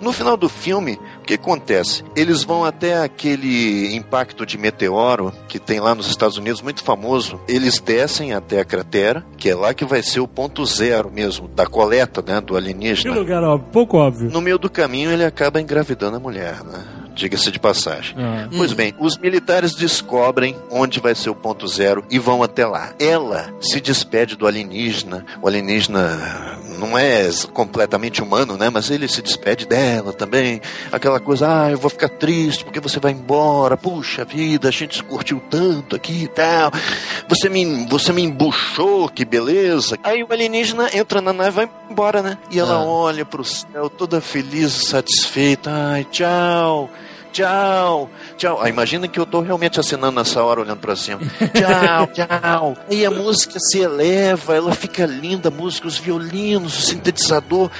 No 0.00 0.12
final 0.12 0.36
do 0.36 0.48
filme, 0.48 0.98
o 1.18 1.24
que 1.24 1.34
acontece? 1.34 2.04
Eles 2.16 2.42
vão 2.44 2.64
até 2.64 3.02
aquele 3.02 3.94
impacto 3.94 4.44
de 4.44 4.58
meteoro 4.58 5.32
que 5.48 5.58
tem 5.58 5.80
lá 5.80 5.94
nos 5.94 6.08
Estados 6.08 6.36
Unidos, 6.36 6.60
muito 6.62 6.82
famoso. 6.82 7.40
Eles 7.48 7.78
descem 7.80 8.32
até 8.32 8.60
a 8.60 8.64
cratera, 8.64 9.24
que 9.36 9.48
é 9.50 9.54
lá 9.54 9.72
que 9.74 9.84
vai 9.84 10.02
ser 10.02 10.20
o 10.20 10.28
ponto 10.28 10.64
zero 10.66 11.10
mesmo 11.10 11.48
da 11.48 11.66
coleta 11.66 12.22
né, 12.22 12.40
do 12.40 12.54
Que 12.54 12.58
alienígena. 12.58 13.14
lugar, 13.14 13.42
ó, 13.42 13.58
pouco 13.58 13.96
óbvio. 13.98 14.30
No 14.30 14.40
meio 14.40 14.58
do 14.58 14.70
caminho 14.70 15.10
ele 15.10 15.24
acaba 15.24 15.60
engravidando 15.60 16.16
a 16.16 16.20
mulher, 16.20 16.62
né? 16.64 16.82
Diga-se 17.14 17.50
de 17.50 17.58
passagem. 17.60 18.16
Ah. 18.18 18.48
Pois 18.56 18.72
bem, 18.72 18.94
os 18.98 19.18
militares 19.18 19.74
descobrem 19.74 20.56
onde 20.70 20.98
vai 20.98 21.14
ser 21.14 21.28
o 21.28 21.34
ponto 21.34 21.68
zero 21.68 22.02
e 22.10 22.18
vão 22.18 22.42
até 22.42 22.66
lá. 22.66 22.94
Ela 22.98 23.52
se 23.60 23.82
despede 23.82 24.34
do 24.34 24.46
alienígena. 24.46 25.24
O 25.42 25.46
alienígena 25.46 26.51
não 26.82 26.98
é 26.98 27.28
completamente 27.52 28.22
humano, 28.22 28.56
né? 28.56 28.68
Mas 28.68 28.90
ele 28.90 29.06
se 29.08 29.22
despede 29.22 29.66
dela 29.66 30.12
também. 30.12 30.60
Aquela 30.90 31.18
coisa, 31.20 31.46
ah, 31.66 31.70
eu 31.70 31.78
vou 31.78 31.88
ficar 31.88 32.08
triste 32.08 32.64
porque 32.64 32.80
você 32.80 32.98
vai 33.00 33.12
embora. 33.12 33.76
Puxa 33.76 34.24
vida, 34.24 34.68
a 34.68 34.72
gente 34.72 34.96
se 34.96 35.02
curtiu 35.02 35.40
tanto 35.48 35.94
aqui 35.96 36.24
e 36.24 36.28
tal. 36.28 36.70
Você 37.28 37.48
me, 37.48 37.86
você 37.86 38.12
me 38.12 38.22
embuchou, 38.22 39.08
que 39.08 39.24
beleza. 39.24 39.96
Aí 40.02 40.22
o 40.22 40.32
alienígena 40.32 40.90
entra 40.92 41.20
na 41.20 41.32
nave 41.32 41.48
e 41.48 41.52
vai 41.52 41.70
embora, 41.90 42.20
né? 42.22 42.36
E 42.50 42.58
ela 42.58 42.74
Ah. 42.74 42.84
olha 42.84 43.24
pro 43.24 43.44
céu 43.44 43.88
toda 43.88 44.20
feliz 44.20 44.76
e 44.82 44.86
satisfeita. 44.86 45.70
Ai, 45.72 46.04
tchau. 46.10 46.90
Tchau, 47.32 48.10
tchau. 48.42 48.60
Ah, 48.60 48.68
imagina 48.68 49.06
que 49.06 49.18
eu 49.18 49.24
tô 49.24 49.40
realmente 49.40 49.78
assinando 49.78 50.18
nessa 50.18 50.42
hora, 50.42 50.60
olhando 50.60 50.78
pra 50.78 50.96
cima. 50.96 51.20
Tchau, 51.54 52.06
tchau. 52.08 52.76
Aí 52.90 53.06
a 53.06 53.10
música 53.10 53.58
se 53.60 53.78
eleva, 53.78 54.56
ela 54.56 54.74
fica 54.74 55.06
linda, 55.06 55.48
a 55.48 55.50
música, 55.50 55.86
os 55.86 55.98
violinos, 55.98 56.76
o 56.78 56.82
sintetizador. 56.82 57.70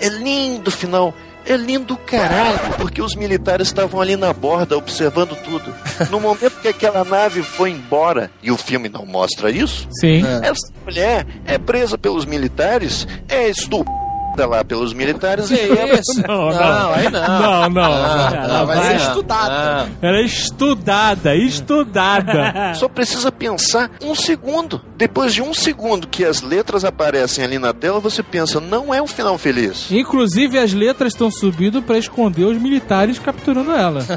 É 0.00 0.08
lindo 0.08 0.68
o 0.68 0.70
final. 0.70 1.12
É 1.44 1.56
lindo 1.56 1.96
caralho, 1.96 2.74
porque 2.76 3.00
os 3.00 3.14
militares 3.14 3.68
estavam 3.68 4.02
ali 4.02 4.16
na 4.16 4.34
borda 4.34 4.76
observando 4.76 5.34
tudo. 5.36 5.74
No 6.10 6.20
momento 6.20 6.60
que 6.60 6.68
aquela 6.68 7.04
nave 7.04 7.42
foi 7.42 7.70
embora 7.70 8.30
e 8.42 8.50
o 8.50 8.56
filme 8.56 8.88
não 8.88 9.06
mostra 9.06 9.50
isso? 9.50 9.88
Sim. 9.98 10.22
Essa 10.42 10.70
mulher 10.84 11.26
é 11.46 11.56
presa 11.56 11.96
pelos 11.96 12.26
militares, 12.26 13.06
é 13.28 13.48
estúpida 13.48 14.07
lá 14.46 14.64
pelos 14.64 14.92
militares 14.92 15.48
Que 15.48 15.54
e 15.54 15.66
leva- 15.68 15.94
isso? 15.94 16.22
Não, 16.26 16.48
não. 16.50 16.92
aí 16.94 17.10
não. 17.10 17.20
Não, 17.40 17.70
não. 17.70 17.92
Ah, 17.92 18.30
Ela 18.34 18.66
não, 18.74 18.96
estudada. 18.96 19.84
não. 20.00 20.08
Ela 20.08 20.18
é 20.18 20.22
estudada, 20.24 21.34
estudada. 21.36 22.74
Só 22.74 22.88
precisa 22.88 23.30
pensar 23.32 23.90
um 24.02 24.14
segundo. 24.14 24.80
Depois 24.96 25.32
de 25.32 25.42
um 25.42 25.54
segundo 25.54 26.08
que 26.08 26.24
as 26.24 26.42
letras 26.42 26.84
aparecem 26.84 27.44
ali 27.44 27.58
na 27.58 27.72
tela, 27.72 28.00
você 28.00 28.22
pensa, 28.22 28.60
não 28.60 28.92
é 28.92 29.00
um 29.00 29.06
final 29.06 29.38
feliz. 29.38 29.90
Inclusive, 29.90 30.58
as 30.58 30.72
letras 30.72 31.12
estão 31.12 31.30
subindo 31.30 31.82
pra 31.82 31.98
esconder 31.98 32.44
os 32.44 32.58
militares 32.58 33.18
capturando 33.18 33.72
ela. 33.72 34.00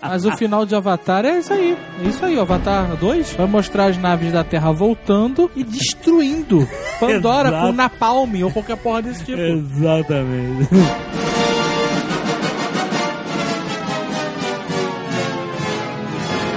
Mas 0.00 0.24
o 0.24 0.34
final 0.36 0.64
de 0.64 0.74
Avatar 0.74 1.24
é 1.24 1.38
isso 1.38 1.52
aí. 1.52 1.76
É 2.02 2.08
isso 2.08 2.24
aí, 2.24 2.38
Avatar 2.38 2.96
2 2.96 3.32
vai 3.32 3.46
mostrar 3.46 3.86
as 3.86 3.96
naves 3.98 4.32
da 4.32 4.42
Terra 4.44 4.70
voltando 4.72 5.50
e 5.54 5.62
destruindo 5.64 6.66
Pandora 7.00 7.50
com 7.50 7.72
Napalm 7.92 8.42
ou 8.44 8.50
qualquer 8.50 8.76
porra 8.76 9.02
desse 9.02 9.24
tipo. 9.24 9.40
Exatamente. 9.40 10.68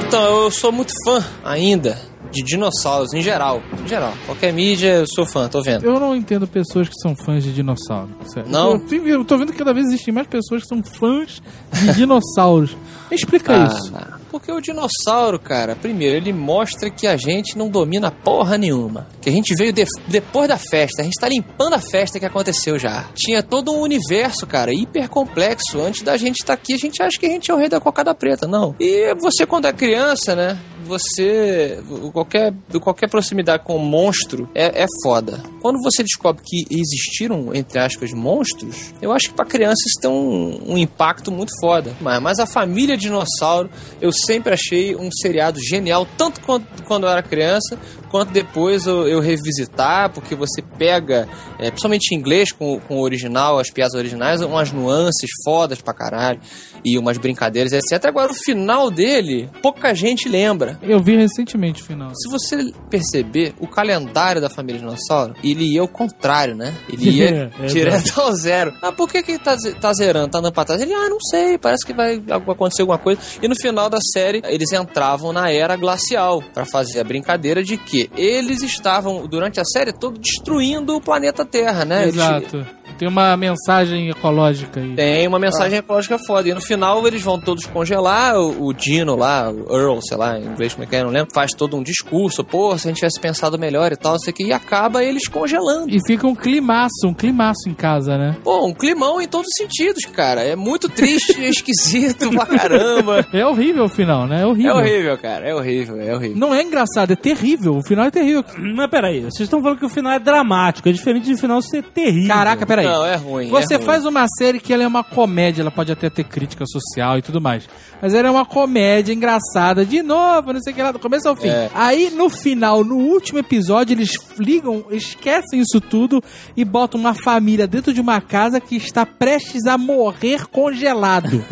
Então, 0.07 0.43
eu 0.43 0.51
sou 0.51 0.71
muito 0.71 0.91
fã 1.05 1.23
ainda 1.43 1.97
de 2.31 2.43
dinossauros 2.43 3.13
em 3.13 3.21
geral. 3.21 3.61
Em 3.83 3.87
geral. 3.87 4.13
Qualquer 4.25 4.53
mídia, 4.53 4.95
eu 4.99 5.05
sou 5.07 5.25
fã, 5.25 5.47
tô 5.47 5.61
vendo. 5.61 5.85
Eu 5.85 5.99
não 5.99 6.15
entendo 6.15 6.47
pessoas 6.47 6.87
que 6.89 6.95
são 6.95 7.15
fãs 7.15 7.43
de 7.43 7.53
dinossauro. 7.53 8.09
sério. 8.25 8.49
Não? 8.49 8.73
Eu, 8.73 8.79
tô- 8.79 8.95
eu 8.95 9.25
tô 9.25 9.37
vendo 9.37 9.51
que 9.51 9.57
cada 9.57 9.73
vez 9.73 9.87
existem 9.87 10.13
mais 10.13 10.27
pessoas 10.27 10.63
que 10.63 10.67
são 10.67 10.81
fãs 10.83 11.41
de 11.73 11.93
dinossauros. 11.95 12.75
Explica 13.09 13.53
isso. 13.67 13.91
Ah, 13.95 14.17
porque 14.31 14.51
o 14.51 14.61
dinossauro, 14.61 15.37
cara, 15.37 15.75
primeiro, 15.75 16.15
ele 16.15 16.31
mostra 16.31 16.89
que 16.89 17.05
a 17.05 17.17
gente 17.17 17.57
não 17.57 17.69
domina 17.69 18.09
porra 18.09 18.57
nenhuma. 18.57 19.07
Que 19.21 19.29
a 19.29 19.31
gente 19.33 19.53
veio 19.53 19.73
de- 19.73 19.85
depois 20.07 20.47
da 20.47 20.57
festa, 20.57 21.01
a 21.01 21.05
gente 21.05 21.19
tá 21.19 21.27
limpando 21.27 21.73
a 21.73 21.79
festa 21.79 22.19
que 22.19 22.25
aconteceu 22.25 22.79
já. 22.79 23.05
Tinha 23.13 23.43
todo 23.43 23.71
um 23.73 23.81
universo, 23.81 24.47
cara, 24.47 24.73
hiper 24.73 25.09
complexo. 25.09 25.79
Antes 25.81 26.01
da 26.01 26.15
gente 26.17 26.37
estar 26.39 26.53
aqui, 26.53 26.73
a 26.73 26.77
gente 26.77 27.03
acha 27.03 27.19
que 27.19 27.25
a 27.25 27.29
gente 27.29 27.51
é 27.51 27.53
o 27.53 27.57
rei 27.57 27.67
da 27.69 27.79
cocada 27.79 28.15
preta, 28.15 28.47
não. 28.47 28.73
E 28.79 29.13
você, 29.15 29.45
quando 29.45 29.65
é 29.65 29.73
criança, 29.73 30.35
né? 30.35 30.57
Você. 30.91 31.81
Qualquer, 32.11 32.53
qualquer 32.81 33.09
proximidade 33.09 33.63
com 33.63 33.77
um 33.77 33.79
monstro 33.79 34.49
é, 34.53 34.83
é 34.83 34.85
foda. 35.01 35.41
Quando 35.61 35.81
você 35.81 36.03
descobre 36.03 36.41
que 36.43 36.65
existiram, 36.69 37.55
entre 37.55 37.79
aspas, 37.79 38.11
monstros, 38.11 38.93
eu 39.01 39.13
acho 39.13 39.29
que 39.29 39.35
pra 39.35 39.45
criança 39.45 39.81
isso 39.87 40.01
tem 40.01 40.11
um, 40.11 40.73
um 40.73 40.77
impacto 40.77 41.31
muito 41.31 41.53
foda. 41.61 41.95
Mas, 42.01 42.21
mas 42.21 42.39
a 42.39 42.45
família 42.45 42.97
dinossauro, 42.97 43.69
eu 44.01 44.11
sempre 44.11 44.53
achei 44.53 44.93
um 44.93 45.09
seriado 45.09 45.59
genial, 45.61 46.05
tanto 46.17 46.41
quanto, 46.41 46.65
quando 46.83 47.05
eu 47.05 47.09
era 47.09 47.23
criança, 47.23 47.79
quanto 48.09 48.33
depois 48.33 48.85
eu, 48.85 49.07
eu 49.07 49.21
revisitar, 49.21 50.11
porque 50.11 50.35
você 50.35 50.61
pega, 50.61 51.29
é, 51.57 51.69
principalmente 51.69 52.13
em 52.13 52.17
inglês, 52.17 52.51
com, 52.51 52.81
com 52.81 52.97
o 52.97 53.01
original, 53.01 53.57
as 53.57 53.69
piadas 53.69 53.93
originais, 53.93 54.41
umas 54.41 54.73
nuances 54.73 55.29
fodas 55.45 55.81
pra 55.81 55.93
caralho, 55.93 56.41
e 56.83 56.97
umas 56.97 57.17
brincadeiras, 57.17 57.71
etc. 57.73 58.05
Agora, 58.05 58.31
o 58.31 58.35
final 58.35 58.89
dele, 58.91 59.49
pouca 59.61 59.93
gente 59.93 60.27
lembra. 60.29 60.79
Eu 60.81 60.99
vi 60.99 61.15
recentemente 61.15 61.81
o 61.81 61.85
final. 61.85 62.11
Se 62.15 62.29
você 62.29 62.71
perceber, 62.89 63.53
o 63.59 63.67
calendário 63.67 64.41
da 64.41 64.49
família 64.49 64.79
dinossauro, 64.79 65.33
ele 65.43 65.65
ia 65.73 65.81
ao 65.81 65.87
contrário, 65.87 66.55
né? 66.55 66.73
Ele 66.91 67.09
ia 67.09 67.51
É, 67.61 67.65
direto 67.67 68.19
ao 68.19 68.31
zero. 68.33 68.73
Ah, 68.81 68.91
por 68.91 69.07
que 69.09 69.21
que 69.23 69.37
tá, 69.37 69.55
tá 69.79 69.93
zerando, 69.93 70.29
tá 70.29 70.39
andando 70.39 70.53
pra 70.53 70.65
trás? 70.65 70.81
Ele, 70.81 70.93
ah, 70.93 71.09
não 71.09 71.19
sei, 71.19 71.57
parece 71.57 71.85
que 71.85 71.93
vai 71.93 72.21
acontecer 72.29 72.81
alguma 72.81 72.97
coisa. 72.97 73.19
E 73.41 73.47
no 73.47 73.55
final 73.55 73.89
da 73.89 73.99
série, 74.13 74.41
eles 74.45 74.71
entravam 74.71 75.31
na 75.33 75.51
era 75.51 75.75
glacial 75.75 76.41
pra 76.53 76.65
fazer 76.65 76.99
a 76.99 77.03
brincadeira 77.03 77.63
de 77.63 77.77
que 77.77 78.09
eles 78.15 78.61
estavam, 78.63 79.27
durante 79.27 79.59
a 79.59 79.65
série 79.65 79.91
toda, 79.93 80.17
destruindo 80.19 80.95
o 80.95 81.01
planeta 81.01 81.45
Terra, 81.45 81.85
né? 81.85 82.03
Eles- 82.03 82.15
Exato. 82.15 82.65
Tem 83.01 83.07
uma 83.07 83.35
mensagem 83.35 84.09
ecológica 84.09 84.79
aí. 84.79 84.93
tem 84.93 85.27
uma 85.27 85.39
mensagem 85.39 85.79
ecológica 85.79 86.19
foda. 86.19 86.47
E 86.47 86.53
no 86.53 86.61
final 86.61 87.07
eles 87.07 87.23
vão 87.23 87.39
todos 87.39 87.65
congelar. 87.65 88.35
O, 88.39 88.67
o 88.67 88.73
Dino 88.73 89.15
lá, 89.15 89.49
o 89.49 89.75
Earl, 89.75 89.97
sei 90.03 90.17
lá, 90.17 90.37
em 90.37 90.43
inglês 90.45 90.75
como 90.75 90.83
é 90.83 90.87
que 90.87 90.95
é, 90.95 91.03
não 91.03 91.09
lembro, 91.09 91.33
faz 91.33 91.51
todo 91.51 91.75
um 91.75 91.81
discurso. 91.81 92.43
Pô, 92.43 92.77
se 92.77 92.87
a 92.87 92.91
gente 92.91 92.97
tivesse 92.97 93.19
pensado 93.19 93.57
melhor 93.57 93.91
e 93.91 93.95
tal, 93.95 94.19
sei 94.19 94.31
que. 94.31 94.43
E 94.43 94.53
acaba 94.53 95.03
eles 95.03 95.27
congelando. 95.27 95.89
E 95.89 95.97
fica 96.05 96.27
um 96.27 96.35
climaço, 96.35 97.07
um 97.07 97.13
climaço 97.15 97.67
em 97.67 97.73
casa, 97.73 98.19
né? 98.19 98.37
Pô, 98.43 98.67
um 98.67 98.73
climão 98.73 99.19
em 99.19 99.27
todos 99.27 99.47
os 99.47 99.57
sentidos, 99.57 100.05
cara. 100.05 100.41
É 100.43 100.55
muito 100.55 100.87
triste, 100.87 101.43
é 101.43 101.49
esquisito 101.49 102.29
pra 102.29 102.45
caramba. 102.45 103.25
É 103.33 103.43
horrível 103.43 103.85
o 103.85 103.89
final, 103.89 104.27
né? 104.27 104.43
É 104.43 104.45
horrível. 104.45 104.71
É 104.73 104.75
horrível, 104.75 105.17
cara. 105.17 105.49
É 105.49 105.55
horrível, 105.55 105.99
é 105.99 106.15
horrível. 106.15 106.37
Não 106.37 106.53
é 106.53 106.61
engraçado, 106.61 107.11
é 107.13 107.15
terrível. 107.15 107.77
O 107.77 107.81
final 107.81 108.05
é 108.05 108.11
terrível. 108.11 108.43
Mas 108.75 108.89
peraí, 108.91 109.21
vocês 109.21 109.41
estão 109.41 109.59
falando 109.59 109.79
que 109.79 109.85
o 109.85 109.89
final 109.89 110.11
é 110.11 110.19
dramático, 110.19 110.87
é 110.87 110.91
diferente 110.91 111.25
de 111.25 111.35
final 111.35 111.61
ser 111.63 111.81
terrível. 111.81 112.27
Caraca, 112.27 112.63
peraí. 112.63 112.90
Não, 112.91 113.05
é 113.05 113.15
ruim. 113.15 113.49
Você 113.49 113.73
é 113.73 113.77
ruim. 113.77 113.85
faz 113.85 114.05
uma 114.05 114.25
série 114.37 114.59
que 114.59 114.73
ela 114.73 114.83
é 114.83 114.87
uma 114.87 115.03
comédia, 115.03 115.61
ela 115.61 115.71
pode 115.71 115.91
até 115.91 116.09
ter 116.09 116.23
crítica 116.23 116.65
social 116.65 117.17
e 117.17 117.21
tudo 117.21 117.39
mais. 117.41 117.67
Mas 118.01 118.13
ela 118.13 118.27
é 118.27 118.31
uma 118.31 118.45
comédia 118.45 119.13
engraçada, 119.13 119.85
de 119.85 120.01
novo, 120.01 120.53
não 120.53 120.61
sei 120.61 120.73
o 120.73 120.75
que 120.75 120.81
lá, 120.81 120.91
do 120.91 120.99
começo 120.99 121.27
ao 121.27 121.35
fim. 121.35 121.49
É. 121.49 121.69
Aí, 121.73 122.09
no 122.09 122.29
final, 122.29 122.83
no 122.83 122.97
último 122.97 123.39
episódio, 123.39 123.93
eles 123.93 124.11
ligam, 124.39 124.85
esquecem 124.91 125.59
isso 125.59 125.79
tudo 125.79 126.21
e 126.55 126.65
botam 126.65 126.99
uma 126.99 127.13
família 127.13 127.67
dentro 127.67 127.93
de 127.93 128.01
uma 128.01 128.19
casa 128.21 128.59
que 128.59 128.75
está 128.75 129.05
prestes 129.05 129.65
a 129.65 129.77
morrer 129.77 130.47
congelado. 130.47 131.43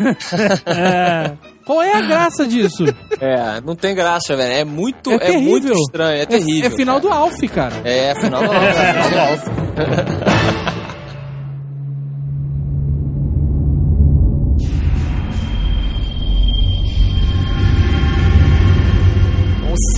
É. 0.66 1.32
Qual 1.64 1.82
é 1.82 1.92
a 1.92 2.00
graça 2.00 2.46
disso? 2.46 2.84
É, 3.20 3.60
não 3.60 3.76
tem 3.76 3.94
graça, 3.94 4.36
velho. 4.36 4.52
É 4.52 4.64
muito, 4.64 5.10
É 5.12 5.32
é, 5.34 5.38
muito 5.38 5.72
estranho, 5.72 6.22
é 6.22 6.26
terrível. 6.26 6.70
É, 6.70 6.74
final 6.74 7.00
cara. 7.00 7.14
do 7.14 7.20
Alf, 7.20 7.40
cara. 7.54 7.74
É, 7.84 8.14
final 8.20 8.40
do 8.42 8.52
é 8.52 8.92
final 8.92 9.10
do 9.10 9.18
Alf. 9.20 9.44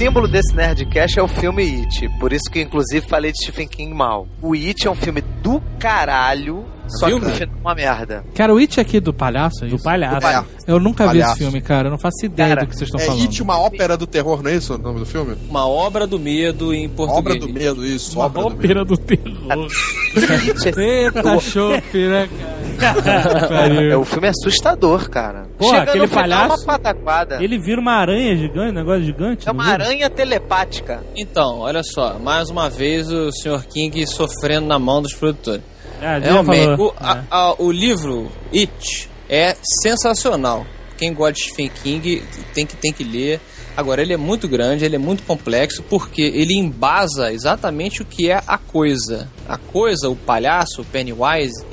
símbolo 0.03 0.27
desse 0.27 0.53
Nerdcast 0.53 1.21
é 1.21 1.23
o 1.23 1.29
filme 1.29 1.63
It. 1.63 2.09
Por 2.19 2.33
isso 2.33 2.51
que, 2.51 2.61
inclusive, 2.61 3.07
falei 3.07 3.31
de 3.31 3.39
Stephen 3.39 3.69
King 3.69 3.95
mal. 3.95 4.27
O 4.43 4.53
It 4.53 4.85
é 4.85 4.91
um 4.91 4.97
filme 4.97 5.21
do 5.21 5.63
caralho, 5.79 6.67
só 6.89 7.07
Viu, 7.07 7.19
que 7.21 7.25
no 7.27 7.33
cara? 7.33 7.45
é 7.45 7.49
uma 7.61 7.75
merda. 7.75 8.25
Cara, 8.35 8.53
o 8.55 8.59
It 8.59 8.79
aqui 8.81 9.01
do 9.01 9.13
palhaço, 9.15 9.65
é 9.65 9.69
Do 9.69 9.77
isso? 9.77 9.85
palhaço. 9.85 10.17
Do 10.17 10.21
palhaço. 10.23 10.49
Eu 10.67 10.79
nunca 10.81 11.05
vi 11.09 11.19
esse 11.19 11.21
Palhaço. 11.23 11.39
filme, 11.39 11.61
cara. 11.61 11.87
Eu 11.89 11.91
não 11.93 11.99
faço 11.99 12.25
ideia 12.27 12.49
Cara, 12.51 12.61
do 12.63 12.69
que 12.69 12.77
vocês 12.77 12.89
estão 12.89 13.01
É 13.01 13.05
falando. 13.05 13.23
It, 13.23 13.43
uma 13.43 13.59
ópera 13.59 13.97
do 13.97 14.07
terror, 14.07 14.43
não 14.43 14.51
é 14.51 14.55
isso 14.55 14.75
o 14.75 14.79
nome 14.79 15.01
do 15.01 15.07
filme? 15.07 15.37
Uma 15.49 15.67
obra 15.67 16.07
do 16.07 16.19
medo 16.19 16.73
em 16.75 16.89
português. 16.89 17.19
Obra 17.19 17.39
do 17.39 17.53
medo, 17.53 17.87
isso. 17.87 18.17
Uma 18.17 18.27
obra 18.27 18.43
do 18.43 18.51
medo. 18.51 18.59
ópera 18.59 18.85
do 18.85 18.97
terror. 18.97 19.69
It 20.17 20.79
é- 20.81 21.03
Eita, 21.05 21.41
chope, 21.41 21.99
né, 22.09 22.29
cara? 22.79 23.83
É, 23.93 23.97
o 23.97 24.05
filme 24.05 24.27
é 24.27 24.31
assustador, 24.31 25.09
cara. 25.09 25.47
Porra, 25.59 25.79
Chega 25.79 25.91
aquele 25.91 26.09
palhaço- 26.09 26.47
uma 26.55 26.65
pataquada. 26.65 27.43
Ele 27.43 27.59
vira 27.59 27.81
uma 27.81 27.93
aranha 27.95 28.37
gigante, 28.37 28.71
um 28.73 28.75
negócio 28.75 29.03
gigante. 29.05 29.49
É 29.49 29.53
uma 29.53 29.65
aranha 29.67 30.09
telepática. 30.11 31.03
Então, 31.17 31.61
olha 31.61 31.83
só, 31.83 32.19
mais 32.19 32.51
uma 32.51 32.69
vez 32.69 33.11
o 33.11 33.31
Sr. 33.33 33.65
King 33.73 34.07
sofrendo 34.07 34.67
na 34.67 34.79
mão 34.79 35.01
dos 35.03 35.15
produtores. 35.15 35.63
Realmente, 36.21 36.65
falou. 36.77 36.89
o, 36.89 36.95
a- 36.99 37.25
a- 37.31 37.55
o 37.63 37.71
livro 37.71 38.31
It 38.55 39.09
é 39.29 39.57
sensacional. 39.83 40.67
Quem 40.99 41.13
gosta 41.13 41.33
de 41.35 41.41
Stephen 41.51 41.71
King 41.83 42.23
tem 42.55 42.65
que, 42.67 42.77
tem 42.77 42.93
que 42.93 43.03
ler. 43.05 43.41
Agora, 43.75 44.03
ele 44.03 44.13
é 44.13 44.17
muito 44.19 44.47
grande, 44.47 44.85
ele 44.85 44.97
é 44.97 44.99
muito 44.99 45.23
complexo, 45.23 45.83
porque 45.85 46.21
ele 46.21 46.55
embasa 46.55 47.33
exatamente 47.33 48.03
o 48.03 48.05
que 48.05 48.31
é 48.31 48.43
a 48.47 48.59
coisa. 48.59 49.29
A 49.49 49.57
coisa, 49.57 50.11
o 50.11 50.15
palhaço, 50.15 50.83
o 50.83 50.85
Pennywise, 50.85 51.65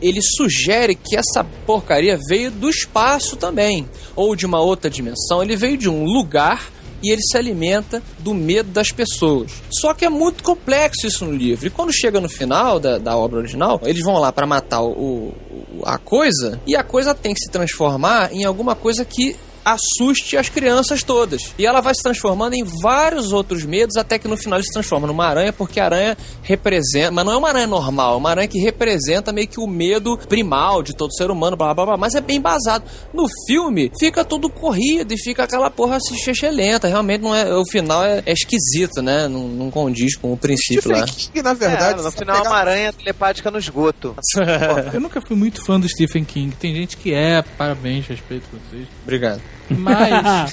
ele 0.00 0.20
sugere 0.22 0.94
que 0.94 1.14
essa 1.14 1.44
porcaria 1.66 2.18
veio 2.28 2.50
do 2.50 2.70
espaço 2.70 3.36
também, 3.36 3.86
ou 4.16 4.34
de 4.34 4.46
uma 4.46 4.60
outra 4.60 4.88
dimensão. 4.90 5.42
Ele 5.42 5.54
veio 5.54 5.76
de 5.76 5.90
um 5.90 6.04
lugar 6.04 6.70
e 7.02 7.10
ele 7.10 7.22
se 7.22 7.36
alimenta 7.36 8.02
do 8.18 8.32
medo 8.34 8.70
das 8.70 8.90
pessoas. 8.92 9.50
Só 9.70 9.92
que 9.94 10.04
é 10.04 10.08
muito 10.08 10.42
complexo 10.42 11.06
isso 11.06 11.24
no 11.24 11.32
livro. 11.32 11.66
E 11.66 11.70
quando 11.70 11.92
chega 11.92 12.20
no 12.20 12.28
final 12.28 12.78
da, 12.78 12.98
da 12.98 13.16
obra 13.16 13.38
original, 13.40 13.80
eles 13.84 14.02
vão 14.02 14.18
lá 14.18 14.30
para 14.32 14.46
matar 14.46 14.82
o, 14.82 14.90
o- 14.90 15.82
a 15.84 15.98
coisa 15.98 16.60
e 16.66 16.76
a 16.76 16.82
coisa 16.84 17.14
tem 17.14 17.34
que 17.34 17.40
se 17.40 17.50
transformar 17.50 18.32
em 18.32 18.44
alguma 18.44 18.74
coisa 18.76 19.04
que 19.04 19.36
assuste 19.64 20.36
as 20.36 20.48
crianças 20.48 21.02
todas. 21.02 21.52
E 21.58 21.66
ela 21.66 21.80
vai 21.80 21.94
se 21.94 22.02
transformando 22.02 22.54
em 22.54 22.64
vários 22.82 23.32
outros 23.32 23.64
medos 23.64 23.96
até 23.96 24.18
que 24.18 24.28
no 24.28 24.36
final 24.36 24.58
ele 24.58 24.66
se 24.66 24.72
transforma 24.72 25.06
numa 25.06 25.26
aranha, 25.26 25.52
porque 25.52 25.78
a 25.80 25.84
aranha 25.84 26.16
representa, 26.42 27.10
mas 27.10 27.24
não 27.24 27.32
é 27.32 27.36
uma 27.36 27.48
aranha 27.48 27.66
normal, 27.66 28.14
é 28.14 28.16
uma 28.16 28.30
aranha 28.30 28.48
que 28.48 28.58
representa 28.58 29.32
meio 29.32 29.48
que 29.48 29.60
o 29.60 29.66
medo 29.66 30.18
primal 30.28 30.82
de 30.82 30.94
todo 30.94 31.14
ser 31.14 31.30
humano, 31.30 31.56
blá 31.56 31.72
blá 31.74 31.84
blá, 31.86 31.96
mas 31.96 32.14
é 32.14 32.20
bem 32.20 32.40
basado. 32.40 32.84
No 33.12 33.26
filme 33.46 33.90
fica 33.98 34.24
tudo 34.24 34.48
corrido 34.50 35.12
e 35.12 35.18
fica 35.18 35.44
aquela 35.44 35.70
porra 35.70 35.98
se 36.00 36.12
lenta, 36.50 36.88
realmente 36.88 37.20
não 37.20 37.34
é, 37.34 37.54
o 37.54 37.64
final 37.64 38.04
é, 38.04 38.22
é 38.26 38.32
esquisito, 38.32 39.00
né? 39.02 39.28
Não, 39.28 39.46
não 39.48 39.70
condiz 39.70 40.16
com 40.16 40.32
o 40.32 40.36
princípio 40.36 40.90
lá. 40.90 41.06
Stephen 41.06 41.28
King, 41.32 41.42
na 41.42 41.54
verdade, 41.54 42.00
é, 42.00 42.02
no 42.02 42.10
final 42.10 42.36
é 42.36 42.38
pegar- 42.40 42.50
uma 42.50 42.58
aranha 42.58 42.92
telepática 42.92 43.50
no 43.50 43.58
esgoto. 43.58 44.16
Eu 44.92 45.00
nunca 45.00 45.20
fui 45.20 45.36
muito 45.36 45.64
fã 45.64 45.78
do 45.78 45.88
Stephen 45.88 46.24
King. 46.24 46.54
Tem 46.56 46.74
gente 46.74 46.96
que 46.96 47.12
é, 47.14 47.42
parabéns, 47.56 48.06
respeito 48.06 48.44
a 48.52 48.70
vocês. 48.70 48.88
Obrigado. 49.02 49.40
Mas. 49.78 50.52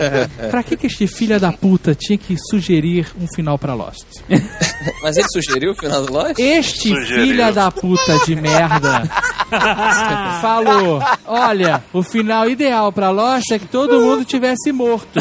pra 0.50 0.62
que, 0.62 0.76
que 0.76 0.86
este 0.86 1.06
filho 1.06 1.38
da 1.40 1.52
puta 1.52 1.94
tinha 1.94 2.18
que 2.18 2.36
sugerir 2.50 3.06
um 3.20 3.26
final 3.34 3.58
pra 3.58 3.74
Lost? 3.74 4.06
Mas 5.02 5.16
ele 5.16 5.26
sugeriu 5.32 5.72
o 5.72 5.74
final 5.74 6.04
do 6.04 6.12
Lost? 6.12 6.38
Este 6.38 6.88
Sugeriu. 6.88 7.24
filho 7.24 7.52
da 7.52 7.70
puta 7.70 8.18
de 8.24 8.34
merda 8.36 9.02
falou: 10.40 11.02
Olha, 11.26 11.82
o 11.92 12.02
final 12.02 12.48
ideal 12.48 12.92
pra 12.92 13.10
Lost 13.10 13.50
é 13.52 13.58
que 13.58 13.66
todo 13.66 14.00
mundo 14.00 14.24
tivesse 14.24 14.72
morto. 14.72 15.20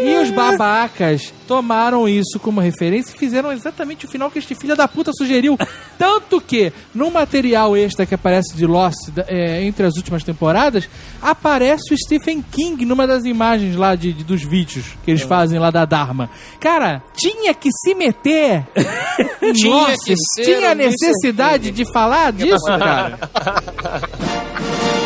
E 0.00 0.16
os 0.16 0.30
babacas 0.30 1.32
tomaram 1.46 2.08
isso 2.08 2.38
como 2.40 2.60
referência 2.60 3.14
e 3.14 3.18
fizeram 3.18 3.52
exatamente 3.52 4.06
o 4.06 4.08
final 4.08 4.30
que 4.30 4.38
este 4.38 4.54
filho 4.54 4.76
da 4.76 4.86
puta 4.88 5.12
sugeriu. 5.12 5.56
Tanto 5.98 6.40
que, 6.40 6.72
no 6.94 7.10
material 7.10 7.76
extra 7.76 8.04
que 8.06 8.14
aparece 8.14 8.54
de 8.56 8.66
Lost 8.66 8.96
é, 9.26 9.62
entre 9.62 9.86
as 9.86 9.94
últimas 9.96 10.22
temporadas, 10.24 10.88
aparece 11.22 11.94
o 11.94 11.96
Stephen 11.98 12.42
King 12.42 12.84
numa 12.84 13.06
das 13.06 13.24
imagens 13.24 13.76
lá 13.76 13.94
de, 13.94 14.12
de- 14.12 14.24
dos 14.24 14.42
vídeos 14.42 14.84
que 15.04 15.10
eles 15.10 15.22
fazem 15.22 15.58
lá 15.58 15.70
da 15.70 15.84
Dharma. 15.84 16.28
Cara, 16.60 17.02
tinha 17.16 17.54
que 17.54 17.70
se 17.72 17.94
meter 17.94 18.66
Tinha 19.54 19.74
Lost, 19.74 20.04
que 20.04 20.14
ser 20.16 20.44
tinha 20.44 20.74
necessidade 20.74 21.70
de 21.70 21.84
falar 21.92 22.32
disso, 22.32 22.64
cara. 22.66 23.18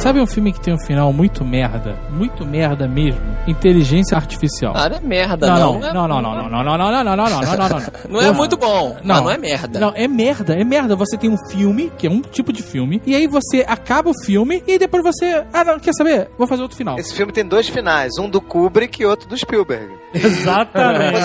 Sabe 0.00 0.18
um 0.18 0.26
filme 0.26 0.50
que 0.50 0.58
tem 0.60 0.72
um 0.72 0.78
final 0.78 1.12
muito 1.12 1.44
merda? 1.44 1.94
Muito 2.10 2.46
merda 2.46 2.88
mesmo? 2.88 3.20
Inteligência 3.46 4.16
Artificial. 4.16 4.72
Ah, 4.74 4.88
não 4.88 4.96
é 4.96 5.00
merda, 5.00 5.46
não, 5.46 5.78
não. 5.78 5.92
não, 5.92 6.08
não, 6.08 6.22
não, 6.22 6.22
não, 6.22 6.48
não, 6.48 6.62
não, 6.64 6.78
não, 6.78 6.78
não, 6.78 7.04
não, 7.04 7.04
não, 7.04 7.04
não, 7.04 7.40
não, 7.42 7.56
não, 7.56 7.68
não. 7.68 7.82
Não 8.08 8.20
é 8.22 8.32
muito 8.32 8.56
bom, 8.56 8.96
mas 9.04 9.20
não 9.20 9.30
é 9.30 9.36
merda. 9.36 9.78
Não, 9.78 9.92
é 9.94 10.08
merda, 10.08 10.54
é 10.54 10.64
merda. 10.64 10.96
Você 10.96 11.18
tem 11.18 11.28
um 11.28 11.36
filme, 11.50 11.92
que 11.98 12.06
é 12.06 12.10
um 12.10 12.22
tipo 12.22 12.50
de 12.50 12.62
filme, 12.62 13.02
e 13.06 13.14
aí 13.14 13.26
você 13.26 13.62
acaba 13.68 14.08
o 14.08 14.14
filme 14.24 14.62
e 14.66 14.78
depois 14.78 15.02
você. 15.04 15.44
Ah, 15.52 15.64
não, 15.64 15.78
quer 15.78 15.92
saber? 15.92 16.30
Vou 16.38 16.46
fazer 16.46 16.62
outro 16.62 16.78
final. 16.78 16.98
Esse 16.98 17.14
filme 17.14 17.30
tem 17.30 17.44
dois 17.44 17.68
finais, 17.68 18.12
um 18.18 18.28
do 18.28 18.40
Kubrick 18.40 19.02
e 19.02 19.04
outro 19.04 19.28
do 19.28 19.36
Spielberg. 19.36 19.86
Exatamente. 20.14 21.18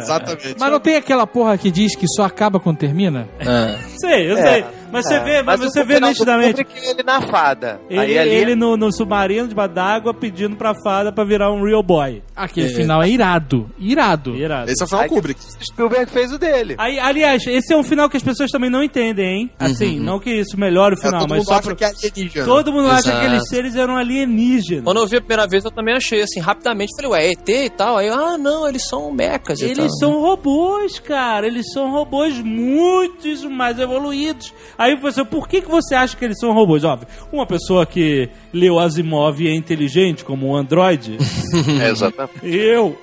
Exatamente. 0.00 0.56
Mas 0.58 0.70
não 0.70 0.78
tem 0.80 0.96
aquela 0.96 1.26
porra 1.26 1.58
que 1.58 1.70
diz 1.70 1.96
que 1.96 2.06
só 2.06 2.22
acaba 2.24 2.60
quando 2.60 2.76
termina? 2.78 3.26
Ah. 3.40 3.76
sei, 4.00 4.30
eu 4.30 4.36
É, 4.38 4.42
sei. 4.52 4.64
Mas 4.92 5.06
você 5.06 5.14
É, 5.14 5.24
vê, 5.24 5.42
mas 5.42 5.60
o 5.60 5.64
você 5.64 5.84
vê 5.84 6.00
nitidamente. 6.00 6.64
Kubrick, 6.64 6.86
ele 6.88 7.02
na 7.02 7.20
fada. 7.22 7.80
Ele, 7.88 8.00
Aí 8.00 8.18
ali 8.18 8.30
ele 8.30 8.54
no, 8.54 8.76
no 8.76 8.92
submarino 8.92 9.48
debaixo 9.48 9.74
d'água 9.74 10.12
pedindo 10.14 10.56
pra 10.56 10.74
fada 10.74 11.12
pra 11.12 11.24
virar 11.24 11.52
um 11.52 11.62
real 11.64 11.82
boy. 11.82 12.22
Aquele 12.34 12.70
final 12.70 13.02
é 13.02 13.08
irado. 13.08 13.70
Irado. 13.78 14.34
Irado. 14.36 14.70
Esse 14.70 14.82
é 14.82 14.84
o 14.84 14.88
final 14.88 15.02
Aí- 15.02 15.08
Kubrick. 15.08 15.40
Spielberg 15.64 16.10
fez 16.10 16.32
o 16.32 16.38
dele. 16.38 16.74
Aí, 16.78 16.98
aliás, 16.98 17.46
esse 17.46 17.72
é 17.72 17.76
um 17.76 17.82
final 17.84 18.08
que 18.08 18.16
as 18.16 18.22
pessoas 18.22 18.50
também 18.50 18.70
não 18.70 18.82
entendem, 18.82 19.26
hein? 19.26 19.50
Assim, 19.58 19.98
não 20.00 20.18
que 20.18 20.30
isso 20.30 20.58
melhore 20.58 20.94
o 20.94 20.98
É, 20.98 21.02
final, 21.02 21.20
todo 21.20 21.28
mas 21.30 21.38
mundo 21.38 21.46
só 21.48 21.54
acha 21.54 21.62
pra... 21.62 21.74
que 21.76 21.84
é 21.84 21.88
alienígena. 21.88 22.44
Todo 22.46 22.72
mundo 22.72 22.88
acha 22.88 23.00
Exato. 23.00 23.18
que 23.20 23.26
aqueles 23.26 23.48
seres 23.48 23.76
eram 23.76 23.96
alienígenas. 23.96 24.84
Quando 24.84 24.98
eu 25.00 25.06
vi 25.06 25.16
a 25.16 25.20
primeira 25.20 25.46
vez, 25.46 25.64
eu 25.64 25.70
também 25.70 25.94
achei 25.94 26.22
assim, 26.22 26.40
rapidamente. 26.40 26.90
Falei, 26.96 27.10
ué, 27.10 27.30
ET 27.32 27.48
e 27.48 27.70
tal. 27.70 27.96
Aí, 27.98 28.06
eu, 28.08 28.14
ah, 28.14 28.36
não, 28.38 28.68
eles 28.68 28.86
são 28.88 29.12
mecas 29.12 29.60
e 29.60 29.72
tal. 29.74 29.84
Eles 29.84 29.98
são 29.98 30.20
robôs, 30.20 30.98
cara. 30.98 31.46
Eles 31.46 31.70
são 31.72 31.90
robôs 31.90 32.38
muito 32.40 33.50
mais 33.50 33.78
evoluídos. 33.78 34.52
Aí 34.80 34.96
você, 34.96 35.22
por 35.22 35.46
que, 35.46 35.60
que 35.60 35.68
você 35.68 35.94
acha 35.94 36.16
que 36.16 36.24
eles 36.24 36.38
são 36.40 36.54
robôs? 36.54 36.84
Óbvio, 36.84 37.06
uma 37.30 37.44
pessoa 37.44 37.84
que 37.84 38.30
leu 38.50 38.78
Asimov 38.78 39.38
e 39.38 39.46
é 39.46 39.54
inteligente, 39.54 40.24
como 40.24 40.48
um 40.48 40.56
androide, 40.56 41.18
É, 41.84 41.90
exatamente. 41.90 42.38
eu. 42.42 42.98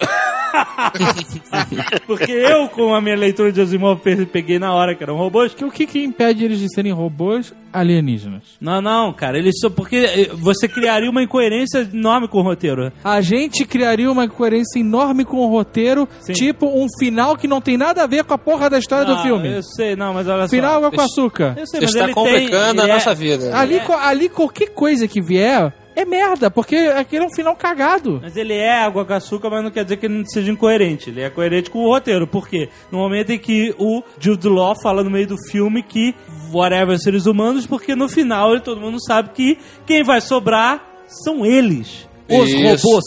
Porque 2.06 2.32
eu, 2.32 2.68
com 2.70 2.94
a 2.94 3.02
minha 3.02 3.16
leitura 3.16 3.52
de 3.52 3.62
Asimov, 3.62 4.00
pe- 4.02 4.26
peguei 4.26 4.60
na 4.60 4.74
hora 4.74 4.96
que 4.96 5.04
eram 5.04 5.16
robôs. 5.16 5.54
Que 5.54 5.66
o 5.66 5.72
que, 5.72 5.86
que 5.86 6.04
impede 6.04 6.44
eles 6.46 6.60
de 6.60 6.74
serem 6.74 6.92
robôs 6.92 7.54
alienígenas? 7.72 8.44
Não, 8.60 8.82
não, 8.82 9.14
cara. 9.14 9.38
Eles 9.38 9.60
são. 9.60 9.70
Porque 9.72 9.96
eh, 9.98 10.30
você 10.34 10.68
criaria 10.68 11.10
uma 11.10 11.22
incoerência 11.24 11.80
enorme 11.94 12.28
com 12.28 12.40
o 12.40 12.42
roteiro. 12.42 12.92
A 13.04 13.22
gente 13.22 13.66
criaria 13.66 14.12
uma 14.12 14.28
coerência 14.28 14.80
enorme 14.80 15.26
com 15.26 15.38
o 15.38 15.48
roteiro, 15.48 16.08
Sim. 16.22 16.34
tipo 16.34 16.66
um 16.68 16.88
final 17.00 17.36
que 17.36 17.48
não 17.48 17.62
tem 17.62 17.78
nada 17.78 18.04
a 18.04 18.08
ver 18.08 18.24
com 18.24 18.34
a 18.34 18.38
porra 18.38 18.70
da 18.70 18.80
história 18.80 19.06
do 19.06 19.16
Não, 19.16 19.24
filme. 19.24 19.56
Eu 19.58 19.64
sei, 19.64 19.96
não, 19.96 20.14
mas 20.14 20.28
olha 20.28 20.48
Final 20.48 20.72
só. 20.72 20.78
água 20.78 20.92
com 20.92 21.02
açúcar. 21.02 21.56
Eu 21.58 21.68
sei, 21.68 21.80
Você 21.82 21.86
mas 21.86 21.90
está 21.96 22.04
ele 22.06 22.14
complicando 22.14 22.74
tem, 22.74 22.82
a 22.82 22.84
ele 22.86 22.94
nossa 22.94 23.12
é- 23.12 23.16
vida. 23.16 23.58
Ali, 23.58 23.80
co- 23.82 23.94
ali 23.94 24.30
qualquer 24.30 24.70
coisa 24.70 25.08
que 25.08 25.22
vier 25.22 25.74
é 26.00 26.06
merda, 26.06 26.50
porque 26.52 26.76
aquele 26.76 27.24
é 27.24 27.28
um 27.28 27.34
final 27.34 27.56
cagado. 27.56 28.20
Mas 28.22 28.36
ele 28.38 28.54
é 28.54 28.72
água 28.72 29.04
com 29.04 29.14
açúcar, 29.14 29.50
mas 29.50 29.64
não 29.64 29.72
quer 29.72 29.84
dizer 29.84 29.98
que 29.98 30.06
ele 30.06 30.20
não 30.20 30.26
seja 30.26 30.52
incoerente. 30.52 31.10
Ele 31.10 31.22
é 31.22 31.30
coerente 31.30 31.70
com 31.72 31.80
o 31.80 31.88
roteiro. 31.92 32.28
Por 32.28 32.48
quê? 32.48 32.70
No 32.92 33.00
momento 33.00 33.32
em 33.32 33.40
que 33.40 33.74
o 33.80 34.04
Jude 34.20 34.48
Law 34.48 34.76
fala 34.82 35.04
no 35.04 35.10
meio 35.10 35.28
do 35.28 35.36
filme 35.50 35.82
que 35.82 36.14
whatever 36.54 37.00
seres 37.00 37.26
humanos, 37.26 37.66
porque 37.66 37.96
no 37.96 38.08
final 38.08 38.52
ele- 38.52 38.62
todo 38.62 38.80
mundo 38.80 38.98
sabe 39.04 39.30
que 39.34 39.58
quem 39.86 40.04
vai 40.04 40.22
sobrar 40.22 40.86
são 41.08 41.46
eles, 41.46 42.08
os 42.30 42.50
Isso. 42.50 42.88
robôs. 42.88 43.06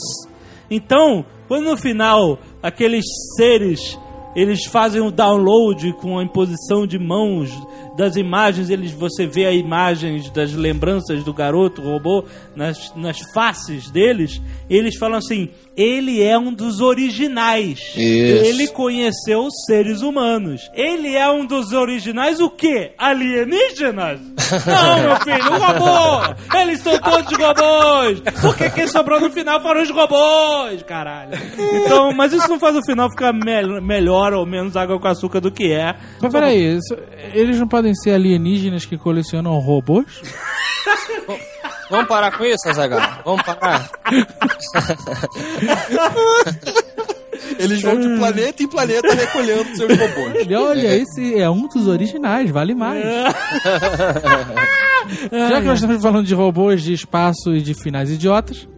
Então, 0.70 1.24
quando 1.48 1.64
no 1.70 1.76
final 1.76 2.38
aqueles 2.62 3.04
seres 3.36 3.98
eles 4.36 4.64
fazem 4.64 5.00
o 5.02 5.10
download 5.10 5.92
com 5.94 6.18
a 6.18 6.22
imposição 6.22 6.86
de 6.86 6.98
mãos 6.98 7.50
das 7.96 8.16
imagens, 8.16 8.70
eles 8.70 8.92
você 8.92 9.26
vê 9.26 9.46
as 9.46 9.54
imagens 9.54 10.30
das 10.30 10.52
lembranças 10.52 11.22
do 11.24 11.32
garoto 11.34 11.82
robô 11.82 12.24
nas, 12.56 12.94
nas 12.96 13.18
faces 13.34 13.90
deles, 13.90 14.40
eles 14.68 14.96
falam 14.96 15.18
assim: 15.18 15.48
ele 15.76 16.22
é 16.22 16.38
um 16.38 16.52
dos 16.52 16.80
originais. 16.80 17.78
Isso. 17.96 18.44
Ele 18.44 18.68
conheceu 18.68 19.40
os 19.44 19.54
seres 19.66 20.02
humanos. 20.02 20.60
Ele 20.74 21.14
é 21.14 21.28
um 21.30 21.44
dos 21.46 21.72
originais 21.72 22.40
o 22.40 22.50
quê? 22.50 22.92
Alienígenas? 22.98 24.20
Não, 24.66 25.00
meu 25.00 25.16
filho, 25.20 25.52
um 25.52 25.58
robô! 25.58 26.34
Eles 26.58 26.80
são 26.80 26.98
todos 26.98 27.32
robôs! 27.38 28.20
Porque 28.42 28.68
quem 28.70 28.86
sobrou 28.88 29.20
no 29.20 29.30
final 29.30 29.60
foram 29.62 29.82
os 29.82 29.90
robôs, 29.90 30.82
caralho. 30.82 31.30
Então, 31.58 32.12
mas 32.12 32.32
isso 32.32 32.48
não 32.48 32.58
faz 32.58 32.76
o 32.76 32.82
final 32.84 33.08
ficar 33.10 33.32
mel- 33.32 33.80
melhor 33.80 34.32
ou 34.32 34.44
menos 34.44 34.76
água 34.76 34.98
com 34.98 35.06
açúcar 35.08 35.40
do 35.40 35.50
que 35.52 35.72
é. 35.72 35.94
Mas 36.20 36.32
peraí, 36.32 36.76
isso- 36.76 36.96
eles 37.32 37.58
não 37.58 37.68
podem 37.68 37.79
ser 37.94 38.12
alienígenas 38.12 38.84
que 38.84 38.98
colecionam 38.98 39.58
robôs? 39.58 40.06
Vamos 41.90 42.06
parar 42.06 42.30
com 42.36 42.44
isso, 42.44 42.68
Azaghal? 42.68 43.00
Vamos 43.24 43.42
parar? 43.42 43.90
Eles 47.58 47.82
vão 47.82 47.98
de 47.98 48.08
planeta 48.16 48.62
em 48.62 48.68
planeta 48.68 49.12
recolhendo 49.12 49.76
seus 49.76 49.98
robôs. 49.98 50.46
E 50.48 50.54
olha, 50.54 50.96
esse 50.96 51.38
é 51.38 51.50
um 51.50 51.66
dos 51.66 51.88
originais, 51.88 52.48
vale 52.50 52.74
mais. 52.74 53.02
Já 55.32 55.60
que 55.60 55.66
nós 55.66 55.80
estamos 55.80 56.02
falando 56.02 56.26
de 56.26 56.34
robôs, 56.34 56.82
de 56.82 56.92
espaço 56.92 57.54
e 57.54 57.60
de 57.60 57.74
finais 57.74 58.10
idiotas, 58.10 58.68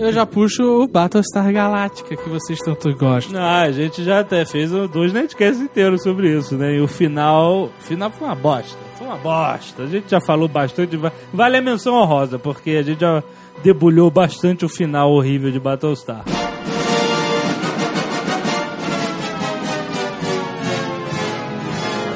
eu 0.00 0.12
já 0.12 0.24
puxo 0.26 0.62
o 0.82 0.86
Battlestar 0.88 1.52
Galactica, 1.52 2.16
que 2.16 2.28
vocês 2.28 2.58
tanto 2.60 2.92
gostam. 2.96 3.40
Ah, 3.42 3.60
a 3.62 3.72
gente 3.72 4.02
já 4.02 4.20
até 4.20 4.44
fez 4.44 4.70
dois 4.88 5.12
netcasts 5.12 5.60
inteiros 5.60 6.02
sobre 6.02 6.36
isso, 6.36 6.56
né? 6.56 6.74
E 6.76 6.80
o 6.80 6.88
final. 6.88 7.64
O 7.64 7.70
final 7.80 8.10
foi 8.10 8.26
uma 8.26 8.34
bosta. 8.34 8.78
Foi 8.96 9.06
uma 9.06 9.16
bosta. 9.16 9.82
A 9.82 9.86
gente 9.86 10.10
já 10.10 10.20
falou 10.20 10.48
bastante. 10.48 10.96
va- 10.96 11.12
Vale 11.32 11.56
a 11.56 11.62
menção 11.62 11.94
honrosa, 11.94 12.38
porque 12.38 12.70
a 12.70 12.82
gente 12.82 13.00
já 13.00 13.22
debulhou 13.62 14.10
bastante 14.10 14.64
o 14.64 14.68
final 14.68 15.10
horrível 15.12 15.50
de 15.50 15.60
Battlestar. 15.60 16.24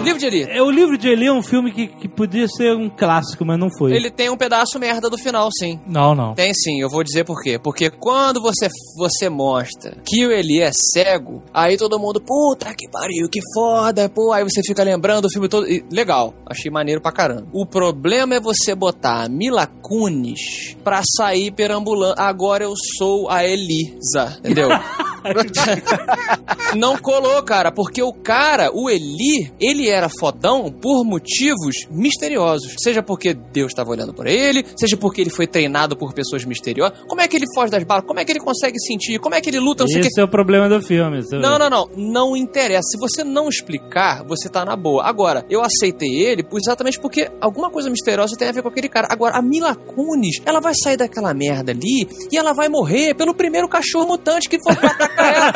Livro 0.04 0.18
de 0.18 0.26
Eli. 0.26 0.42
É, 0.42 0.62
o 0.62 0.70
livro 0.70 0.98
de 0.98 1.08
Eli 1.08 1.26
é 1.26 1.32
um 1.32 1.42
filme 1.42 1.72
que, 1.72 1.86
que 1.86 2.08
podia 2.08 2.46
ser 2.48 2.74
um 2.76 2.88
clássico, 2.88 3.44
mas 3.44 3.58
não 3.58 3.68
foi. 3.76 3.92
Ele 3.92 4.10
tem 4.10 4.30
um 4.30 4.36
pedaço 4.36 4.78
merda 4.78 5.08
do 5.08 5.18
final, 5.18 5.48
sim. 5.58 5.80
Não, 5.86 6.14
não. 6.14 6.34
Tem 6.34 6.52
sim, 6.54 6.80
eu 6.80 6.88
vou 6.88 7.02
dizer 7.02 7.24
por 7.24 7.42
quê. 7.42 7.58
Porque 7.58 7.90
quando 7.90 8.40
você, 8.40 8.68
você 8.96 9.28
mostra 9.28 9.96
que 10.04 10.26
o 10.26 10.30
Eli 10.30 10.60
é 10.60 10.70
cego, 10.92 11.42
aí 11.52 11.76
todo 11.76 11.98
mundo, 11.98 12.20
puta 12.20 12.74
que 12.74 12.88
pariu, 12.90 13.28
que 13.28 13.40
foda, 13.54 14.08
pô. 14.08 14.32
Aí 14.32 14.44
você 14.44 14.60
fica 14.66 14.82
lembrando 14.82 15.26
o 15.26 15.30
filme 15.30 15.48
todo. 15.48 15.68
e 15.68 15.84
legal, 15.90 16.34
achei 16.46 16.70
maneiro 16.70 17.00
pra 17.00 17.12
caramba. 17.12 17.46
O 17.52 17.66
problema 17.66 18.34
é 18.34 18.40
você 18.40 18.74
botar 18.74 19.24
a 19.24 19.28
Mila 19.28 19.66
Kunis 19.66 20.76
pra 20.84 21.02
sair 21.16 21.50
perambulando. 21.50 22.14
Agora 22.18 22.64
eu 22.64 22.74
sou 22.98 23.30
a 23.30 23.44
Elisa, 23.44 24.38
entendeu? 24.38 24.68
Não 26.76 26.98
colou, 26.98 27.42
cara, 27.42 27.72
porque 27.72 28.02
o 28.02 28.12
cara, 28.12 28.70
o 28.72 28.90
Eli, 28.90 29.52
ele 29.58 29.88
era 29.94 30.08
fodão 30.08 30.70
por 30.70 31.04
motivos 31.04 31.86
misteriosos. 31.90 32.74
Seja 32.78 33.02
porque 33.02 33.34
Deus 33.34 33.72
estava 33.72 33.90
olhando 33.90 34.12
por 34.12 34.26
ele, 34.26 34.64
seja 34.76 34.96
porque 34.96 35.20
ele 35.20 35.30
foi 35.30 35.46
treinado 35.46 35.96
por 35.96 36.12
pessoas 36.12 36.44
misteriosas. 36.44 36.98
Como 37.08 37.20
é 37.20 37.28
que 37.28 37.36
ele 37.36 37.46
foge 37.54 37.70
das 37.70 37.82
balas? 37.84 38.04
Como 38.06 38.20
é 38.20 38.24
que 38.24 38.32
ele 38.32 38.40
consegue 38.40 38.78
sentir? 38.80 39.18
Como 39.18 39.34
é 39.34 39.40
que 39.40 39.48
ele 39.50 39.58
luta? 39.58 39.84
O 39.84 39.86
que. 39.86 39.98
Esse 39.98 40.20
é 40.20 40.24
o 40.24 40.28
problema 40.28 40.68
do 40.68 40.82
filme. 40.82 41.20
Não, 41.32 41.58
não, 41.58 41.70
não. 41.70 41.88
Não 41.96 42.36
interessa. 42.36 42.88
Se 42.90 42.98
você 42.98 43.24
não 43.24 43.48
explicar, 43.48 44.24
você 44.24 44.48
tá 44.48 44.64
na 44.64 44.76
boa. 44.76 45.04
Agora, 45.04 45.44
eu 45.48 45.62
aceitei 45.62 46.20
ele 46.20 46.44
exatamente 46.54 46.98
porque 47.00 47.30
alguma 47.40 47.70
coisa 47.70 47.88
misteriosa 47.90 48.36
tem 48.36 48.48
a 48.48 48.52
ver 48.52 48.62
com 48.62 48.68
aquele 48.68 48.88
cara. 48.88 49.08
Agora, 49.10 49.36
a 49.36 49.42
Mila 49.42 49.74
Kunis, 49.74 50.40
ela 50.44 50.60
vai 50.60 50.74
sair 50.74 50.96
daquela 50.96 51.32
merda 51.34 51.72
ali 51.72 52.08
e 52.30 52.36
ela 52.36 52.52
vai 52.52 52.68
morrer 52.68 53.14
pelo 53.14 53.34
primeiro 53.34 53.68
cachorro 53.68 54.06
mutante 54.06 54.48
que 54.48 54.58
for 54.62 54.74
pra 54.76 54.90
atacar 54.90 55.34
ela. 55.34 55.52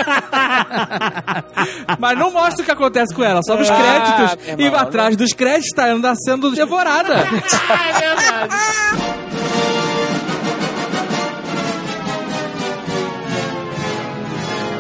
Mas 1.99 2.19
não 2.19 2.33
mostra 2.33 2.63
o 2.63 2.65
que 2.65 2.71
acontece 2.71 3.15
com 3.15 3.23
ela, 3.25 3.41
só 3.43 3.59
os 3.59 3.69
Ah, 3.71 3.75
créditos. 3.77 4.28
Meu 4.37 4.59
e 4.59 4.65
irmão, 4.65 4.81
atrás 4.81 5.17
dos 5.17 5.33
créditos 5.33 5.71
tá 5.75 5.87
ela 5.89 6.15
sendo 6.15 6.51
devorada. 6.51 7.15
é 7.19 8.15
verdade. 8.15 9.19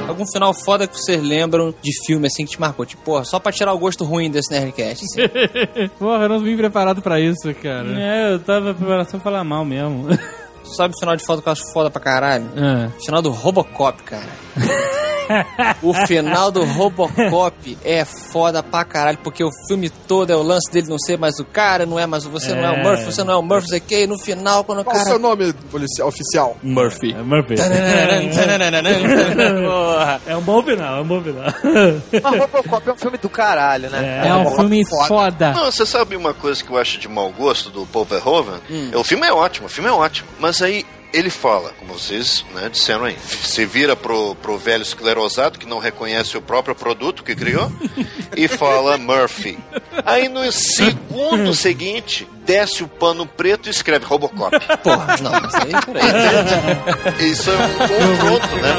Algum 0.09 0.27
final 0.27 0.53
foda 0.53 0.87
que 0.87 0.99
vocês 0.99 1.23
lembram 1.23 1.73
de 1.81 1.93
filme 2.05 2.27
assim 2.27 2.45
que 2.45 2.51
te 2.53 2.61
marcou? 2.61 2.85
Tipo, 2.85 3.03
porra, 3.03 3.25
só 3.25 3.39
pra 3.39 3.53
tirar 3.53 3.73
o 3.73 3.79
gosto 3.79 4.05
ruim 4.05 4.29
desse 4.31 4.51
Nerdcast. 4.51 5.05
assim. 5.05 5.21
Porra, 5.99 6.25
eu 6.25 6.29
não 6.31 6.41
vim 6.41 6.57
preparado 6.57 7.01
pra 7.01 7.21
isso, 7.21 7.55
cara. 7.63 7.89
É, 8.01 8.33
eu 8.33 8.41
tava 8.41 8.75
preparado 8.75 9.07
pra 9.07 9.21
falar 9.21 9.45
mal 9.45 9.65
mesmo. 9.65 10.09
Sabe 10.77 10.95
o 10.95 10.99
final 10.99 11.17
de 11.17 11.25
foda 11.25 11.43
que 11.43 11.49
eu 11.49 11.53
acho 11.53 11.73
foda 11.73 11.91
pra 11.91 12.01
caralho? 12.01 12.49
É. 12.57 12.89
Final 13.05 13.23
do 13.23 13.31
Robocop, 13.31 14.03
cara. 14.03 14.29
o 15.83 15.93
final 16.07 16.51
do 16.51 16.65
Robocop 16.65 17.77
é 17.85 18.03
foda 18.05 18.63
pra 18.63 18.83
caralho, 18.85 19.19
porque 19.19 19.45
o 19.45 19.51
filme 19.69 19.91
todo 19.91 20.33
é 20.33 20.37
o 20.37 20.43
lance 20.43 20.71
dele 20.73 20.89
não 20.89 20.99
ser 20.99 21.19
mais 21.19 21.39
o 21.39 21.45
cara, 21.45 21.85
não 21.85 21.99
é 21.99 22.07
mais 22.07 22.25
o 22.25 22.31
você, 22.31 22.55
não 22.55 22.65
é 22.65 22.71
o 22.71 22.75
É. 22.77 22.83
Murphy, 22.83 23.05
você 23.05 23.23
não 23.25 23.35
é 23.35 23.37
o 23.37 23.43
Murphy, 23.43 23.69
sei 23.69 23.81
que, 23.81 24.05
e 24.05 24.07
no 24.07 24.19
final, 24.19 24.65
quando 24.65 24.81
o 24.81 24.85
Qual 24.85 24.97
o 24.97 24.99
cara. 24.99 25.11
seu 25.11 25.19
nome 25.19 25.53
policial, 25.71 26.09
oficial? 26.09 26.57
Murphy. 26.63 27.13
É 27.15 27.23
Murphy. 27.23 27.57
É 30.27 30.37
um 30.37 30.41
bom 30.43 30.63
final, 30.63 30.99
é 30.99 31.01
um 31.01 31.05
bom 31.07 31.23
final. 31.23 31.45
Mas 32.23 32.39
Robocop 32.39 32.89
é 32.89 32.93
um 32.93 32.97
filme 32.97 33.19
do 33.19 33.29
caralho, 33.29 33.91
né? 33.91 34.23
É 34.27 34.35
um 34.35 34.51
filme 34.55 34.85
foda. 35.07 35.53
Não, 35.53 35.67
você 35.71 35.85
sabe 35.87 36.17
uma 36.17 36.35
coisa 36.35 36.63
que 36.63 36.71
eu 36.71 36.79
acho 36.79 36.99
de 36.99 37.09
mau 37.09 37.31
gosto 37.31 37.71
do 37.71 37.87
Paul 37.87 38.05
Verhoeven? 38.05 38.61
É, 38.93 38.97
O 38.97 39.05
filme 39.05 39.27
é 39.27 39.33
ótimo, 39.33 39.67
o 39.67 39.71
filme 39.71 39.89
é 39.89 39.93
ótimo. 39.93 40.29
Mas 40.39 40.58
aí 40.63 40.85
ele 41.13 41.31
fala, 41.31 41.73
como 41.79 41.95
vocês 41.95 42.45
né, 42.55 42.69
disseram 42.69 43.05
aí, 43.05 43.17
se 43.19 43.65
vira 43.65 43.97
pro, 43.97 44.35
pro 44.37 44.59
velho 44.59 44.83
esclerosado 44.83 45.59
que 45.59 45.67
não 45.67 45.79
reconhece 45.79 46.37
o 46.37 46.43
próprio 46.43 46.75
produto 46.75 47.25
que 47.25 47.35
criou 47.35 47.73
e 48.37 48.47
fala 48.47 48.99
Murphy. 48.99 49.59
Aí 50.05 50.29
no 50.29 50.51
segundo 50.53 51.55
seguinte, 51.55 52.29
desce 52.45 52.85
o 52.85 52.89
pano 52.89 53.27
preto 53.27 53.69
e 53.69 53.71
escreve 53.71 54.05
Robocop. 54.05 54.59
Porra, 54.83 55.17
não, 55.23 55.33
mas 55.33 55.55
aí, 55.55 55.73
peraí. 55.87 57.31
Isso 57.31 57.51
é 57.51 57.55
um 57.55 57.79
confronto, 57.79 58.57
né? 58.57 58.75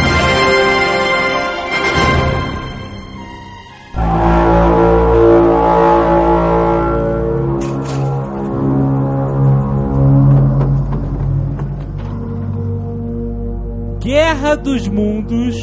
Guerra 14.39 14.55
dos 14.55 14.87
Mundos, 14.87 15.57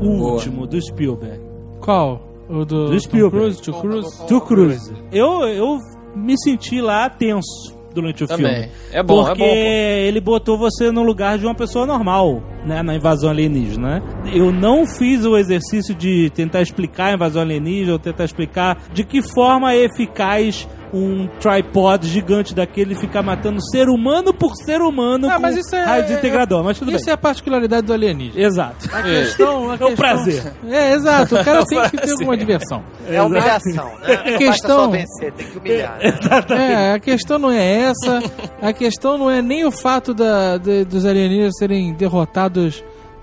o 0.00 0.04
Boa. 0.04 0.32
último, 0.34 0.64
do 0.64 0.80
Spielberg. 0.80 1.40
Qual? 1.80 2.22
O 2.48 2.64
do, 2.64 2.86
Do 2.88 3.00
Spielberg. 3.00 3.36
Cruise, 3.56 3.60
Tom 3.62 3.80
Cruise? 3.80 4.26
To 4.28 4.40
Cruise. 4.40 4.92
Eu, 5.10 5.48
eu 5.48 5.78
me 6.14 6.38
senti 6.40 6.80
lá 6.80 7.10
tenso 7.10 7.74
durante 7.92 8.22
o 8.22 8.28
Também. 8.28 8.52
filme. 8.52 8.70
É 8.92 9.02
bom, 9.02 9.24
porque 9.24 9.42
é 9.42 9.46
bom. 9.46 9.50
pô. 9.50 9.56
ele 9.56 10.20
botou 10.20 10.56
você 10.56 10.92
no 10.92 11.02
lugar 11.02 11.38
de 11.38 11.44
uma 11.44 11.56
pessoa 11.56 11.84
normal, 11.84 12.40
né, 12.64 12.82
na 12.82 12.94
invasão 12.94 13.30
alienígena. 13.30 14.00
né? 14.00 14.02
Eu 14.32 14.52
não 14.52 14.86
fiz 14.86 15.24
o 15.24 15.36
exercício 15.36 15.94
de 15.94 16.30
tentar 16.34 16.60
explicar 16.62 17.06
a 17.06 17.14
invasão 17.14 17.42
alienígena 17.42 17.92
ou 17.92 17.98
tentar 17.98 18.24
explicar 18.24 18.78
de 18.92 19.04
que 19.04 19.22
forma 19.22 19.72
é 19.72 19.84
eficaz 19.84 20.68
um 20.92 21.28
tripod 21.38 22.04
gigante 22.08 22.52
daquele 22.52 22.96
ficar 22.96 23.22
matando 23.22 23.60
ser 23.70 23.88
humano 23.88 24.34
por 24.34 24.56
ser 24.56 24.80
humano 24.80 25.30
Ah, 25.30 25.36
com 25.36 25.42
mas 25.42 25.56
isso 25.56 25.72
é- 25.76 25.84
raio 25.84 26.02
desintegrador, 26.02 26.64
mas 26.64 26.80
tudo 26.80 26.90
Isso 26.90 27.04
bem. 27.04 27.12
é 27.12 27.14
a 27.14 27.16
particularidade 27.16 27.86
do 27.86 27.92
alienígena. 27.92 28.44
Exato. 28.44 28.88
A 28.92 29.00
questão, 29.00 29.70
a 29.70 29.74
É 29.74 29.74
um 29.74 29.78
questão- 29.78 29.94
prazer. 29.94 30.52
É, 30.68 30.92
exato. 30.94 31.36
O 31.36 31.44
cara 31.44 31.64
tem 31.70 31.80
que 31.90 31.96
ter 31.96 32.10
alguma 32.10 32.36
diversão. 32.36 32.82
É 33.08 33.22
humilhação, 33.22 33.84
né? 34.00 34.08
Não 34.08 34.16
basta 34.16 34.38
questão- 34.38 34.78
só 34.78 34.88
vencer, 34.90 35.32
tem 35.34 35.46
que 35.46 35.58
humilhar. 35.58 35.96
Né? 36.00 36.72
É, 36.72 36.92
a 36.94 36.98
questão 36.98 37.38
não 37.38 37.52
é 37.52 37.82
essa. 37.82 38.20
A 38.60 38.72
questão 38.72 39.16
não 39.16 39.30
é 39.30 39.40
nem 39.40 39.64
o 39.64 39.70
fato 39.70 40.12
da, 40.12 40.56
de- 40.58 40.84
dos 40.84 41.06
alienígenas 41.06 41.56
serem 41.56 41.94
derrotados 41.94 42.49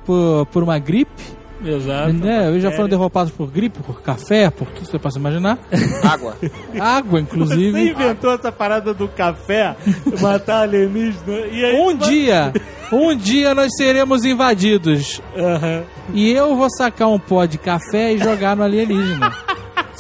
por, 0.06 0.46
por 0.48 0.64
uma 0.64 0.80
gripe. 0.80 1.38
Exato. 1.64 2.14
Né? 2.14 2.50
Eles 2.50 2.62
já 2.62 2.72
foram 2.72 2.88
derrotados 2.88 3.32
por 3.32 3.50
gripe, 3.50 3.80
por 3.82 4.00
café, 4.02 4.50
por 4.52 4.68
tudo 4.68 4.86
que 4.86 4.92
você 4.92 5.00
possa 5.00 5.18
imaginar. 5.18 5.58
Água. 6.04 6.38
Água, 6.80 7.20
Você 7.20 7.24
inclusive. 7.24 7.90
inventou 7.90 8.32
essa 8.36 8.52
parada 8.52 8.94
do 8.94 9.08
café, 9.08 9.76
matar 10.22 10.62
alienígena, 10.62 11.38
e 11.52 11.66
aí... 11.66 11.76
Um 11.80 11.96
dia, 11.98 12.54
um 12.92 13.16
dia 13.16 13.56
nós 13.56 13.72
seremos 13.76 14.24
invadidos. 14.24 15.20
Aham. 15.36 15.84
E 16.14 16.32
eu 16.32 16.56
vou 16.56 16.68
sacar 16.70 17.08
um 17.10 17.18
pó 17.18 17.44
de 17.46 17.58
café 17.58 18.14
e 18.14 18.20
jogar 18.20 18.56
no 18.56 18.64
alienígena. 18.64 19.34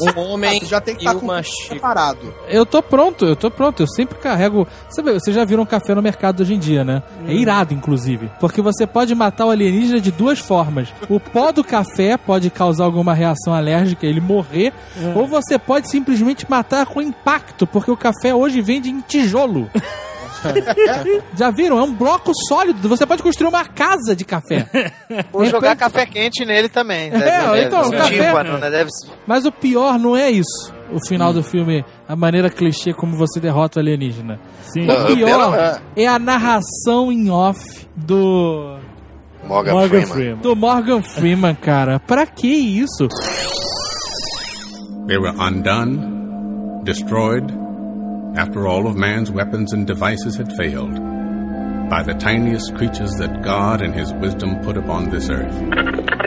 Um 0.01 0.19
homem 0.19 0.59
Ah, 0.63 0.65
já 0.65 0.81
tem 0.81 0.95
que 0.95 1.05
estar 1.05 1.17
uma 1.17 1.41
xícara. 1.41 1.69
preparado. 1.69 2.33
Eu 2.47 2.65
tô 2.65 2.81
pronto, 2.83 3.25
eu 3.25 3.35
tô 3.35 3.49
pronto. 3.49 3.81
Eu 3.83 3.87
sempre 3.87 4.17
carrego. 4.17 4.67
Você 4.89 5.01
vê, 5.01 5.13
Vocês 5.13 5.35
já 5.35 5.43
viram 5.45 5.65
café 5.65 5.95
no 5.95 6.01
mercado 6.01 6.41
hoje 6.41 6.53
em 6.53 6.59
dia, 6.59 6.83
né? 6.83 7.01
É 7.27 7.33
irado, 7.33 7.73
inclusive. 7.73 8.29
Porque 8.39 8.61
você 8.61 8.85
pode 8.85 9.13
matar 9.15 9.45
o 9.45 9.49
alienígena 9.49 9.99
de 9.99 10.11
duas 10.11 10.39
formas. 10.39 10.89
O 11.09 11.19
pó 11.19 11.51
do 11.51 11.63
café 11.63 12.17
pode 12.17 12.49
causar 12.49 12.85
alguma 12.85 13.13
reação 13.13 13.53
alérgica 13.53 14.05
e 14.05 14.09
ele 14.09 14.21
morrer. 14.21 14.73
Ou 15.15 15.25
você 15.27 15.57
pode 15.57 15.89
simplesmente 15.89 16.49
matar 16.49 16.85
com 16.85 17.01
impacto, 17.01 17.65
porque 17.65 17.91
o 17.91 17.97
café 17.97 18.33
hoje 18.35 18.61
vende 18.61 18.89
em 18.89 19.01
tijolo. 19.01 19.69
Já 21.37 21.51
viram? 21.51 21.77
É 21.79 21.83
um 21.83 21.93
bloco 21.93 22.31
sólido. 22.47 22.87
Você 22.89 23.05
pode 23.05 23.21
construir 23.23 23.47
uma 23.49 23.65
casa 23.65 24.15
de 24.15 24.23
café. 24.25 24.67
Ou 25.33 25.45
jogar 25.45 25.75
café 25.75 26.05
quente 26.05 26.45
nele 26.45 26.69
também. 26.69 27.09
Deve, 27.09 27.25
É, 27.59 27.63
então, 27.63 27.81
um 27.87 27.91
café- 27.91 28.25
tímpano, 28.27 28.57
né? 28.57 28.69
Deve 28.69 28.89
Mas 29.25 29.45
o 29.45 29.51
pior 29.51 29.97
não 29.99 30.15
é 30.15 30.29
isso. 30.31 30.73
O 30.91 31.05
final 31.05 31.33
do 31.33 31.43
filme, 31.43 31.83
a 32.07 32.15
maneira 32.15 32.49
clichê 32.49 32.93
como 32.93 33.17
você 33.17 33.39
derrota 33.41 33.79
o 33.79 33.81
alienígena. 33.81 34.39
Sim. 34.73 34.87
O 34.89 35.05
pior 35.07 35.51
Pera- 35.51 35.81
é 35.95 36.07
a 36.07 36.17
narração 36.17 37.11
em 37.11 37.29
off 37.29 37.59
do 37.95 38.77
Morgan, 39.45 39.73
Morgan 39.73 39.89
Freeman. 39.89 40.07
Freeman. 40.07 40.37
do 40.41 40.55
Morgan 40.55 41.01
Freeman, 41.01 41.55
cara. 41.55 41.99
Pra 41.99 42.25
que 42.25 42.47
isso? 42.47 43.07
They 45.07 45.17
were 45.17 45.35
undone, 45.37 46.81
destroyed, 46.83 47.45
after 48.38 48.68
all 48.68 48.88
of 48.88 48.95
man's 48.95 49.31
weapons 49.31 49.73
and 49.73 49.88
devices 49.88 50.35
had 50.35 50.53
failed, 50.53 50.93
by 51.89 52.03
the 52.03 52.14
tiniest 52.14 52.76
creatures 52.76 53.11
that 53.15 53.41
God 53.41 53.81
in 53.81 53.93
His 53.93 54.14
wisdom 54.14 54.59
put 54.61 54.77
upon 54.77 55.09
this 55.09 55.30
earth. 55.30 56.26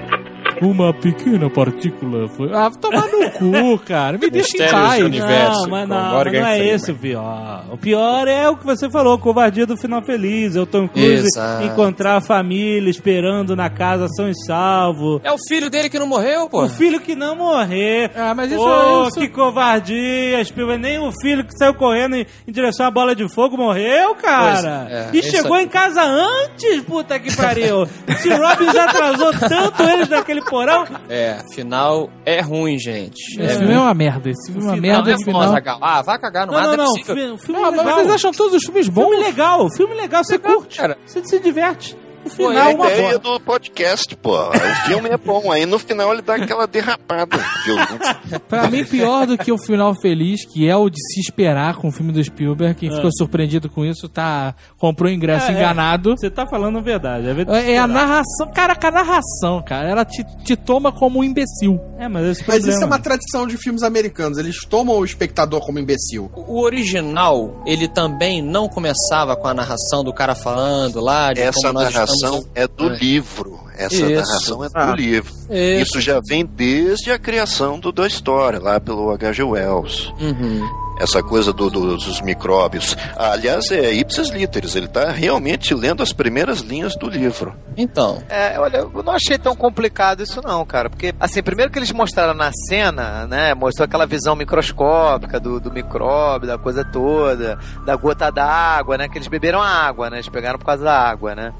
Uma 0.60 0.92
pequena 0.92 1.48
partícula 1.48 2.28
foi. 2.28 2.50
Ah, 2.52 2.70
tomar 2.70 3.06
no 3.08 3.30
cu, 3.30 3.78
cara. 3.86 4.18
Me 4.18 4.28
deixa 4.30 4.62
em 4.62 4.70
paz. 4.70 5.02
universo. 5.02 5.62
Não, 5.62 5.70
mas 5.70 5.88
não, 5.88 6.12
mas 6.14 6.32
não 6.32 6.46
é 6.46 6.66
esse 6.66 6.92
o 6.92 6.96
pior. 6.96 7.64
O 7.72 7.76
pior 7.78 8.28
é 8.28 8.48
o 8.48 8.56
que 8.56 8.66
você 8.66 8.90
falou, 8.90 9.18
covardia 9.18 9.66
do 9.66 9.76
final 9.76 10.02
feliz. 10.02 10.56
É 10.56 10.60
o 10.60 10.66
Tom 10.66 10.86
Cruise 10.86 11.26
Exato. 11.34 11.64
encontrar 11.64 12.16
a 12.16 12.20
família 12.20 12.90
esperando 12.90 13.56
na 13.56 13.70
casa 13.70 14.06
são 14.08 14.28
e 14.28 14.34
salvo. 14.44 15.20
É 15.24 15.32
o 15.32 15.38
filho 15.48 15.70
dele 15.70 15.88
que 15.88 15.98
não 15.98 16.06
morreu, 16.06 16.48
pô. 16.48 16.64
O 16.64 16.68
filho 16.68 17.00
que 17.00 17.14
não 17.14 17.34
morrer. 17.34 18.10
Ah, 18.14 18.34
mas 18.34 18.50
isso, 18.52 18.60
Pô, 18.62 19.08
isso 19.08 19.18
que 19.20 19.28
covardia, 19.28 20.44
Spielberg. 20.44 20.82
Nem 20.82 20.98
o 20.98 21.10
filho 21.22 21.44
que 21.44 21.56
saiu 21.56 21.74
correndo 21.74 22.16
em, 22.16 22.26
em 22.46 22.52
direção 22.52 22.86
à 22.86 22.90
bola 22.90 23.14
de 23.14 23.26
fogo 23.32 23.56
morreu, 23.56 24.14
cara. 24.14 24.50
Pois 24.52 24.64
é, 24.64 25.10
e 25.14 25.22
chegou 25.22 25.54
aí. 25.54 25.64
em 25.64 25.68
casa 25.68 26.02
antes, 26.02 26.82
puta 26.82 27.18
que 27.18 27.34
pariu. 27.34 27.86
Se 28.18 28.28
o 28.28 28.36
Robin 28.36 28.72
já 28.72 28.84
atrasou 28.84 29.32
tanto 29.32 29.82
eles 29.84 30.08
naquele 30.08 30.42
porão, 30.50 30.84
É, 31.08 31.38
final 31.54 32.10
é 32.26 32.40
ruim, 32.40 32.78
gente. 32.78 33.40
Esse 33.40 33.42
É, 33.42 33.58
filme 33.58 33.72
é 33.74 33.78
uma 33.78 33.94
merda. 33.94 34.28
Esse 34.30 34.52
filme 34.52 34.66
é 34.66 34.70
uma 34.72 34.76
merda. 34.80 35.02
não 35.04 35.14
é 35.14 35.24
final. 35.24 35.78
Ah, 35.80 36.02
vai 36.02 36.18
cagar 36.18 36.46
no 36.46 36.52
Não, 36.52 36.60
não, 36.60 36.66
não 36.66 36.74
é 36.74 36.76
não. 36.76 36.84
possível. 36.86 37.38
fi- 37.38 37.46
Filme 37.46 37.60
Ah, 37.62 37.70
mas 37.70 37.78
legal. 37.80 37.94
vocês 37.98 38.10
acham 38.10 38.32
todos 38.32 38.54
os 38.54 38.62
filmes 38.64 38.88
bons? 38.88 39.08
Filme 39.08 39.24
legal, 39.24 39.70
filme 39.70 39.94
legal, 39.94 40.22
você 40.24 40.32
Legal, 40.36 40.56
curte. 40.56 40.76
cara. 40.78 40.98
Você 41.06 41.24
se 41.24 41.38
diverte. 41.40 41.96
O 42.24 42.30
final 42.30 42.52
é 42.52 42.56
é 42.56 42.60
a 42.60 42.68
uma 42.74 42.86
ideia 42.90 43.18
boa. 43.18 43.38
do 43.38 43.44
podcast, 43.44 44.16
pô. 44.16 44.36
O 44.36 44.52
filme 44.86 45.08
é 45.08 45.16
bom, 45.16 45.50
aí 45.50 45.64
no 45.66 45.78
final 45.78 46.12
ele 46.12 46.22
dá 46.22 46.34
aquela 46.36 46.66
derrapada. 46.66 47.38
viu? 47.64 47.76
Pra 48.48 48.68
mim, 48.70 48.84
pior 48.84 49.26
do 49.26 49.38
que 49.38 49.50
o 49.50 49.58
final 49.58 49.94
feliz, 50.00 50.44
que 50.44 50.68
é 50.68 50.76
o 50.76 50.88
de 50.90 50.98
se 51.12 51.20
esperar 51.20 51.76
com 51.76 51.88
o 51.88 51.92
filme 51.92 52.12
do 52.12 52.22
Spielberg. 52.22 52.74
Quem 52.78 52.90
ficou 52.94 53.10
surpreendido 53.12 53.68
com 53.70 53.84
isso 53.84 54.08
tá 54.08 54.54
comprou 54.78 55.10
o 55.10 55.14
ingresso 55.14 55.46
É, 55.46 55.54
é. 55.54 55.56
enganado. 55.56 56.14
Você 56.16 56.30
tá 56.30 56.46
falando 56.46 56.78
a 56.78 56.82
verdade. 56.82 57.28
É, 57.28 57.34
verdade. 57.34 57.66
É, 57.66 57.72
é 57.72 57.78
a 57.78 57.86
narração. 57.86 58.50
Caraca, 58.52 58.88
a 58.88 58.90
narração, 58.90 59.62
cara. 59.66 59.88
Ela 59.88 60.04
te, 60.04 60.24
te 60.44 60.56
toma 60.56 60.92
como 60.92 61.20
um 61.20 61.24
imbecil. 61.24 61.80
É, 61.98 62.08
mas 62.08 62.26
esse 62.26 62.44
Mas 62.46 62.64
isso 62.66 62.82
é 62.82 62.86
uma 62.86 62.98
tradição 62.98 63.46
de 63.46 63.56
filmes 63.56 63.82
americanos. 63.82 64.38
Eles 64.38 64.60
tomam 64.68 64.96
o 64.98 65.04
espectador 65.04 65.60
como 65.60 65.78
imbecil. 65.78 66.30
O 66.34 66.60
original, 66.60 67.62
ele 67.66 67.88
também 67.88 68.42
não 68.42 68.68
começava 68.68 69.36
com 69.36 69.46
a 69.48 69.54
narração 69.54 70.02
do 70.04 70.12
cara 70.12 70.34
falando 70.34 71.00
lá. 71.00 71.32
De 71.32 71.40
Essa 71.40 71.60
como 71.68 71.72
nós 71.74 71.92
narração 71.92 72.09
estamos... 72.14 72.46
é 72.54 72.66
do 72.68 72.92
É. 72.92 72.96
livro. 72.96 73.69
Essa 73.84 73.94
Isso. 73.96 74.10
narração 74.10 74.64
é 74.64 74.68
do 74.68 74.72
Ah. 74.76 74.94
livro. 74.94 75.32
Isso. 75.50 75.82
Isso 75.82 76.00
já 76.00 76.20
vem 76.28 76.44
desde 76.46 77.10
a 77.10 77.18
criação 77.18 77.78
do, 77.80 77.90
da 77.90 78.06
história, 78.06 78.58
lá 78.60 78.78
pelo 78.80 79.10
H.G. 79.10 79.42
Wells. 79.42 80.12
Uhum. 80.20 80.90
essa 81.02 81.22
coisa 81.22 81.50
do- 81.50 81.70
do- 81.70 81.96
dos 81.96 82.20
micróbios. 82.20 82.94
Aliás, 83.16 83.70
é 83.70 83.90
ipsis 83.90 84.28
literis, 84.28 84.76
ele 84.76 84.86
tá 84.86 85.10
realmente 85.10 85.72
lendo 85.72 86.02
as 86.02 86.12
primeiras 86.12 86.60
linhas 86.60 86.94
do 86.94 87.08
livro. 87.08 87.54
Então, 87.74 88.22
É, 88.28 88.60
olha, 88.60 88.76
eu 88.94 89.02
não 89.02 89.14
achei 89.14 89.38
tão 89.38 89.56
complicado 89.56 90.22
isso 90.22 90.42
não, 90.42 90.62
cara. 90.66 90.90
Porque, 90.90 91.14
assim, 91.18 91.42
primeiro 91.42 91.72
que 91.72 91.78
eles 91.78 91.90
mostraram 91.90 92.34
na 92.34 92.50
cena, 92.68 93.26
né? 93.26 93.54
Mostrou 93.54 93.86
aquela 93.86 94.04
visão 94.04 94.36
microscópica 94.36 95.40
do, 95.40 95.58
do 95.58 95.72
micróbio, 95.72 96.46
da 96.46 96.58
coisa 96.58 96.84
toda, 96.84 97.58
da 97.86 97.96
gota 97.96 98.30
d'água, 98.30 98.98
né? 98.98 99.08
Que 99.08 99.16
eles 99.16 99.28
beberam 99.28 99.62
a 99.62 99.66
água, 99.68 100.10
né? 100.10 100.16
Eles 100.18 100.28
pegaram 100.28 100.58
por 100.58 100.66
causa 100.66 100.84
da 100.84 100.92
água, 101.00 101.34
né? 101.34 101.54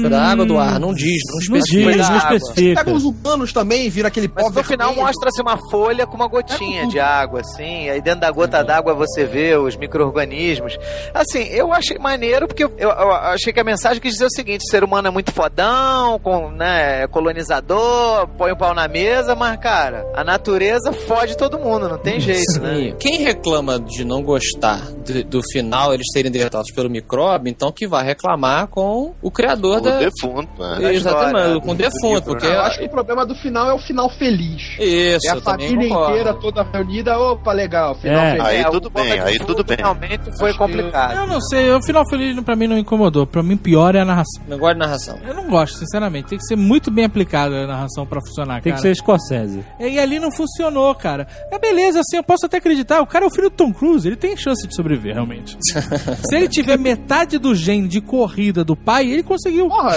foi 0.00 0.08
da 0.08 0.22
água 0.22 0.44
do 0.46 0.58
ar, 0.58 0.80
não 0.80 0.92
diz, 0.92 1.22
não 1.28 1.54
Não 1.58 1.59
da 1.98 2.30
não. 2.30 2.74
Pega 2.74 2.90
os 2.92 3.04
humanos 3.04 3.52
também, 3.52 3.88
vira 3.90 4.08
aquele 4.08 4.28
pó 4.28 4.42
Mas 4.44 4.52
no 4.54 4.64
final 4.64 4.94
mostra-se 4.94 5.40
uma 5.42 5.56
folha 5.70 6.06
com 6.06 6.16
uma 6.16 6.26
gotinha 6.28 6.86
de 6.86 6.98
água, 7.00 7.40
assim. 7.40 7.88
Aí 7.88 8.00
dentro 8.00 8.20
da 8.20 8.30
gota 8.30 8.62
d'água 8.62 8.94
você 8.94 9.24
vê 9.24 9.56
os 9.56 9.76
micro-organismos. 9.76 10.78
Assim, 11.14 11.44
eu 11.48 11.72
achei 11.72 11.98
maneiro 11.98 12.46
porque 12.46 12.64
eu, 12.64 12.72
eu- 12.78 12.90
eu 12.90 13.12
achei 13.12 13.52
que 13.52 13.60
a 13.60 13.64
mensagem 13.64 14.00
quis 14.00 14.12
dizer 14.12 14.26
o 14.26 14.30
seguinte: 14.30 14.64
o 14.66 14.70
ser 14.70 14.84
humano 14.84 15.08
é 15.08 15.10
muito 15.10 15.32
fodão, 15.32 16.18
com, 16.20 16.50
né, 16.50 17.02
é 17.02 17.06
colonizador, 17.06 18.28
põe 18.38 18.52
o 18.52 18.56
pau 18.56 18.74
na 18.74 18.86
mesa, 18.88 19.34
mas, 19.34 19.58
cara, 19.58 20.06
a 20.14 20.22
natureza 20.24 20.92
fode 20.92 21.36
todo 21.36 21.58
mundo, 21.58 21.88
não 21.88 21.98
tem 21.98 22.20
jeito, 22.20 22.60
né? 22.60 22.74
Sim. 22.74 22.94
Quem 22.98 23.18
reclama 23.18 23.78
de 23.78 24.04
não 24.04 24.22
gostar 24.22 24.80
de- 25.04 25.22
do 25.24 25.40
final 25.52 25.92
eles 25.94 26.06
serem 26.12 26.30
derrotados 26.30 26.70
pelo 26.70 26.88
micróbio, 26.90 27.50
então 27.50 27.72
que 27.72 27.86
vai 27.86 28.04
reclamar 28.04 28.66
com 28.68 29.14
o 29.22 29.30
criador 29.30 29.78
O 29.78 29.80
da. 29.80 29.98
defunto, 29.98 30.48
né? 30.60 30.78
Da 30.80 30.92
Exatamente, 30.92 31.39
com 31.60 31.74
defunto, 31.74 32.06
livro, 32.06 32.22
porque. 32.24 32.46
Eu 32.46 32.60
acho 32.62 32.78
que 32.78 32.84
o 32.86 32.90
problema 32.90 33.24
do 33.26 33.34
final 33.34 33.70
é 33.70 33.74
o 33.74 33.78
final 33.78 34.08
feliz. 34.10 34.62
Isso, 34.78 35.28
é 35.28 35.30
a 35.32 35.40
família 35.40 35.88
inteira 35.88 36.34
toda 36.34 36.62
reunida. 36.62 37.18
Opa, 37.18 37.52
legal, 37.52 37.94
final 37.96 38.20
É. 38.20 38.30
feliz. 38.32 38.46
Aí 38.46 38.56
É, 38.58 38.64
tudo 38.70 38.90
Boba 38.90 39.04
bem, 39.04 39.20
aí 39.20 39.38
tudo 39.38 39.64
bem. 39.64 39.76
Finalmente 39.76 40.24
foi 40.38 40.50
Acho 40.50 40.58
que- 40.58 40.64
complicado. 40.64 41.16
Eu 41.16 41.26
não 41.26 41.40
sei, 41.40 41.70
o 41.70 41.82
final 41.82 42.08
feliz 42.08 42.38
pra 42.40 42.56
mim 42.56 42.66
não 42.66 42.78
incomodou. 42.78 43.26
Pra 43.26 43.42
mim, 43.42 43.56
pior 43.56 43.94
é 43.94 44.00
a 44.00 44.04
narração. 44.04 44.42
Não 44.48 44.58
gosto 44.58 44.72
de 44.74 44.78
narração. 44.80 45.18
Eu 45.26 45.34
não 45.34 45.48
gosto, 45.48 45.78
sinceramente. 45.78 46.28
Tem 46.28 46.38
que 46.38 46.44
ser 46.46 46.56
muito 46.56 46.90
bem 46.90 47.04
aplicada 47.04 47.54
a 47.64 47.66
narração 47.66 48.06
pra 48.06 48.20
funcionar, 48.20 48.60
Tem 48.62 48.72
cara. 48.72 48.82
que 48.82 48.88
ser 48.88 48.94
Scorsese. 48.96 49.64
E 49.78 49.98
ali 49.98 50.18
não 50.18 50.30
funcionou, 50.30 50.94
cara. 50.94 51.26
É 51.50 51.58
beleza, 51.58 52.00
assim, 52.00 52.16
eu 52.16 52.22
posso 52.24 52.46
até 52.46 52.58
acreditar. 52.58 53.00
O 53.00 53.06
cara 53.06 53.24
é 53.24 53.28
o 53.28 53.30
filho 53.30 53.50
do 53.50 53.56
Tom 53.56 53.72
Cruise, 53.72 54.06
ele 54.06 54.16
tem 54.16 54.36
chance 54.36 54.66
de 54.66 54.74
sobreviver, 54.74 55.14
realmente. 55.14 55.56
Se 56.28 56.36
ele 56.36 56.48
tiver 56.48 56.78
metade 56.78 57.38
do 57.38 57.54
gene 57.54 57.88
de 57.88 58.00
corrida 58.00 58.64
do 58.64 58.76
pai, 58.76 59.10
ele 59.10 59.22
conseguiu. 59.22 59.68
Porra, 59.68 59.92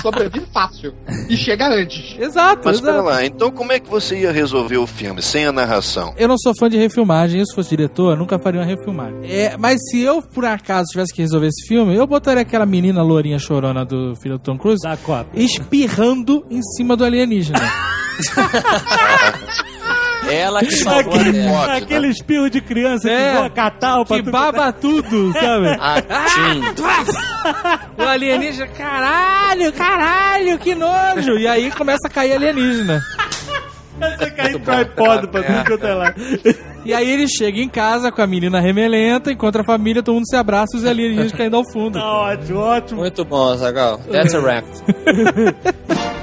sobrevive 0.00 0.46
fácil. 0.52 0.77
E 1.28 1.36
chega 1.36 1.68
antes. 1.68 2.16
Exato, 2.18 2.62
Mas 2.64 2.80
pera 2.80 2.92
exato. 2.94 3.08
lá, 3.08 3.24
então 3.24 3.50
como 3.50 3.72
é 3.72 3.80
que 3.80 3.88
você 3.88 4.20
ia 4.20 4.32
resolver 4.32 4.76
o 4.76 4.86
filme 4.86 5.22
sem 5.22 5.46
a 5.46 5.52
narração? 5.52 6.14
Eu 6.16 6.28
não 6.28 6.36
sou 6.38 6.52
fã 6.58 6.68
de 6.68 6.76
refilmagem, 6.76 7.40
eu 7.40 7.46
se 7.46 7.54
fosse 7.54 7.70
diretor, 7.70 8.12
eu 8.12 8.16
nunca 8.16 8.38
faria 8.38 8.60
uma 8.60 8.66
refilmagem. 8.66 9.18
É, 9.24 9.56
mas 9.56 9.78
se 9.90 10.00
eu, 10.00 10.22
por 10.22 10.44
acaso, 10.44 10.88
tivesse 10.90 11.14
que 11.14 11.22
resolver 11.22 11.48
esse 11.48 11.66
filme, 11.66 11.94
eu 11.94 12.06
botaria 12.06 12.42
aquela 12.42 12.66
menina 12.66 13.02
lourinha 13.02 13.38
chorona 13.38 13.84
do 13.84 14.14
filho 14.16 14.38
do 14.38 14.42
Tom 14.42 14.58
Cruise 14.58 14.82
Da 14.82 14.96
Copa. 14.96 15.30
espirrando 15.34 16.44
em 16.50 16.62
cima 16.62 16.96
do 16.96 17.04
alienígena. 17.04 17.58
Ela 20.30 20.60
que 20.60 20.70
salvou 20.76 21.12
a 21.12 21.16
Aquele, 21.16 21.32
terra. 21.32 21.66
Pode, 21.66 21.72
aquele 21.84 22.08
espirro 22.08 22.50
de 22.50 22.60
criança 22.60 23.08
É. 23.10 23.30
que 23.32 23.36
voa 23.38 23.50
catal 23.50 24.04
pra 24.04 24.16
que 24.16 24.22
tudo 24.22 24.32
baba 24.32 24.72
tudo, 24.80 25.32
sabe? 25.32 25.76
Ah, 25.80 26.02
sim. 26.28 26.62
O 27.98 28.02
alienígena, 28.06 28.66
caralho, 28.68 29.72
caralho, 29.72 30.58
que 30.58 30.74
nojo! 30.74 31.38
E 31.38 31.46
aí 31.46 31.70
começa 31.70 32.06
a 32.06 32.10
cair 32.10 32.32
alienígena. 32.34 33.02
Você 33.98 34.30
cai 34.30 34.50
em 34.52 34.58
tripod 34.60 35.26
pra 35.28 35.42
tudo 35.42 35.64
quanto 35.66 35.86
é 35.86 35.94
lá. 35.94 36.14
E 36.84 36.94
aí 36.94 37.10
ele 37.10 37.26
chega 37.26 37.58
em 37.58 37.68
casa 37.68 38.12
com 38.12 38.22
a 38.22 38.26
menina 38.28 38.60
remelenta, 38.60 39.32
encontra 39.32 39.62
a 39.62 39.64
família, 39.64 40.02
todo 40.04 40.14
mundo 40.14 40.26
se 40.28 40.36
abraça 40.36 40.76
e 40.76 40.78
os 40.78 40.86
alienígenas 40.86 41.32
caindo 41.32 41.56
ao 41.56 41.64
fundo. 41.72 41.98
Tá 41.98 42.04
ótimo, 42.06 42.58
ótimo. 42.60 43.00
Muito 43.00 43.24
bom, 43.24 43.56
Zagal. 43.56 43.98
That's 44.10 44.34
a 44.34 44.38
wrap. 44.38 44.64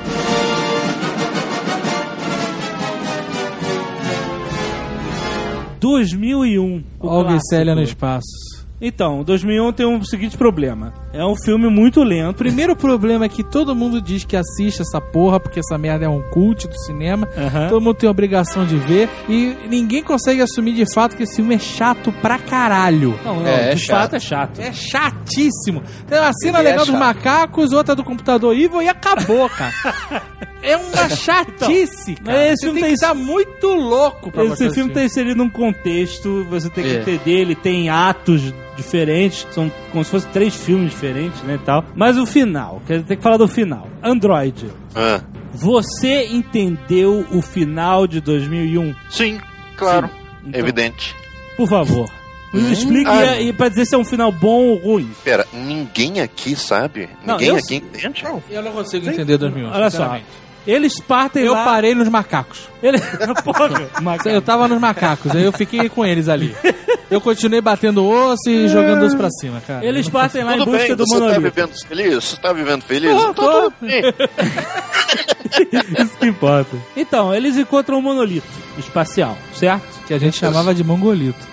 2001. 5.86 6.84
o 7.00 7.08
Olga 7.08 7.36
e. 7.36 7.40
Célia 7.48 7.76
no 7.76 7.84
espaço. 7.84 8.55
Então, 8.88 9.24
2001 9.24 9.74
tem 9.74 9.86
um 9.86 10.04
seguinte 10.04 10.38
problema. 10.38 10.94
É 11.12 11.26
um 11.26 11.36
filme 11.36 11.68
muito 11.70 12.04
lento. 12.04 12.38
Primeiro 12.38 12.76
problema 12.76 13.26
é 13.26 13.30
que 13.30 13.44
todo 13.44 13.74
mundo 13.76 14.00
diz 14.02 14.24
que 14.26 14.36
assiste 14.36 14.82
essa 14.82 15.02
porra, 15.02 15.40
porque 15.40 15.60
essa 15.60 15.78
merda 15.78 16.06
é 16.06 16.10
um 16.10 16.22
cult 16.30 16.68
do 16.68 16.78
cinema. 16.86 17.28
Aham. 17.38 17.68
Todo 17.70 17.82
mundo 17.82 17.96
tem 17.96 18.08
a 18.08 18.12
obrigação 18.12 18.66
de 18.66 18.76
ver. 18.78 19.10
E 19.28 19.56
ninguém 19.70 20.04
consegue 20.04 20.42
assumir 20.42 20.74
de 20.74 20.86
fato 20.94 21.16
que 21.18 21.24
esse 21.24 21.38
filme 21.38 21.56
é 21.56 21.60
chato 21.60 22.12
pra 22.22 22.38
caralho. 22.38 23.18
Não, 23.26 23.40
não, 23.40 23.48
É, 23.48 23.72
é 23.72 23.76
de 23.76 23.82
chato. 23.82 24.02
fato 24.02 24.16
é 24.16 24.20
chato. 24.20 24.60
É 24.62 24.72
chatíssimo. 24.74 25.82
Tem 26.08 26.20
uma 26.20 26.34
cena 26.34 26.60
Ele 26.60 26.68
é 26.68 26.72
legal 26.72 26.86
dos 26.86 26.94
chato. 26.94 27.00
macacos, 27.00 27.72
outra 27.74 27.96
do 27.96 28.04
computador 28.04 28.56
evil 28.56 28.82
e 28.82 28.88
acabou, 28.90 29.50
cara. 29.50 29.74
é 30.62 30.76
uma 30.78 31.10
chatice, 31.10 32.16
cara. 32.16 32.38
mas 32.38 32.52
esse 32.54 32.56
Você 32.58 32.66
filme 32.66 32.80
tem 32.82 32.90
tem- 32.90 32.90
que 32.90 32.94
estar 33.06 33.14
muito 33.14 33.68
louco 33.68 34.32
pra 34.32 34.44
Esse 34.46 34.70
filme 34.72 34.94
tá 34.94 35.04
inserido 35.04 35.38
num 35.38 35.50
contexto, 35.50 36.46
você 36.50 36.70
tem 36.70 36.84
que 36.84 36.90
É. 36.92 37.02
entender, 37.02 37.32
ele 37.32 37.56
tem 37.56 37.90
atos 37.90 38.54
diferentes, 38.76 39.48
são 39.52 39.72
como 39.92 40.04
se 40.04 40.12
fossem 40.12 40.30
três 40.32 40.56
filmes 40.56 40.92
diferentes, 40.92 41.42
né, 41.44 41.56
e 41.56 41.66
tal. 41.66 41.84
Mas 41.96 42.18
o 42.18 42.26
final, 42.26 42.82
quer 42.86 42.94
dizer, 42.96 43.06
tem 43.08 43.18
que 43.18 43.24
falar 43.24 43.38
do 43.38 43.48
final. 43.48 43.88
Android, 44.04 44.68
Ah, 44.96 45.22
você 45.54 46.26
entendeu 46.28 47.26
o 47.32 47.42
final 47.42 48.06
de 48.08 48.20
2001? 48.22 48.94
sim, 49.10 49.40
claro, 49.78 50.10
Então, 50.46 50.60
evidente. 50.60 51.16
Por 51.58 51.68
favor. 51.68 52.10
Nos 52.54 52.70
explique 52.70 53.10
Ah. 53.10 53.42
e, 53.42 53.50
e 53.50 53.54
pra 53.54 53.68
dizer 53.68 53.86
se 53.86 53.96
é 53.96 53.98
um 53.98 54.06
final 54.06 54.32
bom 54.32 54.64
ou 54.70 54.76
ruim. 54.78 55.10
Pera, 55.26 55.46
ninguém 55.54 56.22
aqui 56.22 56.56
sabe? 56.56 57.10
Não, 57.26 57.34
ninguém 57.36 57.50
eu 57.50 57.56
aqui 57.58 57.76
entende? 57.76 58.24
Eu 58.50 58.62
não 58.62 58.72
consigo 58.72 59.10
entender 59.10 59.38
2001. 59.38 59.72
Olha 59.72 59.90
só. 59.90 60.18
Eles 60.66 61.00
partem 61.02 61.44
Eu 61.44 61.54
lá... 61.54 61.64
parei 61.66 61.94
nos 61.94 62.08
macacos. 62.10 62.68
Ele... 62.82 62.98
Porra, 63.44 63.90
macaco. 64.02 64.30
Eu 64.30 64.42
tava 64.42 64.68
nos 64.68 64.80
macacos, 64.80 65.36
aí 65.36 65.44
eu 65.44 65.52
fiquei 65.52 65.90
com 65.90 66.06
eles 66.06 66.28
ali. 66.30 66.56
Eu 67.10 67.22
continuei 67.22 67.62
batendo 67.62 68.06
osso 68.08 68.50
e 68.50 68.68
jogando 68.68 69.06
osso 69.06 69.16
pra 69.16 69.30
cima, 69.30 69.62
cara. 69.66 69.86
Eles 69.86 70.10
partem 70.10 70.44
lá 70.44 70.56
em 70.56 70.60
Tudo 70.60 70.72
busca 70.72 70.88
bem, 70.88 70.96
do 70.96 71.06
você 71.06 71.14
tá 71.14 71.20
monolito. 71.20 71.42
vivendo 71.42 71.88
feliz? 71.88 72.24
Você 72.24 72.38
tá 72.38 72.54
vivendo 72.54 72.82
feliz? 72.84 73.12
Tô, 73.12 73.18
Então 73.30 73.34
tô. 73.34 73.62
tudo 73.62 73.74
bem. 73.82 74.02
Isso 76.04 76.18
que 76.18 76.26
importa. 76.28 76.76
Então, 76.96 77.34
eles 77.34 77.58
encontram 77.58 77.98
um 77.98 78.02
monolito 78.02 78.48
espacial, 78.78 79.38
certo? 79.54 80.02
Que 80.08 80.14
a 80.14 80.20
gente 80.20 80.38
chamava 80.38 80.74
de 80.74 80.84
mongolito. 80.84 81.46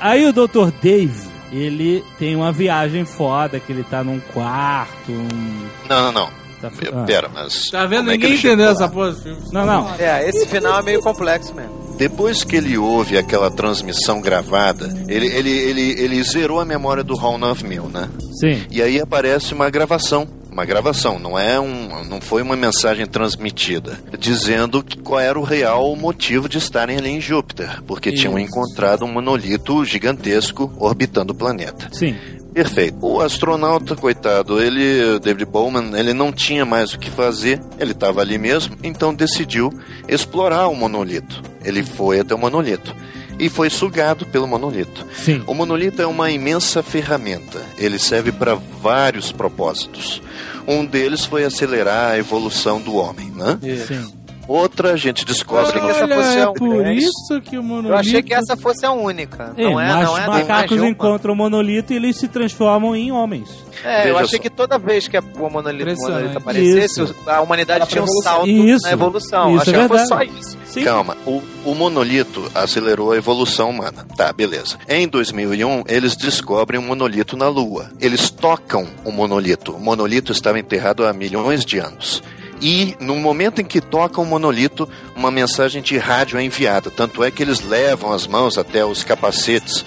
Aí 0.00 0.26
o 0.26 0.32
Dr. 0.32 0.70
Dave, 0.82 1.28
ele 1.52 2.02
tem 2.18 2.34
uma 2.34 2.50
viagem 2.50 3.04
foda, 3.04 3.60
que 3.60 3.70
ele 3.70 3.84
tá 3.84 4.02
num 4.02 4.18
quarto, 4.32 5.12
um... 5.12 5.66
Não, 5.88 6.02
não, 6.04 6.12
não. 6.12 6.39
Tá... 6.60 6.70
Ah. 6.92 7.04
Pera, 7.04 7.28
mas. 7.32 7.68
Tá 7.70 7.86
vendo? 7.86 8.10
é 8.10 8.12
que 8.14 8.18
Ninguém 8.18 8.30
ele 8.30 8.38
chegou 8.38 8.54
entendeu 8.56 8.72
essa 8.72 8.88
porra 8.88 9.10
desse 9.10 9.22
filme. 9.22 9.40
Não, 9.52 9.64
não. 9.66 9.94
É, 9.98 10.28
esse 10.28 10.46
final 10.46 10.78
é 10.78 10.82
meio 10.82 11.00
complexo 11.00 11.54
mesmo. 11.54 11.80
Depois 11.96 12.44
que 12.44 12.56
ele 12.56 12.78
ouve 12.78 13.18
aquela 13.18 13.50
transmissão 13.50 14.20
gravada, 14.22 14.86
ele, 15.06 15.26
ele, 15.26 15.50
ele, 15.50 15.80
ele 16.02 16.22
zerou 16.22 16.58
a 16.60 16.64
memória 16.64 17.04
do 17.04 17.14
HAL 17.18 17.36
9000, 17.36 17.88
né? 17.88 18.08
Sim. 18.40 18.62
E 18.70 18.80
aí 18.82 18.98
aparece 19.00 19.52
uma 19.52 19.68
gravação. 19.68 20.26
Uma 20.50 20.64
gravação, 20.64 21.16
não 21.20 21.38
é 21.38 21.60
um, 21.60 22.04
não 22.06 22.20
foi 22.20 22.42
uma 22.42 22.56
mensagem 22.56 23.06
transmitida 23.06 24.00
dizendo 24.18 24.82
que- 24.82 24.98
qual 24.98 25.20
era 25.20 25.38
o 25.38 25.44
real 25.44 25.94
motivo 25.94 26.48
de 26.48 26.58
estarem 26.58 26.98
ali 26.98 27.08
em 27.08 27.20
Júpiter, 27.20 27.80
porque 27.86 28.10
tinham 28.10 28.36
encontrado 28.36 29.04
um 29.04 29.08
monolito 29.12 29.84
gigantesco 29.84 30.72
orbitando 30.76 31.32
o 31.32 31.36
planeta. 31.36 31.88
Sim. 31.92 32.16
Perfeito. 32.52 32.96
O 33.00 33.20
astronauta, 33.20 33.94
coitado, 33.96 34.60
ele, 34.60 35.18
David 35.20 35.44
Bowman, 35.44 35.98
ele 35.98 36.12
não 36.12 36.32
tinha 36.32 36.64
mais 36.64 36.92
o 36.92 36.98
que 36.98 37.10
fazer, 37.10 37.60
ele 37.78 37.92
estava 37.92 38.20
ali 38.20 38.38
mesmo, 38.38 38.76
então 38.82 39.14
decidiu 39.14 39.72
explorar 40.08 40.68
o 40.68 40.74
monolito. 40.74 41.42
Ele 41.64 41.82
foi 41.82 42.20
até 42.20 42.34
o 42.34 42.38
monolito 42.38 42.94
e 43.38 43.48
foi 43.48 43.70
sugado 43.70 44.26
pelo 44.26 44.46
monolito. 44.46 45.06
Sim. 45.14 45.42
O 45.46 45.54
monolito 45.54 46.02
é 46.02 46.06
uma 46.06 46.30
imensa 46.30 46.82
ferramenta. 46.82 47.60
Ele 47.78 47.98
serve 47.98 48.30
para 48.30 48.54
vários 48.54 49.32
propósitos. 49.32 50.20
Um 50.68 50.84
deles 50.84 51.24
foi 51.24 51.44
acelerar 51.44 52.12
a 52.12 52.18
evolução 52.18 52.80
do 52.80 52.94
homem, 52.94 53.30
né? 53.30 53.58
Sim. 53.86 54.12
Outra 54.50 54.94
a 54.94 54.96
gente 54.96 55.24
descobre 55.24 55.70
que 55.72 55.78
essa 55.78 56.02
Olha, 56.04 56.16
fosse 56.16 56.38
é 56.38 56.42
a- 56.42 56.52
por 56.52 56.84
é 56.84 56.94
isso 56.94 57.40
que 57.40 57.56
o 57.56 57.62
monolito... 57.62 57.92
Eu 57.92 57.96
achei 57.98 58.20
que 58.20 58.34
essa 58.34 58.56
fosse 58.56 58.84
a 58.84 58.90
única. 58.90 59.52
É, 59.56 59.62
não 59.62 59.80
é, 59.80 59.92
mas 59.94 60.04
não 60.04 60.18
é 60.18 60.26
mais 60.26 60.48
macacos 60.48 60.82
encontram 60.82 61.34
o 61.34 61.36
monolito 61.36 61.92
e 61.92 61.96
eles 61.96 62.16
se 62.16 62.26
transformam 62.26 62.96
em 62.96 63.12
homens. 63.12 63.48
É, 63.84 64.00
eu 64.10 64.14
Veja 64.14 64.24
achei 64.24 64.38
só. 64.38 64.42
que 64.42 64.50
toda 64.50 64.76
vez 64.76 65.06
que 65.06 65.16
o 65.16 65.22
monolito, 65.48 65.92
o 65.92 66.02
monolito 66.02 66.38
aparecesse, 66.38 67.00
Isso. 67.02 67.14
a 67.26 67.40
humanidade 67.40 67.86
tinha 67.86 68.02
um 68.02 68.06
salto 68.22 68.48
Isso. 68.48 68.82
na 68.86 68.92
evolução. 68.92 69.52
Isso 69.52 69.62
achei 69.62 69.74
é 69.74 69.82
que 69.82 69.88
fosse 69.88 70.06
só 70.08 70.16
verdade. 70.16 70.40
isso. 70.40 70.58
Sim. 70.66 70.82
Calma, 70.84 71.16
o, 71.24 71.40
o 71.64 71.74
monolito 71.74 72.50
acelerou 72.52 73.12
a 73.12 73.16
evolução 73.16 73.70
humana. 73.70 74.04
Tá, 74.16 74.32
beleza. 74.32 74.76
Em 74.88 75.06
2001, 75.06 75.84
eles 75.86 76.16
descobrem 76.16 76.80
um 76.80 76.86
monolito 76.86 77.36
na 77.36 77.48
Lua. 77.48 77.88
Eles 78.00 78.30
tocam 78.30 78.86
o 79.04 79.12
monolito. 79.12 79.72
O 79.76 79.80
monolito 79.80 80.32
estava 80.32 80.58
enterrado 80.58 81.06
há 81.06 81.12
milhões 81.12 81.64
de 81.64 81.78
anos. 81.78 82.20
E 82.60 82.96
no 83.00 83.16
momento 83.16 83.60
em 83.60 83.64
que 83.64 83.80
toca 83.80 84.20
o 84.20 84.24
monolito, 84.26 84.88
uma 85.16 85.30
mensagem 85.30 85.80
de 85.80 85.96
rádio 85.98 86.38
é 86.38 86.42
enviada. 86.42 86.90
Tanto 86.90 87.24
é 87.24 87.30
que 87.30 87.42
eles 87.42 87.60
levam 87.60 88.12
as 88.12 88.26
mãos 88.26 88.58
até 88.58 88.84
os 88.84 89.02
capacetes. 89.02 89.84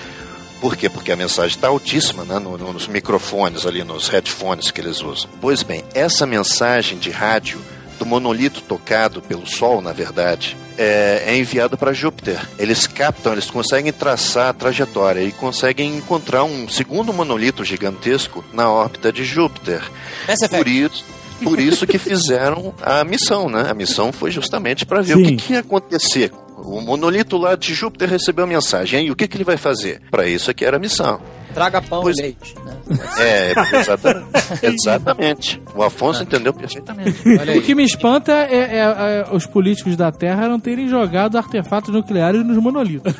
Por 0.59 0.75
quê? 0.75 0.89
Porque 0.89 1.11
a 1.11 1.15
mensagem 1.15 1.55
está 1.55 1.67
altíssima 1.67 2.23
né? 2.23 2.39
no- 2.39 2.57
no- 2.57 2.73
nos 2.73 2.87
microfones 2.87 3.65
ali, 3.65 3.83
nos 3.83 4.07
headphones 4.07 4.71
que 4.71 4.81
eles 4.81 5.01
usam. 5.01 5.29
Pois 5.41 5.61
bem, 5.61 5.83
essa 5.93 6.25
mensagem 6.25 6.97
de 6.97 7.09
rádio 7.11 7.61
do 7.99 8.05
monolito 8.05 8.61
tocado 8.61 9.21
pelo 9.21 9.45
Sol, 9.45 9.81
na 9.81 9.91
verdade, 9.91 10.57
é, 10.77 11.23
é 11.27 11.37
enviada 11.37 11.77
para 11.77 11.93
Júpiter. 11.93 12.39
Eles 12.57 12.87
captam, 12.87 13.33
eles 13.33 13.51
conseguem 13.51 13.91
traçar 13.93 14.49
a 14.49 14.53
trajetória 14.53 15.21
e 15.21 15.31
conseguem 15.31 15.95
encontrar 15.97 16.43
um 16.43 16.67
segundo 16.67 17.13
monolito 17.13 17.63
gigantesco 17.63 18.43
na 18.51 18.69
órbita 18.71 19.11
de 19.11 19.23
Júpiter. 19.23 19.81
Mass 20.27 20.41
Effect. 20.41 20.57
Por 20.57 20.67
isso, 20.67 21.05
por 21.43 21.59
isso 21.59 21.85
que 21.85 21.97
fizeram 21.97 22.73
a 22.81 23.03
missão, 23.03 23.49
né? 23.49 23.69
A 23.69 23.73
missão 23.73 24.11
foi 24.11 24.31
justamente 24.31 24.85
para 24.85 25.01
ver 25.01 25.15
o 25.15 25.17
Sim. 25.17 25.35
que, 25.35 25.47
que 25.47 25.53
ia 25.53 25.59
acontecer. 25.59 26.31
O 26.57 26.79
monolito 26.81 27.37
lá 27.37 27.55
de 27.55 27.73
Júpiter 27.73 28.09
recebeu 28.09 28.45
a 28.45 28.47
mensagem. 28.47 29.07
E 29.07 29.11
o 29.11 29.15
que, 29.15 29.27
que 29.27 29.35
ele 29.35 29.43
vai 29.43 29.57
fazer? 29.57 30.01
Para 30.09 30.27
isso 30.27 30.49
é 30.49 30.53
que 30.53 30.63
era 30.63 30.77
a 30.77 30.79
missão. 30.79 31.19
Traga 31.53 31.81
pão 31.81 32.01
Pois- 32.01 32.17
e 32.17 32.21
leite. 32.21 32.55
Né? 32.65 32.73
É, 33.19 33.53
exatamente. 33.79 34.27
exatamente. 34.63 35.61
O 35.75 35.83
Afonso 35.83 36.23
entendeu 36.23 36.53
perfeitamente. 36.53 37.17
O 37.57 37.61
que 37.61 37.73
me 37.75 37.83
espanta 37.83 38.31
é, 38.31 38.55
é- 38.55 38.77
é 38.79 39.27
os 39.31 39.45
políticos 39.45 39.95
da 39.95 40.11
Terra 40.11 40.47
não 40.47 40.59
terem 40.59 40.87
jogado 40.87 41.37
artefatos 41.37 41.93
nucleares 41.93 42.43
nos 42.45 42.57
monolitos. 42.57 43.13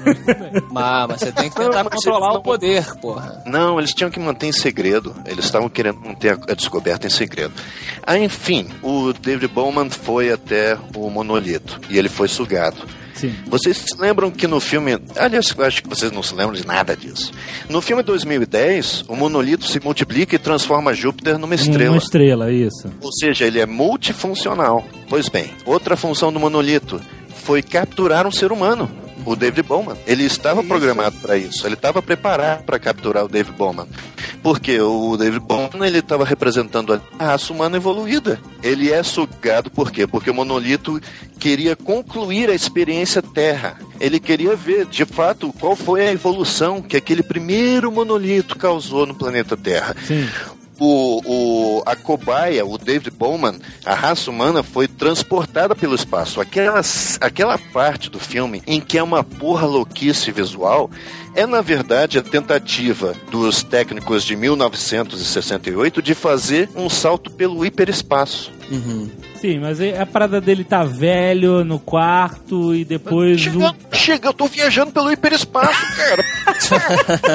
Mas. 0.72 0.84
Mas, 0.84 1.20
você 1.20 1.32
tem 1.32 1.50
que 1.50 1.56
tentar 1.56 1.84
Não, 1.84 1.90
controlar 1.92 2.18
eles 2.28 2.30
o 2.32 2.34
não- 2.38 2.42
poder, 2.42 2.86
porra. 3.02 3.42
Não, 3.46 3.80
eles 3.80 3.94
tinham 3.94 4.10
que 4.12 4.20
manter 4.20 4.48
em 4.48 4.52
segredo. 4.52 5.14
Eles 5.26 5.46
estavam 5.46 5.70
querendo 5.70 6.00
manter 6.02 6.32
a, 6.32 6.52
a 6.52 6.56
descoberta 6.56 7.08
em 7.08 7.10
segredo. 7.10 7.54
Ah, 8.06 8.18
enfim, 8.18 8.68
o 8.82 9.14
David 9.14 9.48
Bowman 9.54 9.90
foi 9.90 10.32
até 10.32 10.78
o 10.96 11.10
monolito 11.10 11.80
e 11.90 11.98
ele 11.98 12.10
foi 12.10 12.28
sugado. 12.28 12.78
Sim. 13.24 13.34
Vocês 13.48 13.78
se 13.78 13.96
lembram 13.98 14.30
que 14.30 14.46
no 14.48 14.60
filme. 14.60 15.00
Aliás, 15.16 15.56
eu 15.58 15.64
acho 15.64 15.82
que 15.82 15.88
vocês 15.88 16.12
não 16.12 16.22
se 16.22 16.36
lembram 16.36 16.54
de 16.54 16.68
nada 16.68 16.94
disso. 16.94 17.32
No 17.70 17.82
filme 17.82 18.04
2010, 18.04 19.06
o 19.08 19.16
monolito 19.16 19.66
se 19.66 19.80
multiplica 19.80 20.36
e 20.36 20.40
transforma 20.40 20.94
Júpiter 20.94 21.38
numa 21.38 21.56
estrela. 21.56 21.92
Uma 21.92 21.98
estrela, 21.98 22.52
isso. 22.52 22.92
Ou 23.00 23.14
seja, 23.14 23.46
ele 23.46 23.62
é 23.62 23.66
multifuncional. 23.66 24.86
Pois 25.08 25.30
bem, 25.30 25.52
outra 25.66 25.96
função 25.96 26.34
do 26.34 26.40
monolito 26.40 27.00
foi 27.46 27.62
capturar 27.62 28.28
um 28.28 28.32
ser 28.32 28.52
humano. 28.52 28.92
O 29.26 29.36
David 29.36 29.64
Bowman. 29.64 29.98
Ele 30.06 30.24
estava 30.24 30.64
programado 30.64 31.16
para 31.18 31.38
isso. 31.38 31.66
Ele 31.66 31.76
estava 31.76 32.02
preparado 32.02 32.64
para 32.64 32.80
capturar 32.80 33.26
o 33.26 33.28
David 33.28 33.56
Bowman. 33.58 33.88
Porque 34.42 34.80
o 34.80 35.16
David 35.16 35.40
Bowman 35.40 35.88
ele 35.88 36.00
estava 36.00 36.26
representando 36.26 37.02
a 37.18 37.26
raça 37.26 37.54
humana 37.54 37.78
evoluída. 37.78 38.40
Ele 38.62 38.92
é 38.92 39.02
sugado 39.04 39.72
por 39.72 39.92
quê? 39.92 40.06
Porque 40.06 40.30
o 40.30 40.34
monolito 40.34 41.00
queria 41.40 41.76
concluir 41.76 42.50
a 42.50 42.56
experiência 42.56 43.22
Terra. 43.22 43.78
Ele 44.00 44.20
queria 44.20 44.56
ver, 44.56 44.86
de 44.86 45.06
fato, 45.06 45.54
qual 45.60 45.76
foi 45.76 46.08
a 46.08 46.12
evolução 46.12 46.82
que 46.82 46.98
aquele 46.98 47.24
primeiro 47.24 47.92
monolito 47.92 48.58
causou 48.58 49.06
no 49.06 49.16
planeta 49.16 49.56
Terra 49.56 49.96
Sim. 50.06 50.28
O, 50.80 51.22
o, 51.26 51.84
a 51.86 51.96
cobaia, 51.96 52.66
o 52.66 52.78
David 52.78 53.12
Bowman, 53.12 53.60
a 53.86 53.94
raça 53.94 54.30
humana 54.30 54.64
foi 54.64 54.88
transportada 54.88 55.76
pelo 55.76 55.96
espaço. 55.96 56.42
Aquela, 56.42 56.82
aquela 57.22 57.58
parte 57.58 58.10
do 58.10 58.20
filme 58.20 58.62
em 58.66 58.80
que 58.80 58.98
é 58.98 59.04
uma 59.04 59.24
porra 59.24 59.66
louquice 59.66 60.32
visual 60.32 60.90
é, 61.36 61.48
na 61.48 61.62
verdade, 61.62 62.20
a 62.20 62.22
tentativa 62.22 63.16
dos 63.32 63.64
técnicos 63.64 64.24
de 64.24 64.36
1968 64.36 66.02
de 66.02 66.14
fazer 66.14 66.70
um 66.76 66.90
salto 66.90 67.32
pelo 67.32 67.66
hiperespaço. 67.66 68.52
Sim, 69.40 69.60
mas 69.60 69.80
aí 69.82 69.98
a 69.98 70.06
parada 70.06 70.40
dele 70.40 70.64
tá 70.64 70.84
velho 70.84 71.64
no 71.66 71.78
quarto 71.80 72.74
e 72.74 72.84
depois. 72.86 73.40
o- 73.42 73.44
Chega, 73.44 73.76
chega, 73.92 74.28
eu 74.30 74.34
tô 74.34 74.46
viajando 74.48 74.92
pelo 74.92 75.12
hiperespaço, 75.12 75.96
cara. 75.96 76.24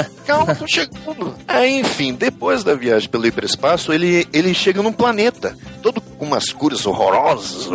Calma, 0.26 0.54
tô 0.54 0.66
chegando. 0.66 1.34
Aí, 1.46 1.78
enfim, 1.80 2.14
depois 2.14 2.64
da 2.64 2.74
viagem 2.74 3.08
pelo 3.08 3.26
hiperespaço, 3.26 3.92
ele, 3.92 4.26
ele 4.32 4.52
chega 4.54 4.82
num 4.82 4.92
planeta, 4.92 5.56
todo 5.82 6.00
com 6.00 6.24
umas 6.24 6.50
cores 6.52 6.84
horrorosas, 6.86 7.66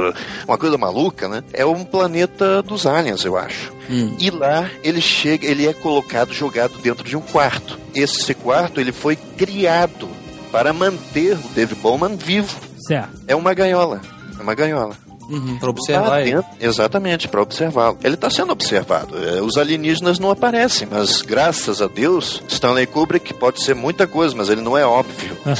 uma 0.48 0.57
coisa 0.57 0.77
maluca, 0.77 1.27
né? 1.27 1.44
É 1.53 1.65
um 1.65 1.84
planeta 1.84 2.61
dos 2.61 2.85
aliens, 2.85 3.23
eu 3.26 3.38
acho. 3.38 3.72
E 4.19 4.30
lá 4.30 4.69
ele 4.84 5.02
chega, 5.02 5.45
ele 5.45 5.68
é 5.68 5.73
colocado, 5.73 6.34
jogado 6.34 6.77
dentro 6.80 7.03
de 7.03 7.15
um 7.15 7.22
quarto. 7.22 7.80
Esse 7.94 8.34
quarto 8.34 8.80
ele 8.81 8.91
foi 8.91 9.15
criado 9.15 10.07
para 10.52 10.72
manter 10.73 11.34
o 11.38 11.49
David 11.56 11.80
Bowman 11.80 12.15
vivo. 12.15 12.56
Certo. 12.88 13.10
É 13.27 13.35
uma 13.35 13.53
gaiola. 13.53 14.01
É 14.39 14.41
uma 14.41 14.53
gaiola. 14.53 14.95
Uhum, 15.30 15.57
pra 15.57 15.68
Lá 15.68 15.72
observar 15.72 16.23
dentro- 16.26 16.45
exatamente, 16.60 17.30
para 17.30 17.41
observá-lo. 17.41 17.97
Ele 18.03 18.15
está 18.15 18.30
sendo 18.30 18.51
observado. 18.51 19.18
É, 19.26 19.41
Os 19.41 19.55
alienígenas 19.57 20.19
não 20.19 20.30
aparecem, 20.30 20.85
mas 20.91 21.22
graças 21.22 21.81
a 21.81 21.88
Deus, 21.88 22.43
Stanley 22.49 22.85
Kubrick 22.85 23.34
pode 23.35 23.64
ser 23.64 23.73
muita 23.73 24.05
coisa, 24.05 24.35
mas 24.35 24.49
ele 24.49 24.60
não 24.60 24.77
é 24.77 24.85
óbvio. 24.85 25.38
né? 25.45 25.55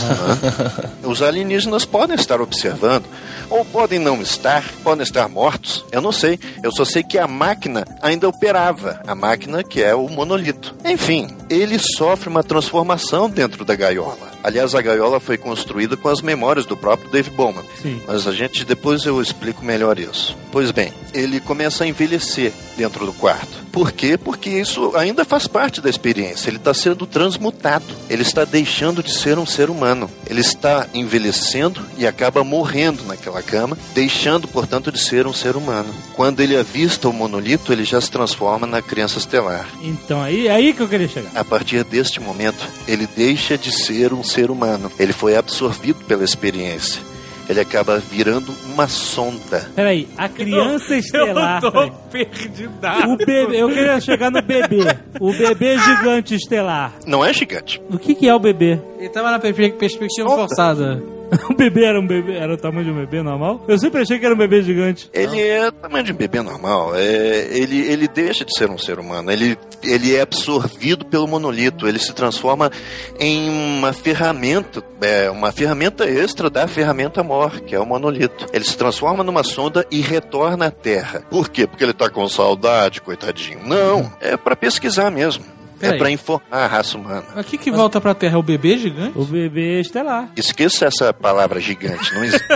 Os 1.04 1.22
alienígenas 1.22 1.86
podem 1.86 2.16
estar 2.18 2.42
observando, 2.42 3.06
ou 3.50 3.64
podem 3.64 4.00
não 4.00 4.22
estar, 4.22 4.64
podem 4.84 5.04
estar 5.04 5.30
mortos. 5.30 5.86
Eu 5.94 6.02
não 6.02 6.12
sei. 6.12 6.38
Eu 6.62 6.72
só 6.76 6.84
sei 6.84 7.02
que 7.02 7.18
a 7.18 7.26
máquina 7.28 7.86
ainda 8.02 8.28
operava. 8.28 9.00
A 9.08 9.16
máquina 9.16 9.64
que 9.64 9.82
é 9.82 9.96
o 9.96 10.10
monolito. 10.10 10.76
Enfim, 10.84 11.30
ele 11.50 11.80
sofre 11.80 12.28
uma 12.28 12.44
transformação 12.44 13.30
dentro 13.30 13.64
da 13.64 13.76
gaiola. 13.76 14.33
Aliás, 14.44 14.76
a 14.76 14.82
gaiola 14.82 15.22
foi 15.22 15.38
construída 15.38 15.96
com 15.96 16.10
as 16.10 16.22
memórias 16.22 16.66
do 16.66 16.76
próprio 16.76 17.10
Dave 17.10 17.30
Bowman. 17.30 17.64
Sim. 17.82 18.02
Mas 18.06 18.28
a 18.28 18.34
gente 18.34 18.66
depois 18.66 19.06
eu 19.06 19.22
explico 19.22 19.64
melhor 19.64 19.98
isso. 19.98 20.38
Pois 20.52 20.70
bem, 20.70 20.94
ele 21.14 21.40
começa 21.40 21.86
a 21.86 21.88
envelhecer 21.88 22.52
dentro 22.76 23.06
do 23.06 23.14
quarto. 23.14 23.64
Por 23.72 23.92
quê? 23.92 24.18
Porque 24.18 24.50
isso 24.50 24.96
ainda 24.96 25.26
faz 25.26 25.48
parte 25.48 25.82
da 25.82 25.90
experiência. 25.90 26.50
Ele 26.50 26.58
está 26.58 26.74
sendo 26.74 27.08
transmutado. 27.08 27.86
Ele 28.10 28.22
está 28.22 28.46
deixando 28.46 29.02
de 29.02 29.12
ser 29.12 29.40
um 29.40 29.46
ser 29.46 29.70
humano. 29.70 30.10
Ele 30.30 30.42
está 30.42 30.88
envelhecendo 30.94 31.82
e 31.98 32.06
acaba 32.06 32.44
morrendo 32.44 33.04
naquela 33.04 33.42
cama, 33.42 33.78
deixando, 33.96 34.48
portanto, 34.48 34.92
de 34.92 35.00
ser 35.00 35.26
um 35.26 35.34
ser 35.34 35.56
humano. 35.56 35.94
Quando 36.16 36.40
ele 36.40 36.56
avista 36.56 37.10
o 37.10 37.14
monolito, 37.14 37.74
ele 37.74 37.84
já 37.84 38.00
se 38.00 38.12
transforma 38.12 38.68
na 38.68 38.82
criança 38.82 39.18
estelar. 39.18 39.68
Então, 39.82 40.22
aí, 40.22 40.48
aí 40.48 40.74
que 40.74 40.82
eu 40.82 40.88
queria 40.88 41.08
chegar. 41.08 41.32
A 41.34 41.44
partir 41.44 41.84
deste 41.84 42.20
momento, 42.20 42.68
ele 42.88 43.08
deixa 43.16 43.58
de 43.58 43.72
ser 43.72 44.14
um 44.14 44.24
ser 44.24 44.52
humano. 44.52 44.92
Ele 45.00 45.14
foi 45.14 45.36
absorvido 45.36 46.04
pela 46.06 46.24
experiência. 46.24 47.02
Ele 47.50 47.60
acaba 47.60 48.00
virando 48.00 48.54
uma 48.74 48.88
sonda. 48.88 49.70
Peraí, 49.76 50.08
a 50.18 50.30
criança 50.30 50.96
estelar. 50.96 51.62
Eu 51.64 51.72
tô 51.72 51.72
peraí. 51.72 51.92
perdidaço. 52.12 53.08
O 53.08 53.18
bebê, 53.18 53.62
eu 53.62 53.68
queria 53.68 54.00
chegar 54.00 54.32
no 54.32 54.42
bebê. 54.42 54.80
O 55.20 55.32
bebê 55.34 55.78
gigante 55.78 56.36
estelar. 56.36 56.94
Não 57.06 57.24
é 57.24 57.34
gigante. 57.34 57.82
O 57.90 57.98
que, 57.98 58.16
que 58.16 58.28
é 58.30 58.34
o 58.34 58.40
bebê? 58.40 58.80
Ele 58.98 59.10
tava 59.10 59.30
na 59.32 59.40
perspe- 59.40 59.72
perspectiva 59.74 60.30
forçada. 60.30 61.04
O 61.50 61.54
bebê 61.54 61.86
era 61.86 62.00
um 62.00 62.06
bebê, 62.06 62.38
era 62.38 62.54
o 62.54 62.58
tamanho 62.58 62.86
de 62.86 62.92
um 62.92 62.96
bebê 62.96 63.22
normal? 63.22 63.64
Eu 63.68 63.78
sempre 63.78 64.02
achei 64.02 64.20
que 64.20 64.26
era 64.26 64.34
um 64.34 64.38
bebê 64.38 64.62
gigante. 64.62 65.10
Ele 65.14 65.42
é 65.42 65.72
tamanho 65.72 66.04
de 66.04 66.12
um 66.12 66.16
bebê 66.16 66.42
normal. 66.42 66.96
É, 66.96 67.48
ele, 67.52 67.80
ele 67.82 68.08
deixa 68.08 68.46
de 68.46 68.58
ser 68.58 68.70
um 68.70 68.78
ser 68.78 69.00
humano. 69.00 69.32
Ele, 69.32 69.58
ele 69.84 70.16
é 70.16 70.22
absorvido 70.22 71.06
pelo 71.06 71.28
monolito. 71.28 71.88
Ele 71.88 72.00
se 72.00 72.14
transforma 72.14 72.72
em 73.20 73.50
uma 73.50 73.94
ferramenta, 73.94 74.84
é, 75.02 75.30
uma 75.30 75.52
ferramenta 75.52 76.06
extra 76.06 76.50
da 76.50 76.68
ferramenta 76.68 77.24
mor, 77.24 77.62
que 77.62 77.76
é 77.76 77.80
o 77.80 77.86
monolito. 77.86 78.48
Ele 78.54 78.64
se 78.64 78.78
transforma 78.78 79.24
numa 79.24 79.44
sonda 79.44 79.86
e 79.92 80.02
retorna 80.02 80.68
à 80.68 80.72
Terra. 80.72 81.22
Por 81.30 81.50
quê? 81.50 81.68
Porque 81.68 81.84
ele 81.84 81.94
tá 81.94 82.10
com 82.10 82.28
saudade, 82.28 83.02
coitadinho. 83.02 83.60
Não, 83.66 84.12
é 84.20 84.38
para 84.38 84.56
pesquisar 84.56 85.12
mesmo. 85.12 85.44
É 85.88 85.98
para 85.98 86.12
informar 86.12 86.44
a 86.52 86.68
raça 86.68 86.98
humana. 86.98 87.24
Mas 87.36 87.46
o 87.46 87.50
que, 87.50 87.58
que 87.58 87.72
volta 87.72 88.00
pra 88.02 88.14
Terra? 88.14 88.36
É 88.36 88.38
o 88.38 88.44
bebê 88.44 88.78
gigante? 88.78 89.18
O 89.18 89.26
bebê 89.26 89.80
estelar. 89.82 90.30
Esqueça 90.36 90.86
essa 90.86 91.14
palavra 91.14 91.60
gigante. 91.60 92.14
Não 92.14 92.24
existe. 92.24 92.44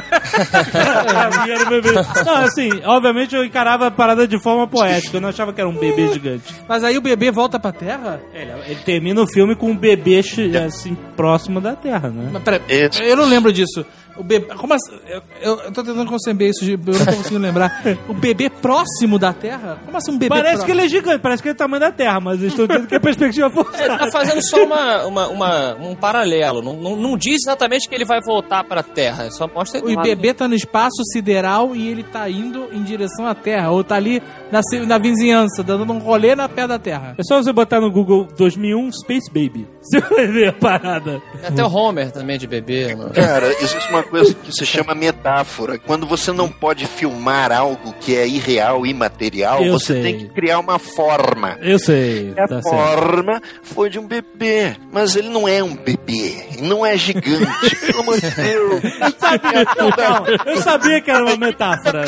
Não, 2.25 2.35
assim, 2.37 2.69
obviamente 2.85 3.35
eu 3.35 3.43
encarava 3.43 3.87
a 3.87 3.91
parada 3.91 4.27
de 4.27 4.41
forma 4.41 4.67
poética. 4.67 5.17
Eu 5.17 5.21
não 5.21 5.29
achava 5.29 5.53
que 5.53 5.61
era 5.61 5.69
um 5.69 5.75
bebê 5.75 6.11
gigante. 6.13 6.43
Mas 6.67 6.83
aí 6.83 6.97
o 6.97 7.01
bebê 7.01 7.31
volta 7.31 7.59
pra 7.59 7.71
Terra? 7.71 8.19
Ele, 8.33 8.51
ele 8.67 8.79
termina 8.83 9.21
o 9.21 9.27
filme 9.27 9.55
com 9.55 9.71
um 9.71 9.77
bebê 9.77 10.21
che- 10.23 10.55
assim, 10.57 10.95
próximo 11.15 11.59
da 11.61 11.75
Terra, 11.75 12.09
né? 12.09 12.29
Mas 12.31 12.43
peraí, 12.43 12.61
eu 12.99 13.15
não 13.15 13.25
lembro 13.25 13.51
disso. 13.51 13.85
O 14.17 14.23
bebê. 14.23 14.53
Como 14.55 14.73
assim? 14.73 14.95
Eu, 15.07 15.21
eu, 15.41 15.59
eu 15.61 15.71
tô 15.71 15.83
tentando 15.83 16.05
conceber 16.09 16.49
isso, 16.49 16.63
eu 16.65 16.77
não 16.77 17.05
tô 17.05 17.15
conseguindo 17.17 17.41
lembrar. 17.41 17.81
O 18.07 18.13
bebê 18.13 18.49
próximo 18.49 19.19
da 19.19 19.33
Terra? 19.33 19.79
Como 19.85 19.97
assim 19.97 20.11
um 20.11 20.17
bebê 20.17 20.29
Parece 20.29 20.49
que 20.51 20.55
próximo? 20.57 20.73
ele 20.79 20.85
é 20.85 20.89
gigante, 20.89 21.19
parece 21.19 21.41
que 21.43 21.49
ele 21.49 21.51
é 21.51 21.55
do 21.55 21.57
tamanho 21.57 21.79
da 21.81 21.91
Terra, 21.91 22.19
mas 22.19 22.39
eles 22.39 22.53
estão 22.53 22.67
dizendo 22.67 22.87
que 22.87 22.95
a 22.95 22.99
perspectiva 22.99 23.47
É, 23.47 23.49
forçada. 23.49 23.97
tá 23.97 24.11
fazendo 24.11 24.41
só 24.43 24.63
uma, 24.63 25.05
uma, 25.05 25.27
uma- 25.27 25.75
um 25.75 25.95
paralelo. 25.95 26.61
Não, 26.61 26.73
não, 26.73 26.95
não 26.95 27.17
diz 27.17 27.37
exatamente 27.45 27.87
que 27.87 27.95
ele 27.95 28.05
vai 28.05 28.19
voltar 28.21 28.63
pra 28.63 28.81
Terra. 28.83 29.29
Só 29.31 29.47
mostra 29.47 29.79
O 29.83 30.01
bebê 30.01 30.33
tá 30.33 30.47
no 30.47 30.55
espaço 30.55 31.03
sideral 31.11 31.75
e 31.75 31.87
ele 31.87 32.03
tá 32.03 32.29
indo 32.29 32.67
em 32.71 32.83
direção 32.83 33.27
à 33.27 33.35
Terra. 33.35 33.71
Ou 33.71 33.83
tá 33.83 33.95
ali 33.95 34.21
na, 34.51 34.61
na 34.85 34.97
vizinhança, 34.97 35.63
dando 35.63 35.91
um 35.91 35.99
rolê 35.99 36.35
na 36.35 36.47
pé 36.49 36.67
da 36.67 36.79
Terra. 36.79 37.15
É 37.17 37.23
só 37.23 37.41
você 37.41 37.51
botar 37.53 37.79
no 37.79 37.91
Google 37.91 38.27
2001 38.37 38.91
Space 38.91 39.29
Baby. 39.31 39.67
Você 39.87 40.01
vai 40.01 40.27
ver 40.27 40.49
a 40.49 40.53
parada. 40.53 41.21
Tem 41.39 41.47
até 41.49 41.63
o 41.63 41.69
Homer 41.73 42.11
também 42.11 42.37
de 42.37 42.45
bebê. 42.45 42.93
né? 42.93 43.09
Cara, 43.15 43.47
existe 43.61 43.89
uma 43.89 44.03
coisa 44.07 44.33
que 44.33 44.51
se 44.51 44.65
chama 44.65 44.95
metáfora. 44.95 45.77
Quando 45.77 46.05
você 46.07 46.31
não 46.31 46.49
pode 46.49 46.85
filmar 46.87 47.51
algo 47.51 47.93
que 47.99 48.15
é 48.15 48.27
irreal, 48.27 48.85
imaterial, 48.85 49.63
Eu 49.63 49.73
você 49.73 49.93
sei. 49.93 50.01
tem 50.03 50.17
que 50.19 50.25
criar 50.33 50.59
uma 50.59 50.79
forma. 50.79 51.57
Eu 51.61 51.77
sei. 51.79 52.33
E 52.35 52.39
a 52.39 52.47
Tá 52.47 52.61
certo. 52.61 52.69
forma 52.69 53.41
foi 53.63 53.89
de 53.89 53.99
um 53.99 54.07
bebê. 54.07 54.75
Mas 54.91 55.15
ele 55.15 55.29
não 55.29 55.47
é 55.47 55.63
um 55.63 55.75
bebê. 55.75 56.47
Não 56.61 56.85
é 56.85 56.97
gigante. 56.97 57.47
pelo 57.85 57.99
amor 58.01 58.19
de 58.19 58.29
Deus. 58.31 58.83
Eu 58.83 59.11
sabia, 59.19 59.65
calma, 59.65 60.27
eu 60.45 60.57
sabia 60.61 61.01
que 61.01 61.11
era 61.11 61.23
uma 61.23 61.37
metáfora. 61.37 62.05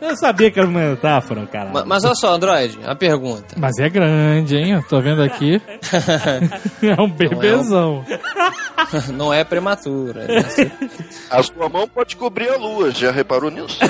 Eu 0.00 0.16
sabia 0.16 0.50
que 0.50 0.58
era 0.58 0.68
uma 0.68 0.80
metáfora, 0.90 1.46
cara. 1.46 1.70
Ma- 1.70 1.84
Mas 1.84 2.04
olha 2.04 2.14
só, 2.14 2.34
Android, 2.34 2.78
a 2.84 2.94
pergunta. 2.94 3.54
Mas 3.56 3.78
é 3.78 3.88
grande, 3.88 4.56
hein? 4.56 4.72
Eu 4.72 4.82
tô 4.82 5.00
vendo 5.00 5.22
aqui. 5.22 5.60
é 6.82 7.00
um 7.00 7.10
bebezão. 7.10 8.04
Não 9.14 9.32
é 9.32 9.44
prematura. 9.44 10.26
né? 10.26 10.44
A 11.30 11.41
sua 11.42 11.68
mão 11.68 11.86
pode 11.88 12.16
cobrir 12.16 12.48
a 12.50 12.56
lua. 12.56 12.90
Já 12.90 13.10
reparou 13.10 13.50
nisso? 13.50 13.78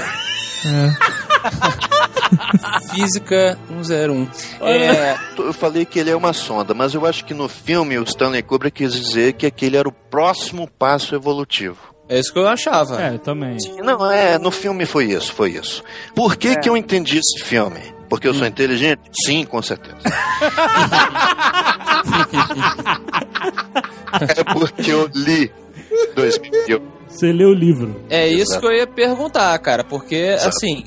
Física 2.92 3.58
101. 3.68 4.28
É, 4.60 5.16
Eu 5.38 5.52
falei 5.52 5.84
que 5.84 5.98
ele 5.98 6.10
é 6.10 6.16
uma 6.16 6.32
sonda, 6.32 6.72
mas 6.74 6.94
eu 6.94 7.04
acho 7.06 7.24
que 7.24 7.34
no 7.34 7.48
filme 7.48 7.98
o 7.98 8.04
Stanley 8.04 8.42
Kubrick 8.42 8.84
quis 8.84 8.92
dizer 8.94 9.32
que 9.34 9.46
aquele 9.46 9.76
era 9.76 9.88
o 9.88 9.92
próximo 9.92 10.68
passo 10.78 11.14
evolutivo. 11.14 11.78
é 12.08 12.18
isso 12.18 12.32
que 12.32 12.38
eu 12.38 12.46
achava. 12.48 13.00
É, 13.02 13.18
também. 13.18 13.56
Não, 13.82 14.10
é, 14.10 14.38
no 14.38 14.50
filme 14.50 14.86
foi 14.86 15.06
isso, 15.06 15.32
foi 15.32 15.50
isso. 15.50 15.82
Por 16.14 16.36
que, 16.36 16.56
que 16.56 16.68
eu 16.68 16.76
entendi 16.76 17.18
esse 17.18 17.42
filme? 17.44 17.80
Porque 18.08 18.28
eu 18.28 18.34
sou 18.34 18.46
inteligente? 18.46 19.00
Sim, 19.24 19.44
com 19.44 19.60
certeza. 19.62 19.96
é 24.20 24.44
porque 24.52 24.90
eu 24.92 25.10
li 25.14 25.50
2001. 26.14 27.01
Você 27.12 27.32
leu 27.32 27.50
o 27.50 27.54
livro. 27.54 28.00
É 28.08 28.26
isso 28.26 28.58
que 28.58 28.66
eu 28.66 28.72
ia 28.72 28.86
perguntar, 28.86 29.56
cara, 29.58 29.84
porque 29.84 30.36
assim, 30.40 30.84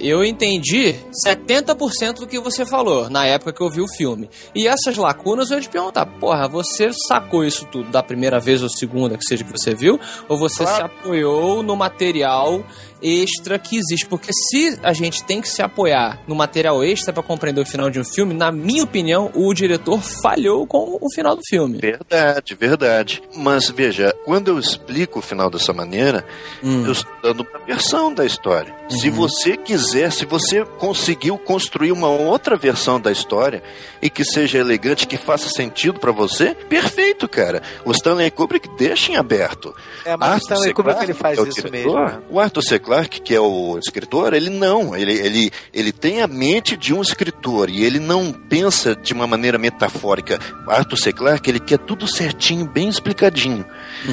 eu 0.00 0.24
entendi 0.24 0.96
70% 1.26 2.14
do 2.20 2.26
que 2.26 2.40
você 2.40 2.66
falou 2.66 3.08
na 3.08 3.24
época 3.24 3.52
que 3.52 3.62
eu 3.62 3.70
vi 3.70 3.80
o 3.80 3.88
filme. 3.88 4.28
E 4.54 4.66
essas 4.66 4.96
lacunas 4.96 5.50
eu 5.50 5.58
ia 5.58 5.62
te 5.62 5.68
perguntar, 5.68 6.04
porra, 6.18 6.48
você 6.48 6.90
sacou 7.08 7.44
isso 7.44 7.66
tudo 7.70 7.90
da 7.90 8.02
primeira 8.02 8.40
vez 8.40 8.62
ou 8.62 8.68
segunda, 8.68 9.16
que 9.16 9.24
seja 9.24 9.44
que 9.44 9.52
você 9.52 9.74
viu, 9.74 9.98
ou 10.28 10.36
você 10.36 10.66
se 10.66 10.82
apoiou 10.82 11.62
no 11.62 11.76
material 11.76 12.64
extra 13.02 13.58
que 13.58 13.76
existe? 13.76 14.06
Porque 14.06 14.30
se 14.32 14.78
a 14.82 14.92
gente 14.92 15.24
tem 15.24 15.40
que 15.40 15.48
se 15.48 15.62
apoiar 15.62 16.20
no 16.26 16.34
material 16.34 16.82
extra 16.84 17.12
pra 17.12 17.22
compreender 17.22 17.60
o 17.60 17.66
final 17.66 17.90
de 17.90 18.00
um 18.00 18.04
filme, 18.04 18.34
na 18.34 18.50
minha 18.52 18.84
opinião, 18.84 19.30
o 19.34 19.52
diretor 19.54 20.00
falhou 20.22 20.66
com 20.66 20.98
o 21.00 21.10
final 21.14 21.36
do 21.36 21.42
filme. 21.46 21.78
Verdade, 21.78 22.54
verdade. 22.54 23.22
Mas 23.34 23.68
veja, 23.68 24.14
quando 24.24 24.48
eu 24.48 24.58
explico 24.58 25.18
o 25.18 25.22
final 25.22 25.50
dessa 25.50 25.72
maneira, 25.72 26.24
eu 26.62 26.92
estou 26.92 27.12
dando 27.22 27.46
uma 27.48 27.64
versão 27.64 28.12
da 28.12 28.24
história. 28.24 28.74
Se 28.88 29.10
você 29.10 29.56
quiser, 29.56 30.12
se 30.12 30.24
você 30.24 30.64
conseguiu 30.64 31.36
construir 31.36 31.92
uma 31.92 32.08
outra 32.08 32.56
versão 32.56 33.00
da 33.00 33.10
história 33.10 33.62
e 34.00 34.08
que 34.08 34.24
seja 34.24 34.58
elegante, 34.58 35.06
que 35.06 35.16
faça 35.16 35.48
sentido 35.48 35.98
pra 35.98 36.12
você, 36.12 36.54
perfeito, 36.54 37.28
cara. 37.28 37.62
O 37.84 37.90
Stanley 37.90 38.30
Kubrick 38.30 38.68
deixa 38.76 39.12
em 39.12 39.16
aberto. 39.16 39.74
É, 40.04 40.16
mas 40.16 40.28
o 40.28 40.32
Arthur 40.32 40.42
Stanley 40.42 40.68
C. 40.68 40.74
Kubrick, 40.74 41.02
ele 41.02 41.14
faz 41.14 41.34
que 41.34 41.40
é 41.40 41.44
o 41.44 41.48
isso 41.48 41.62
diretor, 41.62 42.00
mesmo, 42.00 42.04
né? 42.04 42.22
O 42.30 42.40
Arthur 42.40 42.62
C. 42.62 42.78
Clarke, 42.86 43.20
que 43.20 43.34
é 43.34 43.40
o 43.40 43.76
escritor, 43.78 44.32
ele 44.32 44.48
não. 44.48 44.94
Ele, 44.94 45.12
ele, 45.12 45.50
ele 45.74 45.90
tem 45.90 46.22
a 46.22 46.28
mente 46.28 46.76
de 46.76 46.94
um 46.94 47.02
escritor 47.02 47.68
e 47.68 47.82
ele 47.82 47.98
não 47.98 48.32
pensa 48.32 48.94
de 48.94 49.12
uma 49.12 49.26
maneira 49.26 49.58
metafórica. 49.58 50.38
Arthur 50.68 50.96
C. 50.96 51.12
Clarke, 51.12 51.50
ele 51.50 51.58
quer 51.58 51.78
tudo 51.78 52.06
certinho, 52.06 52.64
bem 52.64 52.88
explicadinho. 52.88 53.66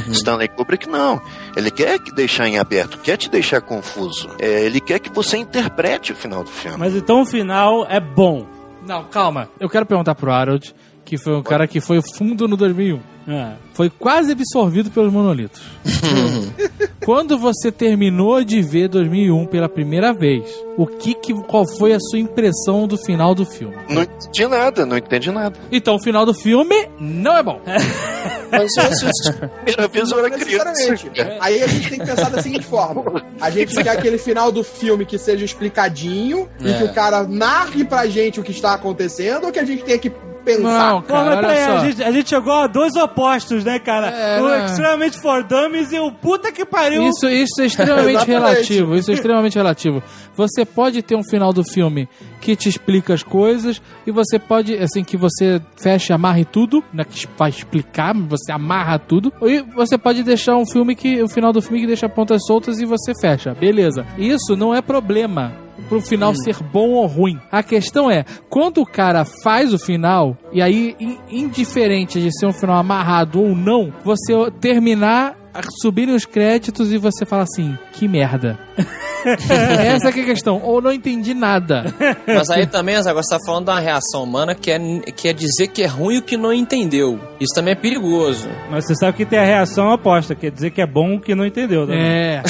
Stanley 0.09 0.47
Kubrick, 0.47 0.89
não. 0.89 1.21
Ele 1.55 1.69
quer 1.69 1.99
que 1.99 2.11
deixar 2.11 2.47
em 2.47 2.57
aberto, 2.57 2.97
quer 2.97 3.15
te 3.15 3.29
deixar 3.29 3.61
confuso. 3.61 4.27
É, 4.39 4.63
ele 4.63 4.81
quer 4.81 4.97
que 4.97 5.13
você 5.13 5.37
interprete 5.37 6.11
o 6.11 6.15
final 6.15 6.43
do 6.43 6.49
filme. 6.49 6.77
Mas 6.77 6.95
então 6.95 7.21
o 7.21 7.25
final 7.27 7.85
é 7.87 7.99
bom. 7.99 8.47
Não, 8.87 9.03
calma. 9.03 9.49
Eu 9.59 9.69
quero 9.69 9.85
perguntar 9.85 10.15
pro 10.15 10.31
Harold, 10.31 10.73
que 11.05 11.17
foi 11.17 11.35
um 11.35 11.43
cara 11.43 11.67
que 11.67 11.79
foi 11.81 12.01
fundo 12.15 12.47
no 12.47 12.55
2001. 12.57 12.99
É. 13.25 13.53
Foi 13.73 13.89
quase 13.89 14.33
absorvido 14.33 14.91
pelos 14.91 15.11
monolitos. 15.11 15.61
Quando 17.05 17.37
você 17.37 17.71
terminou 17.71 18.43
de 18.43 18.61
ver 18.61 18.87
2001 18.87 19.45
pela 19.47 19.67
primeira 19.67 20.13
vez, 20.13 20.43
o 20.77 20.85
que, 20.87 21.13
que 21.13 21.33
qual 21.43 21.65
foi 21.77 21.93
a 21.93 21.99
sua 21.99 22.19
impressão 22.19 22.87
do 22.87 22.97
final 22.97 23.35
do 23.35 23.45
filme? 23.45 23.75
Não 23.89 24.03
entendi 24.03 24.47
nada, 24.47 24.85
não 24.85 24.97
entendi 24.97 25.31
nada. 25.31 25.57
Então, 25.71 25.95
o 25.95 25.99
final 26.01 26.25
do 26.25 26.33
filme 26.33 26.87
não 26.99 27.35
é 27.37 27.43
bom. 27.43 27.61
Mas 28.51 28.69
eu 28.77 28.83
assisti 28.83 29.29
a 29.29 29.47
primeira 29.49 29.87
vez 29.87 30.11
eu 30.11 30.19
era 30.19 30.29
criança. 30.29 30.65
Necessariamente. 30.69 31.37
Aí 31.41 31.63
a 31.63 31.67
gente 31.67 31.89
tem 31.89 31.99
que 31.99 32.05
pensar 32.05 32.29
da 32.29 32.41
seguinte 32.41 32.65
forma: 32.65 33.03
a 33.41 33.49
gente 33.49 33.73
quer 33.75 33.89
aquele 33.89 34.17
final 34.17 34.51
do 34.51 34.63
filme 34.63 35.05
que 35.05 35.17
seja 35.17 35.43
explicadinho 35.43 36.47
e 36.61 36.69
É. 36.69 36.77
que 36.77 36.83
o 36.83 36.93
cara 36.93 37.23
narre 37.23 37.83
pra 37.83 38.05
gente 38.05 38.39
o 38.39 38.43
que 38.43 38.51
está 38.51 38.73
acontecendo 38.73 39.45
ou 39.45 39.51
que 39.51 39.59
a 39.59 39.65
gente 39.65 39.83
tenha 39.83 39.97
que 39.97 40.11
pensar. 40.43 40.91
Não, 40.91 41.01
Pô, 41.01 41.13
mas 41.13 41.23
cara, 41.25 41.41
peraí, 41.41 41.63
olha 41.63 41.73
a 41.73 41.85
gente, 41.85 42.03
a 42.03 42.11
gente 42.11 42.29
chegou 42.29 42.53
a 42.53 42.67
dois 42.67 42.95
opostos, 42.95 43.63
né, 43.63 43.79
cara? 43.79 44.09
É, 44.09 44.41
o 44.41 44.47
né? 44.47 44.65
Extremamente 44.65 45.19
for 45.19 45.43
Dummies 45.43 45.91
e 45.91 45.99
o 45.99 46.11
puta 46.11 46.51
que 46.51 46.65
pariu. 46.65 47.07
Isso, 47.09 47.27
isso 47.29 47.61
é 47.61 47.65
extremamente 47.67 48.25
relativo. 48.25 48.95
Isso 48.95 49.11
é 49.11 49.13
extremamente 49.13 49.55
relativo. 49.55 50.03
Você 50.35 50.65
pode 50.65 51.01
ter 51.01 51.15
um 51.15 51.23
final 51.23 51.53
do 51.53 51.63
filme 51.63 52.07
que 52.43 52.55
te 52.57 52.67
explica 52.67 53.13
as 53.13 53.23
coisas 53.23 53.81
e 54.05 54.11
você 54.11 54.37
pode, 54.37 54.75
assim, 54.75 55.01
que 55.03 55.15
você 55.15 55.61
feche, 55.81 56.11
amarre 56.11 56.43
tudo, 56.43 56.83
né, 56.93 57.05
que 57.05 57.25
vai 57.37 57.49
explicar, 57.49 58.13
você 58.13 58.51
amarra 58.51 58.99
tudo. 58.99 59.31
E 59.41 59.61
você 59.73 59.97
pode 59.97 60.23
deixar 60.23 60.57
um 60.57 60.65
filme 60.65 60.93
que, 60.95 61.23
o 61.23 61.29
final 61.29 61.53
do 61.53 61.61
filme 61.61 61.79
que 61.79 61.87
deixa 61.87 62.09
pontas 62.09 62.41
soltas 62.45 62.79
e 62.79 62.85
você 62.85 63.13
fecha. 63.21 63.53
Beleza. 63.53 64.05
Isso 64.17 64.57
não 64.57 64.75
é 64.75 64.81
problema 64.81 65.53
pro 65.87 66.01
final 66.01 66.35
ser 66.35 66.57
bom 66.61 66.89
ou 66.89 67.05
ruim. 67.07 67.39
A 67.51 67.63
questão 67.63 68.11
é, 68.11 68.25
quando 68.49 68.81
o 68.81 68.85
cara 68.85 69.23
faz 69.43 69.73
o 69.73 69.79
final, 69.79 70.37
e 70.51 70.61
aí, 70.61 70.95
in- 70.99 71.17
indiferente 71.29 72.19
de 72.21 72.29
ser 72.37 72.45
um 72.45 72.53
final 72.53 72.75
amarrado 72.77 73.41
ou 73.41 73.55
não, 73.55 73.91
você 74.03 74.33
terminar, 74.59 75.35
subirem 75.81 76.15
os 76.15 76.25
créditos 76.25 76.91
e 76.91 76.97
você 76.97 77.25
fala 77.25 77.43
assim, 77.43 77.77
que 77.93 78.07
merda. 78.07 78.57
Essa 79.25 80.11
que 80.11 80.19
é 80.19 80.23
a 80.23 80.25
questão. 80.25 80.61
Ou 80.61 80.81
não 80.81 80.91
entendi 80.91 81.33
nada. 81.33 81.85
Mas 82.27 82.49
aí 82.49 82.65
também, 82.67 82.95
você 82.95 83.13
tá 83.29 83.39
falando 83.45 83.65
de 83.65 83.71
uma 83.71 83.79
reação 83.79 84.23
humana 84.23 84.53
que 84.53 84.71
é, 84.71 84.79
que 85.15 85.27
é 85.27 85.33
dizer 85.33 85.67
que 85.67 85.83
é 85.83 85.87
ruim 85.87 86.17
o 86.17 86.21
que 86.21 86.35
não 86.35 86.53
entendeu. 86.53 87.19
Isso 87.39 87.53
também 87.55 87.73
é 87.73 87.75
perigoso. 87.75 88.49
Mas 88.69 88.85
você 88.85 88.95
sabe 88.95 89.17
que 89.17 89.25
tem 89.25 89.39
a 89.39 89.45
reação 89.45 89.93
oposta, 89.93 90.35
quer 90.35 90.51
dizer 90.51 90.71
que 90.71 90.81
é 90.81 90.85
bom 90.85 91.15
o 91.15 91.21
que 91.21 91.33
não 91.33 91.45
entendeu. 91.45 91.85
Né? 91.85 91.95
É. 91.95 92.43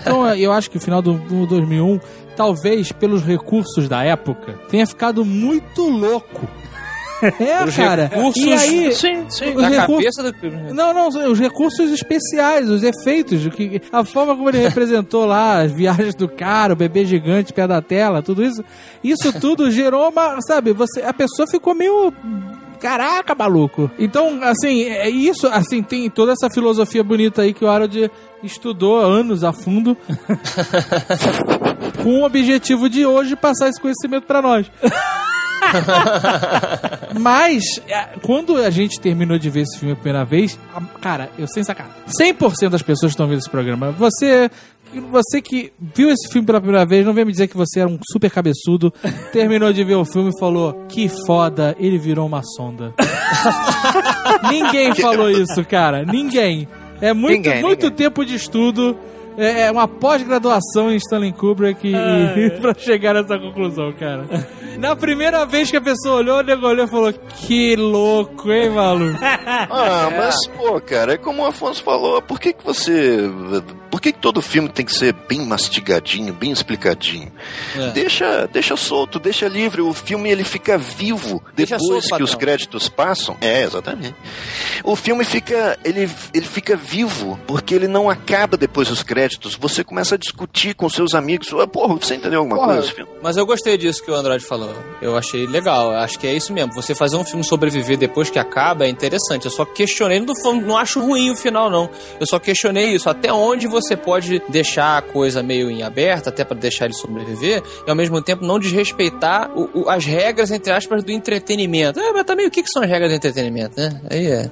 Então 0.00 0.28
eu 0.34 0.52
acho 0.52 0.70
que 0.70 0.76
o 0.76 0.80
final 0.80 1.00
do, 1.00 1.14
do 1.14 1.46
2001, 1.46 2.00
talvez 2.36 2.92
pelos 2.92 3.22
recursos 3.22 3.88
da 3.88 4.02
época, 4.04 4.54
tenha 4.68 4.86
ficado 4.86 5.24
muito 5.24 5.88
louco. 5.88 6.48
É, 7.40 7.64
Os 7.64 7.76
cara. 7.76 8.06
recursos- 8.12 8.42
E 8.44 8.52
aí, 8.52 8.92
Sim, 8.92 9.24
sim. 9.28 9.54
os 9.54 9.62
recursos- 9.62 10.16
cabeça 10.16 10.22
do 10.32 10.38
filme. 10.38 10.72
Não, 10.72 10.92
não, 10.92 11.08
os 11.30 11.38
recursos 11.38 11.90
especiais, 11.92 12.68
os 12.68 12.82
efeitos, 12.82 13.46
que, 13.54 13.80
a 13.92 14.04
forma 14.04 14.34
como 14.36 14.48
ele 14.50 14.58
representou 14.66 15.24
lá 15.24 15.62
as 15.62 15.70
viagens 15.72 16.14
do 16.14 16.28
cara, 16.28 16.72
o 16.72 16.76
bebê 16.76 17.04
gigante 17.04 17.52
perto 17.52 17.68
da 17.68 17.80
tela, 17.82 18.22
tudo 18.22 18.42
isso. 18.44 18.64
Isso 19.04 19.32
tudo 19.40 19.70
gerou 19.70 20.08
uma, 20.10 20.40
sabe, 20.46 20.72
você, 20.72 21.02
a 21.02 21.12
pessoa 21.12 21.46
ficou 21.46 21.74
meio 21.74 22.12
Caraca, 22.80 23.32
maluco. 23.32 23.88
Então, 23.96 24.40
assim, 24.42 24.82
é 24.82 25.08
isso, 25.08 25.46
assim, 25.46 25.84
tem 25.84 26.10
toda 26.10 26.32
essa 26.32 26.48
filosofia 26.52 27.04
bonita 27.04 27.42
aí 27.42 27.54
que 27.54 27.64
o 27.64 27.68
Harold 27.68 28.10
estudou 28.42 29.00
há 29.00 29.04
anos 29.04 29.44
a 29.44 29.52
fundo. 29.52 29.96
com 32.02 32.20
o 32.20 32.24
objetivo 32.24 32.88
de 32.90 33.06
hoje 33.06 33.36
passar 33.36 33.68
esse 33.68 33.80
conhecimento 33.80 34.24
pra 34.26 34.42
nós. 34.42 34.66
Mas, 37.18 37.62
é, 37.88 38.18
quando 38.22 38.56
a 38.56 38.70
gente 38.70 39.00
terminou 39.00 39.38
de 39.38 39.50
ver 39.50 39.62
esse 39.62 39.78
filme 39.78 39.92
a 39.92 39.96
primeira 39.96 40.24
vez, 40.24 40.58
cara, 41.00 41.30
eu 41.38 41.46
sem 41.46 41.62
sacar. 41.64 41.88
100% 42.20 42.68
das 42.70 42.82
pessoas 42.82 43.12
que 43.12 43.14
estão 43.14 43.26
vendo 43.28 43.38
esse 43.38 43.50
programa, 43.50 43.90
você. 43.92 44.50
Você 45.10 45.40
que 45.40 45.72
viu 45.80 46.10
esse 46.10 46.30
filme 46.30 46.44
pela 46.44 46.60
primeira 46.60 46.84
vez, 46.84 47.06
não 47.06 47.14
vem 47.14 47.24
me 47.24 47.32
dizer 47.32 47.48
que 47.48 47.56
você 47.56 47.80
era 47.80 47.88
um 47.88 47.98
super 48.12 48.30
cabeçudo, 48.30 48.92
terminou 49.32 49.72
de 49.72 49.82
ver 49.84 49.94
o 49.94 50.04
filme 50.04 50.28
e 50.28 50.38
falou: 50.38 50.84
Que 50.86 51.08
foda, 51.26 51.74
ele 51.78 51.96
virou 51.96 52.26
uma 52.26 52.42
sonda. 52.42 52.92
Ninguém 54.52 54.94
falou 54.94 55.30
isso, 55.30 55.64
cara. 55.64 56.04
Ninguém. 56.04 56.68
É 57.00 57.14
muito, 57.14 57.36
Ninguém, 57.36 57.62
muito 57.62 57.84
ninguém. 57.84 57.96
tempo 57.96 58.22
de 58.24 58.34
estudo. 58.34 58.96
É 59.36 59.62
é 59.62 59.70
uma 59.70 59.86
pós-graduação 59.86 60.90
em 60.90 60.96
Stanley 60.96 61.32
Kubrick 61.32 61.86
e, 61.86 61.94
e 61.94 62.50
pra 62.60 62.74
chegar 62.74 63.14
nessa 63.14 63.38
conclusão, 63.38 63.92
cara. 63.92 64.26
Na 64.78 64.96
primeira 64.96 65.44
vez 65.44 65.70
que 65.70 65.76
a 65.76 65.80
pessoa 65.80 66.16
olhou, 66.16 66.38
o 66.38 66.42
nego 66.42 66.66
olhou 66.66 66.86
e 66.86 66.90
falou: 66.90 67.12
Que 67.12 67.76
louco, 67.76 68.50
hein, 68.52 68.70
maluco? 68.70 69.18
Ah, 69.74 70.10
mas, 70.16 70.36
pô, 70.48 70.80
cara, 70.80 71.14
é 71.14 71.16
como 71.16 71.42
o 71.42 71.46
Afonso 71.46 71.82
falou, 71.82 72.20
por 72.22 72.38
que, 72.38 72.52
que 72.52 72.64
você 72.64 73.18
Por 73.90 74.00
que, 74.00 74.12
que 74.12 74.18
todo 74.18 74.40
filme 74.42 74.68
tem 74.68 74.84
que 74.84 74.92
ser 74.92 75.12
bem 75.28 75.44
mastigadinho, 75.46 76.32
bem 76.32 76.50
explicadinho? 76.50 77.30
É. 77.76 77.90
Deixa, 77.90 78.48
deixa 78.52 78.76
solto, 78.76 79.18
deixa 79.18 79.48
livre. 79.48 79.80
O 79.82 79.92
filme 79.92 80.30
ele 80.30 80.44
fica 80.44 80.78
vivo 80.78 81.42
Deixa 81.54 81.76
depois 81.76 82.04
solto, 82.04 82.16
que 82.16 82.22
os 82.22 82.34
créditos 82.34 82.88
passam. 82.88 83.36
É, 83.40 83.62
exatamente. 83.62 84.14
O 84.84 84.96
filme 84.96 85.24
fica 85.24 85.78
ele, 85.84 86.08
ele 86.32 86.46
fica 86.46 86.76
vivo 86.76 87.38
porque 87.46 87.74
ele 87.74 87.88
não 87.88 88.08
acaba 88.08 88.56
depois 88.56 88.88
dos 88.88 89.02
créditos. 89.02 89.21
Você 89.60 89.82
começa 89.84 90.14
a 90.14 90.18
discutir 90.18 90.74
com 90.74 90.88
seus 90.88 91.14
amigos. 91.14 91.48
Ah, 91.52 91.66
Porra, 91.66 91.94
você 91.96 92.14
entendeu 92.14 92.40
alguma 92.40 92.56
Porra, 92.56 92.68
coisa 92.68 92.82
desse 92.82 92.94
filme? 92.94 93.10
Mas 93.22 93.36
eu 93.36 93.46
gostei 93.46 93.76
disso 93.76 94.02
que 94.04 94.10
o 94.10 94.14
Andrade 94.14 94.44
falou. 94.44 94.74
Eu 95.00 95.16
achei 95.16 95.46
legal. 95.46 95.90
Acho 95.92 96.18
que 96.18 96.26
é 96.26 96.34
isso 96.34 96.52
mesmo. 96.52 96.72
Você 96.74 96.94
fazer 96.94 97.16
um 97.16 97.24
filme 97.24 97.44
sobreviver 97.44 97.96
depois 97.96 98.30
que 98.30 98.38
acaba 98.38 98.84
é 98.84 98.88
interessante. 98.88 99.44
Eu 99.46 99.50
só 99.50 99.64
questionei, 99.64 100.20
não, 100.20 100.34
não 100.60 100.76
acho 100.78 101.00
ruim 101.00 101.30
o 101.30 101.36
final, 101.36 101.70
não. 101.70 101.88
Eu 102.20 102.26
só 102.26 102.38
questionei 102.38 102.94
isso. 102.94 103.08
Até 103.08 103.32
onde 103.32 103.66
você 103.66 103.96
pode 103.96 104.42
deixar 104.48 104.98
a 104.98 105.02
coisa 105.02 105.42
meio 105.42 105.70
em 105.70 105.82
aberto, 105.82 106.28
até 106.28 106.44
pra 106.44 106.56
deixar 106.56 106.84
ele 106.86 106.94
sobreviver, 106.94 107.62
e 107.86 107.90
ao 107.90 107.96
mesmo 107.96 108.20
tempo 108.22 108.44
não 108.44 108.58
desrespeitar 108.58 109.50
o- 109.56 109.70
o- 109.82 109.88
as 109.88 110.04
regras, 110.04 110.50
entre 110.50 110.72
aspas, 110.72 111.02
do 111.04 111.12
entretenimento. 111.12 111.98
É, 112.00 112.12
mas 112.12 112.24
também 112.24 112.46
o 112.46 112.50
que, 112.50 112.62
que 112.62 112.68
são 112.70 112.82
as 112.82 112.88
regras 112.88 113.10
do 113.10 113.16
entretenimento, 113.16 113.80
né? 113.80 114.00
Aí 114.10 114.26
é. 114.26 114.50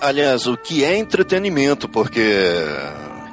Aliás, 0.00 0.46
o 0.46 0.56
que 0.56 0.84
é 0.84 0.96
entretenimento? 0.96 1.88
Porque 1.88 2.20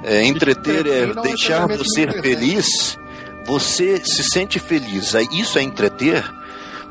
é, 0.04 0.26
entreter 0.26 0.88
é 0.88 1.04
é 1.04 1.22
deixar 1.22 1.68
você 1.68 2.08
feliz. 2.22 2.98
Você 3.46 4.02
se 4.04 4.24
sente 4.24 4.60
feliz. 4.60 5.16
Aí 5.16 5.28
Isso 5.32 5.58
é 5.58 5.64
entreter? 5.64 6.24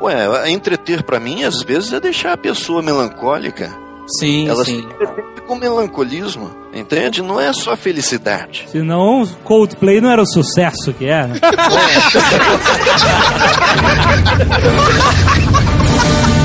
Ué, 0.01 0.51
entreter 0.51 1.03
pra 1.03 1.19
mim 1.19 1.45
às 1.45 1.63
vezes 1.63 1.93
é 1.93 2.01
deixar 2.01 2.33
a 2.33 2.37
pessoa 2.37 2.83
melancólica. 2.83 3.71
Sim, 4.19 4.49
Ela 4.49 4.65
sim. 4.65 4.83
se 4.83 5.43
com 5.43 5.55
melancolismo, 5.55 6.51
entende? 6.75 7.23
Não 7.23 7.41
é 7.41 7.53
só 7.53 7.77
felicidade. 7.77 8.67
Senão, 8.71 9.27
Coldplay 9.45 10.01
não 10.01 10.11
era 10.11 10.23
o 10.23 10.27
sucesso 10.27 10.93
que 10.93 11.07
é. 11.07 11.29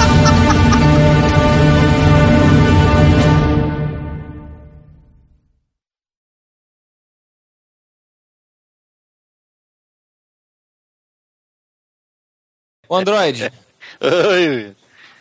Ô, 12.94 12.98
Android, 12.98 13.52
Ai, 14.02 14.76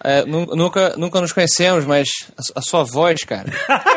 é, 0.05 0.25
nu- 0.27 0.47
nunca, 0.57 0.95
nunca 0.97 1.21
nos 1.21 1.33
conhecemos, 1.33 1.85
mas 1.85 2.09
a, 2.57 2.59
a 2.59 2.63
sua 2.63 2.83
voz, 2.83 3.21
cara, 3.25 3.49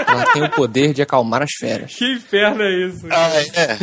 ela 0.07 0.26
tem 0.31 0.43
o 0.43 0.49
poder 0.52 0.93
de 0.93 1.02
acalmar 1.02 1.41
as 1.41 1.52
feras. 1.60 1.95
que 1.95 2.06
inferno 2.14 2.61
é 2.61 2.72
isso? 2.88 3.07
ah, 3.10 3.30
é. 3.60 3.77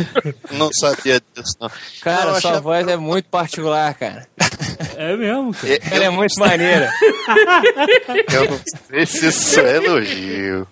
Não 0.55 0.69
sabia 0.73 1.21
disso, 1.35 1.55
não. 1.59 1.69
Cara, 2.01 2.31
Não, 2.31 2.39
sua 2.41 2.51
achava- 2.51 2.61
voz 2.61 2.87
é 2.87 2.95
muito 2.95 3.25
particular, 3.29 3.93
cara. 3.95 4.25
É 4.97 5.15
mesmo, 5.15 5.53
cara. 5.53 5.79
Ela 5.91 6.03
é 6.05 6.09
muito 6.09 6.39
maneira. 6.39 6.91
Eu 8.33 8.49
não 8.51 8.59
sei 8.89 9.05
se 9.05 9.27
isso 9.27 9.59
é 9.59 9.75
elogio. 9.77 10.67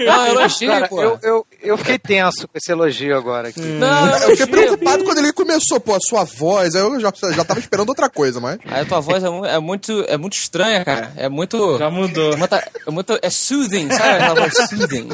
Não, 0.00 0.26
elogio, 0.26 0.68
Cara, 0.68 0.88
pô. 0.88 1.02
eu, 1.02 1.18
eu, 1.22 1.46
eu 1.62 1.78
fiquei 1.78 1.98
tenso 1.98 2.46
com 2.48 2.56
esse 2.58 2.70
elogio 2.72 3.16
agora 3.16 3.48
aqui. 3.48 3.60
Não, 3.60 4.06
eu 4.06 4.12
fiquei 4.36 4.44
elogio. 4.44 4.46
preocupado 4.48 5.04
quando 5.04 5.18
ele 5.18 5.32
começou, 5.32 5.80
pô, 5.80 5.94
a 5.94 5.98
sua 6.00 6.24
voz. 6.24 6.74
Eu 6.74 6.98
já, 7.00 7.12
já 7.34 7.44
tava 7.44 7.60
esperando 7.60 7.88
outra 7.88 8.08
coisa, 8.10 8.40
mas. 8.40 8.58
Aí 8.66 8.82
a 8.82 8.84
tua 8.84 9.00
voz 9.00 9.22
é, 9.24 9.28
mu- 9.30 9.46
é 9.46 9.58
muito, 9.58 10.04
é 10.08 10.16
muito 10.16 10.34
estranha, 10.34 10.84
cara. 10.84 11.12
É 11.16 11.28
muito. 11.28 11.78
Já 11.78 11.90
mudou. 11.90 12.32
É, 12.32 12.36
muito, 12.36 12.54
é, 12.54 12.90
muito, 12.90 13.18
é 13.22 13.30
soothing, 13.30 13.90
sabe? 13.90 14.22
Aquela 14.24 14.34
voz 14.40 14.54
soothing. 14.68 15.08